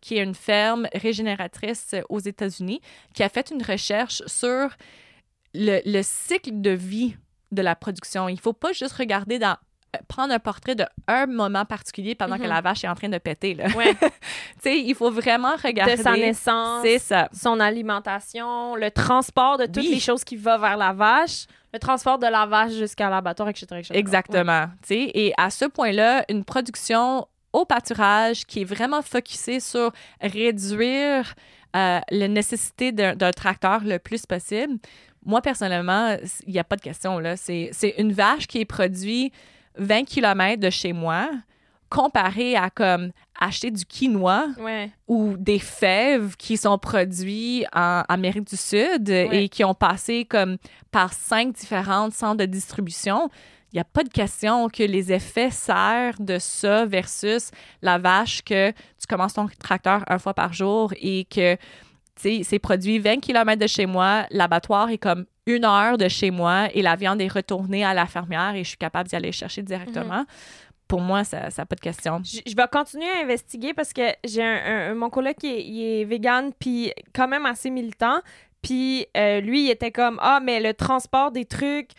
qui 0.00 0.16
est 0.16 0.22
une 0.24 0.34
ferme 0.34 0.88
régénératrice 0.94 1.94
aux 2.08 2.20
États-Unis, 2.20 2.80
qui 3.14 3.22
a 3.22 3.28
fait 3.28 3.50
une 3.50 3.62
recherche 3.62 4.22
sur 4.26 4.70
le, 5.54 5.80
le 5.84 6.02
cycle 6.02 6.60
de 6.60 6.70
vie 6.70 7.16
de 7.52 7.62
la 7.62 7.74
production. 7.74 8.28
Il 8.28 8.38
faut 8.40 8.52
pas 8.52 8.72
juste 8.72 8.92
regarder 8.94 9.38
dans 9.38 9.56
euh, 9.96 9.98
prendre 10.06 10.32
un 10.32 10.38
portrait 10.38 10.76
de 10.76 10.84
un 11.08 11.26
moment 11.26 11.64
particulier 11.64 12.14
pendant 12.14 12.36
que 12.36 12.42
Mhm. 12.44 12.48
la 12.48 12.60
vache 12.60 12.84
est 12.84 12.88
en 12.88 12.94
train 12.94 13.08
de 13.08 13.18
péter. 13.18 13.54
Là. 13.54 13.66
Ouais. 13.76 13.92
il 14.64 14.94
faut 14.94 15.10
vraiment 15.10 15.56
regarder. 15.60 15.96
de 15.96 16.02
sa 16.02 16.12
naissance, 16.16 16.86
ça. 16.98 17.28
son 17.32 17.58
alimentation, 17.58 18.76
le 18.76 18.90
transport 18.92 19.58
de 19.58 19.66
toutes 19.66 19.78
Oui. 19.78 19.90
les 19.94 19.98
choses 20.00 20.22
qui 20.22 20.36
vont 20.36 20.58
vers 20.58 20.76
la 20.76 20.92
vache, 20.92 21.46
le 21.72 21.80
transport 21.80 22.18
de 22.20 22.26
la 22.28 22.46
vache 22.46 22.72
jusqu'à 22.72 23.10
l'abattoir, 23.10 23.48
etc., 23.48 23.66
etc. 23.78 23.90
Exactement. 23.94 24.66
tu 24.82 24.94
sais. 24.94 25.10
Et 25.14 25.32
à 25.36 25.50
ce 25.50 25.64
point-là, 25.64 26.24
une 26.28 26.44
production 26.44 27.26
au 27.52 27.64
pâturage 27.64 28.44
qui 28.46 28.60
est 28.60 28.64
vraiment 28.64 29.02
focusée 29.02 29.58
sur 29.58 29.90
réduire 30.20 31.34
euh, 31.76 32.00
la 32.10 32.28
nécessité 32.28 32.90
d'un 32.92 33.30
tracteur 33.32 33.80
le 33.84 33.98
plus 33.98 34.26
possible. 34.26 34.74
Moi, 35.24 35.42
personnellement, 35.42 36.16
il 36.46 36.52
n'y 36.52 36.58
a 36.58 36.64
pas 36.64 36.76
de 36.76 36.80
question. 36.82 37.18
là. 37.18 37.36
C'est 37.36 37.70
c'est 37.72 37.94
une 37.98 38.12
vache 38.12 38.46
qui 38.46 38.58
est 38.60 38.64
produite 38.64 39.32
20 39.76 40.04
km 40.04 40.60
de 40.60 40.70
chez 40.70 40.92
moi 40.92 41.28
comparé 41.88 42.54
à 42.56 42.70
comme 42.70 43.10
acheter 43.40 43.70
du 43.70 43.84
quinoa 43.84 44.46
Ouais. 44.60 44.90
ou 45.08 45.34
des 45.36 45.58
fèves 45.58 46.36
qui 46.36 46.56
sont 46.56 46.78
produits 46.78 47.64
en 47.74 48.02
Amérique 48.08 48.46
du 48.48 48.56
Sud 48.56 49.08
Ouais. 49.08 49.44
et 49.44 49.48
qui 49.48 49.64
ont 49.64 49.74
passé 49.74 50.24
comme 50.24 50.56
par 50.92 51.12
cinq 51.12 51.52
différentes 51.54 52.12
centres 52.12 52.36
de 52.38 52.44
distribution. 52.46 53.28
Il 53.72 53.76
n'y 53.76 53.80
a 53.80 53.84
pas 53.84 54.02
de 54.04 54.08
question 54.08 54.68
que 54.68 54.82
les 54.82 55.12
effets 55.12 55.50
serrent 55.50 56.18
de 56.20 56.38
ça 56.38 56.86
versus 56.86 57.50
la 57.82 57.98
vache 57.98 58.42
que 58.42 58.70
tu 58.70 59.06
commences 59.08 59.34
ton 59.34 59.48
tracteur 59.60 60.04
un 60.08 60.18
fois 60.18 60.34
par 60.34 60.52
jour 60.52 60.92
et 61.00 61.24
que 61.24 61.56
c'est 62.42 62.58
produit 62.58 62.98
20 62.98 63.20
km 63.20 63.60
de 63.60 63.66
chez 63.66 63.86
moi, 63.86 64.26
l'abattoir 64.30 64.90
est 64.90 64.98
comme 64.98 65.26
une 65.46 65.64
heure 65.64 65.98
de 65.98 66.08
chez 66.08 66.30
moi 66.30 66.68
et 66.74 66.82
la 66.82 66.96
viande 66.96 67.20
est 67.20 67.28
retournée 67.28 67.84
à 67.84 67.94
la 67.94 68.06
fermière 68.06 68.54
et 68.54 68.64
je 68.64 68.68
suis 68.68 68.78
capable 68.78 69.08
d'y 69.08 69.16
aller 69.16 69.32
chercher 69.32 69.62
directement. 69.62 70.24
Pour 70.86 71.00
moi, 71.00 71.22
ça 71.24 71.48
n'a 71.56 71.66
pas 71.66 71.76
de 71.76 71.80
question. 71.80 72.20
Je, 72.24 72.40
je 72.44 72.56
vais 72.56 72.66
continuer 72.70 73.08
à 73.08 73.22
investiguer 73.22 73.74
parce 73.74 73.92
que 73.92 74.02
j'ai 74.24 74.42
un, 74.42 74.94
mon 74.94 75.08
collègue 75.08 75.36
qui 75.36 75.46
est, 75.46 75.64
il 75.64 76.04
vegan 76.04 76.52
puis 76.58 76.92
quand 77.14 77.28
même 77.28 77.46
assez 77.46 77.70
militant. 77.70 78.20
Puis 78.62 79.06
euh, 79.16 79.40
lui, 79.40 79.66
il 79.66 79.70
était 79.70 79.92
comme 79.92 80.18
ah 80.20 80.40
mais 80.42 80.60
le 80.60 80.74
transport 80.74 81.30
des 81.30 81.44
trucs, 81.44 81.90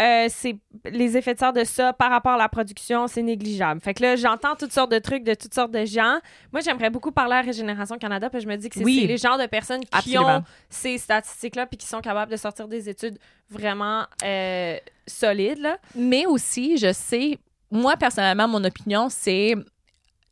euh, 0.00 0.26
c'est 0.28 0.56
les 0.86 1.16
effets 1.16 1.34
de 1.34 1.38
serre 1.38 1.52
de 1.52 1.64
ça 1.64 1.92
par 1.92 2.10
rapport 2.10 2.32
à 2.32 2.38
la 2.38 2.48
production, 2.48 3.06
c'est 3.06 3.22
négligeable. 3.22 3.80
Fait 3.80 3.92
que 3.92 4.02
là, 4.02 4.16
j'entends 4.16 4.56
toutes 4.56 4.72
sortes 4.72 4.90
de 4.90 4.98
trucs 4.98 5.24
de 5.24 5.34
toutes 5.34 5.52
sortes 5.52 5.72
de 5.72 5.84
gens. 5.84 6.18
Moi, 6.52 6.62
j'aimerais 6.62 6.88
beaucoup 6.90 7.12
parler 7.12 7.34
à 7.34 7.40
Régénération 7.42 7.98
Canada, 7.98 8.30
puis 8.30 8.40
je 8.40 8.46
me 8.48 8.56
dis 8.56 8.68
que 8.70 8.76
c'est 8.76 8.84
Oui. 8.84 9.04
les 9.06 9.16
genres 9.18 9.36
de 9.38 9.46
personnes 9.46 9.80
qui 9.80 9.88
Absolument. 9.92 10.38
ont 10.38 10.44
ces 10.70 10.96
statistiques-là 10.98 11.66
puis 11.66 11.76
qui 11.76 11.86
sont 11.86 12.00
capables 12.00 12.32
de 12.32 12.36
sortir 12.36 12.66
des 12.66 12.88
études 12.88 13.18
vraiment 13.50 14.04
euh, 14.24 14.76
solides 15.06 15.58
là. 15.58 15.76
Mais 15.94 16.24
aussi, 16.26 16.78
je 16.78 16.92
sais, 16.92 17.38
moi 17.70 17.96
personnellement, 17.96 18.48
mon 18.48 18.64
opinion, 18.64 19.08
c'est 19.10 19.54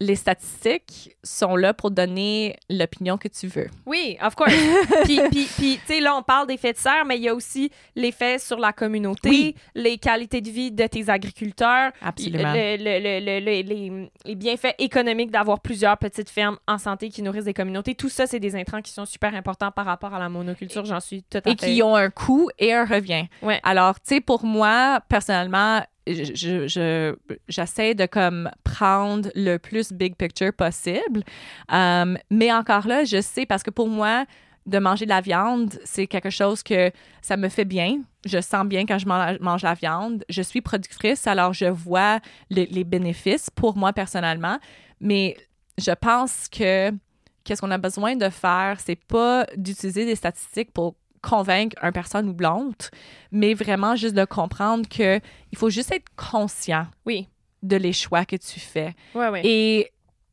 les 0.01 0.14
statistiques 0.14 1.16
sont 1.24 1.57
là 1.57 1.74
pour 1.74 1.90
donner 1.90 2.57
l'opinion 2.70 3.18
que 3.18 3.26
tu 3.28 3.49
veux. 3.49 3.66
Oui, 3.84 4.16
of 4.22 4.34
course. 4.36 4.53
puis, 5.05 5.18
puis, 5.30 5.49
puis, 5.57 5.80
tu 5.86 5.94
sais, 5.94 6.01
là, 6.01 6.14
on 6.16 6.22
parle 6.22 6.46
d'effets 6.46 6.72
de 6.72 6.78
serre, 6.78 7.05
mais 7.05 7.16
il 7.16 7.22
y 7.24 7.28
a 7.28 7.34
aussi 7.34 7.70
l'effet 7.96 8.38
sur 8.38 8.59
la 8.59 8.72
communauté, 8.72 9.28
Oui. 9.28 9.55
les 9.74 9.99
qualités 9.99 10.40
de 10.40 10.51
vie 10.51 10.70
de 10.70 10.86
tes 10.86 11.09
agriculteurs, 11.09 11.90
Absolument. 12.01 12.53
le- 12.53 12.76
le- 12.76 12.99
le- 13.01 13.20
le- 13.20 13.40
le- 13.40 13.62
les, 13.68 14.09
les 14.24 14.34
bienfaits 14.36 14.74
économiques 14.78 15.30
d'avoir 15.32 15.61
plusieurs 15.61 15.99
petites 15.99 16.30
fermes 16.30 16.59
en 16.68 16.78
santé 16.78 17.09
qui 17.09 17.22
nourrissent 17.22 17.44
des 17.46 17.55
communautés. 17.55 17.94
Tout 17.96 18.09
ça, 18.09 18.26
c'est 18.26 18.40
des 18.40 18.55
intrants 18.55 18.82
qui 18.82 18.92
sont 18.92 19.05
super 19.07 19.34
importants 19.34 19.72
par 19.72 19.86
rapport 19.86 20.14
à 20.14 20.18
la 20.20 20.28
monoculture. 20.28 20.84
J'en 20.84 21.01
suis 21.01 21.24
tout 21.24 21.38
à 21.44 21.51
Et 21.51 21.57
qui 21.57 21.82
ont 21.82 21.96
un 21.96 22.11
coût 22.11 22.49
et 22.59 22.72
un 22.72 22.84
revient. 22.84 23.26
Ouais. 23.42 23.59
Alors, 23.64 23.94
tu 23.96 24.14
sais, 24.14 24.20
pour 24.20 24.44
moi, 24.44 25.01
personnellement, 25.09 25.82
je- 26.14 26.34
je- 26.34 26.66
je- 26.68 27.16
j'essaie 27.48 27.94
de 27.94 28.06
comme 28.06 28.50
prendre 28.64 29.28
le 29.34 29.56
plus 29.59 29.92
big 29.92 30.14
picture 30.16 30.52
possible. 30.52 31.22
Euh, 31.72 32.14
mais 32.30 32.52
encore 32.52 32.86
là, 32.86 33.04
je 33.04 33.20
sais 33.20 33.46
parce 33.46 33.62
que 33.62 33.70
pour 33.70 33.88
moi, 33.88 34.24
de 34.66 34.78
manger 34.78 35.06
de 35.06 35.11
la 35.11 35.22
viande, 35.22 35.78
c'est 35.84 36.06
quelque 36.06 36.28
chose 36.30 36.62
que 36.62 36.90
ça 37.22 37.36
me 37.38 37.48
fait 37.48 37.64
bien. 37.64 38.00
Je 38.26 38.38
sens 38.40 38.66
bien 38.66 38.84
quand 38.84 38.98
je 38.98 39.06
man- 39.06 39.38
mange 39.40 39.62
la 39.62 39.72
viande. 39.74 40.24
Je 40.28 40.42
suis 40.42 40.61
productrice, 40.61 41.26
alors 41.26 41.54
je 41.54 41.64
vois 41.66 42.20
le- 42.50 42.66
les 42.70 42.84
bénéfices 42.84 43.48
pour 43.48 43.76
moi 43.78 43.94
personnellement. 43.94 44.59
Mais 45.00 45.36
je 45.78 45.92
pense 45.92 46.48
que 46.48 46.90
qu'est-ce 47.44 47.62
qu'on 47.62 47.70
a 47.70 47.78
besoin 47.78 48.14
de 48.16 48.28
faire, 48.28 48.78
c'est 48.78 49.02
pas 49.06 49.46
d'utiliser 49.56 50.04
des 50.04 50.16
statistiques 50.16 50.72
pour 50.72 50.96
convaincre 51.23 51.77
une 51.83 51.93
personne 51.93 52.29
ou 52.29 52.37
l'autre, 52.39 52.91
mais 53.33 53.55
vraiment 53.55 53.97
juste 53.97 54.14
de 54.14 54.25
comprendre 54.25 54.89
que 54.89 55.21
il 55.53 55.59
faut 55.59 55.71
juste 55.71 55.93
être 55.93 56.07
conscient 56.16 56.87
Oui. 57.07 57.29
de 57.62 57.77
les 57.77 57.93
choix 57.93 58.25
que 58.25 58.37
tu 58.37 58.61
fais. 58.61 58.95
Ouais, 59.14 59.29
ouais. 59.29 59.43
Et 59.45 59.91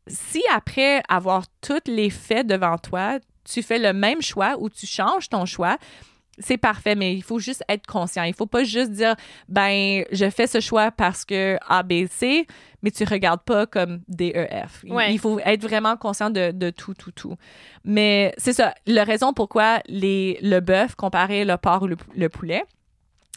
si 0.08 0.44
après 0.54 1.02
avoir 1.10 1.46
tous 1.62 1.80
les 1.88 2.10
faits 2.10 2.48
devant 2.48 2.78
toi, 2.78 3.20
tu 3.44 3.62
fais 3.64 3.80
le 3.80 3.94
même 3.94 4.22
choix 4.22 4.56
ou 4.60 4.70
tu 4.70 4.86
changes 4.86 5.30
ton 5.30 5.46
choix, 5.46 5.78
c'est 6.38 6.58
parfait, 6.58 6.96
mais 6.96 7.14
il 7.16 7.22
faut 7.24 7.40
juste 7.40 7.64
être 7.70 7.88
conscient. 7.88 8.24
Il 8.24 8.34
faut 8.34 8.46
pas 8.48 8.64
juste 8.64 8.92
dire, 8.92 9.16
ben, 9.48 10.04
je 10.12 10.30
fais 10.30 10.48
ce 10.48 10.60
choix 10.60 10.92
parce 10.92 11.24
que 11.26 11.58
A, 11.68 11.82
B, 11.84 12.06
C, 12.10 12.46
mais 12.82 12.92
tu 12.92 13.04
regardes 13.06 13.42
pas 13.44 13.66
comme 13.66 14.02
D, 14.08 14.32
E, 14.36 14.46
F. 14.68 14.82
Il- 14.84 14.92
Ouais. 14.94 15.14
Il 15.14 15.20
faut 15.20 15.40
être 15.40 15.62
vraiment 15.64 15.96
conscient 15.98 16.30
de, 16.30 16.52
de 16.52 16.70
tout, 16.70 16.94
tout, 16.94 17.12
tout. 17.12 17.36
Mais 17.84 18.34
c'est 18.38 18.54
ça, 18.54 18.74
la 18.86 19.04
raison 19.04 19.34
pourquoi 19.34 19.80
les, 19.88 20.38
le 20.42 20.60
bœuf 20.60 20.96
comparé 20.96 21.46
le 21.46 21.58
porc 21.58 21.84
ou 21.84 21.88
le, 21.88 21.98
le 22.16 22.30
poulet, 22.30 22.64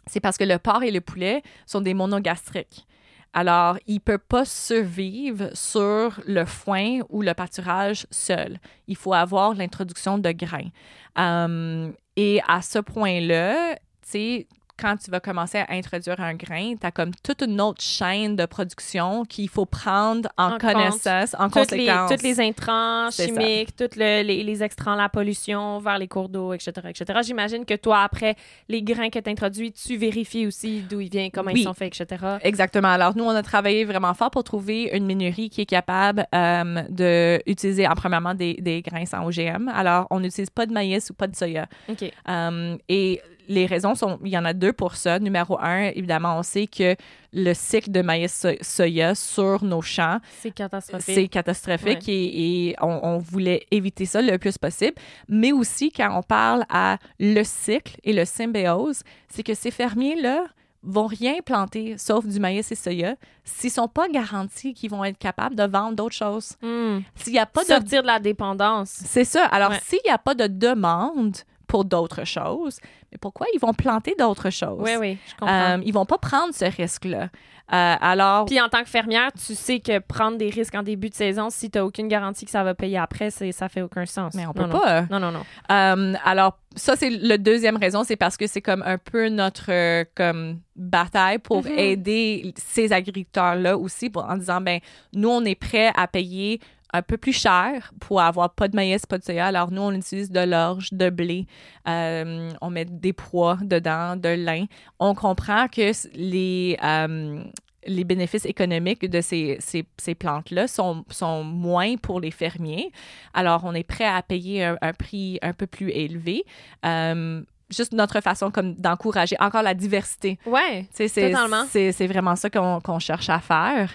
c'est 0.07 0.21
parce 0.21 0.37
que 0.39 0.45
le 0.45 0.59
porc 0.59 0.83
et 0.83 0.91
le 0.91 1.01
poulet 1.01 1.43
sont 1.67 1.81
des 1.81 1.95
monogastriques. 1.95 2.87
Alors, 3.35 3.77
ils 3.87 3.97
ne 3.97 3.99
peuvent 4.01 4.19
pas 4.27 4.47
survivre 4.47 5.51
sur 5.53 6.19
le 6.27 6.45
foin 6.47 7.01
ou 7.11 7.21
le 7.21 7.35
pâturage 7.35 8.07
seul. 8.11 8.59
Il 8.87 8.97
faut 8.97 9.13
avoir 9.13 9.53
l'introduction 9.55 10.17
de 10.17 10.31
grains. 10.33 10.71
Um, 11.15 11.93
et 12.21 12.41
à 12.49 12.63
ce 12.63 12.81
point-là, 12.81 13.77
tu 13.77 13.81
sais, 14.03 14.47
quand 14.79 14.97
tu 14.97 15.11
vas 15.11 15.21
commencer 15.21 15.59
à 15.59 15.73
introduire 15.73 16.21
un 16.21 16.35
grain, 16.35 16.75
tu 16.81 16.87
as 16.87 16.91
comme 16.91 17.11
toute 17.23 17.43
une 17.43 17.61
autre 17.61 17.83
chaîne 17.83 18.37
de 18.37 18.47
production 18.47 19.25
qu'il 19.25 19.49
faut 19.49 19.67
prendre 19.67 20.29
en, 20.37 20.53
En 20.55 20.59
connaissance, 20.59 21.35
en 21.39 21.49
Toutes 21.51 21.71
les, 21.73 21.87
conséquence. 21.87 22.11
toutes 22.11 22.23
les 22.23 22.41
intrants 22.41 23.11
chimiques, 23.11 23.75
tous 23.77 23.97
les, 23.97 24.23
les 24.25 24.63
extrants, 24.63 24.95
la 24.95 25.09
pollution 25.09 25.79
vers 25.81 25.99
les 25.99 26.09
cours 26.09 26.29
d'eau, 26.29 26.53
etc., 26.53 26.71
etc. 26.89 27.21
J'imagine 27.23 27.65
que 27.65 27.75
toi, 27.75 28.03
après 28.03 28.37
les 28.69 28.83
grains 28.83 29.11
que 29.11 29.19
tu 29.19 29.31
introduis, 29.31 29.73
tu 29.73 29.97
vérifies 29.97 30.47
aussi 30.47 30.83
d'où 30.89 31.01
ils 31.01 31.11
viennent, 31.11 31.31
comment 31.31 31.51
Oui. 31.53 31.61
ils 31.61 31.65
sont 31.65 31.75
faits, 31.75 32.01
etc. 32.01 32.25
Exactement. 32.43 32.89
Alors, 32.89 33.17
nous, 33.17 33.25
on 33.25 33.31
a 33.31 33.43
travaillé 33.43 33.85
vraiment 33.85 34.15
fort 34.15 34.31
pour 34.31 34.45
trouver 34.45 34.91
une 34.95 35.07
minerie 35.07 35.51
qui 35.51 35.63
est 35.63 35.67
capable 35.67 36.27
euh, 36.35 37.41
d'utiliser, 37.47 37.87
en 37.87 37.95
premièrement, 37.95 38.35
des, 38.35 38.55
des 38.55 38.83
grains 38.83 39.07
sans 39.07 39.27
OGM. 39.27 39.69
Alors, 39.69 40.07
on 40.11 40.21
n'utilise 40.21 40.51
pas 40.51 40.67
de 40.67 40.73
maïs 40.73 41.11
ou 41.11 41.15
pas 41.15 41.27
de 41.27 41.35
soya. 41.37 41.67
OK. 41.89 42.05
Euh, 42.29 42.77
et 42.89 43.21
les 43.49 43.67
raisons 43.67 43.95
sont, 43.95 44.19
il 44.25 44.31
y 44.31 44.39
en 44.39 44.45
a 44.45 44.53
deux 44.53 44.73
pour 44.73 44.95
ça. 44.97 45.19
Numéro 45.19 45.59
un, 45.59 45.85
évidemment, 45.95 46.39
on 46.39 46.43
sait 46.43 46.67
que 46.67 46.95
le 47.33 47.53
cycle 47.55 47.91
de 47.91 48.03
maïs 48.03 48.33
so- 48.33 48.57
soya 48.63 49.15
sur 49.15 49.65
nos 49.65 49.83
champs, 49.83 50.19
C'est 50.41 50.51
catastrophique. 50.53 51.15
c'est 51.15 51.29
catastrophique 51.29 52.09
et, 52.09 52.69
et 52.69 52.77
on, 52.81 53.01
on 53.03 53.19
voulait 53.19 53.67
éviter 53.71 54.05
ça 54.07 54.23
le 54.23 54.39
plus 54.39 54.57
possible. 54.59 54.95
Mais 55.29 55.53
aussi, 55.53 55.91
quand 55.91 56.17
on 56.17 56.23
parle 56.23 56.65
à 56.69 56.99
le 57.19 57.43
cycle 57.43 57.97
et 58.05 58.13
le 58.13 58.25
symbiose, 58.25 59.03
c'est 59.29 59.43
que 59.43 59.55
ces 59.55 59.71
fermiers-là 59.71 60.45
vont 60.85 61.07
rien 61.09 61.35
planter 61.45 61.99
sauf 61.99 62.25
du 62.25 62.39
maïs 62.39 62.71
et 62.71 62.77
soya 62.77 63.17
s'ils 63.45 63.71
sont 63.73 63.89
pas 63.89 64.09
garantis 64.09 64.75
qu'ils 64.75 64.91
vont 64.91 65.05
être 65.05 65.19
capables 65.19 65.57
de 65.57 65.65
vendre 65.65 65.97
d'autres 65.97 66.15
choses. 66.15 66.53
Hmm. 66.63 67.01
S'il 67.17 67.33
n'y 67.33 67.39
a 67.41 67.47
pas 67.47 67.63
de 67.63 67.69
Sortir 67.69 68.03
de 68.03 68.07
la 68.07 68.21
dépendance. 68.21 68.91
c'est 68.91 69.25
ça. 69.25 69.45
Alors, 69.47 69.71
Ouais. 69.71 69.81
s'il 69.85 69.99
n'y 70.05 70.11
a 70.13 70.19
pas 70.19 70.35
de 70.35 70.47
demande 70.47 71.37
pour 71.69 71.85
d'autres 71.85 72.25
choses, 72.25 72.79
mais 73.13 73.19
pourquoi 73.19 73.47
ils 73.55 73.61
vont 73.61 73.73
planter 73.75 74.15
d'autres 74.19 74.51
choses? 74.51 74.81
Oui, 74.83 74.97
oui, 74.99 75.19
je 75.29 75.35
comprends. 75.37 75.77
Euh, 75.77 75.83
ils 75.85 75.93
vont 75.93 76.07
pas 76.07 76.19
prendre 76.19 76.53
ce 76.55 76.65
risque-là. 76.65 77.29
Euh, 77.71 77.95
alors, 78.01 78.47
Puis 78.47 78.59
en 78.63 78.71
tant 78.71 78.83
que 78.83 78.89
fermière, 78.89 79.31
tu 79.35 79.55
sais 79.55 79.79
que 79.79 79.99
prendre 79.99 80.39
des 80.39 80.49
risques 80.49 80.75
en 80.75 80.83
début 80.83 81.11
de 81.11 81.15
saison, 81.15 81.51
si 81.51 81.71
tu 81.71 81.77
n'as 81.77 81.85
aucune 81.85 82.09
garantie 82.09 82.47
que 82.47 82.51
ça 82.51 82.65
va 82.65 82.75
payer 82.75 82.97
après, 82.97 83.31
c'est, 83.31 83.53
ça 83.53 83.69
fait 83.69 83.83
aucun 83.83 84.07
sens. 84.07 84.33
mais 84.35 84.47
on 84.47 84.55
peut 84.55 84.65
non. 84.65 84.81
pas. 84.81 85.03
Non, 85.11 85.21
non, 85.21 85.31
non. 85.33 85.43
Euh, 85.71 86.15
alors, 86.25 86.59
ça, 86.77 86.97
c'est 86.97 87.11
le 87.11 87.37
deuxième 87.37 87.77
raison, 87.77 88.05
c'est 88.05 88.17
parce 88.17 88.39
que 88.39 88.47
c'est 88.47 88.63
comme 88.63 88.83
un 88.87 88.97
peu 88.97 89.29
notre 89.29 89.67
euh, 89.71 90.05
comme 90.15 90.61
bataille 90.77 91.39
pour 91.41 91.63
Mhm. 91.63 91.79
aider 91.79 92.55
ces 92.57 92.91
agriculteurs-là 92.91 93.77
aussi 93.77 94.09
pour, 94.09 94.25
en 94.25 94.39
disant, 94.39 94.63
ben 94.63 94.81
nous, 95.13 95.29
on 95.29 95.45
est 95.45 95.55
prêts 95.55 95.93
à 95.95 96.07
payer 96.09 96.61
un 96.93 97.03
peu 97.03 97.17
plus 97.19 97.33
cher 97.35 97.93
pour 98.01 98.21
avoir 98.21 98.51
pas 98.55 98.69
de 98.69 98.77
maïs, 98.77 99.05
pas 99.07 99.19
de 99.19 99.25
soya. 99.25 99.47
Alors, 99.47 99.71
nous, 99.71 99.83
on 99.83 99.93
utilise 99.93 100.31
de 100.31 100.41
l'orge, 100.41 100.93
de 100.93 101.11
blé, 101.11 101.47
euh, 101.87 102.51
on 102.61 102.71
met 102.71 102.85
des 102.87 103.13
pois 103.13 103.59
dedans, 103.63 104.17
de 104.17 104.31
lin. 104.31 104.65
On 104.99 105.15
comprend 105.15 105.69
que 105.69 105.93
les... 106.17 106.77
euh, 106.83 107.43
les 107.87 108.05
bénéfices 108.05 108.45
économiques 108.45 109.09
de 109.09 109.21
ces, 109.23 109.57
ces, 109.61 109.87
ces 109.97 110.15
plantes-là 110.15 110.67
sont, 110.69 111.05
sont 111.09 111.43
moins 111.43 111.97
pour 111.97 112.21
les 112.21 112.33
fermiers. 112.33 112.91
Alors, 113.33 113.63
on 113.65 113.73
est 113.73 113.85
prêt 113.85 114.05
à 114.05 114.21
payer 114.21 114.65
un, 114.65 114.77
un 114.83 114.93
prix 114.93 115.39
un 115.41 115.55
peu 115.55 115.67
plus 115.67 115.91
élevé. 115.93 116.45
Euh, 116.85 117.41
juste 117.71 117.93
notre 117.93 118.21
façon 118.21 118.51
comme 118.51 118.75
d'encourager 118.75 119.37
encore 119.41 119.63
la 119.63 119.73
diversité. 119.75 120.39
Ouais. 120.45 120.87
C'est 120.91 121.09
Totalement. 121.09 121.65
c'est- 121.71 122.07
vraiment 122.09 122.37
ça 122.37 122.51
qu'on 122.51 122.81
qu'on 122.81 122.99
cherche 122.99 123.31
à 123.31 123.39
faire. 123.39 123.91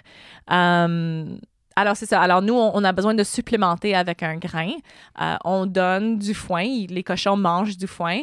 Alors, 1.75 1.97
c'est 1.97 2.05
ça. 2.05 2.21
Alors, 2.21 2.41
nous, 2.41 2.53
on, 2.53 2.83
a 2.83 2.91
besoin 2.91 3.13
de 3.13 3.23
supplémenter 3.23 3.95
avec 3.95 4.23
un 4.23 4.37
grain. 4.37 4.71
Euh, 5.21 5.35
on 5.43 5.65
donne 5.65 6.19
du 6.19 6.33
foin. 6.33 6.85
Les 6.89 7.03
cochons 7.03 7.35
mangent 7.35 7.77
du 7.77 7.87
foin. 7.87 8.21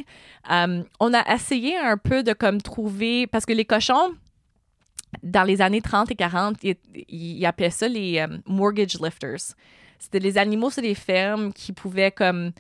Euh, 0.51 0.83
on 1.01 1.15
a 1.15 1.35
essayé 1.35 1.77
un 1.77 1.97
peu 1.97 2.23
de 2.23 2.33
comme 2.33 2.63
trouver... 2.63 3.27
Parce 3.27 3.47
que 3.47 3.53
les 3.53 3.65
cochons, 3.65 4.15
dans 5.23 5.43
les 5.43 5.61
années 5.61 5.81
30 5.81 6.11
et 6.13 6.15
40, 6.15 6.57
ils, 6.63 6.77
ils 7.09 7.45
appelaient 7.47 7.71
ça 7.71 7.89
les 7.89 8.19
euh, 8.19 8.39
mortgage 8.47 9.01
lifters. 9.01 9.55
C'était 9.99 10.21
les 10.21 10.39
animaux 10.39 10.71
sur 10.71 10.83
les 10.83 10.95
fermes 10.95 11.53
qui 11.53 11.73
pouvaient 11.73 12.13
comme 12.13 12.53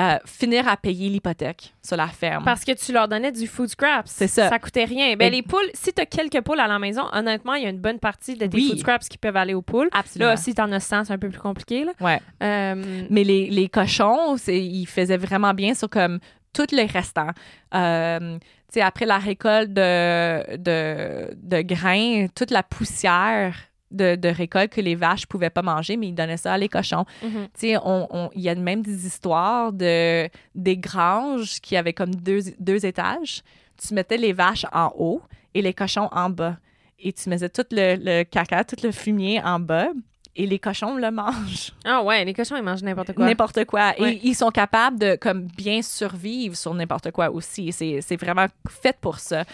euh, 0.00 0.18
finir 0.26 0.66
à 0.68 0.76
payer 0.76 1.08
l'hypothèque 1.08 1.72
sur 1.82 1.96
la 1.96 2.08
ferme. 2.08 2.44
Parce 2.44 2.64
que 2.64 2.72
tu 2.72 2.92
leur 2.92 3.06
donnais 3.08 3.30
du 3.30 3.46
food 3.46 3.68
scraps. 3.68 4.10
C'est 4.10 4.26
ça. 4.26 4.48
Ça 4.48 4.58
coûtait 4.58 4.84
rien. 4.84 5.14
Ben, 5.16 5.26
Et- 5.32 5.36
les 5.36 5.42
poules, 5.42 5.70
si 5.72 5.92
tu 5.92 6.02
as 6.02 6.06
quelques 6.06 6.40
poules 6.40 6.58
à 6.60 6.66
la 6.66 6.78
maison, 6.78 7.02
honnêtement, 7.12 7.54
il 7.54 7.62
y 7.62 7.66
a 7.66 7.70
une 7.70 7.78
bonne 7.80 7.98
partie 8.00 8.34
de 8.36 8.46
tes 8.46 8.56
Oui. 8.56 8.68
food 8.70 8.78
scraps 8.80 9.08
qui 9.08 9.18
peuvent 9.18 9.36
aller 9.36 9.54
aux 9.54 9.62
poules. 9.62 9.88
Absolument. 9.92 10.30
Là, 10.30 10.36
si 10.36 10.54
tu 10.54 10.60
en 10.60 10.72
as 10.72 10.80
100, 10.80 11.04
c'est 11.04 11.12
un 11.12 11.18
peu 11.18 11.28
plus 11.28 11.38
compliqué. 11.40 11.84
Là. 11.84 11.92
Ouais. 12.00 12.20
Euh, 12.42 13.04
Mais 13.10 13.22
les, 13.24 13.48
les 13.50 13.68
cochons, 13.68 14.36
ils 14.48 14.86
faisaient 14.86 15.16
vraiment 15.16 15.54
bien 15.54 15.74
sur 15.74 15.88
comme 15.88 16.18
tous 16.52 16.72
les 16.72 16.86
restants. 16.86 17.30
Euh, 17.74 18.38
tu 18.38 18.74
sais, 18.74 18.80
après 18.80 19.06
la 19.06 19.18
récolte 19.18 19.72
de, 19.72 20.56
de, 20.56 21.30
de 21.40 21.62
grains, 21.62 22.26
toute 22.34 22.50
la 22.50 22.62
poussière 22.62 23.54
de, 23.94 24.16
de 24.16 24.28
récolte 24.28 24.72
que 24.72 24.80
les 24.80 24.94
vaches 24.94 25.26
pouvaient 25.26 25.50
pas 25.50 25.62
manger, 25.62 25.96
mais 25.96 26.08
ils 26.08 26.14
donnaient 26.14 26.36
ça 26.36 26.52
à 26.52 26.58
les 26.58 26.68
cochons. 26.68 27.04
mhm. 27.22 27.44
Tu 27.54 27.68
sais, 27.68 27.76
on- 27.78 28.06
on- 28.10 28.30
il 28.34 28.42
y 28.42 28.48
a 28.48 28.54
même 28.54 28.82
des 28.82 29.06
histoires 29.06 29.72
de 29.72 30.28
des 30.54 30.76
granges 30.76 31.60
qui 31.60 31.76
avaient 31.76 31.92
comme 31.94 32.14
deux, 32.14 32.40
deux 32.58 32.84
étages. 32.84 33.42
Tu 33.80 33.94
mettais 33.94 34.16
les 34.16 34.32
vaches 34.32 34.66
en 34.72 34.92
haut 34.98 35.22
et 35.54 35.62
les 35.62 35.72
cochons 35.74 36.08
en 36.12 36.30
bas. 36.30 36.56
Et 36.98 37.12
tu 37.12 37.28
mettais 37.28 37.48
tout 37.48 37.64
le, 37.72 37.96
le 37.98 38.22
caca, 38.24 38.64
tout 38.64 38.76
le 38.82 38.92
fumier 38.92 39.40
en 39.42 39.58
bas 39.60 39.88
et 40.36 40.46
les 40.46 40.58
cochons 40.58 40.96
le 40.96 41.10
mangent. 41.10 41.72
Ah 41.84 42.02
ouais, 42.02 42.24
les 42.24 42.32
cochons, 42.32 42.56
ils 42.56 42.62
mangent 42.62 42.82
n'importe 42.82 43.12
quoi. 43.12 43.26
N'importe 43.26 43.64
quoi. 43.66 43.92
Ouais. 43.98 44.14
Et 44.14 44.20
ils 44.24 44.34
sont 44.34 44.50
capables 44.50 44.98
de 44.98 45.16
comme 45.16 45.42
bien 45.42 45.82
survivre 45.82 46.56
sur 46.56 46.72
n'importe 46.74 47.10
quoi 47.10 47.30
aussi. 47.30 47.72
C'est 47.72 48.16
vraiment 48.16 48.46
fait 48.68 48.96
pour 49.00 49.18
ça. 49.18 49.44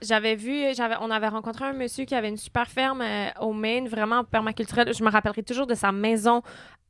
J'avais- 0.00 0.36
vu, 0.36 0.64
on 1.00 1.10
avait 1.10 1.28
rencontré 1.28 1.64
un 1.64 1.72
monsieur 1.72 2.04
qui 2.04 2.14
avait 2.14 2.28
une 2.28 2.36
super 2.36 2.66
ferme 2.68 3.02
euh, 3.02 3.28
au 3.40 3.52
Maine, 3.52 3.88
vraiment 3.88 4.24
permaculturelle. 4.24 4.94
Je 4.94 5.04
me 5.04 5.10
rappellerai 5.10 5.42
toujours 5.42 5.66
de 5.66 5.74
sa 5.74 5.90
maison 5.92 6.42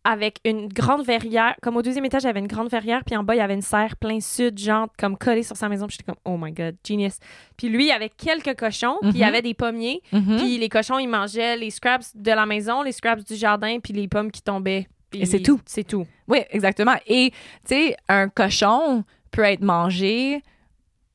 avec 0.04 0.38
une 0.44 0.68
grande 0.68 1.04
verrière. 1.04 1.54
Comme 1.62 1.76
au 1.76 1.82
deuxième 1.82 2.04
étage, 2.04 2.22
il 2.22 2.26
y 2.26 2.30
avait 2.30 2.40
une 2.40 2.46
grande 2.48 2.68
verrière, 2.68 3.02
puis 3.04 3.16
en 3.16 3.22
bas, 3.22 3.34
il 3.34 3.38
y 3.38 3.40
avait 3.40 3.54
une 3.54 3.62
serre 3.62 3.96
plein 3.96 4.20
sud, 4.20 4.58
genre, 4.58 4.88
comme 4.98 5.16
collée 5.16 5.42
sur 5.42 5.56
sa 5.56 5.68
maison. 5.68 5.86
Puis 5.86 5.96
j'étais 5.98 6.12
comme, 6.12 6.20
oh 6.24 6.36
my 6.40 6.52
god, 6.52 6.76
genius. 6.86 7.18
Puis 7.56 7.68
lui, 7.68 7.86
il 7.86 7.90
avait 7.92 8.08
quelques 8.10 8.58
cochons, 8.58 8.96
puis 9.00 9.10
il 9.10 9.16
y 9.16 9.20
Mhm. 9.22 9.28
avait 9.28 9.42
des 9.42 9.54
pommiers. 9.54 10.02
Mhm. 10.12 10.36
Puis 10.38 10.58
les 10.58 10.68
cochons, 10.68 10.98
ils 10.98 11.06
mangeaient 11.08 11.56
les 11.56 11.70
scraps 11.70 12.12
de 12.16 12.30
la 12.32 12.46
maison, 12.46 12.82
les 12.82 12.92
scraps 12.92 13.24
du 13.24 13.34
jardin, 13.36 13.78
puis 13.80 13.92
les 13.92 14.08
pommes 14.08 14.30
qui 14.30 14.42
tombaient. 14.42 14.88
Puis 15.10 15.20
Et 15.22 15.26
c'est 15.26 15.40
tout. 15.40 15.60
C'est 15.66 15.84
tout. 15.86 16.06
Oui, 16.26 16.38
exactement. 16.50 16.94
Et, 17.06 17.30
tu 17.30 17.36
sais, 17.74 17.96
un 18.08 18.28
cochon 18.28 19.04
peut 19.30 19.42
être 19.44 19.62
mangé 19.62 20.42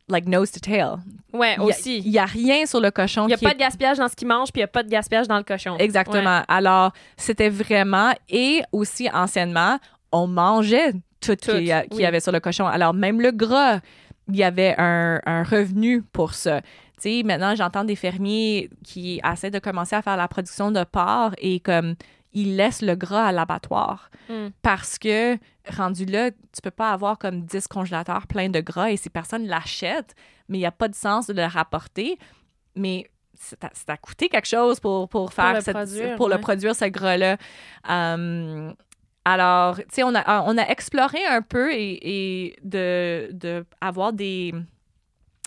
like 0.10 0.28
nose 0.28 0.52
to 0.52 0.60
tail. 0.60 0.98
Ouais, 1.34 1.58
aussi. 1.60 2.00
Il 2.00 2.12
n'y 2.12 2.18
a, 2.20 2.26
rien 2.26 2.66
sur 2.66 2.80
le 2.80 2.92
cochon 2.92 3.24
Il 3.26 3.28
n'y 3.28 3.34
a 3.34 3.38
pas 3.38 3.52
est 3.52 3.54
de 3.56 3.60
gaspillage 3.60 3.98
dans 3.98 4.08
ce 4.08 4.16
qu'il 4.16 4.28
mange, 4.28 4.52
puis 4.52 4.60
il 4.60 4.64
n'y 4.64 4.66
a 4.66 4.68
pas 4.70 4.84
de 4.84 4.90
gaspillage 4.90 5.28
dans 5.28 5.38
le 5.38 5.44
cochon. 5.44 5.76
Exactement. 5.78 6.42
Alors, 6.48 6.92
c'était 7.18 7.50
vraiment, 7.50 8.14
et 8.30 8.62
aussi 8.72 9.10
anciennement, 9.14 9.78
on 10.12 10.28
mangeait 10.28 10.94
tout, 11.20 11.36
Tout, 11.36 11.52
qu'il 11.52 11.64
y, 11.68 11.72
a- 11.72 11.84
qu'il 11.84 11.96
y 11.96 11.98
oui. 11.98 12.06
avait 12.06 12.20
sur 12.22 12.32
le 12.32 12.40
cochon. 12.40 12.66
Alors, 12.66 12.94
même 12.94 13.20
le 13.22 13.32
gras, 13.32 13.80
il 14.30 14.36
y 14.38 14.44
avait 14.44 14.76
un, 14.78 15.20
un 15.26 15.44
revenu 15.44 16.02
pour 16.02 16.34
ça. 16.34 16.62
Tu 16.62 17.20
sais, 17.20 17.24
maintenant, 17.24 17.54
j'entends 17.56 17.84
des 17.84 17.96
fermiers 17.96 18.70
qui 18.84 19.22
essaient 19.30 19.52
de 19.52 19.60
commencer 19.60 19.96
à 19.96 20.02
faire 20.02 20.18
la 20.18 20.28
production 20.28 20.72
de 20.72 20.84
porc 20.84 21.32
et 21.38 21.60
comme 21.60 21.96
ils 22.42 22.56
laissent 22.56 22.82
le 22.82 22.96
gras 22.96 23.26
à 23.28 23.32
l'abattoir 23.32 24.10
Mm. 24.30 24.50
parce 24.62 24.98
que 25.00 25.38
rendu 25.78 26.04
là, 26.06 26.32
tu 26.32 26.62
peux 26.62 26.72
pas 26.72 26.92
avoir 26.92 27.18
comme 27.18 27.44
10 27.46 27.68
congélateurs 27.70 28.28
pleins 28.28 28.50
de 28.50 28.60
gras 28.60 28.92
et 28.92 28.98
si 28.98 29.10
personne 29.10 29.48
l'achète, 29.48 30.16
mais 30.50 30.58
il 30.58 30.62
n'y 30.62 30.66
a 30.68 30.72
pas 30.72 30.90
de 30.90 30.96
sens 30.96 31.28
de 31.28 31.34
le 31.34 31.46
rapporter. 31.46 32.20
Mais 32.76 33.10
ça 33.40 33.56
a, 33.62 33.70
ça 33.74 33.94
a 33.94 33.98
coûté 33.98 34.28
quelque 34.28 34.48
chose 34.48 34.82
pour, 34.82 35.08
pour 35.08 35.32
faire 35.32 35.54
le 35.54 35.62
cette- 35.62 35.74
produire, 35.74 36.16
pour 36.18 36.28
le 36.28 36.38
produire 36.40 36.76
ce 36.76 36.86
gras-là. 36.86 37.38
Um, 37.88 38.74
alors, 39.24 39.78
tu 39.78 39.84
sais, 39.92 40.04
on 40.04 40.14
a, 40.14 40.42
on 40.44 40.58
a 40.58 40.64
exploré 40.70 41.26
un 41.26 41.42
peu 41.42 41.72
et, 41.74 42.00
et 42.48 42.56
de, 42.64 43.30
de 43.32 43.66
avoir 43.80 44.12
des, 44.14 44.54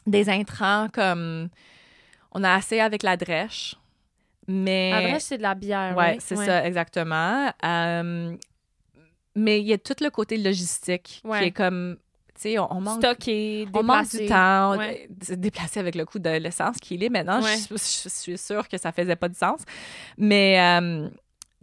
des 0.07 0.29
intrants 0.31 0.89
comme 0.93 1.49
on 2.33 2.45
a 2.45 2.53
assez 2.55 2.81
avec 2.81 3.03
la 3.03 3.17
drèche, 3.19 3.77
mais 4.53 4.91
La 4.91 5.03
drèche, 5.09 5.23
c'est 5.23 5.39
de 5.39 5.43
la 5.43 5.55
bière. 5.55 5.97
Ouais, 5.97 6.13
oui. 6.15 6.19
c'est 6.21 6.37
Ouais. 6.37 6.45
ça, 6.47 6.67
exactement. 6.67 7.51
Euh, 7.65 8.35
mais 9.37 9.61
il 9.61 9.67
y 9.67 9.73
a 9.73 9.79
tout 9.79 9.95
le 10.01 10.11
côté 10.11 10.37
logistique 10.37 11.21
Ouais. 11.25 11.39
qui 11.39 11.45
est 11.47 11.51
comme, 11.53 11.97
tu 12.35 12.43
sais, 12.43 12.59
on, 12.59 12.73
on 12.73 12.81
manque 12.81 12.99
Stocké, 12.99 13.67
on 13.73 13.83
manque 13.83 14.11
du 14.11 14.27
temps, 14.27 14.77
Ouais. 14.77 15.09
se 15.23 15.35
déplacer 15.35 15.79
avec 15.81 15.95
le 15.95 16.05
coût 16.05 16.19
de 16.19 16.31
l'essence 16.31 16.77
qui 16.79 17.03
est 17.03 17.09
maintenant. 17.09 17.41
Ouais. 17.43 17.57
Je, 17.71 17.75
je 17.77 18.09
suis 18.09 18.39
sûre 18.39 18.67
que 18.69 18.77
ça 18.77 18.91
faisait 18.93 19.17
pas 19.17 19.29
de 19.29 19.37
sens. 19.37 19.61
Mais, 20.19 20.61
euh, 20.61 21.09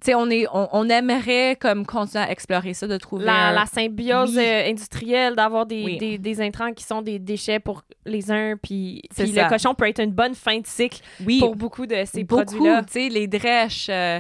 tu 0.01 0.05
sais, 0.05 0.15
on, 0.15 0.29
est, 0.29 0.45
on, 0.53 0.69
on 0.71 0.87
aimerait 0.89 1.57
comme 1.59 1.85
continuer 1.85 2.23
à 2.23 2.31
explorer 2.31 2.73
ça, 2.73 2.87
de 2.87 2.97
trouver 2.97 3.25
La, 3.25 3.47
un- 3.49 3.51
la 3.53 3.65
symbiose 3.65 4.37
Oui. 4.37 4.43
euh, 4.45 4.69
industrielle, 4.69 5.35
d'avoir 5.35 5.65
des, 5.65 5.83
Oui. 5.83 5.97
des, 5.97 6.17
des 6.19 6.41
intrants 6.41 6.71
qui 6.71 6.83
sont 6.83 7.01
des 7.01 7.19
déchets 7.19 7.59
pour 7.59 7.83
les 8.07 8.31
uns, 8.31 8.55
puis, 8.61 9.01
le 9.17 9.49
cochon 9.49 9.73
peut 9.75 9.87
être 9.87 10.01
une 10.01 10.11
bonne 10.11 10.33
fin 10.35 10.59
de 10.59 10.65
cycle 10.67 11.01
oui, 11.25 11.39
pour 11.39 11.55
beaucoup 11.55 11.85
de 11.85 12.03
ces 12.05 12.23
produits-là. 12.23 12.83
tu 12.83 12.93
sais, 12.93 13.09
les 13.09 13.27
drèches, 13.27 13.87
euh, 13.89 14.19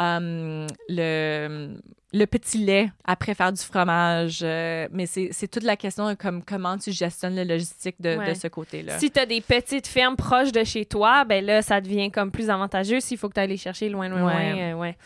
euh, 0.00 0.66
le, 0.88 1.76
le 2.12 2.24
petit 2.26 2.58
lait 2.58 2.88
après 3.04 3.34
faire 3.34 3.52
du 3.52 3.60
fromage. 3.62 4.40
euh, 4.42 4.88
mais 4.92 5.06
c'est 5.06 5.48
toute 5.48 5.62
la 5.64 5.76
question 5.76 6.08
de 6.08 6.14
comme, 6.14 6.42
comment 6.42 6.78
tu 6.78 6.92
gestionnes 6.92 7.36
le 7.36 7.44
logistique 7.44 7.96
de, 8.00 8.16
Ouais. 8.16 8.30
de 8.32 8.34
ce 8.34 8.48
côté-là. 8.48 8.98
Si 8.98 9.10
tu 9.10 9.18
as 9.20 9.26
des 9.26 9.40
petites 9.40 9.86
fermes 9.86 10.16
proches 10.16 10.52
de 10.52 10.64
chez 10.64 10.84
toi, 10.86 11.24
ben 11.24 11.44
là, 11.44 11.60
ça 11.62 11.80
devient 11.80 12.10
comme 12.10 12.30
plus 12.30 12.48
avantageux 12.48 13.00
s'il 13.00 13.18
faut 13.18 13.28
que 13.28 13.34
tu 13.34 13.40
ailles 13.40 13.48
les 13.48 13.56
chercher 13.56 13.88
loin, 13.88 14.08
loin, 14.08 14.24
Ouais. 14.24 14.52
loin. 14.52 14.58
euh, 14.62 14.72
ouais. 14.74 14.96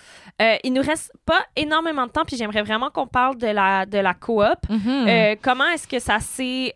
Euh, 0.40 0.56
il 0.62 0.72
nous 0.72 0.82
reste 0.82 1.12
pas 1.26 1.40
énormément 1.56 2.06
de 2.06 2.12
temps, 2.12 2.24
puis 2.24 2.36
j'aimerais 2.36 2.62
vraiment 2.62 2.90
qu'on 2.90 3.06
parle 3.06 3.36
de 3.38 3.48
la, 3.48 3.86
de 3.86 3.98
la 3.98 4.14
coop. 4.14 4.58
Mhm. 4.68 5.36
Comment 5.42 5.68
est-ce 5.70 5.88
que 5.88 5.98
ça 5.98 6.18
s'est... 6.20 6.72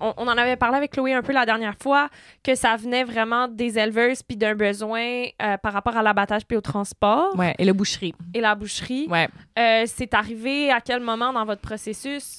on, 0.00 0.14
on 0.16 0.24
en 0.28 0.36
avait 0.38 0.56
parlé 0.56 0.76
avec 0.76 0.92
Chloé 0.92 1.12
un 1.14 1.22
peu 1.22 1.32
la 1.32 1.44
dernière 1.46 1.74
fois, 1.80 2.08
que 2.42 2.54
ça 2.54 2.76
venait 2.76 3.04
vraiment 3.04 3.48
des 3.48 3.78
éleveuses 3.78 4.22
puis 4.22 4.36
d'un 4.36 4.54
besoin 4.54 5.24
euh, 5.42 5.56
par 5.58 5.72
rapport 5.72 5.96
à 5.96 6.02
l'abattage 6.02 6.42
puis 6.46 6.56
au 6.56 6.60
transport 6.60 7.36
ouais, 7.38 7.54
et 7.58 7.64
le 7.64 7.72
boucherie. 7.72 8.14
et 8.34 8.40
la 8.40 8.54
boucherie. 8.54 9.06
Ouais. 9.10 9.28
Euh, 9.58 9.84
c'est 9.86 10.14
arrivé 10.14 10.70
à 10.70 10.80
quel 10.80 11.00
moment 11.00 11.32
dans 11.32 11.44
votre 11.44 11.60
processus? 11.62 12.38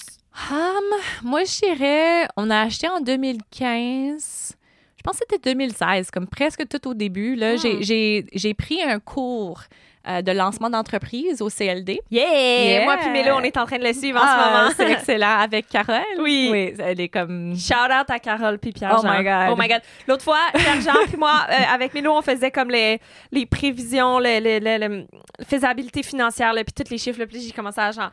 Hum, 0.49 0.57
moi, 1.23 1.43
je 1.43 1.59
dirais, 1.65 2.27
on 2.37 2.49
a 2.49 2.61
acheté 2.61 2.87
en 2.87 3.01
2015. 3.01 4.55
Je 4.97 5.03
pense 5.03 5.17
que 5.19 5.25
c'était 5.29 5.49
2016, 5.53 6.11
comme 6.11 6.27
presque 6.27 6.67
tout 6.67 6.87
au 6.87 6.93
début. 6.93 7.35
Là, 7.35 7.55
Hmm. 7.55 7.57
j'ai- 7.57 7.81
j'ai 7.83 8.25
j'ai 8.33 8.53
pris 8.53 8.81
un 8.83 8.99
cours 8.99 9.61
euh, 10.07 10.21
de 10.21 10.31
lancement 10.31 10.69
d'entreprise 10.69 11.41
au 11.41 11.49
CLD. 11.49 11.99
Yeah! 12.09 12.23
Yeah! 12.63 12.83
Moi 12.85 12.97
puis 12.97 13.09
Mélo, 13.11 13.35
on 13.35 13.41
est 13.41 13.55
en 13.57 13.65
train 13.65 13.77
de 13.77 13.83
le 13.83 13.93
suivre 13.93 14.19
en 14.19 14.23
Ah, 14.25 14.39
ce 14.39 14.49
moment. 14.57 14.73
C'est 14.75 14.91
excellent. 14.99 15.39
Avec 15.39 15.67
Carole. 15.67 16.01
Oui. 16.19 16.49
Oui, 16.51 16.73
elle 16.79 16.99
est 16.99 17.09
comme... 17.09 17.55
Shout 17.57 17.73
out 17.73 18.09
à 18.09 18.19
Carole 18.19 18.57
puis 18.59 18.71
Pierre 18.71 18.95
Oh 18.97 19.01
my 19.03 19.23
God. 19.23 19.49
Oh 19.51 19.55
my 19.57 19.67
god. 19.67 19.81
L'autre 20.07 20.23
fois, 20.23 20.39
Pierre 20.53 20.81
Jean 20.81 20.99
puis 21.07 21.17
moi 21.17 21.45
euh, 21.49 21.53
avec 21.73 21.93
Mélo, 21.93 22.13
on 22.13 22.21
faisait 22.21 22.51
comme 22.51 22.69
les, 22.71 22.99
les 23.31 23.45
prévisions, 23.45 24.19
le, 24.19 24.39
le, 24.39 24.59
le- 24.59 24.87
le- 24.87 25.05
faisabilité 25.47 26.03
financière 26.03 26.53
là, 26.53 26.63
puis 26.63 26.73
tous 26.73 26.89
les 26.91 26.97
chiffres 26.97 27.19
là, 27.19 27.25
puis 27.27 27.41
j'ai 27.41 27.51
commencé 27.51 27.79
à 27.79 27.91
genre 27.91 28.11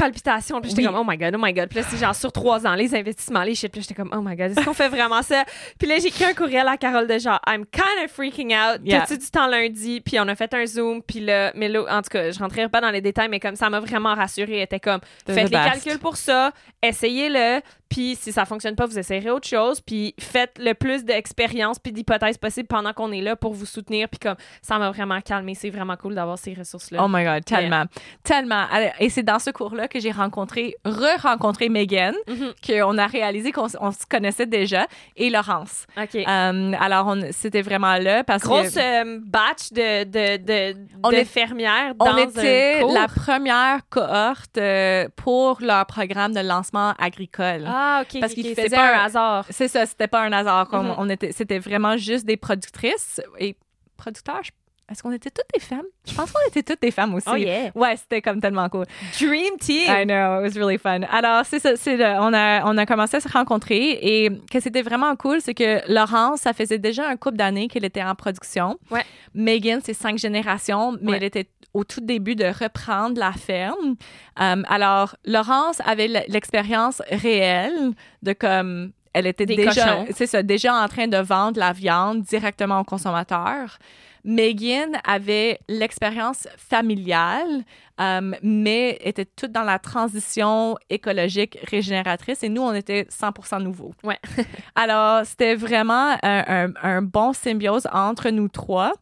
palpitations. 0.00 0.60
Puis 0.60 0.70
j'étais 0.70 0.82
Oui. 0.82 0.88
comme 0.88 0.96
oh 0.96 1.04
my 1.06 1.16
god 1.16 1.34
oh 1.36 1.40
my 1.40 1.52
god. 1.52 1.68
Puis 1.68 1.78
là 1.80 1.84
c'est 1.88 1.96
genre 1.98 2.14
sur 2.14 2.32
trois 2.32 2.66
ans 2.66 2.74
les 2.74 2.94
investissements 2.94 3.42
les 3.42 3.54
chiffres 3.54 3.72
puis 3.72 3.82
j'étais 3.82 3.94
comme 3.94 4.10
oh 4.16 4.20
my 4.22 4.34
god 4.36 4.52
est-ce 4.56 4.64
qu'on 4.64 4.74
fait 4.74 4.88
vraiment 4.88 5.22
ça? 5.22 5.44
Puis 5.78 5.88
là 5.88 5.98
j'ai 5.98 6.08
écrit 6.08 6.24
un 6.24 6.34
courriel 6.34 6.66
à 6.68 6.76
Carole 6.76 7.06
de 7.06 7.18
genre 7.18 7.40
I'm 7.46 7.64
kind 7.66 8.04
of 8.04 8.10
freaking 8.10 8.54
out. 8.54 8.80
Yeah. 8.84 9.00
t'as-tu 9.00 9.18
du 9.18 9.30
temps 9.30 9.46
lundi 9.46 10.00
puis 10.00 10.18
on 10.18 10.26
a 10.28 10.34
fait 10.34 10.52
un 10.54 10.66
zoom 10.66 11.02
puis 11.02 11.20
là 11.20 11.52
Mélo 11.54 11.86
en 11.88 12.02
tout 12.02 12.10
cas 12.10 12.30
je 12.30 12.38
rentrerai 12.38 12.68
pas 12.68 12.80
dans 12.80 12.90
les 12.90 13.00
détails 13.00 13.28
mais 13.28 13.40
comme 13.40 13.56
ça 13.56 13.68
m'a 13.70 13.80
vraiment 13.80 14.14
rassurée. 14.14 14.56
Elle 14.56 14.62
était 14.62 14.80
comme 14.80 15.00
faites 15.26 15.44
les 15.44 15.50
calculs 15.50 15.98
pour 15.98 16.16
ça, 16.16 16.52
essayez-le, 16.82 17.60
puis 17.90 18.16
si 18.16 18.32
ça 18.32 18.44
fonctionne 18.46 18.76
pas, 18.76 18.86
vous 18.86 18.98
essayerez 18.98 19.30
autre 19.30 19.46
chose, 19.48 19.80
puis 19.82 20.14
faites 20.18 20.58
le 20.58 20.72
plus 20.74 21.04
d'expériences 21.04 21.78
puis 21.78 21.92
d'hypothèses 21.92 22.38
possibles 22.38 22.68
pendant 22.68 22.92
qu'on 22.94 23.12
est 23.12 23.20
là 23.20 23.36
pour 23.36 23.52
vous 23.52 23.66
soutenir, 23.66 24.08
puis 24.08 24.18
comme 24.20 24.36
ça 24.62 24.78
m'a 24.78 24.90
vraiment 24.90 25.20
calmé, 25.20 25.54
c'est 25.54 25.70
vraiment 25.70 25.96
cool 25.96 26.14
d'avoir 26.14 26.38
ces 26.38 26.54
ressources-là. 26.54 27.02
Oh 27.04 27.08
my 27.08 27.24
God, 27.24 27.44
tellement. 27.44 27.84
Tellement. 28.22 28.64
Et 29.00 29.10
c'est 29.10 29.22
dans 29.24 29.38
ce 29.38 29.50
cours-là 29.50 29.88
que 29.88 29.98
j'ai 30.00 30.12
rencontré, 30.12 30.76
re-rencontré 30.84 31.68
Megan, 31.68 32.14
Mhm. 32.28 32.52
qu'on 32.66 32.96
a 32.98 33.06
réalisé 33.06 33.50
qu'on 33.52 33.68
se 33.68 33.76
connaissait 34.08 34.46
déjà, 34.46 34.86
et 35.16 35.28
Laurence. 35.30 35.86
OK. 36.00 36.14
Euh, 36.14 36.72
alors, 36.80 37.06
on- 37.08 37.32
c'était 37.32 37.62
vraiment 37.62 37.96
là 37.96 38.22
parce 38.24 38.42
Grosse 38.42 38.74
que... 38.74 38.78
euh, 39.16 39.18
batch 39.24 39.72
de, 39.72 40.04
de, 40.04 40.36
de, 40.72 40.78
On 41.02 41.10
de 41.10 41.16
est- 41.16 41.24
fermières 41.24 41.94
dans 41.96 42.14
On 42.14 42.16
était 42.18 42.76
un 42.78 42.82
cours. 42.82 42.92
la 42.92 43.08
première 43.08 43.80
cohorte 43.88 44.58
euh, 44.58 45.08
pour 45.16 45.58
leur 45.60 45.86
programme 45.86 46.32
de 46.32 46.40
lancement 46.40 46.94
agricole. 46.98 47.64
Ah, 47.66 47.79
OK, 48.02 48.20
Parce 48.20 48.32
OK, 48.32 48.38
qu'ils 48.40 48.54
faisaient 48.54 48.76
pas 48.76 48.94
un 48.96 49.04
hasard. 49.04 49.46
C'est 49.50 49.68
ça, 49.68 49.86
c'était 49.86 50.08
pas 50.08 50.22
un 50.22 50.32
hasard. 50.32 50.68
Comme 50.68 50.86
Mhm. 50.88 50.94
on 50.98 51.08
était, 51.08 51.32
c'était 51.32 51.58
vraiment 51.58 51.96
juste 51.96 52.24
des 52.26 52.36
productrices 52.36 53.20
et 53.38 53.56
producteurs. 53.96 54.40
je- 54.42 54.50
Est-ce 54.90 55.02
qu'on 55.02 55.12
était 55.12 55.30
toutes 55.30 55.46
des 55.54 55.60
femmes? 55.60 55.84
Je 56.06 56.14
pense 56.14 56.32
qu'on 56.32 56.40
était 56.48 56.62
toutes 56.64 56.82
des 56.82 56.90
femmes 56.90 57.14
aussi. 57.14 57.28
Oh 57.30 57.36
yeah. 57.36 57.70
Ouais, 57.76 57.96
c'était 57.96 58.20
comme 58.20 58.40
tellement 58.40 58.68
cool. 58.68 58.86
Dream 59.20 59.56
team. 59.60 59.84
I 59.88 60.04
know, 60.04 60.44
it 60.44 60.54
was 60.54 60.58
really 60.60 60.78
fun. 60.78 61.02
Alors, 61.10 61.44
c'est 61.46 61.60
ça, 61.60 61.76
c'est 61.76 61.94
on 62.18 62.32
a, 62.34 62.64
on 62.64 62.76
a 62.76 62.86
commencé 62.86 63.16
à 63.18 63.20
se 63.20 63.28
rencontrer 63.28 63.98
et 64.02 64.30
que 64.50 64.58
c'était 64.58 64.82
vraiment 64.82 65.14
cool, 65.16 65.40
c'est 65.40 65.54
que 65.54 65.80
Laurence, 65.92 66.40
ça 66.40 66.52
faisait 66.52 66.78
déjà 66.78 67.08
un 67.08 67.16
couple 67.16 67.36
d'années 67.36 67.68
qu'elle 67.68 67.84
était 67.84 68.02
en 68.02 68.14
production. 68.16 68.78
Ouais. 68.90 69.04
Megan, 69.34 69.80
c'est 69.84 69.94
cinq 69.94 70.18
générations, 70.18 70.96
mais 71.00 71.12
Ouais. 71.12 71.16
elle 71.18 71.24
était 71.24 71.48
au 71.72 71.84
tout 71.84 72.00
début 72.00 72.34
de 72.34 72.46
reprendre 72.46 73.16
la 73.20 73.30
ferme. 73.30 73.94
Um, 74.40 74.64
alors, 74.68 75.14
Laurence 75.24 75.80
avait 75.86 76.08
l'expérience 76.26 77.00
réelle 77.12 77.92
de 78.22 78.32
comme 78.32 78.90
elle 79.12 79.26
était 79.26 79.46
Des 79.46 79.56
déjà, 79.56 80.04
c'est 80.14 80.26
ça, 80.26 80.42
déjà 80.42 80.74
en 80.74 80.88
train 80.88 81.08
de 81.08 81.16
vendre 81.16 81.58
la 81.58 81.72
viande 81.72 82.22
directement 82.22 82.80
aux 82.80 82.84
consommateurs. 82.84 83.78
Megan 84.22 84.98
avait 85.04 85.58
l'expérience 85.68 86.46
familiale, 86.58 87.64
euh, 88.00 88.32
mais 88.42 88.98
était 89.02 89.24
toute 89.24 89.50
dans 89.50 89.62
la 89.62 89.78
transition 89.78 90.76
écologique 90.90 91.58
régénératrice 91.70 92.42
et 92.42 92.50
nous, 92.50 92.60
on 92.60 92.74
était 92.74 93.04
100% 93.10 93.62
nouveaux. 93.62 93.94
Ouais. 94.04 94.18
Alors, 94.74 95.24
c'était 95.24 95.54
vraiment 95.54 96.16
un, 96.22 96.44
un- 96.66 96.72
un 96.82 97.00
bon 97.02 97.32
symbiose 97.32 97.88
entre 97.92 98.28
nous 98.28 98.48
trois. 98.48 98.92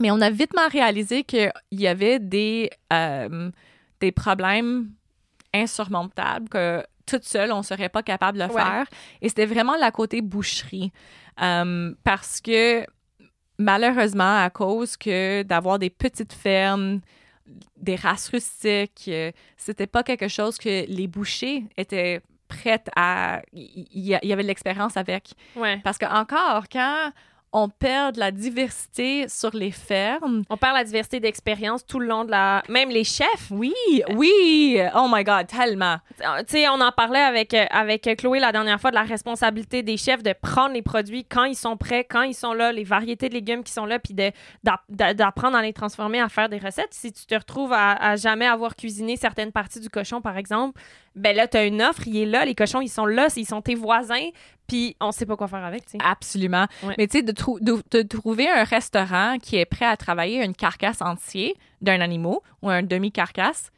Mais 0.00 0.10
on 0.10 0.20
a 0.20 0.28
vitement 0.28 0.68
réalisé 0.70 1.22
qu'il 1.24 1.50
y 1.72 1.86
avait 1.86 2.18
des, 2.18 2.68
euh, 2.92 3.50
des 4.00 4.12
problèmes 4.12 4.90
insurmontables 5.54 6.48
que 6.48 6.84
toute 7.06 7.24
seule, 7.24 7.52
on 7.52 7.58
ne 7.58 7.62
serait 7.62 7.88
pas 7.88 8.02
capable 8.02 8.38
de 8.38 8.44
le 8.44 8.50
Ouais. 8.50 8.62
faire. 8.62 8.86
Et 9.20 9.28
c'était 9.28 9.46
vraiment 9.46 9.76
la 9.76 9.90
côté 9.90 10.20
boucherie. 10.20 10.92
Euh, 11.40 11.92
parce 12.04 12.40
que 12.40 12.84
malheureusement, 13.58 14.42
à 14.42 14.50
cause 14.50 14.96
que 14.96 15.42
d'avoir 15.42 15.78
des 15.78 15.90
petites 15.90 16.32
fermes, 16.32 17.00
des 17.76 17.96
races 17.96 18.28
rustiques, 18.28 19.04
euh, 19.08 19.30
c'était 19.56 19.86
pas 19.86 20.02
quelque 20.02 20.28
chose 20.28 20.56
que 20.56 20.86
les 20.86 21.06
bouchers 21.06 21.64
étaient 21.76 22.20
prêtes 22.48 22.90
à... 22.96 23.42
Il 23.52 23.86
y, 23.92 24.14
avait 24.14 24.42
de 24.42 24.48
l'expérience 24.48 24.96
avec. 24.96 25.32
Ouais. 25.56 25.80
Parce 25.82 25.98
que 25.98 26.06
encore, 26.06 26.64
quand 26.70 27.10
on 27.56 27.68
perd 27.68 28.16
de 28.16 28.20
la 28.20 28.32
diversité 28.32 29.28
sur 29.28 29.54
les 29.54 29.70
fermes, 29.70 30.42
On 30.50 30.56
perd 30.56 30.74
la 30.74 30.82
diversité 30.82 31.20
d'expérience 31.20 31.86
tout 31.86 32.00
le 32.00 32.08
long 32.08 32.24
de 32.24 32.32
la... 32.32 32.64
Même 32.68 32.90
les 32.90 33.04
chefs. 33.04 33.48
oui, 33.50 33.72
oui, 34.12 34.78
oh 34.96 35.06
my 35.08 35.22
God, 35.22 35.46
tellement. 35.46 35.98
Tu 36.18 36.24
sais, 36.48 36.68
on 36.68 36.80
en 36.80 36.90
parlait 36.90 37.20
avec, 37.20 37.54
euh, 37.54 37.64
avec 37.70 38.10
Chloé 38.18 38.40
la 38.40 38.50
dernière 38.50 38.80
fois 38.80 38.90
de 38.90 38.96
la 38.96 39.04
responsabilité 39.04 39.84
des 39.84 39.96
chefs 39.96 40.24
de 40.24 40.32
prendre 40.32 40.74
les 40.74 40.82
produits 40.82 41.24
quand 41.24 41.44
ils 41.44 41.54
sont 41.54 41.76
prêts, 41.76 42.04
quand 42.04 42.22
ils 42.22 42.34
sont 42.34 42.54
là, 42.54 42.72
les 42.72 42.82
variétés 42.82 43.28
de 43.28 43.34
légumes 43.34 43.62
qui 43.62 43.72
sont 43.72 43.86
là, 43.86 44.00
puis 44.00 44.14
d'apprendre 44.88 45.56
à 45.56 45.62
les 45.62 45.72
transformer, 45.72 46.20
à 46.20 46.28
faire 46.28 46.48
des 46.48 46.58
recettes. 46.58 46.92
Si 46.92 47.12
tu 47.12 47.24
te 47.24 47.36
retrouves 47.36 47.72
à, 47.72 47.92
à 47.92 48.16
jamais 48.16 48.46
avoir 48.46 48.74
cuisiné 48.74 49.16
certaines 49.16 49.52
parties 49.52 49.78
du 49.78 49.88
cochon, 49.88 50.20
par 50.20 50.36
exemple, 50.38 50.80
ben 51.14 51.34
là, 51.36 51.46
tu 51.48 51.56
as 51.56 51.64
une 51.64 51.80
offre, 51.82 52.06
il 52.06 52.16
est 52.16 52.26
là, 52.26 52.44
les 52.44 52.54
cochons, 52.54 52.80
ils 52.80 52.88
sont 52.88 53.06
là, 53.06 53.28
ils 53.36 53.46
sont 53.46 53.62
tes 53.62 53.74
voisins, 53.74 54.28
puis 54.66 54.96
on 55.00 55.12
sait 55.12 55.26
pas 55.26 55.36
quoi 55.36 55.46
faire 55.48 55.64
avec, 55.64 55.84
tu 55.86 55.92
sais. 55.92 55.98
Absolument. 56.02 56.66
Ouais. 56.82 56.94
Mais 56.98 57.06
tu 57.06 57.18
sais, 57.18 57.22
de, 57.22 57.32
trou- 57.32 57.60
de- 57.60 57.82
de 57.90 58.02
trouver 58.02 58.48
un 58.50 58.64
restaurant 58.64 59.36
qui 59.40 59.56
est 59.56 59.64
prêt 59.66 59.86
à 59.86 59.96
travailler 59.96 60.42
une 60.44 60.54
carcasse 60.54 61.00
entière 61.02 61.52
d'un 61.80 62.00
animal 62.00 62.36
ou 62.62 62.68
un 62.70 62.82
demi-carcasse, 62.82 63.70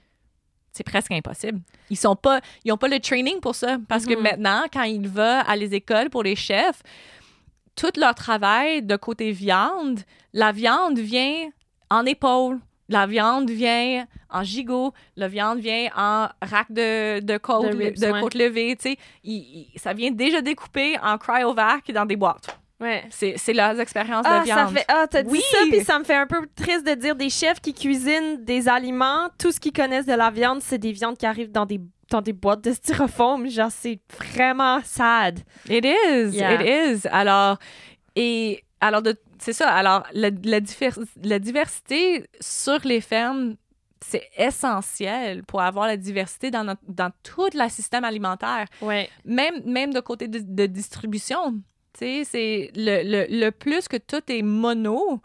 c'est 0.72 0.84
presque 0.84 1.12
impossible. 1.12 1.60
Ils 1.90 1.96
sont 1.96 2.16
pas, 2.16 2.40
ils 2.64 2.72
ont 2.72 2.76
pas 2.76 2.88
le 2.88 3.00
training 3.00 3.40
pour 3.40 3.54
ça. 3.54 3.78
Parce 3.88 4.04
que 4.06 4.14
Mhm. 4.14 4.22
maintenant, 4.22 4.62
quand 4.72 4.82
ils 4.82 5.08
vont 5.08 5.42
à 5.46 5.56
les 5.56 5.74
écoles 5.74 6.10
pour 6.10 6.22
les 6.22 6.36
chefs, 6.36 6.82
tout 7.74 7.92
leur 7.96 8.14
travail 8.14 8.82
de 8.82 8.96
côté 8.96 9.32
viande, 9.32 10.00
la 10.32 10.52
viande 10.52 10.98
vient 10.98 11.48
en 11.90 12.04
épaule. 12.06 12.58
La 12.88 13.06
viande 13.06 13.50
vient 13.50 14.06
en 14.30 14.42
gigot, 14.44 14.92
la 15.16 15.28
viande 15.28 15.58
vient 15.58 15.88
en 15.96 16.28
rack 16.40 16.70
de, 16.70 17.20
de 17.20 17.36
côte, 17.38 17.70
De 17.72 17.76
ribs, 17.76 17.98
de 17.98 18.06
ouais. 18.12 18.20
côte 18.20 18.34
levée, 18.34 18.76
tu 18.76 18.90
sais. 18.90 18.96
Il- 19.24 19.68
il- 19.74 19.78
ça 19.78 19.92
vient 19.92 20.10
déjà 20.10 20.40
découpé 20.40 20.96
en 21.02 21.18
cryovac 21.18 21.90
dans 21.90 22.06
des 22.06 22.16
boîtes. 22.16 22.58
Ouais. 22.78 23.04
C'est 23.10 23.34
c'est 23.38 23.54
leurs 23.54 23.80
expériences 23.80 24.26
Ah, 24.28 24.40
de 24.42 24.46
ça 24.46 24.54
viande. 24.56 24.74
fait. 24.76 24.84
Ah, 24.88 25.06
t'as 25.10 25.22
dit 25.22 25.40
ça, 25.40 25.58
puis 25.70 25.80
ça 25.82 25.98
me 25.98 26.04
fait 26.04 26.14
un 26.14 26.26
peu 26.26 26.46
triste 26.54 26.86
de 26.86 26.92
dire 26.94 27.16
des 27.16 27.30
chefs 27.30 27.58
qui 27.60 27.72
cuisinent 27.72 28.44
des 28.44 28.68
aliments. 28.68 29.28
Tout 29.38 29.50
ce 29.50 29.58
qu'ils 29.58 29.72
connaissent 29.72 30.04
de 30.06 30.12
la 30.12 30.30
viande, 30.30 30.60
c'est 30.60 30.76
des 30.78 30.92
viandes 30.92 31.16
qui 31.16 31.24
arrivent 31.24 31.50
dans 31.50 31.64
des, 31.64 31.80
dans 32.10 32.20
des 32.20 32.34
boîtes 32.34 32.62
de 32.62 32.72
styrofoam. 32.72 33.48
Genre, 33.48 33.70
c'est 33.70 33.98
vraiment 34.18 34.80
sad. 34.84 35.40
It 35.70 35.86
is, 35.86 36.36
Yeah. 36.36 36.62
it 36.62 37.02
is. 37.02 37.08
Alors, 37.10 37.56
et 38.14 38.62
alors 38.80 39.00
de 39.00 39.16
c'est 39.38 39.52
ça. 39.52 39.68
Alors, 39.70 40.04
la, 40.12 40.30
la, 40.44 40.60
divers- 40.60 40.98
la 41.22 41.38
diversité 41.38 42.24
sur 42.40 42.78
les 42.84 43.00
fermes, 43.00 43.56
c'est 44.04 44.28
essentiel 44.36 45.42
pour 45.44 45.62
avoir 45.62 45.86
la 45.86 45.96
diversité 45.96 46.50
dans, 46.50 46.64
notre, 46.64 46.82
dans 46.88 47.10
tout 47.22 47.48
le 47.54 47.68
système 47.68 48.04
alimentaire, 48.04 48.66
Ouais. 48.82 49.08
même, 49.24 49.62
même 49.64 49.92
de 49.92 50.00
côté 50.00 50.28
de, 50.28 50.38
de 50.42 50.66
distribution. 50.66 51.54
Tu 51.98 52.00
sais, 52.00 52.24
c'est 52.24 52.70
le, 52.76 53.02
le, 53.02 53.26
le 53.44 53.50
plus 53.50 53.88
que 53.88 53.96
tout 53.96 54.20
est 54.28 54.42
mono. 54.42 55.20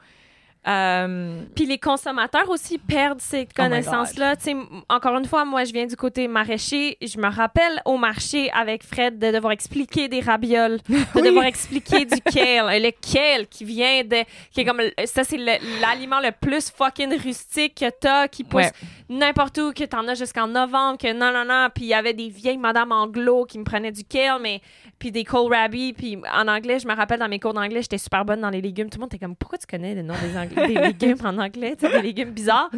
Euh, 0.68 1.42
Puis 1.56 1.66
les 1.66 1.80
consommateurs 1.80 2.48
aussi 2.50 2.78
perdent 2.78 3.20
ces 3.22 3.48
Oh 3.50 3.54
connaissances-là. 3.56 4.36
M- 4.48 4.66
encore 4.90 5.18
une 5.18 5.26
fois, 5.26 5.44
moi, 5.44 5.64
je 5.64 5.74
viens 5.74 5.88
du 5.88 5.96
côté 5.96 6.28
maraîcher. 6.28 6.98
Je 7.02 7.18
me 7.18 7.28
rappelle 7.30 7.82
au 7.86 7.98
marché 7.98 8.52
avec 8.52 8.84
Fred 8.84 9.18
de 9.18 9.32
devoir 9.32 9.54
expliquer 9.54 10.08
des 10.08 10.20
ravioles, 10.20 10.78
de 10.90 10.96
Oui. 11.16 11.22
devoir 11.24 11.46
expliquer 11.46 12.06
du 12.06 12.22
kale. 12.22 12.68
Le 12.82 12.92
kale 12.92 13.48
qui 13.48 13.66
vient 13.66 14.04
de... 14.04 14.24
qui 14.52 14.62
est 14.62 14.66
comme... 14.66 14.82
Ça, 15.06 15.24
c'est 15.24 15.38
l'aliment 15.38 16.20
le 16.20 16.32
plus 16.32 16.70
fucking 16.72 17.18
rustique 17.20 17.76
que 17.80 17.90
t'as, 17.90 18.28
qui 18.28 18.44
pousse 18.44 18.62
Ouais. 18.62 18.72
n'importe 19.10 19.58
où, 19.58 19.72
que 19.74 19.84
t'en 19.86 20.08
as 20.08 20.14
jusqu'en 20.16 20.48
novembre, 20.48 20.98
que 21.00 21.12
non, 21.12 21.32
non, 21.34 21.46
non. 21.46 21.70
Puis 21.74 21.86
il 21.86 21.90
y 21.90 21.94
avait 21.96 22.14
des 22.14 22.30
vieilles 22.30 22.58
madames 22.60 22.92
anglo 22.92 23.46
qui 23.46 23.58
me 23.58 23.64
prenaient 23.64 23.92
du 23.92 24.04
kale, 24.04 24.40
mais... 24.42 24.62
Puis 25.00 25.12
des 25.12 25.24
kohlrabi. 25.24 25.94
Puis 25.94 26.20
en 26.32 26.48
anglais, 26.48 26.78
je 26.78 26.88
me 26.88 26.94
rappelle, 26.96 27.18
dans 27.20 27.28
mes 27.28 27.40
cours 27.40 27.56
d'anglais, 27.56 27.82
j'étais 27.82 27.98
super 27.98 28.24
bonne 28.24 28.40
dans 28.42 28.52
les 28.52 28.62
légumes. 28.62 28.88
Tout 28.88 28.98
le 29.00 29.02
monde 29.02 29.12
était 29.12 29.26
comme, 29.26 29.36
pourquoi 29.36 29.58
tu 29.58 29.66
connais 29.66 29.96
le 29.96 30.04
nom 30.04 30.14
des, 30.22 30.38
ang- 30.38 30.51
des 30.68 30.76
légumes 30.76 31.18
en 31.24 31.38
anglais? 31.38 31.76
Des 31.76 32.02
légumes 32.02 32.32
bizarres. 32.32 32.70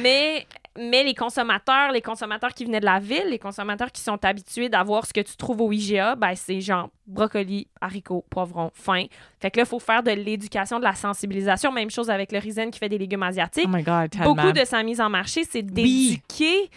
Mais, 0.00 0.46
mais 0.78 1.04
les 1.04 1.14
consommateurs, 1.14 1.92
les 1.92 2.02
consommateurs 2.02 2.52
qui 2.54 2.64
venaient 2.64 2.80
de 2.80 2.84
la 2.84 2.98
ville, 2.98 3.26
les 3.30 3.38
consommateurs 3.38 3.92
qui 3.92 4.02
sont 4.02 4.22
habitués 4.24 4.68
d'avoir 4.68 5.06
ce 5.06 5.12
que 5.12 5.20
tu 5.20 5.36
trouves 5.36 5.60
au 5.60 5.72
IGA, 5.72 6.14
ben 6.16 6.34
c'est 6.34 6.60
genre 6.60 6.90
brocoli, 7.06 7.68
haricots, 7.80 8.24
poivrons, 8.30 8.70
fin. 8.74 9.04
Fait 9.40 9.50
que 9.50 9.58
là, 9.58 9.64
il 9.64 9.68
faut 9.68 9.78
faire 9.78 10.02
de 10.02 10.10
l'éducation, 10.10 10.78
de 10.78 10.84
la 10.84 10.94
sensibilisation. 10.94 11.72
Même 11.72 11.90
chose 11.90 12.10
avec 12.10 12.32
le 12.32 12.38
Risen 12.38 12.70
qui 12.70 12.78
fait 12.78 12.88
des 12.88 12.98
légumes 12.98 13.22
asiatiques 13.22 13.68
oh 13.68 13.76
my 13.76 13.82
God, 13.82 14.10
beaucoup 14.22 14.52
de 14.52 14.64
sa 14.64 14.82
mise 14.82 15.00
en 15.00 15.08
marché, 15.08 15.44
c'est 15.44 15.62
d'éduquer 15.62 16.70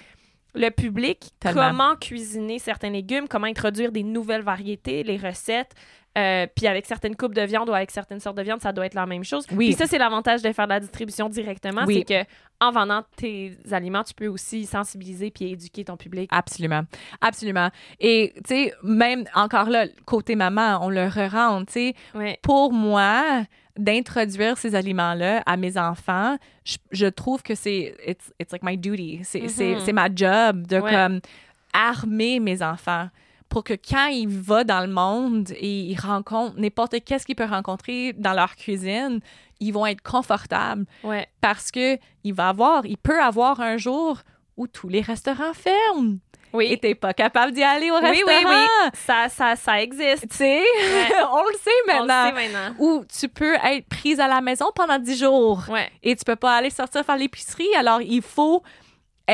le 0.56 0.70
public 0.70 1.32
Tellement. 1.40 1.70
comment 1.70 1.96
cuisiner 1.96 2.60
certains 2.60 2.90
légumes, 2.90 3.28
comment 3.28 3.48
introduire 3.48 3.92
des 3.92 4.04
nouvelles 4.04 4.42
variétés, 4.42 5.04
les 5.04 5.18
recettes. 5.18 5.74
Euh, 6.18 6.48
puis 6.56 6.66
avec 6.68 6.86
certaines 6.86 7.16
coupes 7.16 7.36
de 7.36 7.42
viande 7.44 7.70
ou 7.70 7.74
avec 7.74 7.92
certaines 7.92 8.20
sortes 8.20 8.36
de 8.36 8.42
viande, 8.42 8.60
ça 8.62 8.74
doit 8.74 8.86
être 8.88 8.96
la 8.96 9.06
même 9.06 9.24
chose. 9.24 9.46
Oui. 9.52 9.68
Puis 9.68 9.74
ça, 9.76 9.86
c'est 9.88 10.00
l'avantage 10.00 10.42
de 10.42 10.52
faire 10.52 10.66
de 10.66 10.72
la 10.74 10.80
distribution 10.80 11.30
directement, 11.30 11.84
Oui. 11.86 12.04
c'est 12.08 12.26
que 12.26 12.30
en 12.60 12.72
vendant 12.72 13.04
tes 13.16 13.56
aliments, 13.72 14.04
tu 14.04 14.14
peux 14.14 14.28
aussi 14.28 14.66
sensibiliser 14.66 15.32
puis 15.32 15.52
éduquer 15.52 15.86
ton 15.86 15.96
public. 15.98 16.28
Absolument. 16.34 16.82
Absolument. 17.22 17.70
Et, 18.00 18.34
tu 18.38 18.42
sais, 18.48 18.74
même 18.84 19.24
encore 19.36 19.70
là, 19.70 19.86
côté 20.06 20.36
maman, 20.36 20.80
on 20.82 20.90
le 20.90 21.06
re-rentre, 21.08 21.72
tu 21.72 21.94
sais. 22.14 22.38
Pour 22.42 22.74
moi, 22.74 23.44
d'introduire 23.78 24.58
ces 24.58 24.76
aliments-là 24.76 25.42
à 25.46 25.56
mes 25.56 25.78
enfants, 25.78 26.38
je, 26.66 26.78
je 26.92 27.06
trouve 27.06 27.44
que 27.44 27.56
c'est 27.56 27.96
it's, 28.06 28.34
it's 28.40 28.52
like 28.52 28.64
my 28.64 28.78
duty. 28.78 29.22
C'est 29.24 29.44
Mhm. 29.44 29.80
c'est 29.80 29.94
ma 29.94 30.08
job 30.14 30.68
de 30.68 30.80
Ouais. 30.80 30.92
comme 30.92 31.22
armer 31.72 32.40
mes 32.40 32.62
enfants 32.62 33.10
pour 33.50 33.64
que 33.64 33.74
quand 33.74 34.08
ils 34.08 34.28
vont 34.30 34.64
dans 34.64 34.82
le 34.82 34.92
monde 34.94 35.52
et 35.52 35.80
ils 35.82 36.00
rencontrent 36.00 36.60
n'importe 36.60 37.04
qu'est-ce 37.04 37.26
qu'ils 37.26 37.36
peuvent 37.36 37.50
rencontrer 37.50 38.14
dans 38.14 38.34
leur 38.34 38.56
cuisine, 38.56 39.20
ils 39.60 39.72
vont 39.74 39.86
être 39.86 40.02
confortables 40.04 40.86
Ouais. 41.04 41.28
parce 41.42 41.72
que 41.72 41.98
il 42.24 42.34
va 42.34 42.50
avoir, 42.50 42.86
il 42.86 42.98
peut 42.98 43.22
avoir 43.22 43.60
un 43.60 43.78
jour 43.78 44.20
où 44.56 44.68
tous 44.68 44.88
les 44.90 45.02
restaurants 45.02 45.54
ferment 45.54 46.18
Oui. 46.54 46.68
et 46.72 46.78
t'es 46.78 46.94
pas 46.96 47.14
capable 47.14 47.52
d'y 47.54 47.64
aller 47.64 47.90
au 47.92 47.96
oui, 47.96 48.02
oui, 48.04 48.34
restaurant. 48.34 48.56
oui. 48.84 48.90
Ça, 48.94 49.30
ça, 49.30 49.56
ça 49.56 49.82
existe. 49.82 50.30
Tu 50.30 50.38
sais, 50.38 50.62
on 51.32 51.44
le 51.44 51.58
sait 51.62 51.72
On 51.96 52.02
le 52.02 52.06
maintenant. 52.08 52.26
sait 52.26 52.32
maintenant. 52.50 52.76
Ou 52.80 53.04
tu 53.20 53.28
peux 53.30 53.56
être 53.56 53.88
prise 53.88 54.20
à 54.20 54.28
la 54.28 54.42
maison 54.42 54.66
pendant 54.76 55.00
10 55.00 55.18
jours 55.20 55.64
Ouais. 55.70 55.90
et 56.04 56.16
tu 56.16 56.24
peux 56.24 56.36
pas 56.36 56.56
aller 56.58 56.70
sortir 56.70 57.04
faire 57.06 57.18
l'épicerie. 57.18 57.74
Alors, 57.78 58.02
il 58.02 58.22
faut 58.22 58.62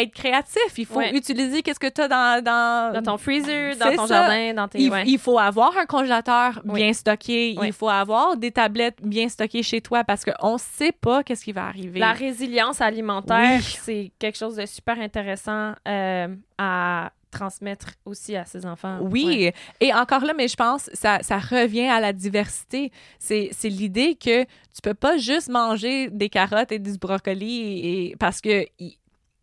être 0.02 0.14
créatif. 0.14 0.62
Il 0.78 0.86
faut 0.86 1.00
Ouais. 1.00 1.16
utiliser 1.16 1.62
qu'est-ce 1.62 1.80
que 1.80 1.88
tu 1.90 2.02
as 2.02 2.08
dans, 2.08 2.44
dans, 2.44 2.94
Dans 2.94 3.12
ton 3.14 3.18
freezer, 3.18 3.76
dans 3.78 3.96
ton 3.96 4.08
ça. 4.08 4.28
jardin, 4.28 4.54
dans 4.54 4.68
tes... 4.68 4.80
il, 4.82 4.92
ouais. 4.92 5.04
il 5.06 5.18
faut 5.20 5.38
avoir 5.40 5.78
un 5.78 5.86
congélateur 5.86 6.62
Oui. 6.66 6.76
bien 6.82 6.94
stocké. 6.94 7.56
Oui. 7.60 7.68
Il 7.68 7.74
faut 7.74 7.90
avoir 7.90 8.38
des 8.38 8.52
tablettes 8.52 9.00
bien 9.02 9.28
stockées 9.30 9.64
chez 9.64 9.82
toi 9.82 10.04
parce 10.04 10.24
qu'on 10.26 10.58
sait 10.58 10.92
pas 10.92 11.24
qu'est-ce 11.24 11.44
qui 11.44 11.52
va 11.52 11.66
arriver. 11.68 12.00
La 12.00 12.14
résilience 12.14 12.82
alimentaire, 12.82 13.60
Oui. 13.60 13.78
c'est 13.82 14.12
quelque 14.20 14.38
chose 14.38 14.56
de 14.56 14.66
super 14.66 15.00
intéressant 15.00 15.74
euh, 15.88 16.28
à 16.58 17.12
transmettre 17.32 17.88
aussi 18.06 18.36
à 18.38 18.46
ses 18.46 18.66
enfants. 18.66 19.00
Oui, 19.02 19.26
Ouais. 19.26 19.54
et 19.82 19.94
encore 19.94 20.24
là, 20.24 20.34
mais 20.38 20.48
je 20.48 20.56
pense 20.56 20.90
ça, 20.94 21.20
ça 21.22 21.38
revient 21.38 21.88
à 21.88 22.00
la 22.00 22.14
diversité. 22.14 22.92
C'est 23.20 23.50
l'idée 23.66 24.16
que 24.16 24.44
tu 24.44 24.82
peux 24.82 24.94
pas 24.94 25.18
juste 25.18 25.50
manger 25.50 26.10
des 26.10 26.30
carottes 26.30 26.72
et 26.72 26.80
du 26.80 26.98
brocoli 26.98 27.80
et, 28.12 28.16
parce 28.20 28.40
que 28.40 28.66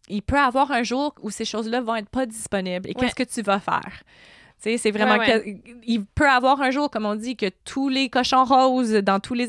il 0.09 0.23
peut 0.23 0.39
avoir 0.39 0.71
un 0.73 0.83
jour 0.83 1.15
où 1.23 1.31
ces 1.31 1.45
choses-là 1.45 1.81
vont 1.81 1.95
être 1.97 2.09
pas 2.09 2.27
disponibles. 2.27 2.89
Et 2.89 2.91
Ouais. 2.91 2.95
qu'est-ce 2.95 3.15
que 3.15 3.23
tu 3.23 3.43
vas 3.43 3.61
faire? 3.61 4.03
Tu 4.63 4.71
sais, 4.71 4.79
c'est 4.79 4.91
vraiment 4.93 5.17
Ouais, 5.17 5.43
que- 5.43 5.71
il 5.85 6.05
peut 6.05 6.29
avoir 6.29 6.61
un 6.63 6.71
jour, 6.71 6.89
comme 6.91 7.05
on 7.07 7.17
dit, 7.17 7.37
que 7.37 7.47
tous 7.65 7.89
les 7.89 8.09
cochons 8.09 8.45
roses 8.45 8.93
dans 8.93 9.19
tous 9.19 9.35
les 9.35 9.49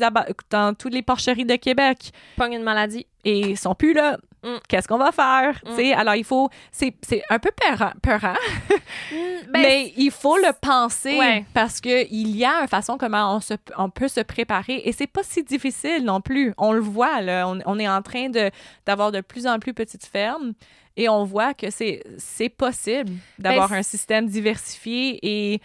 dans 0.50 0.74
toutes 0.74 0.92
les 0.92 1.02
porcheries 1.02 1.44
de 1.44 1.54
Québec 1.56 2.10
Pogne 2.36 2.54
une 2.54 2.62
maladie. 2.64 3.06
et 3.24 3.38
ils 3.50 3.56
sont 3.58 3.74
plus 3.76 3.92
là. 3.92 4.18
Mm. 4.44 4.58
Qu'est-ce 4.68 4.86
qu'on 4.86 4.98
va 4.98 5.10
faire? 5.10 5.60
Mm. 5.66 5.92
Alors 5.98 6.14
il 6.14 6.24
faut, 6.24 6.48
c'est 6.70 6.94
un 7.30 7.38
peu 7.38 7.50
peurant, 7.56 7.92
peurant 8.02 8.34
Ben, 9.10 9.62
mais 9.62 9.92
il 9.96 10.10
faut 10.10 10.36
le 10.36 10.52
penser 10.60 11.18
Ouais. 11.18 11.44
parce 11.54 11.80
que 11.80 12.06
il 12.12 12.36
y 12.36 12.44
a 12.44 12.60
une 12.62 12.68
façon 12.68 12.98
comment 12.98 13.34
on, 13.36 13.40
se, 13.40 13.54
on 13.78 13.88
peut 13.90 14.08
se 14.08 14.20
préparer 14.20 14.82
et 14.84 14.92
c'est 14.92 15.06
pas 15.06 15.22
si 15.22 15.42
difficile 15.42 16.04
non 16.04 16.20
plus. 16.20 16.52
On 16.58 16.72
le 16.72 16.80
voit 16.80 17.20
là, 17.20 17.48
on, 17.48 17.58
on 17.66 17.78
est 17.78 17.88
en 17.88 18.02
train 18.02 18.28
d'avoir 18.86 19.12
de 19.12 19.20
plus 19.20 19.46
en 19.46 19.58
plus 19.58 19.72
petites 19.74 20.06
fermes 20.06 20.52
et 20.96 21.08
on 21.08 21.24
voit 21.24 21.54
que 21.54 21.70
c'est 21.70 22.02
c'est 22.18 22.48
possible 22.48 23.12
d'avoir 23.38 23.68
Ben, 23.70 23.78
un 23.78 23.82
système 23.82 24.26
diversifié 24.26 25.18
et 25.22 25.60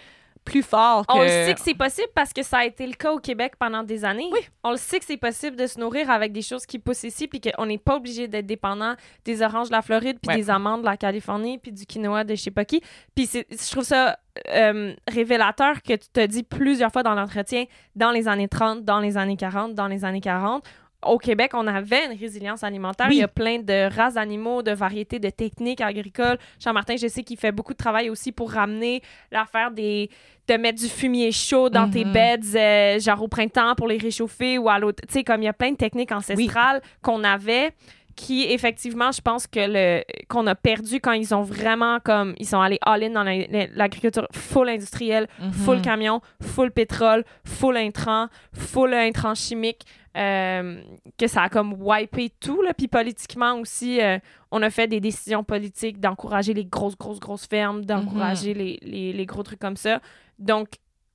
plus 0.50 0.64
fort 0.64 1.06
que 1.06 1.14
On 1.14 1.22
le 1.22 1.28
sait 1.28 1.54
que 1.54 1.62
c'est 1.62 1.74
possible 1.78 2.08
parce 2.16 2.34
que 2.34 2.44
ça 2.44 2.60
a 2.60 2.66
été 2.66 2.86
le 2.88 2.94
cas 2.94 3.12
au 3.12 3.20
Québec 3.20 3.54
pendant 3.60 3.84
des 3.84 4.04
années. 4.06 4.30
Oui. 4.32 4.40
On 4.64 4.72
le 4.72 4.78
sait 4.78 5.00
que 5.00 5.06
c'est 5.06 5.18
possible 5.18 5.56
de 5.56 5.68
se 5.68 5.80
nourrir 5.80 6.10
avec 6.10 6.32
des 6.32 6.42
choses 6.42 6.66
qui 6.66 6.80
poussent 6.80 7.04
ici, 7.04 7.28
puis 7.28 7.40
qu'on 7.42 7.66
n'est 7.66 7.78
pas 7.78 7.96
obligé 7.96 8.28
d'être 8.28 8.46
dépendant 8.48 8.96
des 9.26 9.42
oranges 9.42 9.68
de 9.70 9.74
la 9.74 9.82
Floride, 9.82 10.18
puis 10.22 10.30
Ouais. 10.30 10.36
des 10.42 10.50
amandes 10.50 10.82
de 10.82 10.86
la 10.86 10.98
Californie, 10.98 11.58
puis 11.58 11.72
du 11.72 11.86
quinoa 11.86 12.24
de 12.24 12.36
je 12.36 12.42
sais 12.42 12.52
pas 12.52 12.66
qui. 12.66 12.82
Puis 13.16 13.30
je 13.32 13.72
trouve 13.72 13.84
ça 13.84 14.18
euh, 14.54 14.94
révélateur 15.08 15.82
que 15.82 15.94
tu 15.94 16.08
te 16.12 16.26
dis 16.26 16.44
plusieurs 16.44 16.92
fois 16.92 17.04
dans 17.04 17.14
l'entretien, 17.16 17.66
dans 17.96 18.12
les 18.12 18.28
années 18.28 18.48
30, 18.48 18.84
dans 18.86 19.00
les 19.00 19.18
années 19.18 19.38
40, 19.38 19.74
dans 19.76 19.88
les 19.88 20.06
années 20.06 20.22
40, 20.22 20.64
au 21.06 21.18
Québec, 21.18 21.52
on 21.54 21.66
avait 21.68 22.06
une 22.12 22.18
résilience 22.20 22.64
alimentaire. 22.64 23.08
Oui. 23.10 23.16
Il 23.16 23.20
y 23.20 23.24
a 23.24 23.28
plein 23.30 23.60
de 23.60 23.94
races 23.96 24.16
d'animaux, 24.16 24.62
de 24.62 24.72
variétés, 24.72 25.20
de 25.20 25.30
techniques 25.30 25.82
agricoles. 25.82 26.38
Jean-Martin, 26.60 26.96
je 26.98 27.08
sais 27.08 27.24
qu'il 27.24 27.38
fait 27.38 27.52
beaucoup 27.54 27.74
de 27.74 27.78
travail 27.78 28.10
aussi 28.10 28.32
pour 28.32 28.52
ramener 28.52 29.02
l'affaire 29.32 29.72
des 29.72 30.10
de 30.48 30.56
mettre 30.58 30.80
du 30.82 30.88
fumier 30.90 31.32
chaud 31.32 31.70
dans 31.70 31.88
tes 31.90 32.04
Mhm. 32.04 32.12
beds, 32.12 32.56
euh, 32.58 33.00
genre 33.00 33.22
au 33.22 33.28
printemps 33.28 33.76
pour 33.76 33.88
les 33.88 33.98
réchauffer 33.98 34.58
ou 34.58 34.68
à 34.68 34.80
l'automne. 34.80 35.06
Tu 35.08 35.14
sais, 35.14 35.24
comme 35.24 35.44
il 35.44 35.46
y 35.46 35.48
a 35.50 35.54
plein 35.54 35.72
de 35.72 35.78
techniques 35.78 36.12
ancestrales 36.12 36.82
qu'on 37.04 37.24
avait 37.24 37.72
qui 38.16 38.44
effectivement 38.52 39.12
je 39.14 39.22
pense 39.22 39.48
que 39.48 39.60
le 39.62 40.04
qu'on 40.28 40.46
a 40.48 40.56
perdu 40.56 41.00
quand 41.00 41.14
ils 41.14 41.34
ont 41.34 41.44
vraiment 41.44 42.00
comme 42.04 42.34
ils 42.38 42.46
sont 42.48 42.60
allés 42.60 42.80
all 42.82 43.02
in 43.04 43.12
dans 43.12 43.24
la- 43.24 43.46
la- 43.48 43.68
l'agriculture 43.76 44.28
full 44.34 44.68
industrielle 44.68 45.28
Mhm. 45.40 45.52
full 45.54 45.82
camion, 45.82 46.20
full 46.42 46.72
pétrole, 46.72 47.24
full 47.46 47.78
intrant, 47.78 48.28
full 48.52 48.94
intrant 48.94 49.36
chimique, 49.36 49.84
euh, 50.18 50.82
que 51.18 51.28
ça 51.28 51.44
a 51.44 51.50
comme 51.50 51.76
wipé 51.80 52.32
tout. 52.40 52.62
Là. 52.62 52.74
Puis 52.74 52.88
politiquement 52.88 53.54
aussi, 53.56 54.02
euh, 54.02 54.18
on 54.52 54.62
a 54.62 54.70
fait 54.70 54.88
des 54.88 55.00
décisions 55.00 55.44
politiques 55.44 56.00
d'encourager 56.00 56.54
les 56.54 56.66
grosses, 56.66 56.98
grosses, 56.98 57.20
grosses 57.20 57.48
fermes, 57.48 57.86
d'encourager 57.86 58.54
les, 58.54 58.80
les, 58.82 59.14
les 59.14 59.26
gros 59.26 59.44
trucs 59.44 59.60
comme 59.60 59.78
ça. 59.78 60.02
Donc, 60.38 60.70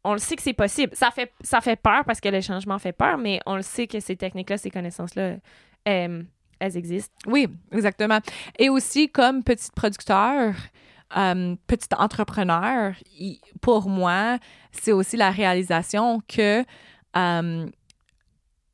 on 0.04 0.12
le 0.12 0.18
sait 0.18 0.36
que 0.36 0.42
c'est 0.42 0.52
possible. 0.52 0.94
Ça 0.94 1.10
fait, 1.10 1.32
ça 1.40 1.60
fait 1.60 1.76
peur 1.76 2.04
parce 2.04 2.20
que 2.20 2.28
le 2.28 2.40
changement 2.40 2.78
fait 2.78 2.92
peur, 2.92 3.16
mais 3.16 3.40
on 3.46 3.56
le 3.56 3.62
sait 3.62 3.86
que 3.86 4.00
ces 4.00 4.16
techniques-là, 4.16 4.58
ces 4.58 4.70
connaissances-là, 4.70 5.36
euh, 5.88 6.22
elles 6.60 6.76
existent. 6.76 7.14
Oui, 7.26 7.48
exactement. 7.72 8.18
Et 8.58 8.68
aussi, 8.68 9.08
comme 9.08 9.42
petit 9.42 9.70
producteur, 9.74 10.54
euh, 11.16 11.56
petit 11.66 11.88
entrepreneur, 11.96 12.94
pour 13.62 13.88
moi, 13.88 14.38
c'est 14.72 14.92
aussi 14.92 15.16
la 15.16 15.30
réalisation 15.30 16.20
que 16.28 16.64
euh, 17.16 17.66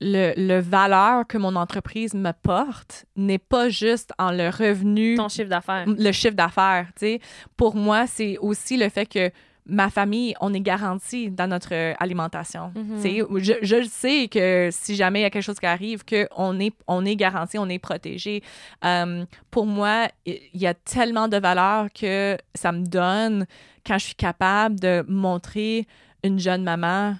le, 0.00 0.32
le 0.36 0.60
valeur 0.60 1.26
que 1.26 1.36
mon 1.38 1.56
entreprise 1.56 2.14
me 2.14 2.32
porte 2.32 3.04
n'est 3.16 3.38
pas 3.38 3.68
juste 3.68 4.12
en 4.18 4.30
le 4.32 4.48
revenu, 4.48 5.14
Ton 5.16 5.28
chiffre 5.28 5.48
d'affaires. 5.50 5.84
le 5.86 6.12
chiffre 6.12 6.34
d'affaires. 6.34 6.86
tu 6.98 7.06
sais. 7.06 7.20
Pour 7.56 7.74
moi, 7.76 8.06
c'est 8.06 8.38
aussi 8.38 8.76
le 8.76 8.88
fait 8.88 9.06
que 9.06 9.30
ma 9.66 9.88
famille, 9.90 10.34
on 10.40 10.52
est 10.54 10.60
garanti 10.60 11.30
dans 11.30 11.46
notre 11.46 11.74
alimentation. 12.02 12.72
Tu 12.74 13.02
sais, 13.02 13.18
Je, 13.36 13.52
je 13.62 13.86
sais 13.88 14.26
que 14.28 14.68
si 14.72 14.96
jamais 14.96 15.20
il 15.20 15.22
y 15.22 15.26
a 15.26 15.30
quelque 15.30 15.44
chose 15.44 15.60
qui 15.60 15.66
arrive, 15.66 16.02
qu'on 16.04 16.58
est, 16.58 16.74
on 16.88 17.04
est 17.04 17.14
garanti, 17.14 17.56
on 17.58 17.68
est 17.68 17.78
protégé. 17.78 18.42
Euh, 18.84 19.24
pour 19.50 19.66
moi, 19.66 20.08
il 20.26 20.40
y 20.54 20.66
a 20.66 20.74
tellement 20.74 21.28
de 21.28 21.36
valeur 21.36 21.86
que 21.92 22.36
ça 22.54 22.72
me 22.72 22.84
donne 22.84 23.46
quand 23.86 23.98
je 23.98 24.06
suis 24.06 24.14
capable 24.14 24.80
de 24.80 25.04
montrer 25.06 25.86
une 26.24 26.38
jeune 26.40 26.64
maman 26.64 27.14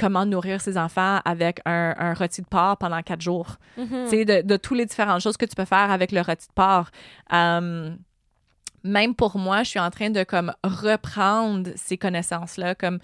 comment 0.00 0.24
nourrir 0.24 0.60
ses 0.60 0.78
enfants 0.78 1.20
avec 1.24 1.60
un, 1.66 1.94
un 1.98 2.14
rôti 2.14 2.40
de 2.40 2.46
porc 2.46 2.78
pendant 2.78 3.02
quatre 3.02 3.20
jours. 3.20 3.56
Mhm. 3.76 4.04
Tu 4.04 4.08
sais, 4.08 4.24
de, 4.24 4.40
de 4.40 4.56
toutes 4.56 4.78
les 4.78 4.86
différentes 4.86 5.20
choses 5.20 5.36
que 5.36 5.44
tu 5.44 5.54
peux 5.54 5.66
faire 5.66 5.90
avec 5.90 6.10
le 6.10 6.22
rôti 6.22 6.48
de 6.48 6.52
porc. 6.54 6.88
Euh, 7.32 7.94
même 8.82 9.14
pour 9.14 9.36
moi, 9.36 9.62
je 9.62 9.68
suis 9.68 9.78
en 9.78 9.90
train 9.90 10.08
de 10.08 10.24
comme 10.24 10.54
reprendre 10.64 11.70
ces 11.76 11.98
connaissances-là, 11.98 12.74
comme 12.74 12.98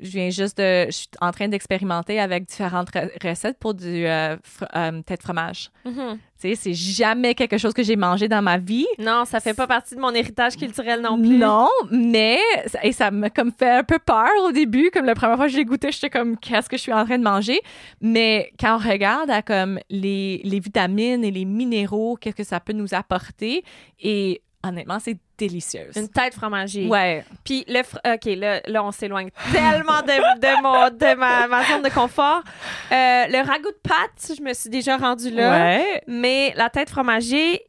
je 0.00 0.10
viens 0.10 0.30
juste 0.30 0.58
de, 0.58 0.86
je 0.86 0.92
suis 0.92 1.08
en 1.20 1.32
train 1.32 1.48
d'expérimenter 1.48 2.20
avec 2.20 2.44
différentes 2.46 2.90
re- 2.90 3.10
recettes 3.28 3.58
pour 3.58 3.74
du 3.74 4.06
euh, 4.06 4.36
fr- 4.36 4.66
euh, 4.76 5.02
tête 5.02 5.22
fromage. 5.22 5.70
Mhm. 5.84 6.18
Tu 6.40 6.50
sais, 6.50 6.54
c'est 6.54 6.74
jamais 6.74 7.34
quelque 7.34 7.58
chose 7.58 7.72
que 7.72 7.82
j'ai 7.82 7.96
mangé 7.96 8.28
dans 8.28 8.40
ma 8.42 8.58
vie. 8.58 8.86
Non, 9.00 9.24
ça 9.24 9.40
fait 9.40 9.54
pas 9.54 9.66
partie 9.66 9.96
de 9.96 10.00
mon 10.00 10.14
héritage 10.14 10.56
culturel 10.56 11.00
non 11.00 11.18
plus. 11.18 11.36
Non, 11.36 11.68
mais 11.90 12.38
et 12.84 12.92
ça 12.92 13.10
m'a 13.10 13.28
comme 13.28 13.50
fait 13.50 13.70
un 13.70 13.82
peu 13.82 13.98
peur 13.98 14.28
au 14.46 14.52
début, 14.52 14.90
comme 14.92 15.04
la 15.04 15.16
première 15.16 15.34
fois 15.36 15.46
que 15.46 15.52
je 15.52 15.56
l'ai 15.56 15.64
goûté, 15.64 15.90
j'étais 15.90 16.10
comme 16.10 16.38
qu'est-ce 16.38 16.68
que 16.68 16.76
je 16.76 16.82
suis 16.82 16.92
en 16.92 17.04
train 17.04 17.18
de 17.18 17.24
manger? 17.24 17.60
Mais 18.00 18.52
quand 18.60 18.76
on 18.76 18.88
regarde 18.88 19.30
à 19.30 19.42
comme 19.42 19.80
les, 19.90 20.40
les 20.44 20.60
vitamines 20.60 21.24
et 21.24 21.32
les 21.32 21.44
minéraux, 21.44 22.14
qu'est-ce 22.14 22.36
que 22.36 22.44
ça 22.44 22.60
peut 22.60 22.72
nous 22.72 22.94
apporter, 22.94 23.64
et 24.00 24.40
honnêtement, 24.64 24.98
c'est 24.98 25.16
délicieuse. 25.38 25.96
Une 25.96 26.08
tête 26.08 26.34
fromagée. 26.34 26.86
Ouais. 26.88 27.24
Puis 27.44 27.64
le 27.68 27.80
fr- 27.80 28.14
OK, 28.14 28.24
là, 28.38 28.60
là 28.66 28.82
on 28.84 28.90
s'éloigne 28.90 29.30
tellement 29.52 30.02
de, 30.02 30.40
de, 30.40 30.62
mon, 30.62 30.88
de 30.90 31.14
ma, 31.14 31.46
ma 31.46 31.64
zone 31.64 31.82
de 31.82 31.88
confort. 31.90 32.42
Euh, 32.90 33.26
le 33.28 33.46
ragoût 33.46 33.70
de 33.70 33.80
pâte, 33.88 34.36
je 34.36 34.42
me 34.42 34.52
suis 34.52 34.68
déjà 34.70 34.96
rendue 34.96 35.30
là. 35.30 35.50
Ouais. 35.50 36.02
Mais 36.08 36.52
la 36.56 36.70
tête 36.70 36.90
fromagée, 36.90 37.62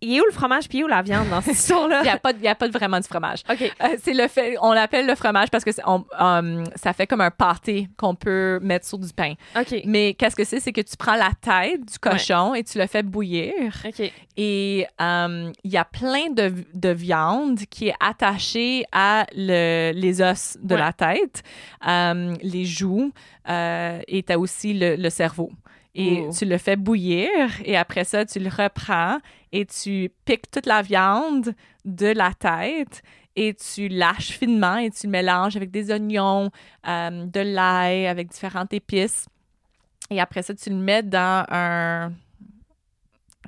il- 0.00 0.16
est 0.16 0.20
où 0.20 0.24
le 0.24 0.32
fromage 0.32 0.68
puis 0.68 0.82
où 0.84 0.86
la 0.86 1.02
viande 1.02 1.28
dans 1.28 1.40
cette 1.40 1.54
histoire-là? 1.54 2.00
Il 2.00 2.04
n'y 2.04 2.08
a, 2.10 2.18
pas 2.18 2.32
de- 2.32 2.38
il 2.38 2.44
y 2.44 2.48
a 2.48 2.54
pas 2.54 2.68
de- 2.68 2.72
vraiment 2.72 2.98
du 2.98 3.06
fromage. 3.06 3.40
OK. 3.50 3.62
Euh, 3.62 3.86
c'est 4.02 4.14
le 4.14 4.26
fait, 4.28 4.56
on 4.62 4.72
l'appelle 4.72 5.06
le 5.06 5.14
fromage 5.14 5.50
parce 5.50 5.64
que 5.64 5.70
on- 5.86 6.04
um, 6.18 6.64
ça 6.76 6.92
fait 6.92 7.06
comme 7.06 7.20
un 7.20 7.30
pâté 7.30 7.88
qu'on 7.96 8.14
peut 8.14 8.58
mettre 8.62 8.86
sur 8.86 8.98
du 8.98 9.12
pain. 9.12 9.34
OK. 9.58 9.82
Mais 9.84 10.14
qu'est-ce 10.14 10.36
que 10.36 10.44
c'est? 10.44 10.60
C'est 10.60 10.72
que 10.72 10.80
tu 10.80 10.96
prends 10.96 11.16
la 11.16 11.30
tête 11.40 11.84
du 11.84 11.98
cochon 11.98 12.54
et 12.54 12.64
tu 12.64 12.78
le 12.78 12.86
fais 12.86 13.02
bouillir. 13.02 13.52
OK. 13.86 14.10
Et 14.36 14.86
um, 14.98 15.52
il 15.64 15.70
y 15.70 15.76
a 15.76 15.84
plein 15.84 16.30
de, 16.30 16.52
de 16.72 16.88
viande 16.90 17.58
qui 17.70 17.88
est 17.88 17.94
attachée 18.00 18.84
à 18.92 19.26
le- 19.36 19.92
les 19.94 20.22
os 20.22 20.56
de 20.62 20.74
Ouais. 20.74 20.80
la 20.80 20.92
tête, 20.92 21.42
um, 21.86 22.36
les 22.42 22.64
joues, 22.64 23.12
euh, 23.48 23.98
et 24.08 24.22
tu 24.22 24.32
as 24.32 24.38
aussi 24.38 24.74
le, 24.74 24.96
le 24.96 25.10
cerveau. 25.10 25.50
Et 25.94 26.28
tu 26.36 26.44
le 26.44 26.56
fais 26.56 26.76
bouillir 26.76 27.30
et 27.64 27.76
après 27.76 28.04
ça, 28.04 28.24
tu 28.24 28.38
le 28.38 28.48
reprends 28.48 29.18
et 29.50 29.66
tu 29.66 30.10
piques 30.24 30.48
toute 30.50 30.66
la 30.66 30.82
viande 30.82 31.52
de 31.84 32.06
la 32.06 32.32
tête 32.32 33.02
et 33.34 33.54
tu 33.54 33.88
lâches 33.88 34.30
finement 34.38 34.76
et 34.76 34.90
tu 34.90 35.06
le 35.06 35.10
mélanges 35.10 35.56
avec 35.56 35.70
des 35.70 35.90
oignons, 35.90 36.50
euh, 36.86 37.24
de 37.26 37.40
l'ail, 37.40 38.06
avec 38.06 38.28
différentes 38.28 38.72
épices. 38.72 39.26
Et 40.10 40.20
après 40.20 40.42
ça, 40.42 40.54
tu 40.54 40.70
le 40.70 40.76
mets 40.76 41.02
dans 41.02 41.44
un... 41.48 42.12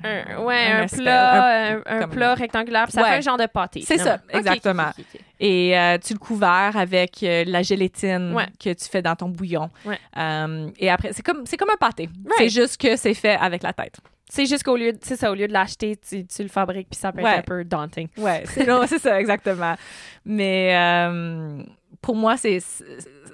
Un, 0.03 0.43
ouais, 0.43 0.71
un, 0.71 0.87
plat, 0.87 1.71
un, 1.75 1.81
un 1.85 1.99
comme- 2.01 2.09
plat 2.11 2.33
rectangulaire. 2.35 2.83
puis 2.85 2.93
Ça 2.93 3.01
Ouais. 3.03 3.09
fait 3.09 3.15
un 3.17 3.21
genre 3.21 3.37
de 3.37 3.45
pâté. 3.45 3.81
C'est 3.85 3.97
ça, 3.97 4.19
exactement. 4.29 4.91
Et 5.39 5.77
euh, 5.77 5.97
tu 5.97 6.13
le 6.13 6.19
couverts 6.19 6.75
avec 6.77 7.21
euh, 7.23 7.43
la 7.47 7.61
gélatine 7.63 8.33
Ouais. 8.33 8.47
que 8.63 8.73
tu 8.73 8.85
fais 8.89 9.01
dans 9.01 9.15
ton 9.15 9.29
bouillon. 9.29 9.69
Ouais. 9.85 9.99
Euh, 10.17 10.69
et 10.77 10.89
après, 10.89 11.11
c'est 11.13 11.21
comme, 11.23 11.45
c'est 11.45 11.57
comme 11.57 11.69
un 11.71 11.77
pâté. 11.77 12.09
Right. 12.25 12.33
C'est 12.37 12.49
juste 12.49 12.79
que 12.79 12.95
c'est 12.95 13.13
fait 13.13 13.35
avec 13.35 13.63
la 13.63 13.73
tête. 13.73 13.97
C'est 14.29 14.45
juste 14.45 14.63
qu'au 14.63 14.77
lieu, 14.77 14.93
de- 14.93 14.99
c'est 15.01 15.15
ça, 15.15 15.29
au 15.31 15.35
lieu 15.35 15.47
de 15.47 15.53
l'acheter, 15.53 15.95
tu, 15.97 16.25
tu 16.25 16.41
le 16.43 16.49
fabriques, 16.49 16.87
puis 16.89 16.99
ça 16.99 17.11
peut 17.11 17.19
être 17.19 17.39
un 17.39 17.41
peu 17.41 17.63
daunting. 17.63 18.07
Ouais, 18.17 18.43
c'est 18.47 18.99
ça, 18.99 19.19
exactement. 19.19 19.75
Mais 20.25 20.75
euh, 20.75 21.61
pour 22.01 22.15
moi, 22.15 22.35
c'est 22.37 22.59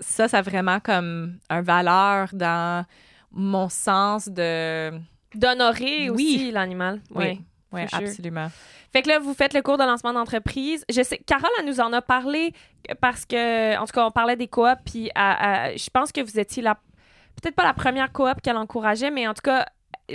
ça, 0.01 0.27
ça 0.27 0.39
a 0.39 0.41
vraiment 0.41 0.79
comme 0.79 1.37
un 1.49 1.61
valeur 1.61 2.29
dans 2.33 2.85
mon 3.31 3.69
sens 3.69 4.27
de. 4.27 4.91
D'honorer 5.35 6.09
Oui. 6.09 6.35
aussi 6.35 6.51
l'animal. 6.51 7.01
Oui, 7.13 7.41
oui, 7.71 7.81
absolument. 7.91 8.47
Fait 8.91 9.03
que 9.03 9.09
là, 9.09 9.19
vous 9.19 9.33
faites 9.35 9.53
le 9.53 9.61
cours 9.61 9.77
de 9.77 9.83
lancement 9.83 10.13
d'entreprise. 10.13 10.83
Je 10.91 11.03
sais, 11.03 11.19
Carole, 11.19 11.49
elle 11.59 11.65
nous 11.65 11.79
en 11.79 11.93
a 11.93 12.01
parlé 12.01 12.53
parce 13.01 13.25
que, 13.25 13.77
en 13.77 13.85
tout 13.85 13.93
cas, 13.93 14.05
on 14.05 14.11
parlait 14.11 14.35
des 14.35 14.47
coops, 14.47 14.81
puis 14.85 15.11
à- 15.13 15.65
à- 15.67 15.75
je 15.75 15.89
pense 15.91 16.11
que 16.11 16.21
vous 16.21 16.39
étiez 16.39 16.63
la, 16.63 16.75
peut-être 17.41 17.55
pas 17.55 17.63
la 17.63 17.73
première 17.73 18.11
coop 18.11 18.41
qu'elle 18.41 18.57
encourageait, 18.57 19.11
mais 19.11 19.27
en 19.27 19.33
tout 19.35 19.43
cas, 19.43 19.67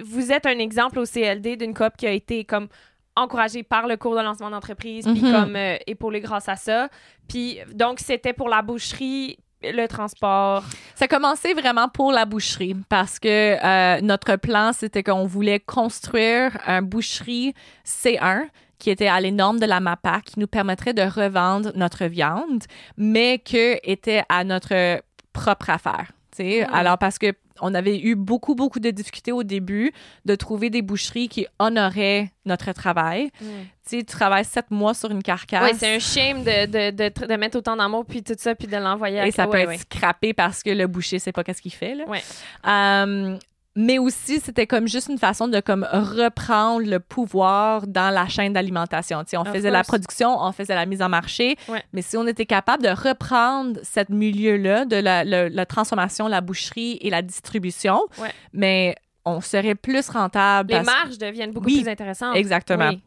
vous 0.03 0.33
êtes 0.33 0.47
un 0.47 0.59
exemple 0.59 0.99
au 0.99 1.05
CLD 1.05 1.57
d'une 1.57 1.75
coop 1.75 1.97
qui 1.97 2.07
a 2.09 2.11
été 2.11 2.45
comme 2.45 2.67
encouragée 3.15 3.63
par 3.63 3.87
le 3.87 3.97
cours 3.97 4.17
de 4.17 4.21
lancement 4.23 4.51
d'entreprise, 4.51 5.05
puis 5.07 5.23
Mhm. 5.23 5.33
comme 5.33 5.55
euh, 5.55 5.77
épaulée 5.87 6.21
grâce 6.21 6.49
à 6.49 6.57
ça. 6.57 6.89
Puis 7.29 7.61
donc, 7.73 8.01
c'était 8.01 8.33
pour 8.33 8.49
la 8.49 8.61
boucherie, 8.63 9.39
le 9.73 9.87
transport. 9.87 10.65
Ça 10.95 11.05
a 11.05 11.09
commencé 11.09 11.55
vraiment 11.55 11.89
pour 11.89 12.13
la 12.13 12.25
boucherie 12.25 12.77
parce 12.89 13.19
que 13.19 13.29
euh, 13.29 14.01
notre 14.01 14.37
plan, 14.37 14.73
c'était 14.73 15.03
qu'on 15.03 15.27
voulait 15.27 15.61
construire 15.61 16.59
un 16.67 16.83
boucherie 16.83 17.55
C1 17.87 18.49
qui 18.79 18.91
était 18.91 19.07
à 19.07 19.21
les 19.21 19.31
normes 19.31 19.61
de 19.61 19.67
la 19.67 19.81
MAPA, 19.81 20.21
qui 20.21 20.39
nous 20.39 20.47
permettrait 20.47 20.93
de 20.93 21.03
revendre 21.03 21.73
notre 21.75 22.05
viande, 22.07 22.65
mais 22.97 23.39
que 23.39 23.79
était 23.83 24.25
à 24.29 24.45
notre 24.45 25.01
propre 25.33 25.71
affaire. 25.71 26.13
tu 26.37 26.43
sais. 26.43 26.67
Mm. 26.67 26.75
Alors, 26.75 26.99
parce 26.99 27.19
que 27.19 27.33
on 27.61 27.73
avait 27.75 27.99
eu 28.01 28.15
beaucoup, 28.17 28.55
beaucoup 28.55 28.81
de 28.81 28.91
difficultés 28.91 29.33
au 29.33 29.43
début 29.45 29.93
de 30.25 30.35
trouver 30.35 30.71
des 30.71 30.83
boucheries 30.83 31.29
qui 31.29 31.47
honoraient 31.59 32.33
notre 32.47 32.73
travail. 32.73 33.31
Tu 33.39 33.47
sais, 33.85 33.99
tu 33.99 34.05
travailles 34.07 34.45
sept 34.45 34.71
mois 34.71 34.95
sur 34.95 35.11
une 35.11 35.23
carcasse. 35.23 35.71
Oui, 35.73 35.77
c'est 35.79 35.95
un 35.95 35.99
shame 35.99 36.43
de, 36.43 36.67
de, 36.67 36.91
de, 36.97 37.05
tr- 37.11 37.27
de 37.29 37.35
mettre 37.37 37.59
autant 37.59 37.77
d'amour, 37.77 38.05
puis 38.07 38.23
tout 38.23 38.35
ça, 38.37 38.55
puis 38.55 38.67
de 38.67 38.77
l'envoyer 38.77 39.21
à 39.21 39.27
Et 39.27 39.31
ça 39.31 39.47
peut 39.47 39.53
Ouais, 39.65 39.75
être 39.75 39.81
scrappé 39.83 40.33
parce 40.33 40.63
que 40.63 40.71
le 40.71 40.87
boucher 40.87 41.19
sait 41.19 41.33
pas 41.33 41.45
qu'est-ce 41.45 41.63
qu'il 41.63 41.73
fait. 41.75 41.95
Là. 41.95 42.05
Ouais. 42.09 42.23
Euh, 42.67 43.37
mais 43.77 43.99
aussi, 43.99 44.41
c'était 44.41 44.67
comme 44.67 44.87
juste 44.87 45.09
une 45.09 45.19
façon 45.19 45.49
de 45.49 45.61
comme 45.61 45.87
reprendre 45.91 46.87
le 46.87 47.01
pouvoir 47.01 47.87
dans 47.87 48.13
la 48.13 48.29
chaîne 48.29 48.53
d'alimentation. 48.53 49.23
Tu 49.25 49.31
sais, 49.31 49.37
on 49.37 49.43
Of 49.43 49.53
faisait 49.53 49.71
la 49.71 49.83
production, 49.85 50.37
on 50.41 50.53
faisait 50.53 50.75
la 50.75 50.87
mise 50.87 51.03
en 51.03 51.09
marché, 51.09 51.57
Ouais. 51.69 51.83
mais 51.93 52.03
si 52.03 52.17
on 52.17 52.27
était 52.27 52.47
capable 52.47 52.83
de 52.83 52.89
reprendre 52.89 53.81
cette 53.83 54.11
milieu-là 54.11 54.85
de 54.85 54.97
la, 54.97 55.25
la 55.25 55.67
transformation, 55.67 56.29
la 56.29 56.41
boucherie 56.41 56.99
et 57.01 57.11
la 57.11 57.23
distribution, 57.23 58.01
Ouais. 58.19 58.31
mais 58.53 58.95
on 59.25 59.41
serait 59.41 59.75
plus 59.75 60.09
rentable. 60.11 60.73
Les 60.73 60.83
marges 60.83 61.19
deviennent 61.19 61.53
beaucoup 61.53 61.67
Oui, 61.67 61.83
plus 61.83 61.91
intéressantes. 61.91 62.37
Exactement. 62.37 62.91
Oui. 62.91 63.03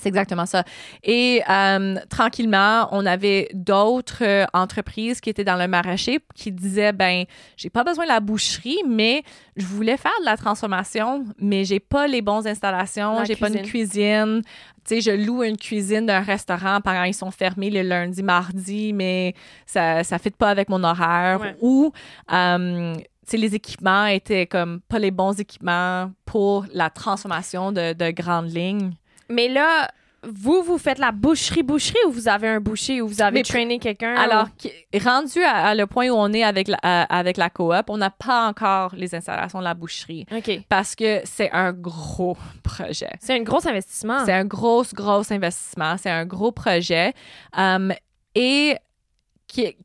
C'est 0.00 0.08
exactement 0.08 0.46
ça. 0.46 0.64
Et 1.04 1.42
euh, 1.48 1.96
tranquillement, 2.08 2.88
on 2.92 3.06
avait 3.06 3.48
d'autres 3.54 4.22
euh, 4.22 4.44
entreprises 4.52 5.20
qui 5.20 5.30
étaient 5.30 5.44
dans 5.44 5.56
le 5.56 5.68
maraîcher 5.68 6.20
qui 6.34 6.52
disaient 6.52 6.92
ben, 6.92 7.24
j'ai 7.56 7.70
pas 7.70 7.84
besoin 7.84 8.04
de 8.04 8.08
la 8.10 8.20
boucherie, 8.20 8.80
mais 8.88 9.22
je 9.56 9.66
voulais 9.66 9.96
faire 9.96 10.12
de 10.20 10.24
la 10.24 10.36
transformation, 10.36 11.24
mais 11.38 11.64
j'ai 11.64 11.80
pas 11.80 12.06
les 12.06 12.22
bonnes 12.22 12.46
installations, 12.46 13.18
La 13.18 13.24
j'ai 13.24 13.36
pas 13.36 13.48
une 13.48 13.62
cuisine. 13.62 14.42
Tu 14.86 14.94
sais, 14.94 15.00
je 15.02 15.10
loue 15.10 15.42
une 15.42 15.58
cuisine 15.58 16.06
d'un 16.06 16.20
restaurant 16.20 16.80
pendant 16.80 17.04
ils 17.04 17.14
sont 17.14 17.30
fermés 17.30 17.70
le 17.70 17.82
lundi, 17.82 18.22
mardi, 18.22 18.92
mais 18.92 19.34
ça 19.66 20.02
ça 20.04 20.18
fit 20.18 20.30
pas 20.30 20.48
avec 20.48 20.68
mon 20.68 20.82
horaire. 20.82 21.40
Ouais. 21.40 21.56
Ou 21.60 21.92
euh, 22.32 22.94
tu 22.94 23.02
sais, 23.26 23.36
les 23.36 23.54
équipements 23.54 24.06
étaient 24.06 24.46
comme 24.46 24.80
pas 24.80 24.98
les 24.98 25.10
bons 25.10 25.38
équipements 25.38 26.10
pour 26.24 26.64
la 26.72 26.90
transformation 26.90 27.70
de, 27.70 27.92
de 27.92 28.10
grandes 28.10 28.50
lignes. 28.50 28.92
Mais 29.30 29.48
là, 29.48 29.88
vous, 30.22 30.62
vous 30.62 30.76
faites 30.76 30.98
la 30.98 31.12
boucherie-boucherie 31.12 31.96
ou 32.06 32.10
vous 32.10 32.28
avez 32.28 32.46
un 32.48 32.60
boucher 32.60 33.00
ou 33.00 33.08
vous 33.08 33.22
avez 33.22 33.38
Mais 33.38 33.42
trainé 33.42 33.78
quelqu'un? 33.78 34.14
Alors, 34.16 34.48
ou- 34.64 34.98
rendu 35.02 35.42
à, 35.42 35.68
à 35.68 35.74
le 35.74 35.86
point 35.86 36.10
où 36.10 36.14
on 36.14 36.30
est 36.34 36.42
avec 36.44 36.68
la, 36.68 36.76
à- 36.82 37.04
avec 37.18 37.38
la 37.38 37.48
coop, 37.48 37.84
on 37.88 37.96
n'a 37.96 38.10
pas 38.10 38.46
encore 38.46 38.94
les 38.94 39.14
installations 39.14 39.60
de 39.60 39.64
la 39.64 39.72
boucherie 39.72 40.26
OK. 40.30 40.60
parce 40.68 40.94
que 40.94 41.20
c'est 41.24 41.50
un 41.52 41.72
gros 41.72 42.36
projet. 42.62 43.08
C'est 43.18 43.34
un 43.34 43.42
gros 43.42 43.66
investissement. 43.66 44.24
C'est 44.26 44.34
un 44.34 44.44
gros, 44.44 44.84
gros 44.92 45.32
investissement. 45.32 45.96
C'est 45.96 46.10
un 46.10 46.26
gros 46.26 46.52
projet. 46.52 47.14
Um, 47.56 47.94
et 48.34 48.76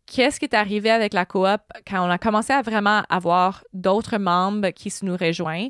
qu'est-ce 0.06 0.40
qui 0.40 0.46
est 0.46 0.54
arrivé 0.54 0.92
avec 0.92 1.14
la 1.14 1.26
coop 1.26 1.62
quand 1.88 2.06
on 2.06 2.10
a 2.10 2.18
commencé 2.18 2.54
à 2.54 2.62
vraiment 2.62 3.04
avoir 3.10 3.64
d'autres 3.74 4.18
membres 4.18 4.70
qui 4.72 4.90
se 4.90 5.06
nous 5.06 5.16
rejoignent? 5.18 5.70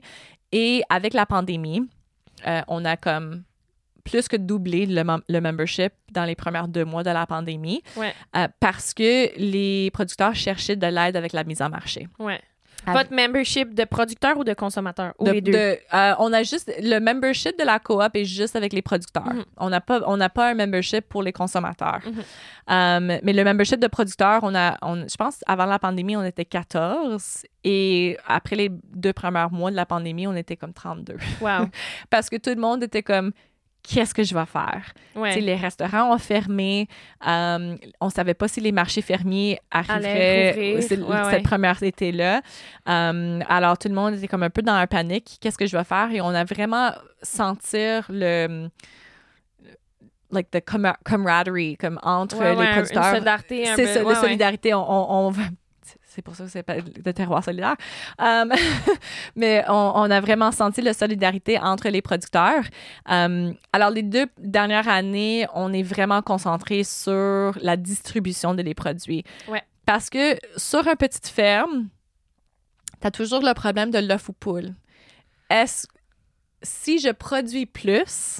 Et 0.52 0.84
avec 0.90 1.14
la 1.14 1.26
pandémie, 1.26 1.82
euh, 2.48 2.62
on 2.68 2.84
a 2.86 2.98
comme 2.98 3.44
plus 4.06 4.28
que 4.30 4.38
doublé 4.38 4.86
le, 4.86 5.02
mem- 5.04 5.22
le 5.28 5.42
membership 5.42 5.92
dans 6.14 6.24
les 6.24 6.36
premières 6.36 6.68
deux 6.70 6.86
mois 6.86 7.04
de 7.04 7.10
la 7.10 7.26
pandémie 7.26 7.82
Ouais. 7.98 8.14
euh, 8.38 8.48
parce 8.62 8.94
que 8.94 9.38
les 9.38 9.92
producteurs 9.92 10.34
cherchaient 10.36 10.78
de 10.78 10.88
l'aide 10.88 11.18
avec 11.18 11.34
la 11.34 11.44
mise 11.44 11.62
en 11.62 11.70
marché. 11.70 12.08
Ouais. 12.20 12.40
Votre 12.88 13.12
membership 13.16 13.74
de 13.74 13.84
producteur 13.84 14.38
ou 14.38 14.44
de 14.44 14.54
consommateur? 14.54 15.14
Ou 15.18 15.26
De- 15.26 15.32
les 15.32 15.42
deux? 15.42 15.52
de- 15.52 15.78
euh, 15.92 16.14
on 16.20 16.32
a 16.34 16.44
juste 16.44 16.72
le 16.84 17.00
membership 17.00 17.58
de 17.58 17.66
la 17.66 17.80
coop 17.80 18.00
est 18.14 18.26
juste 18.26 18.56
avec 18.56 18.74
les 18.74 18.84
producteurs. 18.84 19.26
Mhm. 19.34 19.44
On 19.58 19.70
n'a 19.72 19.82
pas 19.82 20.02
on 20.06 20.18
n'a 20.18 20.30
pas 20.30 20.52
un 20.52 20.54
membership 20.54 21.10
pour 21.10 21.24
les 21.24 21.34
consommateurs. 21.34 22.02
Mhm. 22.06 22.14
Euh, 22.70 23.20
mais 23.24 23.34
le 23.34 23.44
membership 23.44 23.80
de 23.80 23.88
producteurs, 23.88 24.42
on 24.44 24.54
a 24.54 24.78
on, 24.84 25.08
je 25.08 25.16
pense 25.16 25.40
avant 25.48 25.66
la 25.66 25.80
pandémie, 25.80 26.16
on 26.16 26.24
était 26.24 26.46
14 26.46 27.44
et 27.64 28.18
après 28.28 28.56
les 28.56 28.70
deux 28.70 29.14
premiers 29.14 29.48
mois 29.52 29.72
de 29.72 29.76
la 29.76 29.88
pandémie, 29.88 30.28
on 30.28 30.36
était 30.36 30.56
comme 30.58 30.74
32 30.74 31.18
Wow. 31.42 31.68
parce 32.12 32.30
que 32.30 32.36
tout 32.36 32.52
le 32.52 32.62
monde 32.62 32.84
était 32.84 33.04
comme 33.04 33.32
qu'est-ce 33.88 34.14
que 34.14 34.24
je 34.24 34.34
vais 34.34 34.46
faire? 34.46 34.94
Ouais. 35.16 35.40
Les 35.40 35.56
restaurants 35.56 36.14
ont 36.14 36.18
fermé. 36.18 36.88
euh, 37.28 37.76
on 38.02 38.10
savait 38.10 38.34
pas 38.34 38.48
si 38.48 38.60
les 38.62 38.72
marchés 38.72 39.02
fermiers 39.02 39.60
arriveraient 39.72 40.82
cette 40.82 41.02
ouais. 41.08 41.42
première 41.42 41.82
été-là. 41.82 42.42
Euh, 42.90 43.40
alors, 43.48 43.78
tout 43.78 43.88
le 43.88 43.96
monde 43.96 44.16
était 44.16 44.28
comme 44.28 44.44
un 44.44 44.50
peu 44.50 44.62
dans 44.62 44.78
la 44.78 44.88
panique. 44.88 45.38
Qu'est-ce 45.42 45.58
que 45.58 45.66
je 45.66 45.78
vais 45.78 45.84
faire? 45.84 46.10
Et 46.12 46.22
on 46.22 46.30
a 46.30 46.44
vraiment 46.44 46.92
sentir 47.22 48.06
le 48.10 48.70
like 50.32 50.50
the 50.52 50.60
camar- 50.66 50.98
camaraderie 51.06 51.78
comme 51.78 52.00
entre 52.04 52.38
Ouais, 52.38 52.56
les 52.56 52.72
producteurs. 52.74 53.04
Une 53.06 53.12
solidarité 53.12 53.70
un 53.70 53.76
C'est 53.76 53.88
ça, 53.94 54.04
la 54.04 54.16
solidarité. 54.16 54.74
On, 54.74 55.28
on- 55.28 55.34
c'est 56.16 56.22
pour 56.22 56.36
ça 56.36 56.46
que 56.46 56.50
c'est 56.50 56.64
pas 56.64 56.78
le 56.78 57.14
terroir 57.14 57.44
solidaire. 57.44 57.76
Um, 58.20 58.54
mais 59.36 59.66
on, 59.68 59.92
on 59.96 60.10
a 60.10 60.22
vraiment 60.22 60.54
senti 60.54 60.82
la 60.82 60.94
solidarité 60.94 61.60
entre 61.60 61.90
les 61.90 62.02
producteurs. 62.02 62.64
Um, 63.06 63.54
alors, 63.74 63.90
les 63.90 64.02
deux 64.02 64.28
dernières 64.38 64.88
années, 64.88 65.46
on 65.54 65.74
est 65.74 65.84
vraiment 65.84 66.22
concentré 66.22 66.86
sur 66.86 67.58
la 67.62 67.76
distribution 67.76 68.54
de 68.54 68.62
les 68.62 68.74
produits. 68.74 69.26
Ouais. 69.50 69.62
Parce 69.86 70.10
que 70.10 70.38
sur 70.56 70.88
une 70.88 70.96
petite 70.96 71.28
ferme, 71.28 71.90
tu 73.02 73.08
as 73.08 73.12
toujours 73.12 73.42
le 73.42 73.54
problème 73.54 73.92
de 73.92 74.00
l'œuf 74.00 74.30
ou 74.30 74.34
poule. 74.34 74.74
Est-ce 75.50 75.86
si 76.64 77.00
je 77.00 77.10
produis 77.10 77.66
plus, 77.66 78.40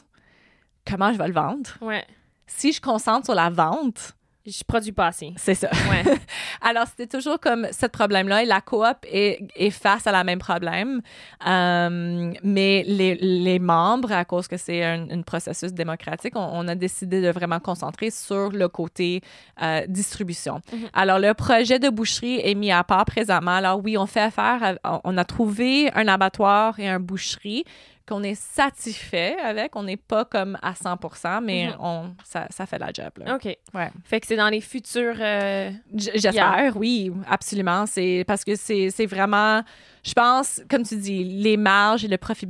comment 0.88 1.12
je 1.12 1.18
vais 1.18 1.28
le 1.28 1.34
vendre? 1.34 1.70
Ouais. 1.82 2.06
Si 2.48 2.72
je 2.72 2.80
concentre 2.80 3.26
sur 3.26 3.36
la 3.36 3.50
vente, 3.50 4.16
Je 4.48 4.64
produis 4.64 4.92
pas 4.92 5.08
assez. 5.08 5.34
c'est 5.38 5.56
ça. 5.56 5.70
Ouais. 5.90 6.04
Alors, 6.62 6.86
c'était 6.88 7.08
toujours 7.08 7.40
comme 7.40 7.68
ce 7.72 7.86
problème-là. 7.88 8.44
Et 8.44 8.46
la 8.46 8.62
coop 8.62 8.84
est, 9.12 9.40
est 9.56 9.70
face 9.72 10.06
à 10.06 10.12
la 10.12 10.24
même 10.24 10.40
problème. 10.40 11.02
Euh, 11.48 12.32
mais 12.44 12.84
les, 12.88 13.16
les 13.16 13.60
membres, 13.60 14.12
à 14.12 14.26
cause 14.26 14.48
que 14.48 14.58
c'est 14.58 14.84
un, 14.84 15.08
un 15.10 15.22
processus 15.22 15.74
démocratique, 15.74 16.34
on, 16.36 16.50
on 16.54 16.68
a 16.68 16.76
décidé 16.76 17.22
de 17.22 17.30
vraiment 17.30 17.60
concentrer 17.60 18.12
sur 18.12 18.50
le 18.52 18.68
côté 18.68 19.22
euh, 19.62 19.82
distribution. 19.88 20.62
Mhm. 20.72 20.80
Alors, 20.94 21.20
le 21.20 21.34
projet 21.34 21.80
de 21.80 21.90
boucherie 21.90 22.40
est 22.44 22.56
mis 22.56 22.72
à 22.72 22.84
part 22.84 23.06
présentement. 23.06 23.52
Alors, 23.56 23.82
oui, 23.84 23.98
on 23.98 24.06
fait 24.06 24.22
affaire, 24.22 24.78
à- 24.84 25.02
on 25.04 25.18
a 25.18 25.26
trouvé 25.26 25.92
un 25.94 26.08
abattoir 26.08 26.80
et 26.80 26.88
un 26.88 27.00
boucherie 27.00 27.64
qu'on 28.08 28.24
est 28.24 28.36
satisfait 28.36 29.36
avec. 29.44 29.76
On 29.76 29.84
n'est 29.84 29.98
pas 29.98 30.26
comme 30.26 30.58
à 30.62 30.74
100% 30.74 31.42
mais 31.42 31.68
Mhm. 31.68 31.76
on, 31.80 32.16
ça, 32.24 32.48
ça 32.50 32.66
fait 32.66 32.80
la 32.80 32.92
job. 32.94 33.12
Là. 33.18 33.36
OK. 33.36 33.46
Ouais. 33.74 33.90
Fait 34.04 34.20
que 34.20 34.28
c'est 34.28 34.36
dans 34.36 34.50
les 34.50 34.62
futurs. 34.62 35.16
euh, 35.20 35.72
J'espère, 35.96 36.76
oui, 36.78 37.12
absolument. 37.30 37.86
C'est 37.86 38.24
parce 38.28 38.44
que 38.44 38.56
c'est 38.56 39.06
vraiment, 39.06 39.64
je 40.04 40.14
pense, 40.14 40.62
comme 40.70 40.84
tu 40.84 40.98
dis, 40.98 41.24
les 41.24 41.58
marges 41.58 42.06
et 42.06 42.08
le 42.08 42.18
profit, 42.18 42.48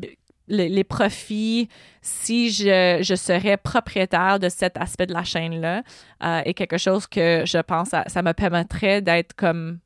le- 0.47 0.67
les 0.67 0.83
profits, 0.83 1.69
si 2.01 2.51
je, 2.51 2.99
je 3.01 3.15
serais 3.15 3.57
propriétaire 3.57 4.39
de 4.39 4.49
cet 4.49 4.77
aspect 4.77 5.07
de 5.07 5.13
la 5.13 5.23
chaîne-là, 5.23 5.81
euh, 6.23 6.41
est 6.45 6.53
quelque 6.53 6.77
chose 6.77 7.07
que 7.07 7.43
je 7.45 7.57
pense, 7.57 7.89
ça 7.89 8.21
me 8.21 8.31
permettrait 8.33 9.01
d'être 9.01 9.33
comme 9.35 9.79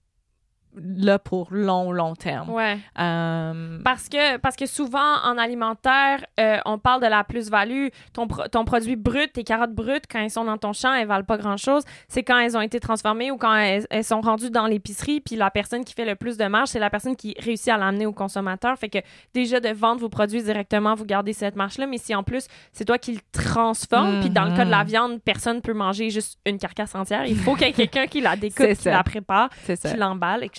là 0.76 1.18
pour 1.20 1.48
long, 1.52 1.92
long 1.92 2.16
terme. 2.16 2.50
Ouais. 2.52 2.78
Euh, 3.00 3.80
Parce 3.84 4.08
que, 4.08 4.38
parce 4.38 4.56
que 4.56 4.66
souvent, 4.66 5.16
en 5.26 5.38
alimentaire, 5.38 6.24
euh, 6.40 6.58
on 6.66 6.78
parle 6.78 7.02
de 7.02 7.08
la 7.08 7.24
plus-value. 7.24 7.88
Ton, 8.14 8.28
pro- 8.28 8.48
ton 8.48 8.66
produit 8.66 8.96
brut, 8.96 9.34
tes 9.34 9.44
carottes 9.44 9.74
brutes, 9.74 10.04
quand 10.10 10.20
elles 10.20 10.30
sont 10.30 10.44
dans 10.46 10.58
ton 10.58 10.74
champ, 10.74 10.94
elles 10.94 11.08
valent 11.08 11.24
pas 11.26 11.38
grand-chose. 11.38 11.84
C'est 12.08 12.24
quand 12.24 12.38
elles 12.38 12.56
ont 12.56 12.62
été 12.62 12.80
transformées 12.80 13.32
ou 13.32 13.38
quand 13.38 13.54
elles, 13.56 13.86
elles 13.90 14.04
sont 14.04 14.22
rendues 14.22 14.52
dans 14.52 14.68
l'épicerie. 14.68 15.22
Puis 15.22 15.36
la 15.36 15.50
personne 15.52 15.84
qui 15.84 15.94
fait 15.94 16.06
le 16.06 16.16
plus 16.16 16.38
de 16.38 16.46
marge, 16.46 16.70
c'est 16.70 16.80
la 16.80 16.90
personne 16.90 17.16
qui 17.16 17.36
réussit 17.40 17.70
à 17.70 17.78
l'amener 17.78 18.06
au 18.06 18.14
consommateur. 18.14 18.78
Fait 18.78 18.90
que 18.90 19.00
déjà, 19.34 19.60
de 19.60 19.70
vendre 19.70 20.02
vos 20.02 20.10
produits 20.10 20.44
directement, 20.44 20.94
vous 20.96 21.06
gardez 21.06 21.34
cette 21.34 21.56
marge-là. 21.56 21.88
Mais 21.88 21.98
si 21.98 22.14
en 22.16 22.24
plus, 22.24 22.48
c'est 22.74 22.86
toi 22.86 22.98
qui 22.98 23.14
le 23.14 23.20
transforme, 23.32 24.20
puis 24.22 24.30
dans 24.30 24.46
le 24.46 24.56
cas 24.56 24.66
de 24.66 24.72
la 24.72 24.84
Mhm. 24.84 24.88
viande, 24.90 25.22
personne 25.24 25.62
peut 25.62 25.74
manger 25.74 26.10
juste 26.10 26.40
une 26.46 26.58
carcasse 26.60 26.96
entière. 26.96 27.26
Il 27.26 27.36
faut 27.38 27.56
qu'il 27.56 27.68
y 27.68 27.70
ait 27.70 27.74
quelqu'un 27.74 28.06
qui 28.08 28.22
la 28.22 28.36
découpe, 28.36 28.68
qui 28.78 28.86
la 28.90 29.04
prépare 29.04 29.50
qui 29.66 29.98
l'emballe, 29.98 30.44
etc. 30.44 30.59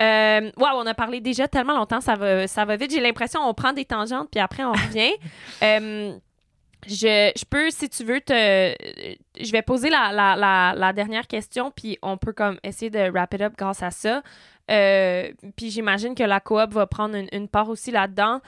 Euh, 0.00 0.50
wow, 0.56 0.68
on 0.76 0.86
a 0.86 0.94
parlé 0.94 1.20
déjà 1.20 1.48
tellement 1.48 1.74
longtemps, 1.76 2.00
ça 2.00 2.14
va, 2.14 2.46
ça 2.46 2.64
va 2.64 2.76
vite. 2.76 2.92
J'ai 2.92 3.00
l'impression 3.00 3.40
on 3.40 3.54
prend 3.54 3.72
des 3.72 3.84
tangentes, 3.84 4.28
puis 4.30 4.40
après 4.40 4.64
on 4.64 4.72
revient. 4.72 5.12
Euh, 5.62 6.12
je, 6.86 7.32
je 7.36 7.44
peux, 7.44 7.70
si 7.70 7.88
tu 7.88 8.04
veux, 8.04 8.20
te, 8.20 8.32
je 8.32 9.52
vais 9.52 9.62
poser 9.62 9.90
la, 9.90 10.12
la, 10.12 10.36
la, 10.36 10.74
la 10.76 10.92
dernière 10.92 11.26
question, 11.26 11.72
puis 11.72 11.98
on 12.02 12.16
peut 12.16 12.32
comme 12.32 12.58
essayer 12.62 12.90
de 12.90 13.10
wrap 13.10 13.34
it 13.34 13.40
up 13.40 13.54
grâce 13.56 13.82
à 13.82 13.90
ça. 13.90 14.22
Euh, 14.70 15.32
puis 15.56 15.70
j'imagine 15.70 16.14
que 16.14 16.22
la 16.22 16.40
coop 16.40 16.72
va 16.72 16.86
prendre 16.86 17.16
une, 17.16 17.28
une 17.32 17.48
part 17.48 17.68
aussi 17.68 17.90
là-dedans. 17.90 18.40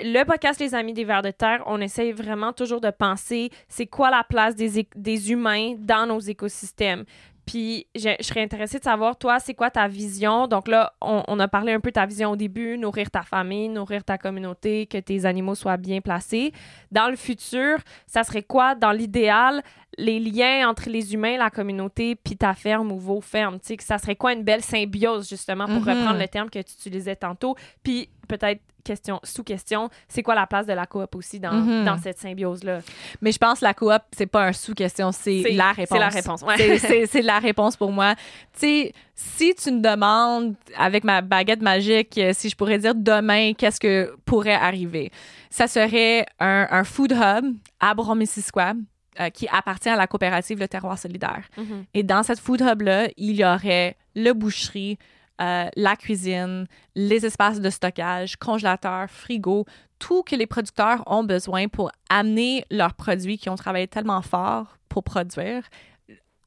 Le 0.00 0.24
podcast 0.24 0.60
Les 0.60 0.74
Amis 0.74 0.92
des 0.92 1.04
Vers 1.04 1.22
de 1.22 1.30
Terre, 1.30 1.62
on 1.66 1.80
essaye 1.80 2.12
vraiment 2.12 2.52
toujours 2.52 2.80
de 2.80 2.90
penser 2.90 3.50
c'est 3.68 3.86
quoi 3.86 4.10
la 4.10 4.24
place 4.24 4.54
des, 4.54 4.86
des 4.94 5.32
humains 5.32 5.74
dans 5.78 6.06
nos 6.06 6.20
écosystèmes. 6.20 7.04
Puis 7.48 7.86
je, 7.96 8.10
je 8.20 8.24
serais 8.26 8.42
intéressée 8.42 8.78
de 8.78 8.84
savoir, 8.84 9.16
toi, 9.16 9.40
c'est 9.40 9.54
quoi 9.54 9.70
ta 9.70 9.88
vision? 9.88 10.46
Donc 10.46 10.68
là, 10.68 10.92
on, 11.00 11.22
on 11.26 11.40
a 11.40 11.48
parlé 11.48 11.72
un 11.72 11.80
peu 11.80 11.88
de 11.88 11.94
ta 11.94 12.04
vision 12.04 12.30
au 12.32 12.36
début, 12.36 12.76
nourrir 12.76 13.10
ta 13.10 13.22
famille, 13.22 13.70
nourrir 13.70 14.04
ta 14.04 14.18
communauté, 14.18 14.84
que 14.86 14.98
tes 14.98 15.24
animaux 15.24 15.54
soient 15.54 15.78
bien 15.78 16.02
placés. 16.02 16.52
Dans 16.92 17.08
le 17.08 17.16
futur, 17.16 17.78
ça 18.06 18.22
serait 18.22 18.42
quoi, 18.42 18.74
dans 18.74 18.92
l'idéal, 18.92 19.62
les 19.96 20.20
liens 20.20 20.68
entre 20.68 20.90
les 20.90 21.14
humains, 21.14 21.38
la 21.38 21.48
communauté, 21.48 22.14
puis 22.16 22.36
ta 22.36 22.52
ferme 22.52 22.92
ou 22.92 22.98
vos 22.98 23.22
fermes? 23.22 23.58
Tu 23.58 23.68
sais, 23.68 23.76
que 23.78 23.82
ça 23.84 23.96
serait 23.96 24.14
quoi 24.16 24.34
une 24.34 24.42
belle 24.44 24.62
symbiose, 24.62 25.26
justement, 25.28 25.64
pour 25.64 25.80
Mhm. 25.82 25.88
reprendre 25.88 26.18
le 26.20 26.28
terme 26.28 26.50
que 26.50 26.58
tu 26.58 26.72
utilisais 26.74 27.16
tantôt? 27.16 27.56
Puis 27.82 28.10
peut-être, 28.28 28.60
question, 28.84 29.20
sous-question, 29.22 29.90
c'est 30.08 30.22
quoi 30.22 30.34
la 30.34 30.46
place 30.46 30.64
de 30.66 30.72
la 30.72 30.86
coop 30.86 31.14
aussi 31.14 31.38
dans, 31.40 31.52
Mhm. 31.52 31.84
dans 31.84 31.98
cette 31.98 32.18
symbiose-là? 32.18 32.78
Mais 33.20 33.32
je 33.32 33.38
pense 33.38 33.58
que 33.60 33.64
la 33.66 33.74
coop, 33.74 34.00
c'est 34.16 34.26
pas 34.26 34.46
un 34.46 34.52
sous-question, 34.52 35.12
c'est 35.12 35.42
la 35.52 35.72
réponse. 35.72 35.88
c'est 35.90 35.98
la 35.98 36.08
réponse, 36.08 36.42
ouais. 36.42 36.56
C'est- 37.06 37.22
la 37.22 37.38
réponse 37.38 37.76
pour 37.76 37.92
moi. 37.92 38.14
Tu 38.54 38.60
sais, 38.60 38.92
si 39.14 39.54
tu 39.54 39.72
me 39.72 39.80
demandes, 39.80 40.54
avec 40.78 41.04
ma 41.04 41.20
baguette 41.20 41.60
magique, 41.60 42.16
euh, 42.18 42.30
si 42.34 42.48
je 42.48 42.56
pourrais 42.56 42.78
dire 42.78 42.94
demain, 42.94 43.52
qu'est-ce 43.52 43.80
que 43.80 44.14
pourrait 44.24 44.54
arriver, 44.54 45.10
ça 45.50 45.66
serait 45.66 46.24
un, 46.40 46.66
un 46.70 46.84
food 46.84 47.12
hub 47.12 47.56
à 47.80 47.92
Bromissisquoi 47.94 48.72
euh, 49.20 49.28
qui 49.30 49.48
appartient 49.48 49.88
à 49.88 49.96
la 49.96 50.06
coopérative 50.06 50.60
Le 50.60 50.68
Terroir 50.68 50.96
Solidaire. 50.98 51.42
Mhm. 51.58 51.84
Et 51.92 52.02
dans 52.04 52.22
cette 52.22 52.38
food 52.38 52.60
hub-là, 52.62 53.08
il 53.16 53.34
y 53.36 53.44
aurait 53.44 53.96
le 54.14 54.32
boucherie, 54.32 54.96
euh, 55.40 55.68
la 55.76 55.96
cuisine, 55.96 56.66
les 56.94 57.24
espaces 57.26 57.60
de 57.60 57.70
stockage, 57.70 58.36
congélateur, 58.36 59.08
frigo, 59.08 59.64
tout 59.98 60.22
que 60.22 60.36
les 60.36 60.46
producteurs 60.46 61.02
ont 61.06 61.24
besoin 61.24 61.68
pour 61.68 61.90
amener 62.10 62.64
leurs 62.70 62.94
produits 62.94 63.38
qui 63.38 63.48
ont 63.48 63.56
travaillé 63.56 63.86
tellement 63.88 64.22
fort 64.22 64.76
pour 64.88 65.02
produire 65.04 65.62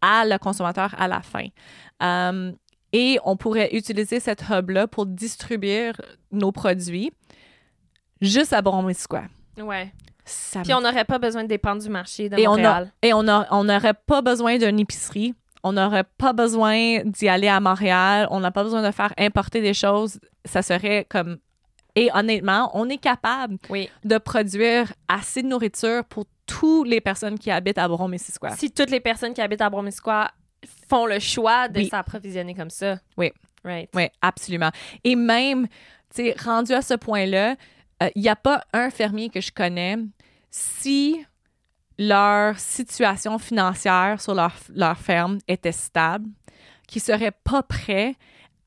à 0.01 0.25
le 0.25 0.37
consommateur 0.37 0.95
à 0.99 1.07
la 1.07 1.21
fin. 1.21 1.47
Euh, 2.01 2.51
et 2.93 3.19
on 3.23 3.37
pourrait 3.37 3.69
utiliser 3.73 4.19
cette 4.19 4.43
hub-là 4.49 4.87
pour 4.87 5.05
distribuer 5.05 5.91
nos 6.31 6.51
produits 6.51 7.11
juste 8.21 8.53
à 8.53 8.61
Bromisquoi. 8.61 9.23
Ouais. 9.57 9.91
Ça 10.25 10.61
Puis 10.61 10.73
on 10.73 10.81
n'aurait 10.81 11.05
pas 11.05 11.17
besoin 11.19 11.43
de 11.43 11.47
dépendre 11.47 11.81
du 11.81 11.89
marché 11.89 12.29
de 12.29 12.37
et 12.37 12.47
on 12.47 12.63
a- 12.63 12.85
et 13.01 13.13
on 13.13 13.23
n'aurait 13.63 13.93
pas 13.93 14.21
besoin 14.21 14.57
d'une 14.57 14.79
épicerie. 14.79 15.33
On 15.63 15.73
n'aurait 15.73 16.03
pas 16.17 16.33
besoin 16.33 16.99
d'y 17.03 17.27
aller 17.29 17.47
à 17.47 17.59
Montréal. 17.59 18.27
On 18.31 18.39
n'a 18.39 18.51
pas 18.51 18.63
besoin 18.63 18.81
de 18.81 18.91
faire 18.91 19.13
importer 19.17 19.61
des 19.61 19.73
choses. 19.73 20.19
Ça 20.45 20.61
serait 20.61 21.05
comme. 21.09 21.37
Et 21.95 22.09
honnêtement, 22.13 22.71
on 22.73 22.87
est 22.89 22.97
capable 22.97 23.57
Oui. 23.69 23.89
de 24.05 24.17
produire 24.17 24.91
assez 25.07 25.43
de 25.43 25.47
nourriture 25.47 26.05
pour 26.05 26.25
toutes 26.45 26.87
les 26.87 27.01
personnes 27.01 27.37
qui 27.37 27.51
habitent 27.51 27.77
à 27.77 27.87
Brown-Missisquoi. 27.87 28.51
Si 28.51 28.71
toutes 28.71 28.89
les 28.89 29.01
personnes 29.01 29.33
qui 29.33 29.41
habitent 29.41 29.61
à 29.61 29.69
Bromisquoi 29.69 30.31
font 30.89 31.05
le 31.05 31.19
choix 31.19 31.67
de 31.67 31.79
Oui. 31.79 31.89
s'approvisionner 31.89 32.55
comme 32.55 32.69
ça. 32.69 32.97
Oui. 33.17 33.31
Right. 33.65 33.89
Oui, 33.93 34.07
absolument. 34.21 34.71
Et 35.03 35.15
même, 35.15 35.67
tu 36.15 36.23
sais, 36.23 36.35
rendu 36.43 36.71
à 36.73 36.81
ce 36.81 36.93
point-là, 36.93 37.55
euh, 38.01 38.09
il 38.15 38.21
n'y 38.21 38.29
a 38.29 38.35
pas 38.35 38.63
un 38.73 38.89
fermier 38.89 39.29
que 39.29 39.41
je 39.41 39.51
connais, 39.51 39.97
si 40.49 41.23
leur 42.01 42.57
situation 42.57 43.37
financière 43.37 44.19
sur 44.19 44.33
leur, 44.33 44.55
leur 44.73 44.97
ferme 44.97 45.37
était 45.47 45.71
stable, 45.71 46.27
qui 46.87 46.99
serait 46.99 47.31
pas 47.43 47.61
prêt 47.61 48.15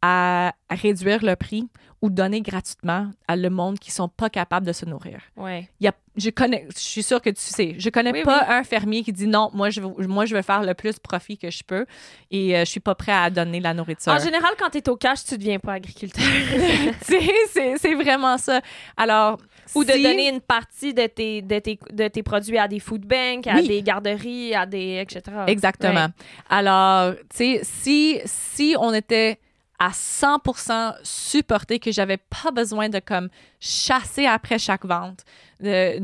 à 0.03 0.53
réduire 0.71 1.25
le 1.25 1.35
prix 1.35 1.69
ou 2.05 2.11
donner 2.11 2.43
gratuitement 2.43 3.09
à 3.29 3.35
le 3.35 3.49
monde 3.49 3.79
qui 3.79 3.91
sont 3.91 4.09
pas 4.11 4.29
capables 4.29 4.67
de 4.67 4.75
se 4.75 4.85
nourrir. 4.85 5.21
Ouais. 5.39 5.71
Il 5.81 5.85
y 5.85 5.89
a, 5.89 5.93
je 6.19 6.29
connais, 6.29 6.67
je 6.75 6.79
suis 6.79 7.03
sûre 7.03 7.23
que 7.23 7.31
tu 7.31 7.41
sais, 7.41 7.77
je 7.79 7.89
connais 7.89 8.13
Oui, 8.13 8.23
pas 8.23 8.41
oui. 8.47 8.55
un 8.57 8.63
fermier 8.63 9.03
qui 9.03 9.11
dit 9.11 9.27
non, 9.27 9.49
moi 9.55 9.71
je 9.71 9.81
veux, 9.81 10.07
moi 10.07 10.27
je 10.27 10.37
veux 10.37 10.43
faire 10.43 10.63
le 10.63 10.75
plus 10.75 10.99
profit 10.99 11.39
que 11.39 11.51
je 11.51 11.63
peux 11.65 11.87
et 12.31 12.57
euh, 12.59 12.61
je 12.67 12.71
suis 12.71 12.81
pas 12.81 12.95
prêt 12.95 13.13
à 13.13 13.31
donner 13.31 13.59
la 13.59 13.73
nourriture. 13.73 14.13
En 14.13 14.19
général, 14.19 14.51
quand 14.59 14.69
tu 14.69 14.79
es 14.79 14.89
au 14.91 14.97
cash, 14.97 15.25
tu 15.25 15.39
deviens 15.39 15.59
pas 15.59 15.73
agriculteur. 15.73 16.23
C'est 17.01 17.79
c'est 17.79 17.95
vraiment 17.95 18.37
ça. 18.37 18.61
Alors 18.99 19.39
Ou 19.75 19.83
de 19.85 19.93
donner 19.93 20.29
une 20.29 20.43
partie 20.43 20.93
de 20.93 21.07
tes, 21.07 21.41
de 21.41 21.59
tes, 21.59 21.79
de 21.91 22.09
tes 22.09 22.23
produits 22.23 22.59
à 22.59 22.69
des 22.69 22.81
food 22.81 23.01
banks, 23.07 23.47
à 23.47 23.55
Oui. 23.57 23.69
des 23.69 23.83
garderies, 23.83 24.55
à 24.55 24.67
des 24.67 24.99
etc. 25.01 25.23
exactement. 25.47 26.05
Ouais. 26.07 26.25
Alors, 26.51 27.15
tu 27.31 27.37
sais, 27.37 27.61
si 27.63 28.21
si 28.27 28.77
on 28.79 28.93
était 28.93 29.39
à 29.79 29.91
100% 29.91 30.95
supporté, 31.03 31.79
que 31.79 31.91
j'avais 31.91 32.17
pas 32.17 32.51
besoin 32.53 32.89
de 32.89 33.01
comme 33.01 33.29
chasser 33.61 34.27
après 34.27 34.59
chaque 34.59 34.85
vente, 34.85 35.25
de, 35.61 35.99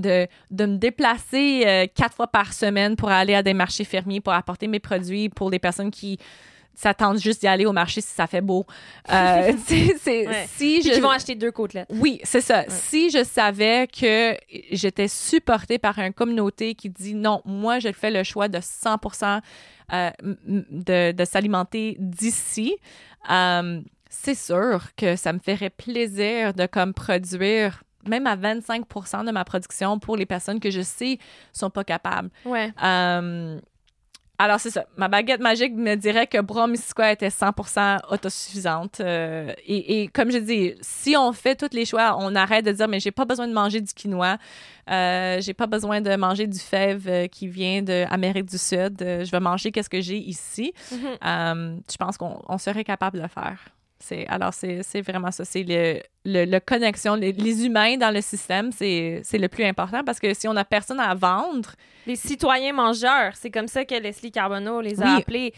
de, 0.51 0.67
me 0.67 0.77
déplacer 0.77 1.65
euh, 1.67 1.87
quatre 1.95 2.15
fois 2.15 2.27
par 2.27 2.53
semaine 2.53 2.97
pour 2.97 3.11
aller 3.11 3.35
à 3.35 3.43
des 3.43 3.55
marchés 3.55 3.85
fermiers 3.85 4.21
pour 4.21 4.33
apporter 4.33 4.67
mes 4.67 4.81
produits 4.81 5.29
pour 5.29 5.51
les 5.51 5.59
personnes 5.59 5.91
qui 5.91 6.19
s'attendent 6.81 7.19
juste 7.19 7.41
d'y 7.41 7.47
aller 7.47 7.67
au 7.67 7.73
marché 7.73 8.01
si 8.01 8.13
ça 8.15 8.27
fait 8.27 8.41
beau. 8.41 8.67
Euh, 9.11 9.53
c'est, 9.67 9.97
c'est- 10.01 10.27
Ouais. 10.27 10.47
si 10.49 10.81
Puis 10.81 10.89
je 10.91 10.95
qui 10.95 11.01
vont 11.01 11.11
acheter 11.11 11.35
deux 11.35 11.51
côtelettes. 11.53 11.89
oui, 11.91 12.21
c'est 12.25 12.41
ça. 12.41 12.65
Si 12.69 13.11
je 13.11 13.23
savais 13.25 13.87
que 13.89 14.37
j'étais 14.73 15.09
supportée 15.09 15.79
par 15.79 15.99
une 15.99 16.13
communauté 16.13 16.75
qui 16.75 16.89
dit 16.91 17.15
non, 17.15 17.43
moi, 17.45 17.79
je 17.79 17.93
fais 17.93 18.11
le 18.11 18.23
choix 18.25 18.49
de 18.49 18.59
100 18.61 18.97
euh, 19.93 20.11
m- 20.23 20.37
m- 20.49 20.65
de, 20.71 21.13
de 21.13 21.25
s'alimenter 21.25 21.97
d'ici, 21.99 22.77
euh, 23.31 23.81
c'est 24.09 24.35
sûr 24.35 24.85
que 24.97 25.17
ça 25.17 25.33
me 25.33 25.39
ferait 25.39 25.71
plaisir 25.71 26.55
de 26.55 26.67
comme 26.67 26.95
produire 26.95 27.83
même 28.09 28.27
à 28.27 28.35
25% 28.35 29.27
de 29.27 29.31
ma 29.31 29.45
production 29.45 29.99
pour 29.99 30.17
les 30.17 30.25
personnes 30.27 30.59
que 30.59 30.71
je 30.71 30.81
sais 30.81 31.19
sont 31.53 31.69
pas 31.69 31.85
capables. 31.85 32.31
Ouais. 32.47 32.73
Euh, 32.83 33.61
alors, 34.41 34.59
c'est 34.59 34.71
ça. 34.71 34.87
Ma 34.97 35.09
baguette 35.09 35.43
magique 35.43 35.75
me 35.75 35.97
dirait 35.97 36.27
que 36.27 36.41
Bras-Missisquoi 36.41 37.13
était 37.13 37.29
100% 37.29 37.99
autosuffisante. 38.11 39.01
Euh, 39.01 39.53
et, 39.67 40.01
et 40.01 40.09
comme 40.09 40.31
je 40.31 40.39
dis, 40.39 40.73
si 40.81 41.15
on 41.15 41.35
fait 41.35 41.55
tous 41.57 41.77
les 41.77 41.85
choix, 41.85 42.17
on 42.19 42.35
arrête 42.35 42.65
de 42.65 42.73
dire, 42.73 42.89
mais 42.89 43.01
j'ai 43.01 43.11
pas 43.11 43.27
besoin 43.27 43.47
de 43.47 43.53
manger 43.53 43.83
du 43.83 43.93
quinoa, 43.93 44.39
euh, 44.91 45.43
j'ai 45.43 45.53
pas 45.53 45.67
besoin 45.67 46.01
de 46.01 46.17
manger 46.17 46.47
du 46.47 46.59
fève 46.59 47.07
euh, 47.07 47.27
qui 47.27 47.49
vient 47.49 47.83
d'Amérique 47.83 48.47
du 48.47 48.57
Sud, 48.57 49.03
euh, 49.03 49.27
je 49.27 49.31
vais 49.31 49.41
manger 49.41 49.73
qu'est-ce 49.73 49.91
que 49.91 50.01
j'ai 50.01 50.17
ici. 50.17 50.73
Mhm. 50.91 50.99
Euh, 51.23 51.77
je 51.91 51.97
pense 51.99 52.17
qu'on 52.17 52.41
on 52.49 52.57
serait 52.57 52.85
capable 52.85 53.19
de 53.19 53.23
le 53.23 53.29
faire. 53.29 53.59
C'est, 54.03 54.27
alors, 54.29 54.55
c'est, 54.55 54.81
vraiment 55.03 55.31
ça. 55.31 55.45
C'est 55.45 55.63
le, 55.63 56.01
le, 56.25 56.45
le 56.51 56.59
connexion. 56.61 57.15
Les, 57.17 57.33
les 57.33 57.67
humains 57.67 57.97
dans 57.99 58.13
le 58.13 58.23
système, 58.23 58.73
c'est, 58.73 59.23
le 59.33 59.47
plus 59.49 59.65
important 59.65 60.03
parce 60.05 60.19
que 60.19 60.33
si 60.33 60.49
on 60.49 60.55
n'a 60.55 60.65
personne 60.65 60.99
à 61.01 61.15
vendre, 61.15 61.73
Les 62.07 62.17
citoyens 62.17 62.73
mangeurs, 62.73 63.33
c'est 63.35 63.51
comme 63.51 63.69
ça 63.69 63.85
que 63.85 63.95
Leslie 63.95 64.33
Carbonneau 64.33 64.81
les 64.81 65.03
a 65.03 65.05
Oui. 65.05 65.21
appelés. 65.21 65.53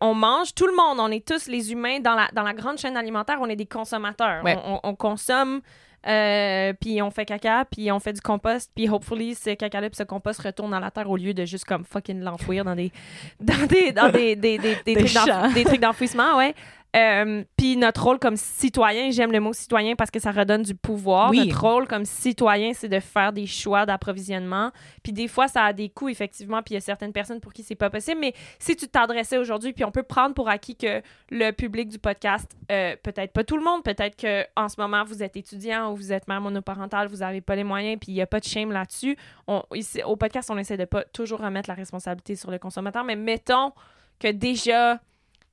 On 0.00 0.14
mange, 0.14 0.54
tout 0.54 0.66
le 0.66 0.76
monde, 0.76 0.98
on 1.00 1.10
est 1.10 1.26
tous 1.26 1.48
les 1.48 1.72
humains 1.72 1.98
dans 2.00 2.14
la, 2.14 2.28
dans 2.32 2.42
la 2.44 2.54
grande 2.54 2.78
chaîne 2.78 2.96
alimentaire, 2.96 3.38
on 3.40 3.48
est 3.48 3.56
des 3.56 3.66
consommateurs. 3.66 4.44
Ouais. 4.44 4.56
On, 4.64 4.74
on- 4.74 4.80
on 4.90 4.94
consomme, 4.94 5.60
euh, 6.06 6.72
puis 6.80 7.02
on 7.02 7.10
fait 7.10 7.24
caca, 7.24 7.64
puis 7.64 7.90
on 7.90 7.98
fait 7.98 8.12
du 8.12 8.20
compost, 8.20 8.70
puis 8.74 8.88
hopefully 8.88 9.34
ce 9.34 9.50
caca-là, 9.54 9.90
puis 9.90 9.96
ce 9.96 10.04
compost 10.04 10.40
retourne 10.40 10.70
dans 10.70 10.78
la 10.78 10.90
terre 10.92 11.10
au 11.10 11.16
lieu 11.16 11.34
de 11.34 11.44
juste 11.44 11.64
comme 11.64 11.84
fucking 11.84 12.20
l'enfouir 12.20 12.64
dans 12.64 12.76
des, 12.76 12.92
dans 13.40 13.66
des, 13.66 13.92
dans 13.92 14.08
des, 14.10 14.36
des, 14.36 14.58
des, 14.58 14.76
des 14.86 14.94
Des 14.94 14.94
trucs, 14.94 15.12
d'enf- 15.14 15.26
champs. 15.26 15.52
des 15.52 15.64
trucs 15.64 15.80
d'enfouissement, 15.80 16.36
ouais. 16.38 16.54
Euh, 16.96 17.44
puis 17.56 17.76
notre 17.76 18.02
rôle 18.02 18.18
comme 18.18 18.36
citoyen, 18.36 19.10
j'aime 19.10 19.30
le 19.30 19.40
mot 19.40 19.52
citoyen 19.52 19.94
parce 19.94 20.10
que 20.10 20.18
ça 20.18 20.30
redonne 20.30 20.62
du 20.62 20.74
pouvoir. 20.74 21.30
Oui. 21.30 21.46
Notre 21.46 21.60
rôle 21.60 21.86
comme 21.86 22.06
citoyen, 22.06 22.72
c'est 22.72 22.88
de 22.88 23.00
faire 23.00 23.32
des 23.32 23.46
choix 23.46 23.84
d'approvisionnement. 23.84 24.70
Puis 25.02 25.12
des 25.12 25.28
fois, 25.28 25.48
ça 25.48 25.64
a 25.64 25.72
des 25.72 25.90
coûts, 25.90 26.08
effectivement, 26.08 26.62
puis 26.62 26.72
il 26.72 26.76
y 26.76 26.78
a 26.78 26.80
certaines 26.80 27.12
personnes 27.12 27.40
pour 27.40 27.52
qui 27.52 27.62
c'est 27.62 27.74
pas 27.74 27.90
possible. 27.90 28.20
Mais 28.20 28.32
si 28.58 28.74
tu 28.74 28.88
t'adressais 28.88 29.36
aujourd'hui, 29.36 29.74
puis 29.74 29.84
on 29.84 29.90
peut 29.90 30.02
prendre 30.02 30.34
pour 30.34 30.48
acquis 30.48 30.76
que 30.76 31.02
le 31.30 31.50
public 31.50 31.88
du 31.88 31.98
podcast, 31.98 32.56
euh, 32.72 32.96
peut-être 33.02 33.32
pas 33.32 33.44
tout 33.44 33.58
le 33.58 33.64
monde, 33.64 33.82
peut-être 33.82 34.16
que 34.16 34.44
en 34.56 34.68
ce 34.68 34.80
moment, 34.80 35.04
vous 35.04 35.22
êtes 35.22 35.36
étudiant 35.36 35.92
ou 35.92 35.96
vous 35.96 36.12
êtes 36.12 36.26
mère 36.26 36.40
monoparentale, 36.40 37.08
vous 37.08 37.22
avez 37.22 37.42
pas 37.42 37.54
les 37.54 37.64
moyens, 37.64 37.98
puis 38.00 38.12
il 38.12 38.14
y 38.14 38.22
a 38.22 38.26
pas 38.26 38.40
de 38.40 38.46
shame 38.46 38.72
là-dessus. 38.72 39.16
On, 39.46 39.62
ici, 39.74 40.02
au 40.04 40.16
podcast, 40.16 40.50
on 40.50 40.56
essaie 40.56 40.78
de 40.78 40.86
pas 40.86 41.04
toujours 41.04 41.40
remettre 41.40 41.68
la 41.68 41.74
responsabilité 41.74 42.34
sur 42.34 42.50
le 42.50 42.58
consommateur, 42.58 43.04
mais 43.04 43.16
mettons 43.16 43.72
que 44.18 44.28
déjà... 44.28 45.00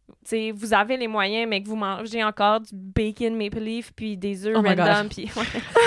tu 0.08 0.14
sais, 0.24 0.52
vous 0.52 0.74
avez 0.74 0.98
les 0.98 1.08
moyens, 1.08 1.48
mais 1.50 1.62
que 1.62 1.68
vous 1.68 1.76
mangez 1.76 2.24
encore 2.24 2.60
du 2.60 2.70
bacon 2.74 3.36
maple 3.36 3.60
leaf 3.60 3.92
puis 3.96 4.18
des 4.18 4.46
œufs 4.48 4.56
Oh 4.58 4.62
random. 4.62 5.10
Puis, 5.10 5.26
ouais. 5.36 5.44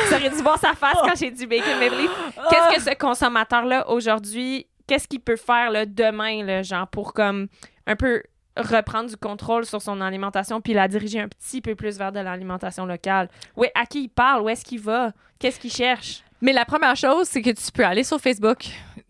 Vous 0.07 0.15
auriez 0.15 0.31
dû 0.31 0.43
voir 0.43 0.59
sa 0.59 0.75
face 0.75 0.99
quand 1.03 1.17
j'ai 1.17 1.31
dit 1.31 1.47
bacon 1.47 1.79
maple 1.79 1.97
leaf. 1.97 2.11
Qu'est-ce 2.51 2.77
que 2.77 2.91
ce 2.91 2.97
consommateur-là, 2.97 3.89
aujourd'hui, 3.91 4.67
qu'est-ce 4.87 5.07
qu'il 5.09 5.21
peut 5.21 5.37
faire 5.37 5.71
là, 5.71 5.87
demain, 5.87 6.45
là, 6.45 6.63
genre, 6.63 6.89
pour 6.89 7.13
comme 7.13 7.49
un 7.87 7.97
peu 7.97 8.23
reprendre 8.57 9.09
du 9.09 9.17
contrôle 9.17 9.65
sur 9.65 9.81
son 9.81 10.01
alimentation 10.01 10.61
puis 10.61 10.75
la 10.75 10.89
diriger 10.89 11.21
un 11.21 11.29
petit 11.29 11.61
peu 11.61 11.77
plus 11.77 11.97
vers 11.97 12.13
de 12.13 12.21
l'alimentation 12.21 12.87
locale? 12.87 13.29
Oui, 13.57 13.69
à 13.75 13.87
qui 13.87 14.05
il 14.05 14.09
parle? 14.09 14.43
Où 14.43 14.49
est-ce 14.49 14.65
qu'il 14.65 14.81
va? 14.81 15.13
Qu'est-ce 15.39 15.61
qu'il 15.61 15.73
cherche? 15.73 16.25
Mais 16.41 16.53
la 16.53 16.65
première 16.65 16.95
chose, 16.97 17.27
c'est 17.29 17.43
que 17.43 17.51
tu 17.51 17.73
peux 17.73 17.85
aller 17.85 18.05
sur 18.05 18.21
Facebook. 18.21 18.59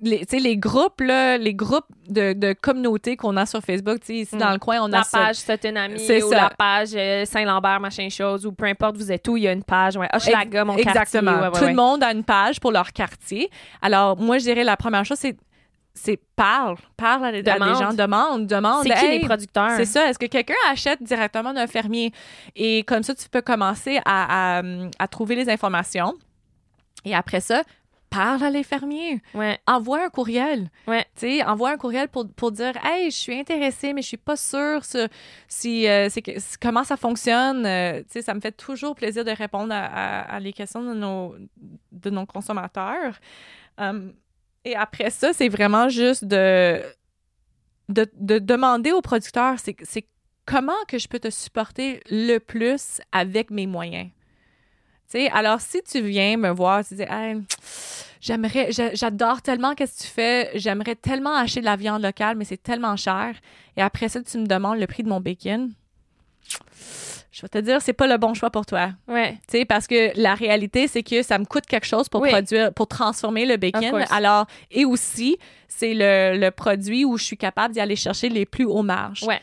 Les, 0.01 0.21
tu 0.21 0.37
sais, 0.37 0.39
les 0.39 0.57
groupes, 0.57 1.01
là, 1.01 1.37
les 1.39 1.55
groupes 1.55 1.85
de, 2.09 2.33
de 2.33 2.53
communautés 2.53 3.17
qu'on 3.17 3.37
a 3.37 3.47
sur 3.47 3.61
Facebook, 3.61 3.99
tu 4.01 4.07
sais, 4.07 4.15
ici 4.15 4.37
Mm. 4.37 4.39
dans 4.39 4.53
le 4.53 4.59
coin, 4.59 4.81
on 4.81 4.87
la 4.87 5.01
a 5.01 5.05
page 5.05 5.37
C'est 5.37 6.23
ou 6.23 6.31
ça. 6.31 6.37
la 6.37 6.51
page 6.51 6.91
euh, 6.95 7.25
Saint-Lambert, 7.25 7.81
machin 7.81 8.09
chose, 8.09 8.47
ou 8.47 8.53
peu 8.53 8.67
importe, 8.67 8.97
vous 8.97 9.11
êtes 9.11 9.27
où, 9.27 9.37
il 9.37 9.43
y 9.43 9.49
a 9.49 9.53
une 9.53 9.65
page. 9.65 9.97
Ouais. 9.97 10.09
Hochelaga, 10.15 10.65
mon 10.65 10.75
quartier. 10.77 10.91
Exactement. 10.91 11.33
ouais, 11.41 11.49
ouais, 11.49 11.59
Tout 11.59 11.67
le 11.67 11.75
monde 11.75 12.03
a 12.05 12.13
une 12.13 12.23
page 12.25 12.61
pour 12.61 12.71
leur 12.71 12.93
quartier. 12.93 13.51
Alors, 13.83 14.17
moi, 14.17 14.39
je 14.39 14.45
dirais 14.45 14.63
la 14.65 14.77
première 14.77 15.05
chose, 15.05 15.19
c'est 15.19 15.37
c'est 15.95 16.21
parle, 16.37 16.77
parle 16.97 17.25
à, 17.25 17.29
à 17.29 17.33
des 17.33 17.43
gens, 17.45 17.93
demande, 17.93 18.47
demande. 18.47 18.85
C'est 18.85 18.95
qui 18.95 19.05
Hey, 19.05 19.19
les 19.19 19.27
producteurs? 19.27 19.73
C'est 19.77 19.85
ça. 19.85 20.09
Est-ce 20.09 20.19
que 20.21 20.27
quelqu'un 20.27 20.55
achète 20.71 21.03
directement 21.03 21.53
d'un 21.53 21.67
fermier? 21.67 22.13
Et 22.55 22.85
comme 22.85 23.03
ça, 23.03 23.17
tu 23.17 23.29
peux 23.29 23.43
commencer 23.43 23.99
à, 24.05 24.59
à, 24.59 24.63
à 25.01 25.09
trouver 25.09 25.35
les 25.35 25.51
informations. 25.51 26.15
Et 27.05 27.15
après 27.15 27.41
ça, 27.41 27.63
parle 28.11 28.43
à 28.43 28.51
les 28.51 28.63
fermiers. 28.63 29.21
Ouais. 29.35 29.59
Envoie 29.67 30.05
un 30.07 30.09
courriel. 30.09 30.71
Ouais. 30.87 31.05
Envoie 31.47 31.71
un 31.73 31.77
courriel 31.77 32.09
pour, 32.09 32.27
pour 32.29 32.53
dire 32.53 32.73
Hey, 32.85 33.11
je 33.11 33.17
suis 33.17 33.39
intéressée, 33.39 33.93
mais 33.93 34.01
je 34.03 34.09
suis 34.09 34.17
pas 34.17 34.37
sûre 34.37 34.85
sur- 34.85 35.09
si, 35.47 35.87
euh, 35.87 36.09
c'est 36.09 36.23
que- 36.23 36.39
si- 36.41 36.57
comment 36.59 36.85
ça 36.85 36.97
fonctionne. 36.97 37.67
Euh, 37.67 38.03
ça 38.23 38.33
me 38.35 38.41
fait 38.41 38.53
toujours 38.53 38.95
plaisir 38.95 39.25
de 39.25 39.31
répondre 39.31 39.73
à, 39.75 39.85
à- 39.85 40.21
à 40.37 40.41
les 40.41 40.53
questions 40.55 40.83
de 40.83 40.95
nos, 40.95 41.35
de 41.93 42.11
nos 42.11 42.25
consommateurs. 42.27 43.19
Um, 43.77 44.15
et 44.65 44.75
après 44.75 45.11
ça, 45.11 45.33
c'est 45.35 45.49
vraiment 45.51 45.89
juste 45.91 46.25
de, 46.25 46.83
de, 47.91 48.11
de 48.15 48.39
demander 48.39 48.93
aux 48.93 49.03
producteurs 49.03 49.59
c'est, 49.59 49.77
c'est 49.83 50.07
comment 50.47 50.73
que 50.89 50.99
je 50.99 51.09
peux 51.09 51.21
te 51.21 51.31
supporter 51.31 52.01
le 52.11 52.39
plus 52.39 53.01
avec 53.13 53.51
mes 53.51 53.67
moyens? 53.67 54.09
Alors 55.33 55.61
si 55.61 55.83
tu 55.83 56.01
viens 56.03 56.37
me 56.37 56.51
voir, 56.51 56.85
tu 56.87 56.95
dis 56.95 57.03
Hey, 57.03 57.37
j'aimerais, 58.21 58.71
j'a- 58.73 58.95
j'adore 58.95 59.43
tellement 59.43 59.75
qu'est-ce 59.75 59.99
que 59.99 60.03
tu 60.05 60.09
fais, 60.13 60.51
j'aimerais 60.55 60.95
tellement 60.97 61.35
acheter 61.35 61.61
de 61.61 61.65
la 61.65 61.77
viande 61.77 62.03
locale, 62.03 62.37
mais 62.37 62.45
c'est 62.45 62.63
tellement 62.63 62.97
cher. 62.97 63.35
Et 63.77 63.83
après 63.83 64.09
ça, 64.09 64.23
tu 64.23 64.39
me 64.39 64.47
demandes 64.47 64.79
le 64.79 64.87
prix 64.87 65.03
de 65.03 65.09
mon 65.09 65.21
bacon. 65.21 65.73
Je 67.31 67.43
vais 67.43 67.49
te 67.49 67.59
dire, 67.59 67.81
c'est 67.83 67.93
pas 67.93 68.07
le 68.07 68.17
bon 68.17 68.35
choix 68.35 68.51
pour 68.51 68.67
toi. 68.67 68.91
Ouais. 69.07 69.33
Tu 69.49 69.59
sais, 69.59 69.65
parce 69.65 69.87
que 69.87 70.19
la 70.21 70.35
réalité, 70.35 70.89
c'est 70.89 71.03
que 71.03 71.23
ça 71.23 71.39
me 71.39 71.45
coûte 71.45 71.67
quelque 71.67 71.87
chose 71.87 72.09
pour 72.09 72.23
Oui. 72.23 72.31
produire, 72.31 72.73
pour 72.73 72.89
transformer 72.89 73.45
le 73.47 73.57
bacon. 73.57 74.05
Alors, 74.11 74.47
et 74.71 74.85
aussi, 74.85 75.39
c'est 75.69 75.95
le, 75.95 76.39
le 76.39 76.51
produit 76.51 77.05
où 77.05 77.17
je 77.19 77.25
suis 77.25 77.37
capable 77.37 77.75
d'y 77.75 77.81
aller 77.81 77.97
chercher 77.97 78.29
les 78.29 78.45
plus 78.47 78.65
hauts 78.65 78.83
marges. 78.83 79.23
Ouais. 79.25 79.41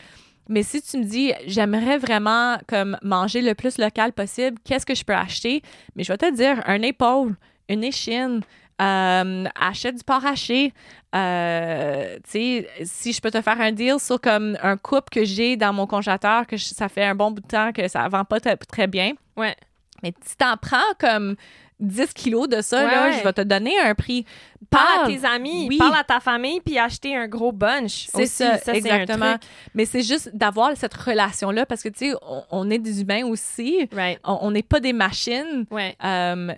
Mais 0.49 0.63
si 0.63 0.81
tu 0.81 0.97
me 0.97 1.03
dis, 1.03 1.33
j'aimerais 1.47 1.97
vraiment 1.97 2.57
comme 2.67 2.97
manger 3.01 3.41
le 3.41 3.55
plus 3.55 3.77
local 3.77 4.13
possible, 4.13 4.57
qu'est-ce 4.63 4.85
que 4.85 4.93
je 4.95 5.03
peux 5.03 5.15
acheter? 5.15 5.61
Mais 5.95 6.03
je 6.03 6.11
vais 6.11 6.17
te 6.17 6.31
dire, 6.33 6.61
un 6.65 6.81
épaule, 6.81 7.35
une 7.69 7.83
échine, 7.83 8.41
euh, 8.81 9.45
achète 9.59 9.95
du 9.95 10.03
porc 10.03 10.25
haché. 10.25 10.73
Euh, 11.15 12.15
tu 12.25 12.29
sais, 12.31 12.67
si 12.83 13.13
je 13.13 13.21
peux 13.21 13.31
te 13.31 13.41
faire 13.41 13.59
un 13.61 13.71
deal 13.71 13.99
sur 13.99 14.19
comme 14.19 14.57
un 14.61 14.77
couple 14.77 15.09
que 15.11 15.23
j'ai 15.25 15.55
dans 15.55 15.71
mon 15.73 15.87
congélateur, 15.87 16.45
que 16.45 16.57
je- 16.57 16.65
ça 16.65 16.89
fait 16.89 17.03
un 17.05 17.15
bon 17.15 17.31
bout 17.31 17.41
de 17.41 17.47
temps 17.47 17.71
que 17.71 17.87
ça 17.87 18.07
vend 18.09 18.25
pas 18.25 18.39
très 18.39 18.87
bien. 18.87 19.13
Ouais. 19.37 19.55
Mais 20.03 20.13
si 20.25 20.35
t'en 20.35 20.57
prends 20.57 20.77
comme 20.99 21.35
10 21.79 22.13
kilos 22.13 22.47
de 22.47 22.61
ça, 22.61 22.85
Ouais, 22.85 22.91
là, 22.91 23.11
je 23.11 23.23
vais 23.23 23.33
te 23.33 23.41
donner 23.41 23.77
un 23.79 23.93
prix. 23.95 24.25
Parle 24.69 24.87
à 24.87 24.95
Parle. 25.03 25.13
tes 25.19 25.25
amis, 25.25 25.67
Oui. 25.69 25.77
parle 25.77 25.95
à 25.95 26.03
ta 26.03 26.19
famille, 26.19 26.59
puis 26.61 26.77
acheter 26.79 27.15
un 27.15 27.27
gros 27.27 27.51
bunch. 27.51 28.07
C'est 28.09 28.25
ça, 28.25 28.57
c'est 28.57 28.71
un 28.71 28.73
exactement. 28.73 29.31
truc. 29.37 29.41
Mais 29.73 29.85
c'est 29.85 30.01
juste 30.01 30.29
d'avoir 30.35 30.71
cette 30.75 30.93
relation-là 30.93 31.65
parce 31.65 31.83
que, 31.83 31.89
tu 31.89 32.11
sais, 32.11 32.15
on, 32.27 32.43
on 32.51 32.69
est 32.69 32.79
des 32.79 33.01
humains 33.01 33.25
aussi. 33.25 33.87
Right. 33.91 34.19
On 34.23 34.39
on 34.41 34.51
n'est 34.51 34.63
pas 34.63 34.79
des 34.79 34.93
machines. 34.93 35.65
Ouais. 35.69 35.95
Euh, 36.03 36.53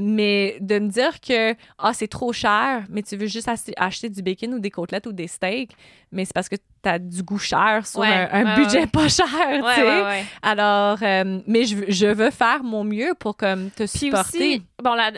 mais 0.00 0.56
de 0.60 0.78
me 0.78 0.88
dire 0.88 1.20
que 1.20 1.54
ah 1.78 1.92
c'est 1.92 2.08
trop 2.08 2.32
cher, 2.32 2.84
mais 2.88 3.02
tu 3.02 3.16
veux 3.16 3.26
juste 3.26 3.48
ach- 3.48 3.70
acheter 3.76 4.08
du 4.08 4.22
bacon 4.22 4.54
ou 4.54 4.58
des 4.58 4.70
côtelettes 4.70 5.06
ou 5.06 5.12
des 5.12 5.26
steaks, 5.28 5.70
mais 6.12 6.24
c'est 6.24 6.32
parce 6.34 6.48
que 6.48 6.56
tu 6.56 6.88
as 6.88 6.98
du 6.98 7.22
goût 7.22 7.38
cher 7.38 7.86
sur 7.86 8.00
Ouais, 8.00 8.08
un, 8.08 8.28
un 8.32 8.44
ouais, 8.56 8.62
budget 8.64 8.80
ouais. 8.80 8.86
pas 8.86 9.08
cher, 9.08 9.26
tu 9.28 9.74
sais. 9.74 10.24
Alors, 10.42 10.98
euh, 11.02 11.40
mais 11.46 11.64
je, 11.64 11.76
veux- 11.76 11.86
je 11.90 12.06
veux 12.06 12.30
faire 12.30 12.62
mon 12.64 12.84
mieux 12.84 13.14
pour 13.18 13.36
comme 13.36 13.70
te 13.70 13.82
Puis 13.84 13.88
supporter. 13.88 14.38
aussi, 14.38 14.62
bon, 14.82 14.94
là, 14.94 15.12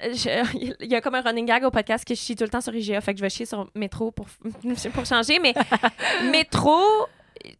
il 0.54 0.90
y 0.90 0.94
a 0.94 1.00
comme 1.00 1.14
un 1.14 1.20
running 1.22 1.46
gag 1.46 1.62
au 1.64 1.70
podcast 1.70 2.04
que 2.04 2.14
je 2.14 2.20
chie 2.20 2.34
tout 2.36 2.44
le 2.44 2.50
temps 2.50 2.60
sur 2.60 2.74
IGA, 2.74 3.00
fait 3.00 3.12
que 3.14 3.18
je 3.18 3.22
vais 3.22 3.30
chier 3.30 3.46
sur 3.46 3.70
Métro 3.76 4.10
pour, 4.10 4.26
pour 4.94 5.06
changer, 5.06 5.38
mais 5.38 5.54
Métro, 6.30 6.80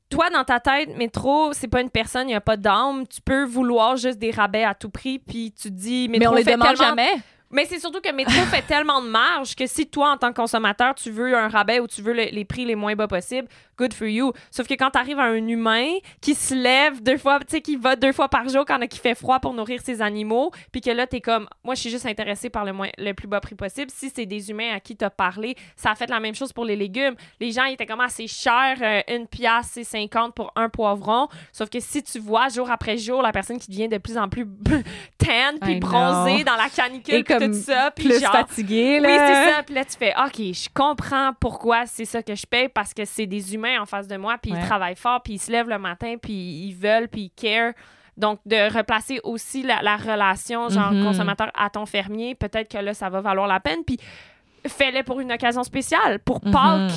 toi, 0.09 0.31
dans 0.31 0.45
ta 0.45 0.61
tête, 0.61 0.97
Métro, 0.97 1.53
c'est 1.53 1.69
pas 1.69 1.81
une 1.81 1.91
personne, 1.91 2.29
il 2.29 2.33
n'y 2.33 2.35
a 2.37 2.41
pas 2.41 2.57
d'âme. 2.57 3.07
Tu 3.07 3.21
peux 3.21 3.45
vouloir 3.45 3.97
juste 3.97 4.19
des 4.19 4.31
rabais 4.31 4.65
à 4.65 4.75
tout 4.75 4.91
prix, 4.91 5.19
puis 5.19 5.53
tu 5.53 5.69
te 5.69 5.75
dis, 5.75 6.09
Métro 6.09 6.21
mais 6.21 6.27
on 6.29 6.35
les 6.35 6.45
fait 6.45 6.53
demande 6.53 6.69
tellement... 6.77 6.85
jamais. 6.85 7.11
Mais 7.51 7.67
c'est 7.67 7.79
surtout 7.79 8.01
que 8.01 8.11
Métro 8.13 8.33
fait 8.51 8.63
tellement 8.63 9.03
de 9.03 9.09
marge 9.09 9.55
que 9.55 9.67
si 9.67 9.87
toi, 9.87 10.13
en 10.13 10.17
tant 10.17 10.31
que 10.31 10.37
consommateur, 10.37 10.95
tu 10.95 11.11
veux 11.11 11.37
un 11.37 11.49
rabais 11.49 11.81
ou 11.81 11.87
tu 11.87 12.01
veux 12.01 12.15
le- 12.15 12.31
les 12.33 12.45
prix 12.45 12.65
les 12.65 12.75
moins 12.77 12.95
bas 12.95 13.09
possibles, 13.09 13.49
good 13.77 13.95
for 13.95 14.07
you. 14.07 14.33
Sauf 14.51 14.67
que 14.67 14.75
quand 14.75 14.91
t'arrives 14.91 15.19
à 15.19 15.25
un 15.25 15.47
humain 15.47 15.89
qui 16.21 16.35
se 16.35 16.55
lève 16.55 17.03
deux 17.03 17.17
fois, 17.17 17.41
tu 17.41 17.47
sais, 17.49 17.61
qui 17.61 17.77
va 17.77 17.97
deux 17.97 18.13
fois 18.13 18.29
par 18.29 18.49
jour 18.49 18.65
quand 18.67 18.79
il 18.81 18.99
fait 18.99 19.15
froid 19.15 19.41
pour 19.41 19.55
nourrir 19.55 19.81
ses 19.83 20.03
animaux, 20.03 20.51
puis 20.71 20.81
que 20.81 20.91
là, 20.91 21.07
t'es 21.07 21.21
comme, 21.21 21.49
moi, 21.65 21.75
je 21.75 21.81
suis 21.81 21.91
juste 21.91 22.07
intéressée 22.07 22.51
par 22.51 22.65
le, 22.65 22.73
moins, 22.73 22.89
le 22.99 23.13
plus 23.13 23.29
bas 23.29 23.41
prix 23.41 23.55
possible. 23.55 23.91
Si 23.91 24.11
c'est 24.15 24.27
des 24.27 24.51
humains 24.51 24.75
à 24.75 24.81
qui 24.81 24.97
t'as 24.97 25.11
parlé, 25.11 25.57
ça 25.77 25.91
a 25.91 25.95
fait 25.95 26.09
la 26.09 26.21
même 26.21 26.35
chose 26.35 26.53
pour 26.53 26.65
les 26.65 26.77
légumes. 26.77 27.15
Les 27.41 27.53
gens, 27.53 27.65
ils 27.65 27.75
étaient 27.75 27.87
comme 27.87 28.01
assez 28.01 28.27
cher, 28.27 28.77
euh, 28.81 29.01
une 29.09 29.27
pièce, 29.27 29.71
c'est 29.73 29.85
50 29.85 30.35
pour 30.35 30.53
un 30.57 30.69
poivron. 30.69 31.29
Sauf 31.53 31.69
que 31.69 31.81
si 31.81 32.03
tu 32.03 32.19
vois 32.19 32.49
jour 32.49 32.71
après 32.71 32.97
jour 32.97 33.23
la 33.23 33.33
personne 33.33 33.59
qui 33.59 33.71
devient 33.71 33.89
de 33.89 33.99
plus 33.99 34.17
en 34.17 34.29
plus 34.29 34.47
tan, 35.19 35.59
puis 35.61 35.77
bronzée 35.77 36.45
dans 36.45 36.57
la 36.57 36.69
canicule, 36.69 37.15
Et 37.15 37.25
comme 37.25 37.53
tout 37.53 37.55
ça, 37.55 37.91
puis 37.95 38.09
Plus 38.09 38.21
genre... 38.21 38.33
fatigué, 38.33 39.01
là. 39.01 39.09
Oui, 39.09 39.15
c'est 39.19 39.51
ça. 39.51 39.63
Puis 39.63 39.75
là, 39.75 39.85
tu 39.85 39.97
fais, 39.97 40.15
OK, 40.17 40.37
je 40.39 40.69
comprends 40.73 41.33
pourquoi 41.39 41.87
c'est 41.87 42.05
ça 42.05 42.23
que 42.23 42.35
je 42.35 42.47
paye 42.47 42.69
parce 42.69 42.95
que 42.95 43.05
c'est 43.05 43.27
des 43.27 43.55
humains 43.55 43.72
en 43.79 43.87
face 43.87 44.09
de 44.09 44.17
moi, 44.17 44.37
puis 44.41 44.53
Ouais. 44.53 44.59
ils 44.61 44.67
travaillent 44.67 44.97
fort, 44.97 45.23
puis 45.23 45.35
ils 45.35 45.39
se 45.39 45.51
lèvent 45.51 45.69
le 45.69 45.79
matin, 45.79 46.17
puis 46.21 46.33
ils 46.33 46.75
veulent, 46.75 47.09
puis 47.09 47.23
ils 47.23 47.31
care. 47.31 47.73
Donc, 48.17 48.41
de 48.45 48.71
replacer 48.77 49.21
aussi 49.25 49.63
la, 49.63 49.81
la 49.83 49.97
relation, 49.97 50.69
genre, 50.69 50.93
Mhm. 50.93 51.05
consommateur 51.05 51.51
à 51.55 51.71
ton 51.71 51.87
fermier, 51.87 52.35
peut-être 52.35 52.71
que 52.71 52.79
là, 52.79 52.93
ça 52.95 53.09
va 53.09 53.21
valoir 53.23 53.47
la 53.47 53.59
peine. 53.61 53.85
Puis, 53.87 53.99
fais-le 54.67 55.03
pour 55.03 55.21
une 55.21 55.33
occasion 55.33 55.63
spéciale. 55.65 56.19
Pour 56.19 56.45
Mhm. 56.45 56.53
Pâques, 56.53 56.93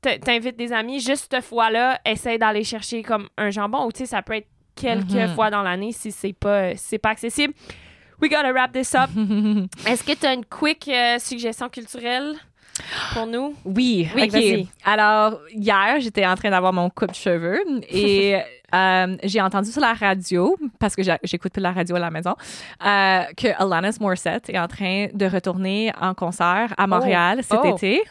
t- 0.00 0.18
t'invites 0.20 0.56
des 0.56 0.72
amis, 0.72 1.00
juste 1.00 1.28
cette 1.30 1.44
fois-là, 1.44 2.00
essaye 2.06 2.38
d'aller 2.38 2.64
chercher 2.64 3.02
comme 3.02 3.28
un 3.36 3.50
jambon, 3.50 3.84
ou 3.86 3.92
tu 3.92 3.98
sais, 4.00 4.06
ça 4.06 4.22
peut 4.22 4.34
être 4.36 4.48
quelques 4.74 5.10
Mhm. 5.12 5.34
fois 5.34 5.50
dans 5.50 5.62
l'année 5.62 5.92
si 5.92 6.10
c'est 6.10 6.32
pas, 6.32 6.74
si 6.76 6.84
c'est 6.88 6.98
pas 6.98 7.10
accessible. 7.10 7.52
We 8.22 8.30
gotta 8.30 8.52
wrap 8.52 8.72
this 8.72 8.94
up. 8.94 9.10
Est-ce 9.86 10.02
que 10.02 10.12
tu 10.18 10.24
as 10.24 10.32
une 10.32 10.44
quick 10.46 10.88
euh, 10.88 11.18
suggestion 11.18 11.68
culturelle? 11.68 12.34
Pour 13.12 13.26
nous? 13.26 13.54
Oui, 13.64 14.08
Oui. 14.14 14.68
Alors, 14.84 15.38
hier, 15.52 15.96
j'étais 16.00 16.26
en 16.26 16.34
train 16.34 16.50
d'avoir 16.50 16.72
mon 16.72 16.90
coupe 16.90 17.10
de 17.10 17.14
cheveux 17.14 17.60
et 17.88 18.36
euh, 18.74 19.16
j'ai 19.22 19.40
entendu 19.40 19.70
sur 19.70 19.80
la 19.80 19.92
radio, 19.94 20.56
parce 20.78 20.96
que 20.96 21.02
j'écoute 21.22 21.52
plus 21.52 21.60
la 21.60 21.72
radio 21.72 21.96
à 21.96 22.00
la 22.00 22.10
maison, 22.10 22.34
euh, 22.84 23.22
que 23.36 23.62
Alanis 23.62 23.96
Morissette 24.00 24.50
est 24.50 24.58
en 24.58 24.66
train 24.68 25.06
de 25.12 25.26
retourner 25.26 25.92
en 26.00 26.14
concert 26.14 26.74
à 26.76 26.86
Montréal 26.86 27.40
cet 27.42 27.60
Oh. 27.62 27.74
été. 27.76 28.02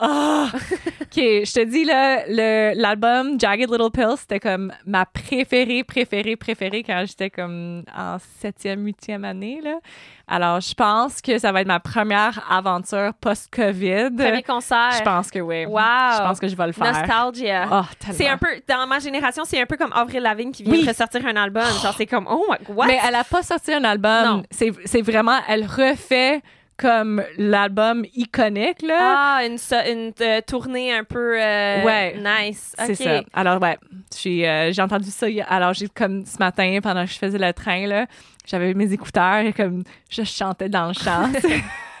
Ah! 0.00 0.48
OK, 1.02 1.16
je 1.16 1.52
te 1.52 1.64
dis, 1.64 1.84
là, 1.84 2.22
le- 2.26 2.72
l'album 2.80 3.38
Jagged 3.38 3.70
Little 3.70 3.90
Pill, 3.92 4.14
c'était 4.16 4.40
comme 4.40 4.72
ma 4.86 5.04
préférée, 5.04 5.84
préférée, 5.84 6.34
préférée 6.36 6.82
quand 6.82 7.04
j'étais 7.06 7.28
comme 7.28 7.84
en 7.94 8.16
septième, 8.40 8.84
huitième 8.86 9.24
année, 9.24 9.60
là. 9.62 9.78
Alors, 10.26 10.60
je 10.60 10.72
pense 10.72 11.20
que 11.20 11.36
ça 11.38 11.52
va 11.52 11.60
être 11.60 11.66
ma 11.66 11.78
première 11.80 12.42
aventure 12.50 13.12
post-COVID. 13.20 14.12
Premier 14.16 14.42
concert. 14.42 14.92
Je 14.96 15.02
pense 15.02 15.30
que 15.30 15.40
oui. 15.40 15.66
Wow. 15.66 15.78
Je 15.78 16.22
pense 16.22 16.40
que 16.40 16.48
je 16.48 16.56
vais 16.56 16.66
le 16.68 16.72
faire. 16.72 16.90
Nostalgia. 16.92 17.68
Oh, 17.70 17.82
c'est 18.12 18.28
un 18.28 18.38
peu, 18.38 18.46
dans 18.66 18.86
ma 18.86 18.98
génération, 18.98 19.44
c'est 19.44 19.60
un 19.60 19.66
peu 19.66 19.76
comme 19.76 19.92
Avril 19.92 20.22
Lavigne 20.22 20.52
qui 20.52 20.62
vient 20.62 20.72
Oui. 20.72 20.84
de 20.84 20.88
ressortir 20.88 21.26
un 21.26 21.36
album. 21.36 21.64
Genre, 21.82 21.94
c'est 21.96 22.06
comme, 22.06 22.26
oh 22.30 22.46
my, 22.48 22.74
what? 22.74 22.86
Mais 22.86 22.98
elle 23.06 23.14
a 23.16 23.24
pas 23.24 23.42
sorti 23.42 23.74
un 23.74 23.84
album. 23.84 24.42
C'est 24.50 25.02
vraiment, 25.02 25.38
elle 25.48 25.64
refait 25.66 26.40
comme 26.82 27.22
l'album 27.38 28.04
iconique, 28.16 28.82
là. 28.82 28.98
Ah, 29.38 29.46
une, 29.46 29.56
so- 29.56 29.76
une 29.88 30.12
euh, 30.20 30.40
tournée 30.44 30.92
un 30.92 31.04
peu 31.04 31.40
euh, 31.40 31.84
Ouais. 31.84 32.16
nice. 32.18 32.74
C'est 32.86 32.96
ça. 32.96 33.22
Alors, 33.32 33.62
ouais, 33.62 33.78
suis, 34.10 34.44
euh, 34.44 34.72
j'ai 34.72 34.82
entendu 34.82 35.08
ça. 35.10 35.26
Alors, 35.48 35.74
j'ai 35.74 35.88
comme 35.88 36.26
ce 36.26 36.38
matin, 36.38 36.80
pendant 36.82 37.04
que 37.04 37.12
je 37.12 37.18
faisais 37.18 37.38
le 37.38 37.52
train, 37.52 37.86
là, 37.86 38.06
j'avais 38.44 38.74
mes 38.74 38.92
écouteurs 38.92 39.36
et 39.36 39.52
comme 39.52 39.84
je 40.10 40.24
chantais 40.24 40.68
dans 40.68 40.88
le 40.88 40.94
champ. 40.94 41.30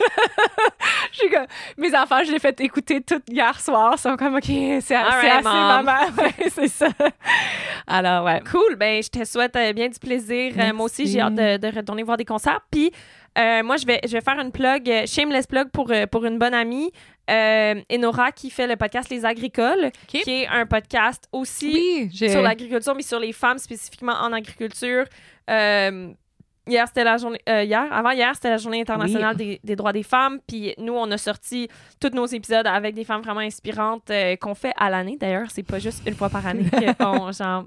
Comme, 1.30 1.46
mes 1.76 1.94
enfants, 1.96 2.24
je 2.26 2.32
les 2.32 2.38
fait 2.40 2.58
écouter 2.60 3.00
tout 3.00 3.20
hier 3.28 3.58
soir. 3.60 3.94
Ils 3.96 4.00
sont 4.00 4.16
comme, 4.16 4.34
OK, 4.34 4.44
c'est 4.80 4.96
right, 4.96 5.24
assez, 5.38 5.42
mom. 5.44 5.84
maman. 5.84 5.98
Ouais, 6.18 6.48
c'est 6.50 6.68
ça. 6.68 6.88
Alors, 7.86 8.24
ouais. 8.24 8.40
Cool. 8.50 8.74
Ben, 8.76 9.02
je 9.02 9.08
te 9.08 9.24
souhaite 9.24 9.56
bien 9.74 9.88
du 9.88 9.98
plaisir. 10.00 10.52
Moi 10.74 10.86
aussi, 10.86 11.06
j'ai 11.06 11.20
hâte 11.20 11.34
de, 11.34 11.56
de 11.58 11.76
retourner 11.76 12.02
voir 12.02 12.16
des 12.16 12.24
concerts. 12.24 12.60
Puis, 12.70 12.90
euh, 13.38 13.62
moi, 13.62 13.76
je 13.76 13.86
vais, 13.86 14.00
je 14.04 14.12
vais 14.12 14.20
faire 14.20 14.38
une 14.38 14.52
plug, 14.52 14.88
euh, 14.90 15.06
shameless 15.06 15.46
plug 15.46 15.70
pour, 15.70 15.90
euh, 15.90 16.06
pour 16.06 16.24
une 16.24 16.38
bonne 16.38 16.54
amie, 16.54 16.90
euh, 17.30 17.80
Enora, 17.90 18.32
qui 18.32 18.50
fait 18.50 18.66
le 18.66 18.76
podcast 18.76 19.08
Les 19.10 19.24
Agricoles, 19.24 19.90
qui 20.06 20.18
est 20.26 20.46
un 20.48 20.66
podcast 20.66 21.28
aussi 21.32 21.72
Oui, 21.72 22.10
sur 22.30 22.42
l'agriculture, 22.42 22.94
mais 22.94 23.02
sur 23.02 23.20
les 23.20 23.32
femmes 23.32 23.58
spécifiquement 23.58 24.12
en 24.14 24.32
agriculture. 24.32 25.04
Euh, 25.50 26.12
hier, 26.66 26.86
c'était 26.86 27.04
la 27.04 27.16
journée. 27.16 27.38
euh, 27.48 27.62
hier, 27.64 27.86
avant 27.92 28.10
hier, 28.10 28.30
c'était 28.34 28.50
la 28.50 28.56
journée 28.56 28.80
internationale 28.80 29.36
des, 29.36 29.60
des 29.62 29.76
droits 29.76 29.92
des 29.92 30.02
femmes. 30.02 30.38
Puis 30.46 30.74
nous, 30.78 30.92
on 30.94 31.10
a 31.10 31.18
sorti 31.18 31.68
tous 32.00 32.10
nos 32.14 32.26
épisodes 32.26 32.66
avec 32.66 32.94
des 32.94 33.04
femmes 33.04 33.22
vraiment 33.22 33.40
inspirantes 33.40 34.10
euh, 34.10 34.36
qu'on 34.36 34.54
fait 34.54 34.72
à 34.76 34.90
l'année. 34.90 35.16
D'ailleurs, 35.18 35.48
c'est 35.50 35.62
pas 35.62 35.78
juste 35.78 36.02
une 36.06 36.14
fois 36.14 36.28
par 36.28 36.46
année 36.46 36.64
qu'on 36.98 37.32
genre, 37.32 37.64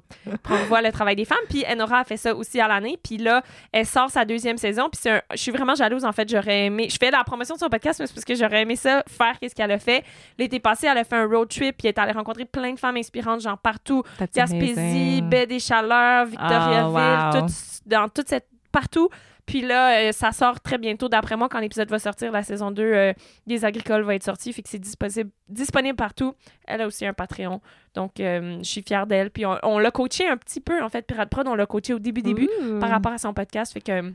voit 0.67 0.81
le 0.81 0.91
travail 0.91 1.15
des 1.15 1.26
femmes. 1.26 1.38
Puis 1.49 1.63
Enora 1.72 1.99
a 1.99 2.03
fait 2.03 2.17
ça 2.17 2.35
aussi 2.35 2.59
à 2.59 2.67
l'année. 2.67 2.97
Puis 3.03 3.17
là, 3.17 3.41
elle 3.72 3.85
sort 3.85 4.09
sa 4.09 4.26
deuxième 4.26 4.57
saison. 4.57 4.89
Puis 4.89 5.09
un- 5.11 5.22
je 5.31 5.38
suis 5.38 5.51
vraiment 5.51 5.76
jalouse, 5.76 6.05
en 6.05 6.11
fait. 6.11 6.30
J'aurais 6.30 6.65
aimé. 6.65 6.88
Je 6.89 6.97
fais 6.99 7.11
la 7.11 7.23
promotion 7.23 7.55
de 7.55 7.59
son 7.59 7.69
podcast, 7.69 7.99
mais 7.99 8.07
c'est 8.07 8.13
parce 8.13 8.26
que 8.26 8.35
j'aurais 8.35 8.61
aimé 8.61 8.76
ça, 8.76 9.03
faire 9.07 9.38
qu'est-ce 9.39 9.55
qu'elle 9.55 9.72
a 9.72 9.80
fait. 9.80 10.03
L'été 10.38 10.59
passé, 10.59 10.88
elle 10.88 10.97
a 10.97 11.03
fait 11.03 11.15
un 11.17 11.26
road 11.27 11.49
trip. 11.49 11.77
Puis 11.77 11.88
elle 11.88 11.89
est 11.89 11.99
allée 11.99 12.11
rencontrer 12.13 12.45
plein 12.45 12.73
de 12.73 12.80
femmes 12.80 12.97
inspirantes, 12.97 13.41
genre 13.41 13.57
partout. 13.57 14.03
Gaspésie. 14.34 15.22
Baie 15.22 15.45
des 15.47 15.59
Chaleurs, 15.59 16.26
Victoriaville, 16.26 16.95
Ah, 16.97 17.31
wow. 17.34 17.41
tout- 17.47 17.53
dans 17.85 18.09
toute 18.09 18.27
cette 18.30 18.47
partout. 18.76 19.07
Puis 19.45 19.61
là, 19.61 19.99
euh, 20.02 20.11
ça 20.11 20.34
sort 20.34 20.60
très 20.60 20.77
bientôt. 20.77 21.07
D'après 21.07 21.38
moi, 21.38 21.47
quand 21.47 21.60
l'épisode 21.60 21.89
va 21.89 21.99
sortir, 21.99 22.31
la 22.31 22.43
saison 22.43 22.72
2 22.72 22.84
euh, 22.84 23.14
des 23.47 23.64
Agricoles 23.64 24.03
va 24.03 24.15
être 24.15 24.23
sortie. 24.23 24.52
Fait 24.52 24.64
que 24.64 24.69
c'est 24.69 24.80
disponible, 24.80 25.30
disponible 25.47 25.95
partout. 25.95 26.34
Elle 26.68 26.81
a 26.81 26.88
aussi 26.88 27.06
un 27.06 27.14
Patreon. 27.14 27.61
Donc, 27.93 28.19
euh, 28.19 28.57
je 28.60 28.64
suis 28.64 28.81
fière 28.81 29.07
d'elle. 29.07 29.31
Puis 29.31 29.45
on, 29.45 29.57
on 29.64 29.80
l'a 29.80 29.91
coaché 29.91 30.27
un 30.27 30.35
petit 30.35 30.60
peu, 30.60 30.84
en 30.84 30.89
fait, 30.89 31.03
Pirate 31.07 31.30
Prod. 31.30 31.47
On 31.47 31.56
l'a 31.56 31.65
coaché 31.65 31.93
au 31.93 31.99
début, 31.99 32.22
début 32.22 32.49
Ouh. 32.61 32.80
par 32.80 32.89
rapport 32.89 33.14
à 33.14 33.18
son 33.18 33.34
podcast. 33.34 33.72
Fait 33.72 33.81
que 33.81 34.11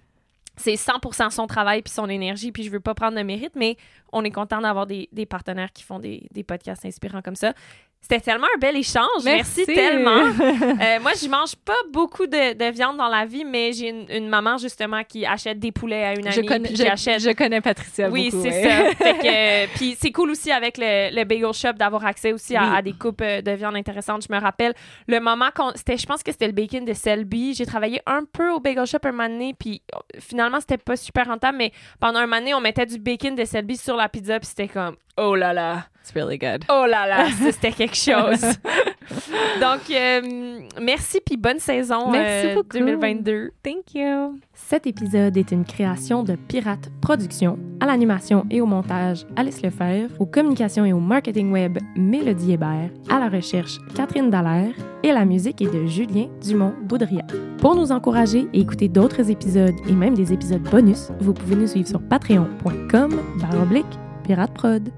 c'est 0.56 0.74
100% 0.74 1.30
son 1.30 1.46
travail 1.46 1.80
puis 1.80 1.92
son 1.92 2.08
énergie. 2.08 2.52
Puis 2.52 2.64
je 2.64 2.70
veux 2.70 2.80
pas 2.80 2.94
prendre 2.94 3.16
de 3.16 3.22
mérite, 3.22 3.54
mais 3.54 3.76
on 4.12 4.24
est 4.24 4.30
content 4.30 4.60
d'avoir 4.60 4.86
des, 4.86 5.08
des 5.12 5.24
partenaires 5.26 5.72
qui 5.72 5.84
font 5.84 6.00
des, 6.00 6.26
des 6.32 6.42
podcasts 6.42 6.84
inspirants 6.84 7.22
comme 7.22 7.36
ça. 7.36 7.54
C'était 8.00 8.20
tellement 8.20 8.46
un 8.56 8.58
bel 8.58 8.76
échange. 8.76 9.22
Merci, 9.24 9.64
Merci. 9.66 9.74
tellement. 9.74 10.24
Euh, 10.80 10.98
moi, 11.00 11.12
je 11.20 11.28
mange 11.28 11.54
pas 11.56 11.76
beaucoup 11.92 12.26
de, 12.26 12.54
de 12.54 12.70
viande 12.72 12.96
dans 12.96 13.08
la 13.08 13.24
vie, 13.26 13.44
mais 13.44 13.72
j'ai 13.72 13.88
une, 13.90 14.06
une 14.10 14.28
maman 14.28 14.56
justement 14.56 15.02
qui 15.04 15.26
achète 15.26 15.58
des 15.58 15.72
poulets 15.72 16.04
à 16.04 16.12
une 16.14 16.26
amie 16.26 16.34
Je 16.34 16.40
connais, 16.40 16.68
puis 16.68 16.76
je, 16.76 16.82
qui 16.82 16.88
achète. 16.88 17.20
je 17.20 17.30
connais 17.30 17.60
Patricia 17.60 18.08
Oui, 18.08 18.30
c'est 18.30 18.38
ouais. 18.50 18.94
ça. 18.98 19.08
Euh, 19.30 19.66
puis 19.74 19.96
c'est 20.00 20.10
cool 20.10 20.30
aussi 20.30 20.50
avec 20.50 20.78
le, 20.78 21.14
le 21.14 21.24
bagel 21.24 21.52
shop 21.52 21.74
d'avoir 21.74 22.04
accès 22.06 22.32
aussi 22.32 22.56
à, 22.56 22.62
Oui. 22.62 22.76
à 22.76 22.82
des 22.82 22.92
coupes 22.94 23.20
euh, 23.20 23.42
de 23.42 23.50
viande 23.52 23.76
intéressantes. 23.76 24.24
Je 24.28 24.34
me 24.34 24.40
rappelle 24.40 24.72
le 25.06 25.20
moment 25.20 25.48
qu'on 25.54 25.70
c'était 25.74 25.96
je 25.96 26.06
pense 26.06 26.22
que 26.22 26.32
c'était 26.32 26.46
le 26.46 26.52
bacon 26.52 26.84
de 26.84 26.94
Selby. 26.94 27.54
J'ai 27.54 27.66
travaillé 27.66 28.00
un 28.06 28.22
peu 28.24 28.50
au 28.50 28.60
bagel 28.60 28.86
shop 28.86 28.98
un 29.04 29.12
moment 29.12 29.28
donné 29.28 29.54
puis 29.58 29.82
euh, 29.94 29.98
finalement 30.18 30.58
c'était 30.60 30.78
pas 30.78 30.96
super 30.96 31.26
rentable 31.26 31.58
mais 31.58 31.72
pendant 32.00 32.18
un 32.20 32.26
moment 32.26 32.38
donné, 32.38 32.54
on 32.54 32.60
mettait 32.60 32.86
du 32.86 32.98
bacon 32.98 33.34
de 33.34 33.44
Selby 33.44 33.76
sur 33.76 33.96
la 33.96 34.08
pizza 34.08 34.38
puis 34.40 34.48
c'était 34.48 34.68
comme 34.68 34.96
oh 35.20 35.34
là 35.36 35.52
là. 35.52 35.84
It's 36.02 36.14
really 36.14 36.38
good. 36.38 36.64
Oh 36.70 36.86
là 36.86 37.06
là, 37.06 37.26
c'était 37.50 37.72
quelque 37.72 37.94
chose. 37.96 38.40
Donc, 39.60 39.90
euh, 39.90 40.60
merci 40.80 41.20
puis 41.24 41.36
bonne 41.36 41.58
saison 41.58 42.10
Merci 42.10 42.48
euh, 42.48 42.54
beaucoup. 42.54 42.78
2022. 42.78 43.50
Thank 43.62 43.94
you. 43.94 44.38
Cet 44.54 44.86
épisode 44.86 45.36
est 45.36 45.50
une 45.50 45.64
création 45.64 46.22
de 46.22 46.36
Pirate 46.36 46.90
Productions, 47.02 47.58
à 47.80 47.86
l'animation 47.86 48.46
et 48.50 48.60
au 48.60 48.66
montage 48.66 49.26
Alice 49.36 49.62
Lefebvre, 49.62 50.10
aux 50.18 50.26
communications 50.26 50.84
et 50.84 50.92
au 50.92 51.00
marketing 51.00 51.52
web 51.52 51.78
Mélodie 51.96 52.52
Hébert, 52.52 52.90
à 53.10 53.18
la 53.18 53.28
recherche 53.28 53.78
Catherine 53.94 54.30
Dallaire 54.30 54.72
et 55.02 55.12
la 55.12 55.24
musique 55.24 55.60
est 55.60 55.72
de 55.72 55.86
Julien 55.86 56.28
Dumont-Baudrillard. 56.42 57.26
Pour 57.58 57.74
nous 57.74 57.92
encourager 57.92 58.46
et 58.52 58.60
écouter 58.60 58.88
d'autres 58.88 59.30
épisodes 59.30 59.74
et 59.88 59.92
même 59.92 60.14
des 60.14 60.32
épisodes 60.32 60.62
bonus, 60.62 61.10
vous 61.20 61.34
pouvez 61.34 61.56
nous 61.56 61.66
suivre 61.66 61.88
sur 61.88 62.00
patreon.com 62.00 63.20
baroblique 63.40 63.86
Pirate 64.24 64.54
Prod. 64.54 64.90